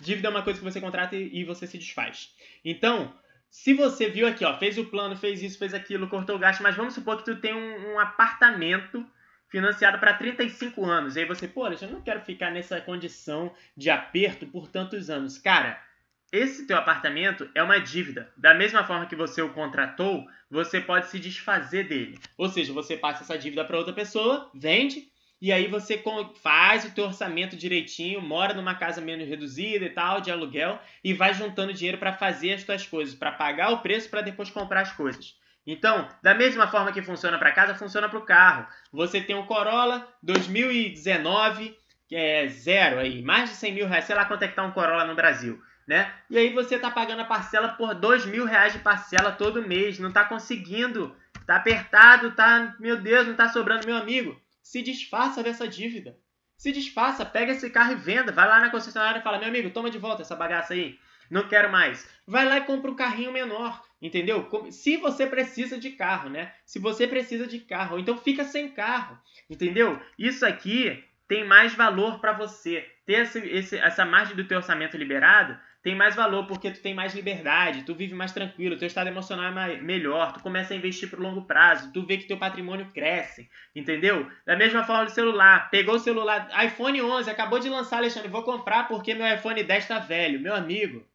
Dívida 0.00 0.28
é 0.28 0.30
uma 0.30 0.42
coisa 0.42 0.58
que 0.58 0.64
você 0.64 0.80
contrata 0.80 1.16
e 1.16 1.44
você 1.44 1.66
se 1.66 1.78
desfaz. 1.78 2.34
Então, 2.64 3.14
se 3.50 3.74
você 3.74 4.08
viu 4.08 4.26
aqui, 4.26 4.44
ó, 4.44 4.56
fez 4.58 4.78
o 4.78 4.84
plano, 4.84 5.16
fez 5.16 5.42
isso, 5.42 5.58
fez 5.58 5.74
aquilo, 5.74 6.08
cortou 6.08 6.36
o 6.36 6.38
gasto, 6.38 6.62
mas 6.62 6.76
vamos 6.76 6.94
supor 6.94 7.18
que 7.18 7.24
tu 7.24 7.36
tem 7.36 7.52
um, 7.52 7.94
um 7.94 7.98
apartamento 7.98 9.04
financiado 9.48 9.98
para 9.98 10.14
35 10.14 10.84
anos. 10.86 11.16
E 11.16 11.20
aí 11.20 11.24
você, 11.26 11.48
pô, 11.48 11.66
eu 11.66 11.88
não 11.88 12.00
quero 12.00 12.20
ficar 12.20 12.50
nessa 12.50 12.80
condição 12.80 13.52
de 13.76 13.90
aperto 13.90 14.46
por 14.46 14.68
tantos 14.68 15.10
anos. 15.10 15.36
Cara, 15.36 15.82
esse 16.32 16.64
teu 16.64 16.76
apartamento 16.76 17.50
é 17.54 17.62
uma 17.62 17.80
dívida. 17.80 18.32
Da 18.36 18.54
mesma 18.54 18.84
forma 18.84 19.06
que 19.06 19.16
você 19.16 19.42
o 19.42 19.52
contratou, 19.52 20.24
você 20.48 20.80
pode 20.80 21.08
se 21.08 21.18
desfazer 21.18 21.88
dele. 21.88 22.20
Ou 22.38 22.48
seja, 22.48 22.72
você 22.72 22.96
passa 22.96 23.24
essa 23.24 23.36
dívida 23.36 23.64
para 23.64 23.76
outra 23.76 23.92
pessoa, 23.92 24.48
vende 24.54 25.09
e 25.40 25.50
aí 25.50 25.66
você 25.66 26.02
faz 26.42 26.84
o 26.84 26.90
teu 26.90 27.04
orçamento 27.04 27.56
direitinho, 27.56 28.20
mora 28.20 28.52
numa 28.52 28.74
casa 28.74 29.00
menos 29.00 29.26
reduzida 29.26 29.86
e 29.86 29.90
tal, 29.90 30.20
de 30.20 30.30
aluguel, 30.30 30.78
e 31.02 31.14
vai 31.14 31.32
juntando 31.32 31.72
dinheiro 31.72 31.96
para 31.96 32.12
fazer 32.12 32.52
as 32.52 32.62
tuas 32.62 32.86
coisas, 32.86 33.14
para 33.14 33.32
pagar 33.32 33.70
o 33.70 33.78
preço 33.78 34.10
para 34.10 34.20
depois 34.20 34.50
comprar 34.50 34.82
as 34.82 34.92
coisas. 34.92 35.34
Então, 35.66 36.08
da 36.22 36.34
mesma 36.34 36.66
forma 36.66 36.92
que 36.92 37.00
funciona 37.00 37.38
para 37.38 37.52
casa, 37.52 37.74
funciona 37.74 38.08
para 38.08 38.18
o 38.18 38.24
carro. 38.24 38.66
Você 38.92 39.20
tem 39.20 39.34
um 39.34 39.46
Corolla 39.46 40.06
2019, 40.22 41.74
que 42.06 42.16
é 42.16 42.46
zero 42.48 42.98
aí, 42.98 43.22
mais 43.22 43.48
de 43.48 43.56
100 43.56 43.74
mil 43.74 43.86
reais, 43.86 44.04
sei 44.04 44.16
lá 44.16 44.26
quanto 44.26 44.42
é 44.42 44.48
que 44.48 44.56
tá 44.56 44.62
um 44.62 44.72
Corolla 44.72 45.06
no 45.06 45.14
Brasil, 45.14 45.62
né? 45.86 46.12
E 46.28 46.36
aí 46.36 46.52
você 46.52 46.78
tá 46.78 46.90
pagando 46.90 47.22
a 47.22 47.24
parcela 47.24 47.68
por 47.68 47.94
2 47.94 48.26
mil 48.26 48.44
reais 48.44 48.74
de 48.74 48.80
parcela 48.80 49.32
todo 49.32 49.66
mês, 49.66 49.98
não 49.98 50.12
tá 50.12 50.24
conseguindo, 50.24 51.16
tá 51.46 51.56
apertado, 51.56 52.32
tá, 52.32 52.74
meu 52.78 53.00
Deus, 53.00 53.26
não 53.26 53.34
tá 53.34 53.48
sobrando, 53.48 53.86
meu 53.86 53.96
amigo 53.96 54.38
se 54.70 54.82
desfaça 54.82 55.42
dessa 55.42 55.66
dívida. 55.66 56.16
Se 56.56 56.70
desfaça, 56.70 57.26
pega 57.26 57.50
esse 57.50 57.68
carro 57.70 57.90
e 57.90 57.96
venda. 57.96 58.30
Vai 58.30 58.46
lá 58.46 58.60
na 58.60 58.70
concessionária 58.70 59.18
e 59.18 59.22
fala: 59.22 59.40
meu 59.40 59.48
amigo, 59.48 59.70
toma 59.70 59.90
de 59.90 59.98
volta 59.98 60.22
essa 60.22 60.36
bagaça 60.36 60.74
aí. 60.74 60.96
Não 61.28 61.48
quero 61.48 61.72
mais. 61.72 62.08
Vai 62.24 62.44
lá 62.46 62.58
e 62.58 62.64
compra 62.64 62.88
um 62.88 62.94
carrinho 62.94 63.32
menor. 63.32 63.82
entendeu? 64.00 64.48
Se 64.70 64.96
você 64.96 65.26
precisa 65.26 65.76
de 65.76 65.90
carro, 65.90 66.30
né? 66.30 66.54
Se 66.64 66.78
você 66.78 67.08
precisa 67.08 67.48
de 67.48 67.58
carro, 67.58 67.98
então 67.98 68.16
fica 68.16 68.44
sem 68.44 68.68
carro, 68.68 69.18
entendeu? 69.48 70.00
Isso 70.16 70.46
aqui 70.46 71.02
tem 71.26 71.44
mais 71.44 71.74
valor 71.74 72.20
para 72.20 72.32
você. 72.32 72.88
Ter 73.04 73.22
esse, 73.22 73.40
esse, 73.40 73.76
essa 73.76 74.04
margem 74.04 74.36
do 74.36 74.46
teu 74.46 74.58
orçamento 74.58 74.96
liberado 74.96 75.58
tem 75.82 75.94
mais 75.94 76.14
valor 76.14 76.46
porque 76.46 76.70
tu 76.70 76.80
tem 76.82 76.94
mais 76.94 77.14
liberdade, 77.14 77.84
tu 77.84 77.94
vive 77.94 78.14
mais 78.14 78.32
tranquilo, 78.32 78.76
teu 78.76 78.86
estado 78.86 79.08
emocional 79.08 79.46
é 79.46 79.50
mais, 79.50 79.82
melhor, 79.82 80.32
tu 80.32 80.40
começa 80.40 80.74
a 80.74 80.76
investir 80.76 81.08
pro 81.08 81.22
longo 81.22 81.42
prazo, 81.46 81.90
tu 81.92 82.04
vê 82.04 82.18
que 82.18 82.26
teu 82.26 82.36
patrimônio 82.36 82.90
cresce, 82.92 83.48
entendeu? 83.74 84.30
Da 84.44 84.56
mesma 84.56 84.84
forma 84.84 85.06
do 85.06 85.10
celular, 85.10 85.70
pegou 85.70 85.94
o 85.94 85.98
celular, 85.98 86.48
iPhone 86.64 87.00
11, 87.00 87.30
acabou 87.30 87.58
de 87.58 87.70
lançar, 87.70 87.96
Alexandre, 87.96 88.28
vou 88.28 88.42
comprar 88.42 88.88
porque 88.88 89.14
meu 89.14 89.26
iPhone 89.26 89.62
10 89.62 89.88
tá 89.88 89.98
velho. 89.98 90.38
Meu 90.38 90.54
amigo, 90.54 91.06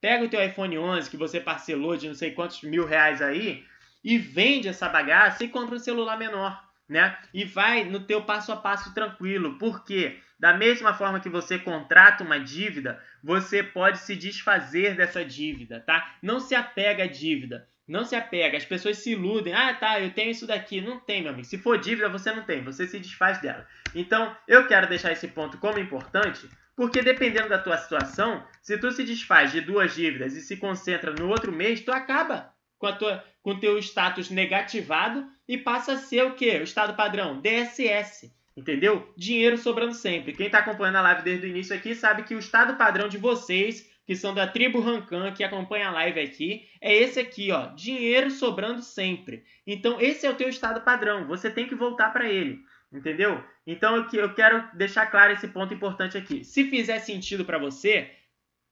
pega 0.00 0.24
o 0.24 0.28
teu 0.28 0.42
iPhone 0.42 0.78
11 0.78 1.10
que 1.10 1.16
você 1.16 1.38
parcelou 1.38 1.96
de 1.96 2.08
não 2.08 2.14
sei 2.14 2.30
quantos 2.30 2.62
mil 2.62 2.86
reais 2.86 3.20
aí 3.20 3.64
e 4.02 4.16
vende 4.16 4.68
essa 4.68 4.88
bagaça 4.88 5.44
e 5.44 5.48
compra 5.48 5.76
um 5.76 5.78
celular 5.78 6.16
menor 6.18 6.62
né? 6.88 7.16
E 7.32 7.44
vai 7.44 7.84
no 7.84 8.00
teu 8.00 8.22
passo 8.22 8.52
a 8.52 8.56
passo 8.56 8.92
tranquilo. 8.94 9.58
Porque 9.58 10.18
da 10.38 10.54
mesma 10.54 10.94
forma 10.94 11.20
que 11.20 11.28
você 11.28 11.58
contrata 11.58 12.24
uma 12.24 12.38
dívida, 12.38 13.02
você 13.22 13.62
pode 13.62 13.98
se 13.98 14.14
desfazer 14.14 14.94
dessa 14.96 15.24
dívida, 15.24 15.80
tá? 15.80 16.16
Não 16.22 16.40
se 16.40 16.54
apega 16.54 17.04
à 17.04 17.06
dívida. 17.06 17.68
Não 17.86 18.04
se 18.04 18.16
apega. 18.16 18.56
As 18.56 18.64
pessoas 18.64 18.98
se 18.98 19.12
iludem. 19.12 19.54
Ah, 19.54 19.74
tá, 19.74 20.00
eu 20.00 20.10
tenho 20.10 20.30
isso 20.30 20.46
daqui. 20.46 20.80
Não 20.80 20.98
tem, 20.98 21.22
meu 21.22 21.32
amigo. 21.32 21.46
Se 21.46 21.58
for 21.58 21.78
dívida, 21.78 22.08
você 22.08 22.32
não 22.32 22.42
tem. 22.42 22.64
Você 22.64 22.86
se 22.86 22.98
desfaz 22.98 23.40
dela. 23.40 23.66
Então, 23.94 24.34
eu 24.48 24.66
quero 24.66 24.88
deixar 24.88 25.12
esse 25.12 25.28
ponto 25.28 25.58
como 25.58 25.78
importante, 25.78 26.48
porque 26.74 27.02
dependendo 27.02 27.48
da 27.48 27.58
tua 27.58 27.76
situação, 27.76 28.44
se 28.62 28.78
tu 28.78 28.90
se 28.90 29.04
desfaz 29.04 29.52
de 29.52 29.60
duas 29.60 29.94
dívidas 29.94 30.34
e 30.34 30.40
se 30.40 30.56
concentra 30.56 31.12
no 31.12 31.28
outro 31.28 31.52
mês, 31.52 31.82
tu 31.82 31.92
acaba 31.92 32.53
com 32.84 32.88
a 32.88 32.92
tua 32.92 33.24
com 33.42 33.58
teu 33.58 33.78
status 33.78 34.30
negativado 34.30 35.26
e 35.48 35.56
passa 35.56 35.92
a 35.92 35.98
ser 35.98 36.24
o 36.24 36.34
quê? 36.34 36.58
O 36.58 36.64
estado 36.64 36.94
padrão 36.94 37.40
DSS, 37.40 38.32
entendeu? 38.56 39.12
Dinheiro 39.16 39.58
sobrando 39.58 39.94
sempre. 39.94 40.32
Quem 40.32 40.46
está 40.46 40.58
acompanhando 40.58 40.96
a 40.96 41.02
live 41.02 41.22
desde 41.22 41.46
o 41.46 41.50
início 41.50 41.76
aqui 41.76 41.94
sabe 41.94 42.22
que 42.22 42.34
o 42.34 42.38
estado 42.38 42.76
padrão 42.76 43.06
de 43.06 43.18
vocês, 43.18 43.90
que 44.06 44.16
são 44.16 44.34
da 44.34 44.46
tribo 44.46 44.80
Rancan, 44.80 45.32
que 45.32 45.44
acompanha 45.44 45.88
a 45.88 45.92
live 45.92 46.20
aqui, 46.20 46.66
é 46.80 46.94
esse 46.94 47.20
aqui, 47.20 47.50
ó, 47.50 47.66
dinheiro 47.74 48.30
sobrando 48.30 48.80
sempre. 48.80 49.44
Então 49.66 50.00
esse 50.00 50.26
é 50.26 50.30
o 50.30 50.36
teu 50.36 50.48
estado 50.48 50.80
padrão, 50.82 51.26
você 51.26 51.50
tem 51.50 51.66
que 51.66 51.74
voltar 51.74 52.12
para 52.12 52.28
ele. 52.28 52.60
Entendeu? 52.92 53.42
Então 53.66 54.06
eu 54.12 54.34
quero 54.34 54.64
deixar 54.74 55.06
claro 55.06 55.32
esse 55.32 55.48
ponto 55.48 55.74
importante 55.74 56.16
aqui. 56.16 56.44
Se 56.44 56.64
fizer 56.70 57.00
sentido 57.00 57.44
para 57.44 57.58
você, 57.58 58.10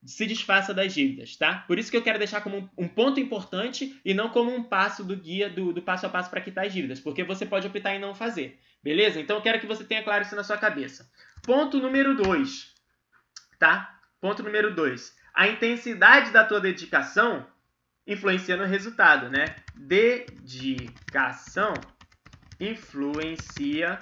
se 0.05 0.27
desfaça 0.27 0.75
das 0.75 0.93
dívidas, 0.93 1.37
tá? 1.37 1.65
Por 1.67 1.79
isso 1.79 1.91
que 1.91 1.97
eu 1.97 2.03
quero 2.03 2.19
deixar 2.19 2.41
como 2.41 2.69
um 2.77 2.89
ponto 2.89 3.21
importante 3.21 4.01
e 4.05 4.13
não 4.13 4.31
como 4.31 4.53
um 4.53 4.63
passo 4.63 5.05
do 5.05 5.17
guia 5.17 5.49
do, 5.49 5.73
do 5.73 5.81
passo 5.81 6.07
a 6.07 6.09
passo 6.09 6.29
para 6.29 6.41
quitar 6.41 6.67
as 6.67 6.73
dívidas, 6.73 6.99
porque 6.99 7.23
você 7.23 7.47
pode 7.47 7.67
optar 7.67 7.95
em 7.95 8.01
não 8.01 8.15
fazer, 8.15 8.59
beleza? 8.83 9.21
Então 9.21 9.37
eu 9.37 9.43
quero 9.43 9.61
que 9.61 9.67
você 9.67 9.85
tenha 9.85 10.03
claro 10.03 10.25
isso 10.25 10.35
na 10.35 10.43
sua 10.43 10.59
cabeça. 10.59 11.09
Ponto 11.43 11.79
número 11.79 12.17
2, 12.17 12.75
tá? 13.59 14.01
Ponto 14.21 14.43
número 14.43 14.75
2. 14.75 15.17
A 15.35 15.49
intensidade 15.49 16.31
da 16.31 16.45
tua 16.45 16.61
dedicação 16.61 17.47
influencia 18.07 18.57
no 18.57 18.65
resultado, 18.65 19.31
né? 19.31 19.57
Dedicação 19.75 21.73
influencia 22.59 23.99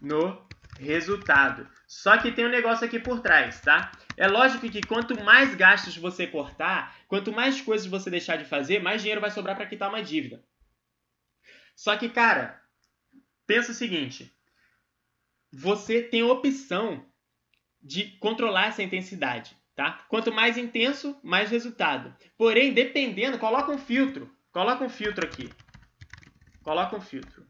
no 0.00 0.46
resultado. 0.78 1.68
Só 1.86 2.18
que 2.18 2.32
tem 2.32 2.46
um 2.46 2.50
negócio 2.50 2.86
aqui 2.86 2.98
por 2.98 3.20
trás, 3.20 3.60
tá? 3.60 3.92
É 4.16 4.26
lógico 4.26 4.68
que 4.70 4.80
quanto 4.80 5.22
mais 5.22 5.54
gastos 5.54 5.96
você 5.96 6.26
cortar, 6.26 6.96
quanto 7.06 7.32
mais 7.32 7.60
coisas 7.60 7.86
você 7.86 8.08
deixar 8.10 8.36
de 8.36 8.44
fazer, 8.46 8.80
mais 8.80 9.02
dinheiro 9.02 9.20
vai 9.20 9.30
sobrar 9.30 9.54
para 9.54 9.66
quitar 9.66 9.88
uma 9.88 10.02
dívida. 10.02 10.42
Só 11.74 11.96
que, 11.96 12.08
cara, 12.08 12.62
pensa 13.46 13.72
o 13.72 13.74
seguinte: 13.74 14.34
você 15.52 16.02
tem 16.02 16.22
opção 16.22 17.04
de 17.82 18.16
controlar 18.18 18.68
essa 18.68 18.82
intensidade, 18.82 19.56
tá? 19.74 20.04
Quanto 20.08 20.32
mais 20.32 20.56
intenso, 20.56 21.18
mais 21.22 21.50
resultado. 21.50 22.16
Porém, 22.36 22.72
dependendo, 22.72 23.38
coloca 23.38 23.70
um 23.70 23.78
filtro. 23.78 24.34
Coloca 24.50 24.82
um 24.82 24.88
filtro 24.88 25.24
aqui. 25.24 25.54
Coloca 26.62 26.96
um 26.96 27.00
filtro. 27.00 27.46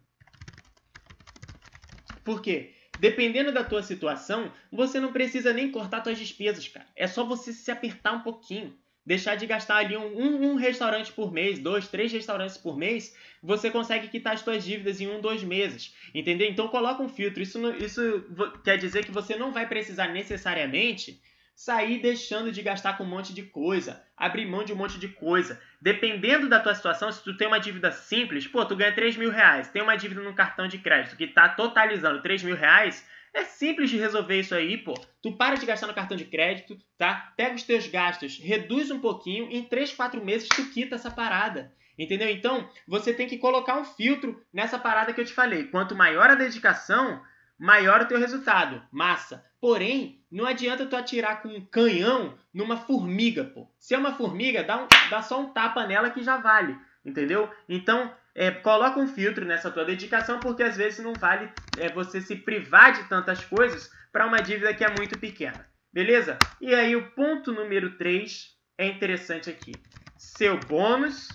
Por 2.24 2.42
quê? 2.42 2.75
Dependendo 2.98 3.52
da 3.52 3.64
tua 3.64 3.82
situação, 3.82 4.52
você 4.72 4.98
não 4.98 5.12
precisa 5.12 5.52
nem 5.52 5.70
cortar 5.70 6.02
suas 6.02 6.18
despesas, 6.18 6.66
cara. 6.68 6.86
É 6.96 7.06
só 7.06 7.24
você 7.24 7.52
se 7.52 7.70
apertar 7.70 8.12
um 8.12 8.20
pouquinho. 8.20 8.74
Deixar 9.04 9.36
de 9.36 9.46
gastar 9.46 9.76
ali 9.76 9.96
um, 9.96 10.52
um, 10.52 10.54
restaurante 10.56 11.12
por 11.12 11.32
mês, 11.32 11.60
dois, 11.60 11.86
três 11.86 12.10
restaurantes 12.10 12.56
por 12.56 12.76
mês, 12.76 13.14
você 13.40 13.70
consegue 13.70 14.08
quitar 14.08 14.34
as 14.34 14.40
suas 14.40 14.64
dívidas 14.64 15.00
em 15.00 15.06
um, 15.06 15.20
dois 15.20 15.44
meses. 15.44 15.94
Entendeu? 16.12 16.48
Então 16.48 16.66
coloca 16.66 17.00
um 17.00 17.08
filtro. 17.08 17.40
Isso, 17.40 17.58
isso 17.76 18.24
quer 18.64 18.76
dizer 18.76 19.04
que 19.04 19.12
você 19.12 19.36
não 19.36 19.52
vai 19.52 19.68
precisar 19.68 20.08
necessariamente 20.08 21.20
sair 21.56 22.02
deixando 22.02 22.52
de 22.52 22.60
gastar 22.60 22.98
com 22.98 23.04
um 23.04 23.08
monte 23.08 23.32
de 23.32 23.42
coisa, 23.42 24.04
abrir 24.14 24.44
mão 24.44 24.62
de 24.62 24.74
um 24.74 24.76
monte 24.76 24.98
de 24.98 25.08
coisa. 25.08 25.58
Dependendo 25.80 26.50
da 26.50 26.60
tua 26.60 26.74
situação, 26.74 27.10
se 27.10 27.24
tu 27.24 27.34
tem 27.34 27.48
uma 27.48 27.58
dívida 27.58 27.90
simples, 27.90 28.46
pô, 28.46 28.62
tu 28.66 28.76
ganha 28.76 28.94
3 28.94 29.16
mil 29.16 29.30
reais, 29.30 29.70
tem 29.70 29.80
uma 29.80 29.96
dívida 29.96 30.20
no 30.20 30.34
cartão 30.34 30.68
de 30.68 30.76
crédito 30.76 31.16
que 31.16 31.26
tá 31.26 31.48
totalizando 31.48 32.20
3 32.20 32.42
mil 32.42 32.54
reais, 32.54 33.08
é 33.32 33.42
simples 33.44 33.88
de 33.88 33.96
resolver 33.96 34.38
isso 34.38 34.54
aí, 34.54 34.76
pô. 34.76 34.92
Tu 35.22 35.32
para 35.32 35.56
de 35.56 35.64
gastar 35.64 35.86
no 35.86 35.94
cartão 35.94 36.16
de 36.16 36.26
crédito, 36.26 36.78
tá? 36.98 37.32
Pega 37.36 37.54
os 37.54 37.62
teus 37.62 37.86
gastos, 37.86 38.38
reduz 38.38 38.90
um 38.90 39.00
pouquinho, 39.00 39.50
em 39.50 39.64
3, 39.64 39.94
4 39.94 40.22
meses 40.22 40.48
tu 40.48 40.70
quita 40.70 40.96
essa 40.96 41.10
parada. 41.10 41.72
Entendeu? 41.98 42.28
Então, 42.28 42.68
você 42.86 43.14
tem 43.14 43.26
que 43.26 43.38
colocar 43.38 43.78
um 43.78 43.84
filtro 43.84 44.38
nessa 44.52 44.78
parada 44.78 45.14
que 45.14 45.20
eu 45.20 45.24
te 45.24 45.32
falei. 45.32 45.64
Quanto 45.64 45.94
maior 45.94 46.28
a 46.28 46.34
dedicação, 46.34 47.22
maior 47.58 48.02
o 48.02 48.06
teu 48.06 48.18
resultado. 48.18 48.82
Massa. 48.90 49.44
Porém, 49.60 50.20
não 50.30 50.46
adianta 50.46 50.86
tu 50.86 50.96
atirar 50.96 51.42
com 51.42 51.48
um 51.48 51.64
canhão 51.64 52.38
numa 52.52 52.76
formiga, 52.76 53.44
pô. 53.44 53.68
Se 53.78 53.94
é 53.94 53.98
uma 53.98 54.14
formiga, 54.14 54.62
dá, 54.62 54.82
um, 54.82 54.88
dá 55.10 55.22
só 55.22 55.40
um 55.40 55.52
tapa 55.52 55.86
nela 55.86 56.10
que 56.10 56.22
já 56.22 56.36
vale, 56.36 56.78
entendeu? 57.04 57.50
Então, 57.68 58.12
é, 58.34 58.50
coloca 58.50 59.00
um 59.00 59.08
filtro 59.08 59.44
nessa 59.44 59.70
tua 59.70 59.84
dedicação, 59.84 60.40
porque 60.40 60.62
às 60.62 60.76
vezes 60.76 61.02
não 61.02 61.14
vale 61.14 61.50
é, 61.78 61.90
você 61.90 62.20
se 62.20 62.36
privar 62.36 62.92
de 62.92 63.08
tantas 63.08 63.44
coisas 63.44 63.90
para 64.12 64.26
uma 64.26 64.42
dívida 64.42 64.74
que 64.74 64.84
é 64.84 64.94
muito 64.94 65.18
pequena. 65.18 65.66
Beleza? 65.92 66.38
E 66.60 66.74
aí 66.74 66.94
o 66.94 67.10
ponto 67.12 67.52
número 67.52 67.96
3 67.96 68.54
é 68.76 68.86
interessante 68.86 69.48
aqui. 69.48 69.72
Seu 70.18 70.58
bônus 70.58 71.28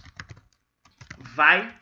vai 1.35 1.75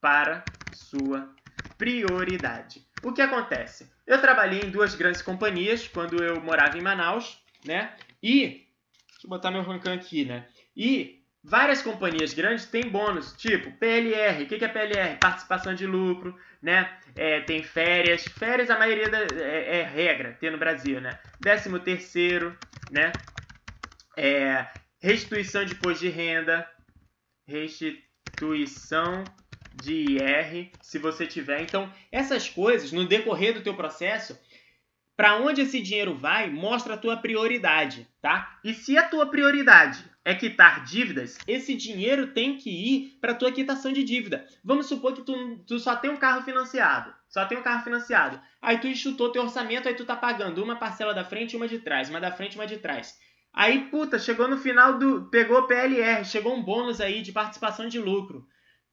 para 0.00 0.42
sua 0.72 1.28
prioridade. 1.76 2.89
O 3.02 3.12
que 3.12 3.22
acontece? 3.22 3.90
Eu 4.06 4.20
trabalhei 4.20 4.60
em 4.60 4.70
duas 4.70 4.94
grandes 4.94 5.22
companhias 5.22 5.88
quando 5.88 6.22
eu 6.22 6.40
morava 6.40 6.76
em 6.76 6.82
Manaus, 6.82 7.42
né? 7.64 7.94
E 8.22 8.66
deixa 9.08 9.24
eu 9.24 9.30
botar 9.30 9.50
meu 9.50 9.62
ranking 9.62 9.90
aqui, 9.90 10.24
né? 10.24 10.46
E 10.76 11.22
várias 11.42 11.80
companhias 11.80 12.34
grandes 12.34 12.66
têm 12.66 12.90
bônus, 12.90 13.32
tipo 13.32 13.72
PLR. 13.78 14.42
O 14.42 14.46
que 14.46 14.62
é 14.64 14.68
PLR? 14.68 15.16
Participação 15.18 15.74
de 15.74 15.86
lucro, 15.86 16.38
né? 16.60 16.98
É, 17.16 17.40
tem 17.40 17.62
férias. 17.62 18.24
Férias 18.24 18.70
a 18.70 18.78
maioria 18.78 19.08
da, 19.08 19.18
é, 19.42 19.80
é, 19.80 19.82
regra 19.82 20.36
ter 20.38 20.52
no 20.52 20.58
Brasil, 20.58 21.00
né? 21.00 21.18
Décimo 21.40 21.80
terceiro, 21.80 22.56
né? 22.90 23.12
É, 24.16 24.66
restituição 25.00 25.64
de 25.64 25.72
imposto 25.72 26.04
de 26.04 26.10
renda. 26.10 26.68
Restituição 27.46 29.24
de 29.74 30.18
IR, 30.18 30.70
se 30.80 30.98
você 30.98 31.26
tiver. 31.26 31.62
Então, 31.62 31.92
essas 32.10 32.48
coisas, 32.48 32.92
no 32.92 33.06
decorrer 33.06 33.54
do 33.54 33.62
teu 33.62 33.74
processo, 33.74 34.38
para 35.16 35.36
onde 35.36 35.60
esse 35.60 35.80
dinheiro 35.80 36.14
vai, 36.14 36.48
mostra 36.48 36.94
a 36.94 36.96
tua 36.96 37.16
prioridade, 37.16 38.08
tá? 38.22 38.58
E 38.64 38.72
se 38.72 38.96
a 38.96 39.06
tua 39.06 39.26
prioridade 39.26 40.02
é 40.24 40.34
quitar 40.34 40.82
dívidas, 40.84 41.36
esse 41.46 41.74
dinheiro 41.74 42.28
tem 42.28 42.56
que 42.56 42.70
ir 42.70 43.18
para 43.20 43.34
tua 43.34 43.52
quitação 43.52 43.92
de 43.92 44.02
dívida. 44.02 44.46
Vamos 44.64 44.86
supor 44.86 45.12
que 45.12 45.22
tu, 45.22 45.58
tu 45.66 45.78
só 45.78 45.94
tem 45.94 46.10
um 46.10 46.16
carro 46.16 46.42
financiado, 46.42 47.12
só 47.28 47.44
tem 47.44 47.58
um 47.58 47.62
carro 47.62 47.84
financiado. 47.84 48.40
Aí 48.62 48.78
tu 48.78 48.86
enxutou 48.86 49.30
teu 49.30 49.42
orçamento, 49.42 49.88
aí 49.88 49.94
tu 49.94 50.06
tá 50.06 50.16
pagando 50.16 50.64
uma 50.64 50.76
parcela 50.76 51.12
da 51.12 51.24
frente 51.24 51.54
uma 51.54 51.68
de 51.68 51.80
trás, 51.80 52.08
uma 52.08 52.20
da 52.20 52.32
frente 52.32 52.56
uma 52.56 52.66
de 52.66 52.78
trás. 52.78 53.18
Aí, 53.52 53.88
puta, 53.90 54.18
chegou 54.18 54.48
no 54.48 54.56
final 54.56 54.98
do. 54.98 55.24
Pegou 55.24 55.66
PLR, 55.66 56.24
chegou 56.24 56.54
um 56.54 56.62
bônus 56.62 57.00
aí 57.00 57.20
de 57.20 57.32
participação 57.32 57.88
de 57.88 57.98
lucro 57.98 58.46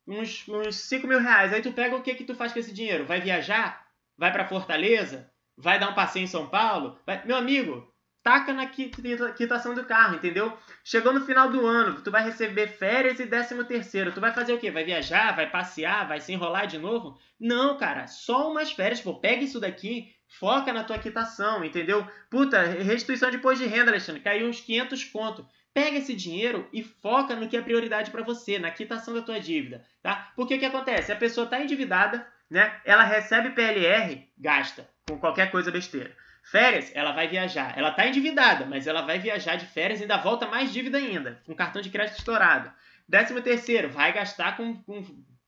uns, 0.07 0.47
uns 0.47 0.75
5 0.75 1.05
mil 1.05 1.19
reais. 1.19 1.53
Aí 1.53 1.61
tu 1.61 1.71
pega 1.71 1.95
o 1.95 2.01
que 2.01 2.15
que 2.15 2.23
tu 2.23 2.33
faz 2.33 2.53
com 2.53 2.59
esse 2.59 2.73
dinheiro? 2.73 3.05
Vai 3.05 3.19
viajar? 3.19 3.85
Vai 4.17 4.31
para 4.31 4.47
Fortaleza? 4.47 5.29
Vai 5.57 5.79
dar 5.79 5.89
um 5.89 5.95
passeio 5.95 6.23
em 6.23 6.27
São 6.27 6.47
Paulo? 6.47 6.97
Vai... 7.05 7.25
Meu 7.25 7.35
amigo, 7.35 7.91
taca 8.23 8.53
na 8.53 8.67
quitação 8.67 9.73
do 9.73 9.85
carro, 9.85 10.15
entendeu? 10.15 10.55
Chegou 10.83 11.13
no 11.13 11.25
final 11.25 11.49
do 11.49 11.65
ano, 11.65 12.01
tu 12.01 12.11
vai 12.11 12.23
receber 12.23 12.67
férias 12.67 13.19
e 13.19 13.25
décimo 13.25 13.63
terceiro. 13.63 14.11
Tu 14.11 14.19
vai 14.21 14.33
fazer 14.33 14.53
o 14.53 14.57
quê? 14.57 14.69
Vai 14.69 14.83
viajar? 14.83 15.35
Vai 15.35 15.49
passear? 15.49 16.07
Vai 16.07 16.19
se 16.19 16.33
enrolar 16.33 16.67
de 16.67 16.77
novo? 16.77 17.17
Não, 17.39 17.77
cara, 17.77 18.07
só 18.07 18.51
umas 18.51 18.71
férias. 18.71 19.01
Pô, 19.01 19.15
pega 19.15 19.43
isso 19.43 19.59
daqui, 19.59 20.13
foca 20.27 20.73
na 20.73 20.83
tua 20.83 20.99
quitação, 20.99 21.63
entendeu? 21.63 22.05
Puta, 22.29 22.61
restituição 22.61 23.31
de 23.31 23.37
imposto 23.37 23.63
de 23.63 23.69
renda, 23.69 23.91
Alexandre, 23.91 24.21
caiu 24.21 24.47
uns 24.47 24.59
500 24.61 25.03
conto. 25.05 25.47
Pega 25.77 25.99
esse 25.99 26.15
dinheiro 26.15 26.67
e 26.73 26.81
foca 26.81 27.35
no 27.35 27.47
que 27.47 27.55
é 27.55 27.61
prioridade 27.61 28.09
para 28.09 28.23
você, 28.23 28.57
na 28.57 28.71
quitação 28.71 29.13
da 29.13 29.21
tua 29.21 29.39
dívida, 29.39 29.85
tá? 30.01 30.31
Porque 30.35 30.55
o 30.55 30.59
que 30.59 30.65
acontece? 30.65 31.11
A 31.11 31.15
pessoa 31.15 31.45
está 31.45 31.61
endividada, 31.61 32.27
né? 32.49 32.81
Ela 32.83 33.03
recebe 33.03 33.51
PLR, 33.51 34.27
gasta 34.35 34.89
com 35.07 35.19
qualquer 35.19 35.51
coisa 35.51 35.69
besteira. 35.69 36.17
Férias, 36.41 36.91
ela 36.95 37.11
vai 37.11 37.27
viajar. 37.27 37.77
Ela 37.77 37.89
está 37.89 38.07
endividada, 38.07 38.65
mas 38.65 38.87
ela 38.87 39.03
vai 39.03 39.19
viajar 39.19 39.55
de 39.55 39.67
férias 39.67 39.99
e 39.99 40.03
ainda 40.03 40.17
volta 40.17 40.47
mais 40.47 40.73
dívida 40.73 40.97
ainda, 40.97 41.39
com 41.45 41.53
cartão 41.53 41.79
de 41.79 41.91
crédito 41.91 42.17
estourado. 42.17 42.71
Décimo 43.07 43.39
terceiro, 43.39 43.87
vai 43.87 44.11
gastar 44.11 44.57
com, 44.57 44.81
com 44.81 45.05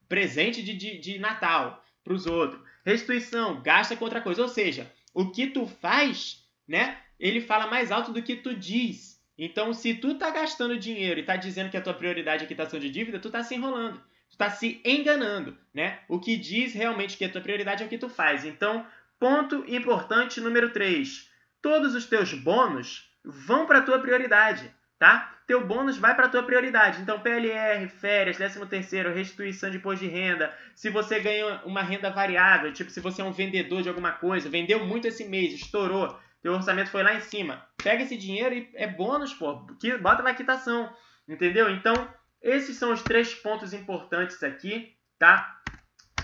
presente 0.08 0.62
de, 0.62 0.76
de, 0.76 1.00
de 1.00 1.18
Natal 1.18 1.84
para 2.04 2.14
os 2.14 2.28
outros. 2.28 2.62
Restituição, 2.86 3.64
gasta 3.64 3.96
com 3.96 4.06
outra 4.06 4.22
coisa. 4.22 4.44
Ou 4.44 4.48
seja, 4.48 4.94
o 5.12 5.32
que 5.32 5.48
tu 5.48 5.66
faz, 5.66 6.44
né? 6.68 7.00
Ele 7.20 7.42
fala 7.42 7.66
mais 7.66 7.92
alto 7.92 8.14
do 8.14 8.22
que 8.22 8.36
tu 8.36 8.54
diz. 8.54 9.19
Então, 9.42 9.74
se 9.74 9.94
tu 9.94 10.16
tá 10.16 10.30
gastando 10.32 10.78
dinheiro 10.78 11.18
e 11.18 11.24
tá 11.24 11.38
dizendo 11.38 11.70
que 11.70 11.78
a 11.78 11.82
tua 11.82 11.94
prioridade 11.94 12.44
é 12.44 12.48
quitação 12.48 12.78
de 12.78 12.90
dívida, 12.90 13.20
tu 13.20 13.30
tá 13.30 13.42
se 13.42 13.56
enrolando. 13.56 14.02
Tu 14.30 14.38
tá 14.38 14.50
se 14.50 14.82
enganando, 14.84 15.58
né? 15.74 16.00
O 16.10 16.20
que 16.20 16.36
diz 16.36 16.74
realmente 16.74 17.18
que 17.18 17.24
a 17.24 17.30
tua 17.30 17.40
prioridade 17.40 17.82
é 17.82 17.86
o 17.86 17.90
que 17.90 17.98
tu 17.98 18.10
faz. 18.10 18.44
Então, 18.44 18.86
ponto 19.18 19.64
importante 19.66 20.42
número 20.42 20.72
3. 20.72 21.30
Todos 21.62 21.96
os 21.96 22.06
teus 22.06 22.34
bônus 22.34 23.10
vão 23.24 23.66
para 23.66 23.82
tua 23.82 24.00
prioridade, 24.00 24.70
tá? 25.00 25.34
Teu 25.48 25.66
bônus 25.66 25.98
vai 25.98 26.14
para 26.16 26.28
tua 26.28 26.44
prioridade. 26.44 27.02
Então, 27.02 27.22
PLR, 27.22 27.88
férias, 27.88 28.36
13 28.36 28.66
terceiro, 28.66 29.14
restituição 29.14 29.70
de 29.70 29.78
imposto 29.78 30.04
de 30.04 30.12
renda. 30.12 30.54
Se 30.76 30.90
você 30.90 31.18
ganha 31.22 31.62
uma 31.64 31.82
renda 31.82 32.10
variável, 32.10 32.74
tipo 32.74 32.92
se 32.92 33.00
você 33.00 33.22
é 33.22 33.26
um 33.26 33.32
vendedor 33.32 33.82
de 33.82 33.88
alguma 33.88 34.12
coisa, 34.12 34.50
vendeu 34.50 34.86
muito 34.86 35.08
esse 35.08 35.24
mês, 35.24 35.54
estourou, 35.54 36.20
teu 36.42 36.54
orçamento 36.54 36.90
foi 36.90 37.04
lá 37.04 37.14
em 37.14 37.22
cima. 37.22 37.66
Pega 37.84 38.04
esse 38.04 38.18
dinheiro 38.18 38.56
e 38.56 38.70
é 38.76 38.88
bônus, 38.88 39.34
pô. 39.34 39.66
Bota 40.02 40.24
na 40.24 40.34
quitação. 40.34 40.92
Entendeu? 41.28 41.70
Então, 41.70 41.94
esses 42.42 42.78
são 42.78 42.92
os 42.94 43.02
três 43.02 43.34
pontos 43.36 43.74
importantes 43.74 44.42
aqui, 44.42 44.96
tá? 45.18 45.60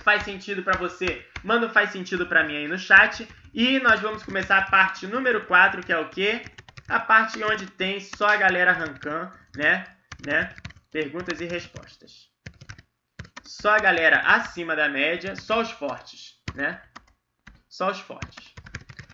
Faz 0.03 0.23
sentido 0.23 0.63
para 0.63 0.77
você? 0.77 1.25
Manda 1.43 1.69
faz 1.69 1.91
sentido 1.91 2.25
para 2.27 2.43
mim 2.43 2.55
aí 2.55 2.67
no 2.67 2.77
chat. 2.77 3.27
E 3.53 3.79
nós 3.79 3.99
vamos 3.99 4.23
começar 4.23 4.57
a 4.57 4.69
parte 4.69 5.05
número 5.05 5.45
4, 5.45 5.83
que 5.83 5.91
é 5.91 5.97
o 5.97 6.09
quê? 6.09 6.43
A 6.87 6.99
parte 6.99 7.43
onde 7.43 7.65
tem 7.67 7.99
só 7.99 8.27
a 8.27 8.37
galera 8.37 8.71
arrancando, 8.71 9.31
né? 9.55 9.85
né? 10.25 10.55
Perguntas 10.91 11.41
e 11.41 11.45
respostas. 11.45 12.29
Só 13.43 13.71
a 13.71 13.79
galera 13.79 14.19
acima 14.19 14.75
da 14.75 14.87
média, 14.87 15.35
só 15.35 15.61
os 15.61 15.71
fortes, 15.71 16.41
né? 16.53 16.81
Só 17.67 17.91
os 17.91 17.99
fortes. 17.99 18.54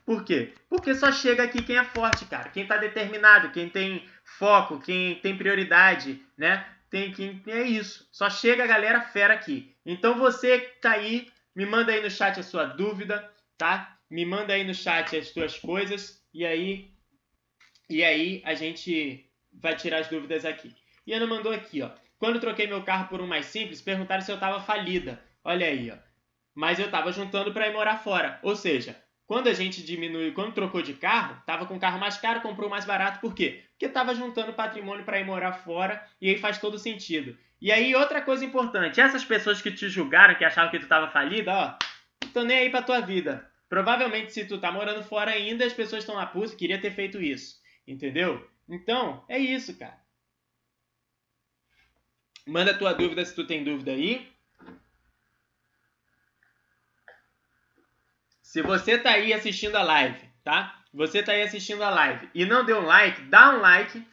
Por 0.06 0.24
quê? 0.24 0.54
Porque 0.70 0.96
só 0.96 1.12
chega 1.12 1.44
aqui 1.44 1.62
quem 1.62 1.78
é 1.78 1.84
forte, 1.84 2.26
cara. 2.26 2.50
Quem 2.50 2.64
está 2.64 2.78
determinado, 2.78 3.52
quem 3.52 3.70
tem 3.70 4.06
foco, 4.24 4.80
quem 4.80 5.16
tem 5.16 5.38
prioridade, 5.38 6.22
né? 6.38 6.66
Tem 6.90 7.12
quem 7.12 7.42
é 7.48 7.64
isso. 7.64 8.08
Só 8.12 8.30
chega 8.30 8.64
a 8.64 8.68
galera 8.68 9.02
fera 9.02 9.34
aqui. 9.34 9.76
Então 9.86 10.18
você 10.18 10.60
que 10.60 10.82
tá 10.82 10.92
aí, 10.92 11.28
me 11.56 11.66
manda 11.66 11.92
aí 11.92 12.02
no 12.02 12.10
chat 12.10 12.40
a 12.40 12.44
sua 12.44 12.66
dúvida, 12.66 13.30
tá? 13.58 13.98
Me 14.10 14.26
manda 14.26 14.54
aí 14.54 14.64
no 14.64 14.74
chat 14.74 15.16
as 15.16 15.30
suas 15.30 15.58
coisas 15.58 16.22
e 16.34 16.46
aí 16.46 16.92
e 17.90 18.04
aí 18.04 18.42
a 18.46 18.54
gente 18.54 19.30
vai 19.52 19.76
tirar 19.76 20.00
as 20.00 20.08
dúvidas 20.08 20.46
aqui. 20.46 20.74
E 21.06 21.14
Ana 21.14 21.28
mandou 21.28 21.52
aqui, 21.52 21.82
ó. 21.82 21.92
Quando 22.18 22.40
troquei 22.40 22.68
meu 22.68 22.84
carro 22.84 23.08
por 23.10 23.20
um 23.20 23.28
mais 23.28 23.48
simples, 23.48 23.82
perguntaram 23.82 24.22
se 24.22 24.32
eu 24.32 24.36
estava 24.36 24.62
falida. 24.62 25.22
Olha 25.44 25.68
aí, 25.68 25.92
ó. 25.92 25.98
Mas 26.54 26.80
eu 26.80 26.86
estava 26.86 27.12
juntando 27.12 27.52
para 27.52 27.68
ir 27.68 27.74
morar 27.74 27.98
fora. 27.98 28.40
Ou 28.44 28.56
seja, 28.56 28.96
quando 29.32 29.48
a 29.48 29.54
gente 29.54 29.82
diminuiu, 29.82 30.34
quando 30.34 30.54
trocou 30.54 30.82
de 30.82 30.94
carro, 30.94 31.38
estava 31.40 31.66
com 31.66 31.80
carro 31.80 31.98
mais 31.98 32.18
caro, 32.18 32.42
comprou 32.42 32.70
mais 32.70 32.84
barato. 32.84 33.22
Por 33.22 33.34
quê? 33.34 33.64
Porque 33.70 33.86
estava 33.86 34.14
juntando 34.14 34.52
patrimônio 34.52 35.06
para 35.06 35.22
ir 35.22 35.26
morar 35.26 35.54
fora 35.54 36.06
e 36.20 36.28
aí 36.28 36.38
faz 36.38 36.58
todo 36.58 36.78
sentido. 36.78 37.38
E 37.62 37.72
aí, 37.72 37.96
outra 37.96 38.22
coisa 38.22 38.44
importante: 38.44 39.00
essas 39.00 39.24
pessoas 39.24 39.62
que 39.62 39.72
te 39.72 39.88
julgaram, 39.88 40.36
que 40.36 40.44
achavam 40.44 40.70
que 40.70 40.80
tu 40.80 40.84
estava 40.84 41.10
falida, 41.10 41.50
ó, 41.50 41.78
estão 42.22 42.44
nem 42.44 42.58
aí 42.58 42.70
para 42.70 42.82
tua 42.82 43.00
vida. 43.00 43.50
Provavelmente, 43.70 44.34
se 44.34 44.44
tu 44.44 44.60
tá 44.60 44.70
morando 44.70 45.02
fora 45.02 45.32
ainda, 45.32 45.66
as 45.66 45.72
pessoas 45.72 46.04
estão 46.04 46.18
na 46.18 46.26
puta, 46.26 46.54
queria 46.54 46.82
ter 46.82 46.92
feito 46.92 47.22
isso. 47.22 47.56
Entendeu? 47.88 48.46
Então, 48.68 49.24
é 49.30 49.40
isso, 49.40 49.80
cara. 49.80 49.98
Manda 52.46 52.78
tua 52.78 52.92
dúvida 52.92 53.24
se 53.24 53.34
tu 53.34 53.48
tem 53.48 53.64
dúvida 53.64 53.92
aí. 53.92 54.30
Se 58.52 58.62
você 58.62 58.98
tá 58.98 59.12
aí 59.12 59.32
assistindo 59.32 59.78
a 59.78 59.82
live, 59.82 60.20
tá? 60.44 60.78
Você 60.94 61.24
tá 61.24 61.32
aí 61.32 61.42
assistindo 61.42 61.82
a 61.84 61.90
live 61.90 62.30
e 62.36 62.46
não 62.46 62.66
deu 62.66 62.82
um 62.82 62.86
like, 62.86 63.22
dá 63.22 63.52
um 63.52 63.62
like, 63.62 64.06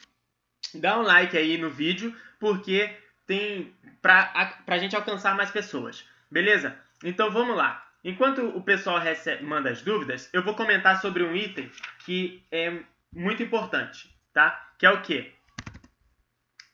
dá 0.74 0.96
um 0.96 1.02
like 1.02 1.36
aí 1.36 1.58
no 1.58 1.68
vídeo, 1.68 2.14
porque 2.38 2.88
tem 3.26 3.74
pra, 4.00 4.60
pra 4.64 4.78
gente 4.78 4.94
alcançar 4.94 5.34
mais 5.34 5.50
pessoas. 5.50 6.04
Beleza? 6.30 6.78
Então 7.02 7.32
vamos 7.32 7.56
lá. 7.56 7.84
Enquanto 8.04 8.46
o 8.56 8.62
pessoal 8.62 9.00
recebe, 9.00 9.42
manda 9.42 9.70
as 9.70 9.82
dúvidas, 9.82 10.30
eu 10.32 10.44
vou 10.44 10.54
comentar 10.54 11.00
sobre 11.00 11.24
um 11.24 11.34
item 11.34 11.68
que 12.04 12.40
é 12.52 12.78
muito 13.12 13.42
importante, 13.42 14.08
tá? 14.32 14.70
Que 14.78 14.86
é 14.86 14.90
o 14.90 15.02
quê? 15.02 15.32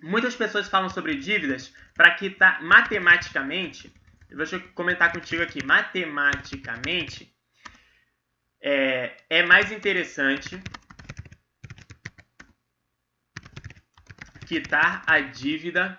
Muitas 0.02 0.36
pessoas 0.36 0.68
falam 0.68 0.90
sobre 0.90 1.14
dívidas 1.14 1.74
para 1.94 2.10
quitar 2.10 2.62
matematicamente. 2.62 3.90
Deixa 4.28 4.56
eu 4.56 4.68
comentar 4.74 5.10
contigo 5.10 5.42
aqui. 5.42 5.64
Matematicamente, 5.64 7.33
é, 8.66 9.14
é 9.28 9.42
mais 9.42 9.70
interessante 9.70 10.58
quitar 14.46 15.04
a 15.06 15.20
dívida 15.20 15.98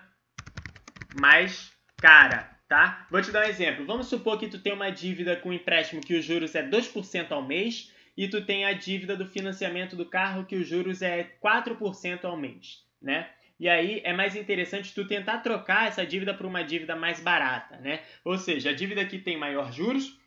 mais 1.08 1.72
cara, 2.00 2.58
tá? 2.68 3.06
Vou 3.08 3.22
te 3.22 3.30
dar 3.30 3.46
um 3.46 3.48
exemplo. 3.48 3.86
Vamos 3.86 4.08
supor 4.08 4.36
que 4.36 4.48
tu 4.48 4.58
tem 4.58 4.72
uma 4.72 4.90
dívida 4.90 5.36
com 5.36 5.52
empréstimo 5.52 6.00
que 6.00 6.16
os 6.16 6.24
juros 6.24 6.56
é 6.56 6.62
2% 6.68 7.30
ao 7.30 7.46
mês 7.46 7.94
e 8.16 8.26
tu 8.26 8.44
tem 8.44 8.64
a 8.64 8.72
dívida 8.72 9.16
do 9.16 9.26
financiamento 9.26 9.94
do 9.94 10.04
carro 10.04 10.44
que 10.44 10.56
os 10.56 10.66
juros 10.66 11.02
é 11.02 11.22
4% 11.40 12.24
ao 12.24 12.36
mês, 12.36 12.84
né? 13.00 13.30
E 13.60 13.68
aí 13.68 14.00
é 14.04 14.12
mais 14.12 14.34
interessante 14.34 14.92
tu 14.92 15.06
tentar 15.06 15.38
trocar 15.38 15.86
essa 15.86 16.04
dívida 16.04 16.34
por 16.34 16.46
uma 16.46 16.64
dívida 16.64 16.96
mais 16.96 17.20
barata, 17.20 17.76
né? 17.76 18.02
Ou 18.24 18.36
seja, 18.36 18.70
a 18.70 18.74
dívida 18.74 19.04
que 19.04 19.20
tem 19.20 19.38
maior 19.38 19.72
juros, 19.72 20.18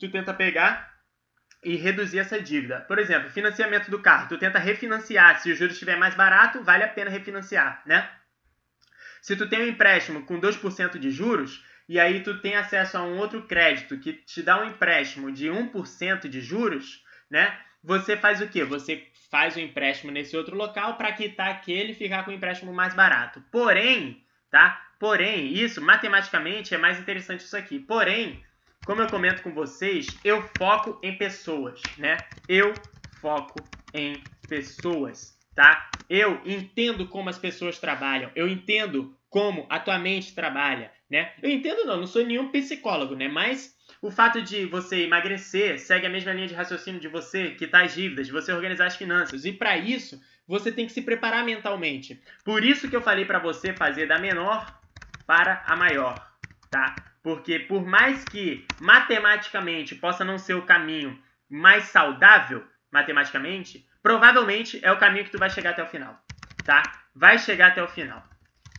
tu 0.00 0.10
tenta 0.10 0.34
pegar 0.34 0.93
e 1.64 1.76
reduzir 1.76 2.18
essa 2.18 2.40
dívida. 2.40 2.80
Por 2.80 2.98
exemplo, 2.98 3.30
financiamento 3.30 3.90
do 3.90 4.00
carro, 4.00 4.28
tu 4.28 4.38
tenta 4.38 4.58
refinanciar, 4.58 5.40
se 5.40 5.50
o 5.50 5.56
juros 5.56 5.74
estiver 5.74 5.96
mais 5.96 6.14
barato, 6.14 6.62
vale 6.62 6.84
a 6.84 6.88
pena 6.88 7.10
refinanciar, 7.10 7.82
né? 7.86 8.08
Se 9.22 9.34
tu 9.34 9.48
tem 9.48 9.62
um 9.62 9.68
empréstimo 9.68 10.26
com 10.26 10.40
2% 10.40 10.98
de 10.98 11.10
juros, 11.10 11.64
e 11.88 11.98
aí 11.98 12.22
tu 12.22 12.40
tem 12.40 12.56
acesso 12.56 12.96
a 12.96 13.02
um 13.02 13.18
outro 13.18 13.42
crédito 13.42 13.98
que 13.98 14.12
te 14.12 14.42
dá 14.42 14.62
um 14.62 14.68
empréstimo 14.68 15.32
de 15.32 15.48
1% 15.48 16.28
de 16.28 16.40
juros, 16.40 17.02
né? 17.30 17.58
Você 17.82 18.16
faz 18.16 18.40
o 18.40 18.48
quê? 18.48 18.64
Você 18.64 19.06
faz 19.30 19.56
o 19.56 19.60
empréstimo 19.60 20.10
nesse 20.10 20.36
outro 20.36 20.56
local 20.56 20.96
para 20.96 21.12
quitar 21.12 21.50
aquele 21.50 21.92
e 21.92 21.94
ficar 21.94 22.24
com 22.24 22.30
o 22.30 22.34
empréstimo 22.34 22.72
mais 22.72 22.94
barato. 22.94 23.42
Porém, 23.50 24.24
tá? 24.50 24.80
Porém, 24.98 25.52
isso 25.52 25.82
matematicamente 25.82 26.74
é 26.74 26.78
mais 26.78 26.98
interessante 26.98 27.40
isso 27.40 27.56
aqui. 27.56 27.78
Porém, 27.78 28.42
como 28.84 29.00
eu 29.00 29.08
comento 29.08 29.42
com 29.42 29.52
vocês, 29.52 30.20
eu 30.22 30.42
foco 30.42 30.98
em 31.02 31.16
pessoas, 31.16 31.82
né? 31.96 32.22
Eu 32.46 32.78
foco 33.20 33.66
em 33.92 34.22
pessoas, 34.46 35.38
tá? 35.54 35.90
Eu 36.08 36.40
entendo 36.44 37.08
como 37.08 37.30
as 37.30 37.38
pessoas 37.38 37.78
trabalham, 37.78 38.30
eu 38.36 38.46
entendo 38.46 39.16
como 39.30 39.66
a 39.70 39.80
tua 39.80 39.98
mente 39.98 40.34
trabalha, 40.34 40.92
né? 41.10 41.32
Eu 41.42 41.50
entendo 41.50 41.86
não, 41.86 41.96
não 41.96 42.06
sou 42.06 42.24
nenhum 42.24 42.50
psicólogo, 42.50 43.16
né? 43.16 43.26
Mas 43.26 43.74
o 44.02 44.10
fato 44.10 44.42
de 44.42 44.66
você 44.66 45.04
emagrecer 45.04 45.80
segue 45.80 46.06
a 46.06 46.10
mesma 46.10 46.32
linha 46.32 46.46
de 46.46 46.54
raciocínio 46.54 47.00
de 47.00 47.08
você 47.08 47.52
quitar 47.52 47.84
as 47.84 47.94
dívidas, 47.94 48.26
de 48.26 48.32
você 48.32 48.52
organizar 48.52 48.86
as 48.86 48.96
finanças. 48.96 49.46
E 49.46 49.52
para 49.52 49.78
isso, 49.78 50.22
você 50.46 50.70
tem 50.70 50.86
que 50.86 50.92
se 50.92 51.02
preparar 51.02 51.42
mentalmente. 51.42 52.22
Por 52.44 52.62
isso 52.62 52.88
que 52.88 52.94
eu 52.94 53.00
falei 53.02 53.24
para 53.24 53.38
você 53.38 53.72
fazer 53.72 54.06
da 54.06 54.18
menor 54.18 54.78
para 55.26 55.62
a 55.66 55.74
maior, 55.74 56.30
tá? 56.70 57.13
Porque 57.24 57.58
por 57.58 57.86
mais 57.86 58.26
que 58.26 58.68
matematicamente 58.78 59.94
possa 59.94 60.22
não 60.22 60.36
ser 60.36 60.52
o 60.52 60.66
caminho 60.66 61.18
mais 61.48 61.84
saudável, 61.84 62.62
matematicamente, 62.92 63.88
provavelmente 64.02 64.78
é 64.82 64.92
o 64.92 64.98
caminho 64.98 65.24
que 65.24 65.30
tu 65.30 65.38
vai 65.38 65.48
chegar 65.48 65.70
até 65.70 65.82
o 65.82 65.88
final, 65.88 66.22
tá? 66.66 66.82
Vai 67.16 67.38
chegar 67.38 67.68
até 67.68 67.82
o 67.82 67.88
final. 67.88 68.22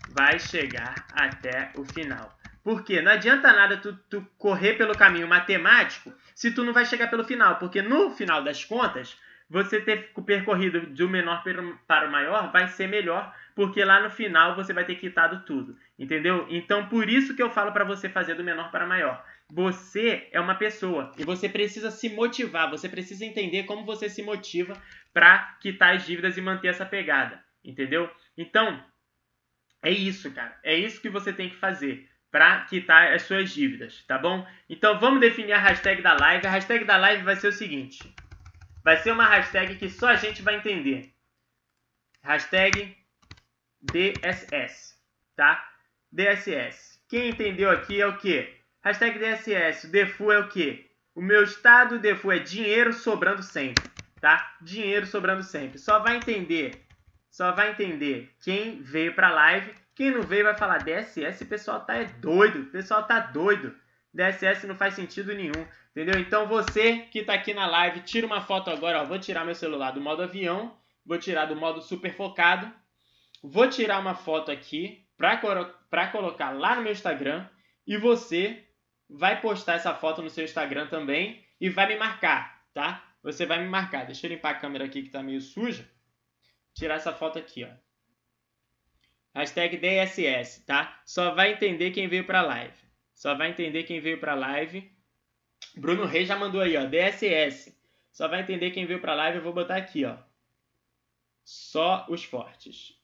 Vai 0.07 0.37
chegar 0.37 1.07
até 1.11 1.71
o 1.73 1.83
final. 1.83 2.37
Porque 2.63 3.01
não 3.01 3.13
adianta 3.13 3.51
nada 3.51 3.77
tu, 3.77 3.93
tu 4.09 4.21
correr 4.37 4.73
pelo 4.73 4.95
caminho 4.95 5.27
matemático 5.27 6.13
se 6.35 6.51
tu 6.51 6.63
não 6.63 6.71
vai 6.71 6.85
chegar 6.85 7.09
pelo 7.09 7.23
final. 7.23 7.55
Porque 7.55 7.81
no 7.81 8.11
final 8.11 8.43
das 8.43 8.63
contas, 8.63 9.17
você 9.49 9.79
ter 9.81 10.11
percorrido 10.25 10.81
do 10.81 11.07
menor 11.09 11.43
para 11.87 12.07
o 12.07 12.11
maior 12.11 12.51
vai 12.51 12.67
ser 12.67 12.87
melhor, 12.87 13.33
porque 13.55 13.83
lá 13.83 14.01
no 14.01 14.09
final 14.09 14.55
você 14.55 14.73
vai 14.73 14.85
ter 14.85 14.95
quitado 14.95 15.45
tudo, 15.45 15.77
entendeu? 15.97 16.45
Então 16.49 16.87
por 16.87 17.09
isso 17.09 17.35
que 17.35 17.41
eu 17.41 17.49
falo 17.49 17.71
para 17.71 17.85
você 17.85 18.09
fazer 18.09 18.35
do 18.35 18.43
menor 18.43 18.71
para 18.71 18.85
maior. 18.85 19.25
Você 19.51 20.27
é 20.31 20.39
uma 20.39 20.55
pessoa 20.55 21.11
e 21.17 21.23
você 21.23 21.47
precisa 21.47 21.91
se 21.91 22.09
motivar, 22.09 22.69
você 22.69 22.89
precisa 22.89 23.25
entender 23.25 23.63
como 23.63 23.85
você 23.85 24.09
se 24.09 24.23
motiva 24.23 24.73
para 25.13 25.57
quitar 25.61 25.95
as 25.95 26.05
dívidas 26.05 26.37
e 26.37 26.41
manter 26.41 26.69
essa 26.69 26.85
pegada. 26.85 27.43
Entendeu? 27.63 28.09
Então, 28.37 28.83
é 29.81 29.91
isso, 29.91 30.31
cara. 30.31 30.57
É 30.63 30.75
isso 30.75 31.01
que 31.01 31.09
você 31.09 31.31
tem 31.31 31.49
que 31.49 31.55
fazer 31.55 32.09
para 32.31 32.65
quitar 32.65 33.13
as 33.13 33.21
suas 33.21 33.49
dívidas, 33.51 34.03
tá 34.05 34.17
bom? 34.17 34.45
Então 34.69 34.99
vamos 34.99 35.21
definir 35.21 35.53
a 35.53 35.59
hashtag 35.59 36.01
da 36.01 36.13
live. 36.19 36.45
A 36.45 36.51
hashtag 36.51 36.83
da 36.83 36.97
live 36.97 37.23
vai 37.23 37.35
ser 37.35 37.47
o 37.47 37.53
seguinte: 37.53 38.13
vai 38.83 38.97
ser 38.97 39.11
uma 39.11 39.27
hashtag 39.27 39.75
que 39.75 39.89
só 39.89 40.09
a 40.09 40.15
gente 40.15 40.41
vai 40.41 40.55
entender. 40.55 41.13
Hashtag 42.21 42.97
DSS, 43.81 44.99
tá? 45.35 45.74
DSS. 46.15 46.97
Quem 47.09 47.31
entendeu 47.31 47.69
aqui 47.69 47.99
é 47.99 48.07
o 48.07 48.17
que? 48.17 48.47
Hashtag 48.81 49.19
DSS. 49.19 49.85
O 49.85 49.91
DEFU 49.91 50.31
é 50.31 50.39
o 50.39 50.47
que? 50.47 50.89
O 51.13 51.21
meu 51.21 51.43
estado 51.43 51.99
DEFU 51.99 52.31
é 52.31 52.39
dinheiro 52.39 52.93
sobrando 52.93 53.43
sempre, 53.43 53.83
tá? 54.21 54.55
Dinheiro 54.61 55.05
sobrando 55.05 55.43
sempre. 55.43 55.77
Só 55.77 55.99
vai 55.99 56.15
entender, 56.15 56.85
só 57.29 57.51
vai 57.51 57.71
entender 57.71 58.33
quem 58.41 58.81
veio 58.81 59.13
pra 59.13 59.29
live. 59.29 59.73
Quem 59.93 60.09
não 60.11 60.21
veio 60.21 60.45
vai 60.45 60.55
falar 60.57 60.77
DSS, 60.77 61.43
o 61.43 61.47
pessoal 61.47 61.81
tá 61.81 61.95
é 61.95 62.05
doido, 62.05 62.61
o 62.61 62.71
pessoal 62.71 63.03
tá 63.03 63.19
doido. 63.19 63.75
DSS 64.13 64.65
não 64.67 64.75
faz 64.75 64.93
sentido 64.93 65.33
nenhum, 65.33 65.67
entendeu? 65.91 66.17
Então 66.17 66.47
você 66.47 66.99
que 67.11 67.23
tá 67.23 67.33
aqui 67.33 67.53
na 67.53 67.67
live, 67.67 67.99
tira 68.01 68.25
uma 68.25 68.39
foto 68.39 68.69
agora, 68.69 69.01
ó. 69.01 69.05
Vou 69.05 69.19
tirar 69.19 69.43
meu 69.43 69.55
celular 69.55 69.91
do 69.91 69.99
modo 69.99 70.23
avião, 70.23 70.77
vou 71.05 71.17
tirar 71.17 71.45
do 71.45 71.57
modo 71.57 71.81
super 71.81 72.15
focado. 72.15 72.71
Vou 73.43 73.67
tirar 73.67 73.99
uma 73.99 74.15
foto 74.15 74.49
aqui 74.49 75.05
para 75.17 75.37
colocar 76.11 76.51
lá 76.51 76.75
no 76.75 76.81
meu 76.81 76.91
Instagram 76.91 77.47
e 77.87 77.97
você 77.97 78.65
vai 79.09 79.39
postar 79.41 79.75
essa 79.75 79.93
foto 79.93 80.21
no 80.21 80.29
seu 80.29 80.43
Instagram 80.43 80.87
também 80.87 81.45
e 81.59 81.69
vai 81.69 81.87
me 81.87 81.95
marcar, 81.95 82.65
tá? 82.73 83.03
Você 83.23 83.45
vai 83.45 83.61
me 83.61 83.67
marcar. 83.67 84.05
Deixa 84.05 84.27
eu 84.27 84.31
limpar 84.31 84.51
a 84.51 84.59
câmera 84.59 84.85
aqui 84.85 85.03
que 85.03 85.09
tá 85.09 85.23
meio 85.23 85.41
suja. 85.41 85.89
Tirar 86.73 86.95
essa 86.95 87.13
foto 87.13 87.39
aqui, 87.39 87.63
ó. 87.63 87.69
Hashtag 89.33 89.77
DSS, 89.77 90.65
tá? 90.65 91.01
Só 91.05 91.33
vai 91.33 91.53
entender 91.53 91.91
quem 91.91 92.07
veio 92.07 92.25
pra 92.25 92.41
live. 92.41 92.77
Só 93.13 93.33
vai 93.35 93.49
entender 93.49 93.83
quem 93.83 93.99
veio 93.99 94.19
pra 94.19 94.35
live. 94.35 94.91
Bruno 95.75 96.05
Reis 96.05 96.27
já 96.27 96.37
mandou 96.37 96.61
aí, 96.61 96.77
ó. 96.77 96.85
DSS. 96.85 97.75
Só 98.11 98.27
vai 98.27 98.41
entender 98.41 98.71
quem 98.71 98.85
veio 98.85 99.01
pra 99.01 99.13
live. 99.13 99.37
Eu 99.37 99.43
vou 99.43 99.53
botar 99.53 99.75
aqui, 99.75 100.05
ó. 100.05 100.17
Só 101.43 102.05
os 102.09 102.23
fortes. 102.23 102.97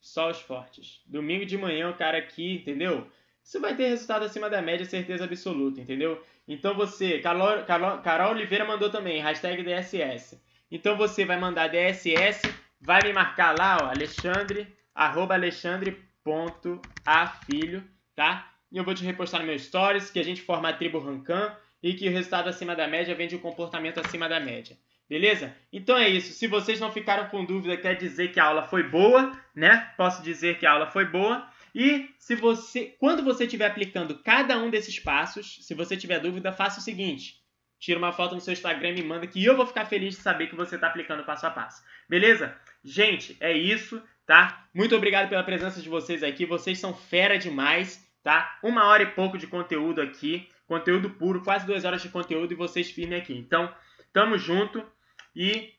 Só 0.00 0.30
os 0.30 0.40
fortes. 0.40 1.02
Domingo 1.06 1.44
de 1.44 1.58
manhã 1.58 1.90
o 1.90 1.96
cara 1.96 2.18
aqui, 2.18 2.54
entendeu? 2.54 3.10
Você 3.42 3.58
vai 3.58 3.76
ter 3.76 3.88
resultado 3.88 4.24
acima 4.24 4.48
da 4.48 4.62
média, 4.62 4.86
certeza 4.86 5.24
absoluta, 5.24 5.80
entendeu? 5.80 6.24
Então 6.46 6.74
você, 6.74 7.18
Carol, 7.18 7.64
Carol, 7.64 7.98
Carol 7.98 8.30
Oliveira 8.32 8.64
mandou 8.64 8.88
também, 8.90 9.20
hashtag 9.20 9.62
DSS. 9.62 10.40
Então 10.70 10.96
você 10.96 11.24
vai 11.24 11.38
mandar 11.38 11.68
DSS, 11.68 12.54
vai 12.80 13.02
me 13.02 13.12
marcar 13.12 13.52
lá, 13.52 13.84
ó, 13.84 13.90
Alexandre, 13.90 14.72
arroba 14.94 15.34
alexandre.afilho, 15.34 17.84
tá? 18.14 18.54
E 18.70 18.78
eu 18.78 18.84
vou 18.84 18.94
te 18.94 19.04
repostar 19.04 19.40
no 19.40 19.46
meu 19.46 19.58
stories, 19.58 20.10
que 20.10 20.20
a 20.20 20.24
gente 20.24 20.42
forma 20.42 20.68
a 20.68 20.72
tribo 20.72 20.98
Rancan 20.98 21.56
e 21.82 21.94
que 21.94 22.08
o 22.08 22.12
resultado 22.12 22.48
acima 22.48 22.76
da 22.76 22.86
média 22.86 23.14
vem 23.14 23.26
de 23.26 23.36
um 23.36 23.40
comportamento 23.40 23.98
acima 23.98 24.28
da 24.28 24.38
média. 24.38 24.76
Beleza? 25.10 25.52
Então 25.72 25.98
é 25.98 26.08
isso. 26.08 26.32
Se 26.32 26.46
vocês 26.46 26.78
não 26.78 26.92
ficaram 26.92 27.28
com 27.30 27.44
dúvida, 27.44 27.76
quer 27.76 27.96
dizer 27.96 28.30
que 28.30 28.38
a 28.38 28.44
aula 28.44 28.62
foi 28.62 28.84
boa, 28.84 29.36
né? 29.52 29.92
Posso 29.96 30.22
dizer 30.22 30.56
que 30.56 30.64
a 30.64 30.70
aula 30.70 30.86
foi 30.86 31.04
boa. 31.04 31.50
E 31.74 32.08
se 32.16 32.36
você, 32.36 32.94
quando 32.96 33.24
você 33.24 33.42
estiver 33.42 33.66
aplicando 33.66 34.22
cada 34.22 34.56
um 34.56 34.70
desses 34.70 35.00
passos, 35.00 35.58
se 35.62 35.74
você 35.74 35.96
tiver 35.96 36.20
dúvida, 36.20 36.52
faça 36.52 36.78
o 36.78 36.82
seguinte: 36.82 37.40
tira 37.76 37.98
uma 37.98 38.12
foto 38.12 38.36
no 38.36 38.40
seu 38.40 38.52
Instagram 38.52 38.90
e 38.90 38.94
me 38.94 39.02
manda 39.02 39.26
que 39.26 39.44
eu 39.44 39.56
vou 39.56 39.66
ficar 39.66 39.84
feliz 39.84 40.14
de 40.14 40.22
saber 40.22 40.46
que 40.46 40.54
você 40.54 40.76
está 40.76 40.86
aplicando 40.86 41.24
passo 41.24 41.44
a 41.44 41.50
passo. 41.50 41.82
Beleza? 42.08 42.56
Gente, 42.84 43.36
é 43.40 43.52
isso, 43.52 44.00
tá? 44.24 44.64
Muito 44.72 44.94
obrigado 44.94 45.28
pela 45.28 45.42
presença 45.42 45.82
de 45.82 45.88
vocês 45.88 46.22
aqui. 46.22 46.46
Vocês 46.46 46.78
são 46.78 46.94
fera 46.94 47.36
demais, 47.36 48.08
tá? 48.22 48.60
Uma 48.62 48.84
hora 48.84 49.02
e 49.02 49.10
pouco 49.10 49.36
de 49.36 49.48
conteúdo 49.48 50.00
aqui, 50.00 50.48
conteúdo 50.68 51.10
puro, 51.10 51.42
quase 51.42 51.66
duas 51.66 51.84
horas 51.84 52.00
de 52.00 52.08
conteúdo 52.10 52.52
e 52.52 52.56
vocês 52.56 52.92
firmem 52.92 53.18
aqui. 53.18 53.36
Então, 53.36 53.74
tamo 54.12 54.38
junto 54.38 54.86
e 55.34 55.72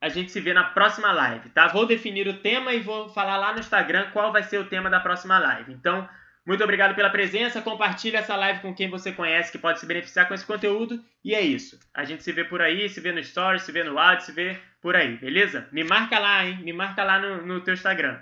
a 0.00 0.08
gente 0.08 0.32
se 0.32 0.40
vê 0.40 0.52
na 0.52 0.64
próxima 0.64 1.12
live, 1.12 1.48
tá? 1.50 1.68
Vou 1.68 1.86
definir 1.86 2.26
o 2.26 2.38
tema 2.38 2.74
e 2.74 2.80
vou 2.80 3.08
falar 3.08 3.36
lá 3.36 3.52
no 3.52 3.60
Instagram 3.60 4.10
qual 4.12 4.32
vai 4.32 4.42
ser 4.42 4.58
o 4.58 4.66
tema 4.66 4.90
da 4.90 4.98
próxima 4.98 5.38
live. 5.38 5.72
Então, 5.72 6.08
muito 6.44 6.64
obrigado 6.64 6.94
pela 6.96 7.08
presença. 7.08 7.62
Compartilhe 7.62 8.16
essa 8.16 8.34
live 8.34 8.60
com 8.60 8.74
quem 8.74 8.90
você 8.90 9.12
conhece 9.12 9.52
que 9.52 9.58
pode 9.58 9.78
se 9.78 9.86
beneficiar 9.86 10.26
com 10.26 10.34
esse 10.34 10.44
conteúdo. 10.44 11.02
E 11.24 11.34
é 11.34 11.40
isso. 11.40 11.78
A 11.94 12.04
gente 12.04 12.24
se 12.24 12.32
vê 12.32 12.42
por 12.42 12.60
aí, 12.60 12.88
se 12.88 13.00
vê 13.00 13.12
no 13.12 13.22
Stories, 13.22 13.62
se 13.62 13.70
vê 13.70 13.84
no 13.84 13.96
áudio, 13.96 14.26
se 14.26 14.32
vê 14.32 14.58
por 14.80 14.96
aí, 14.96 15.16
beleza? 15.18 15.68
Me 15.70 15.84
marca 15.84 16.18
lá, 16.18 16.44
hein? 16.44 16.58
Me 16.64 16.72
marca 16.72 17.04
lá 17.04 17.20
no, 17.20 17.46
no 17.46 17.60
teu 17.60 17.74
Instagram. 17.74 18.10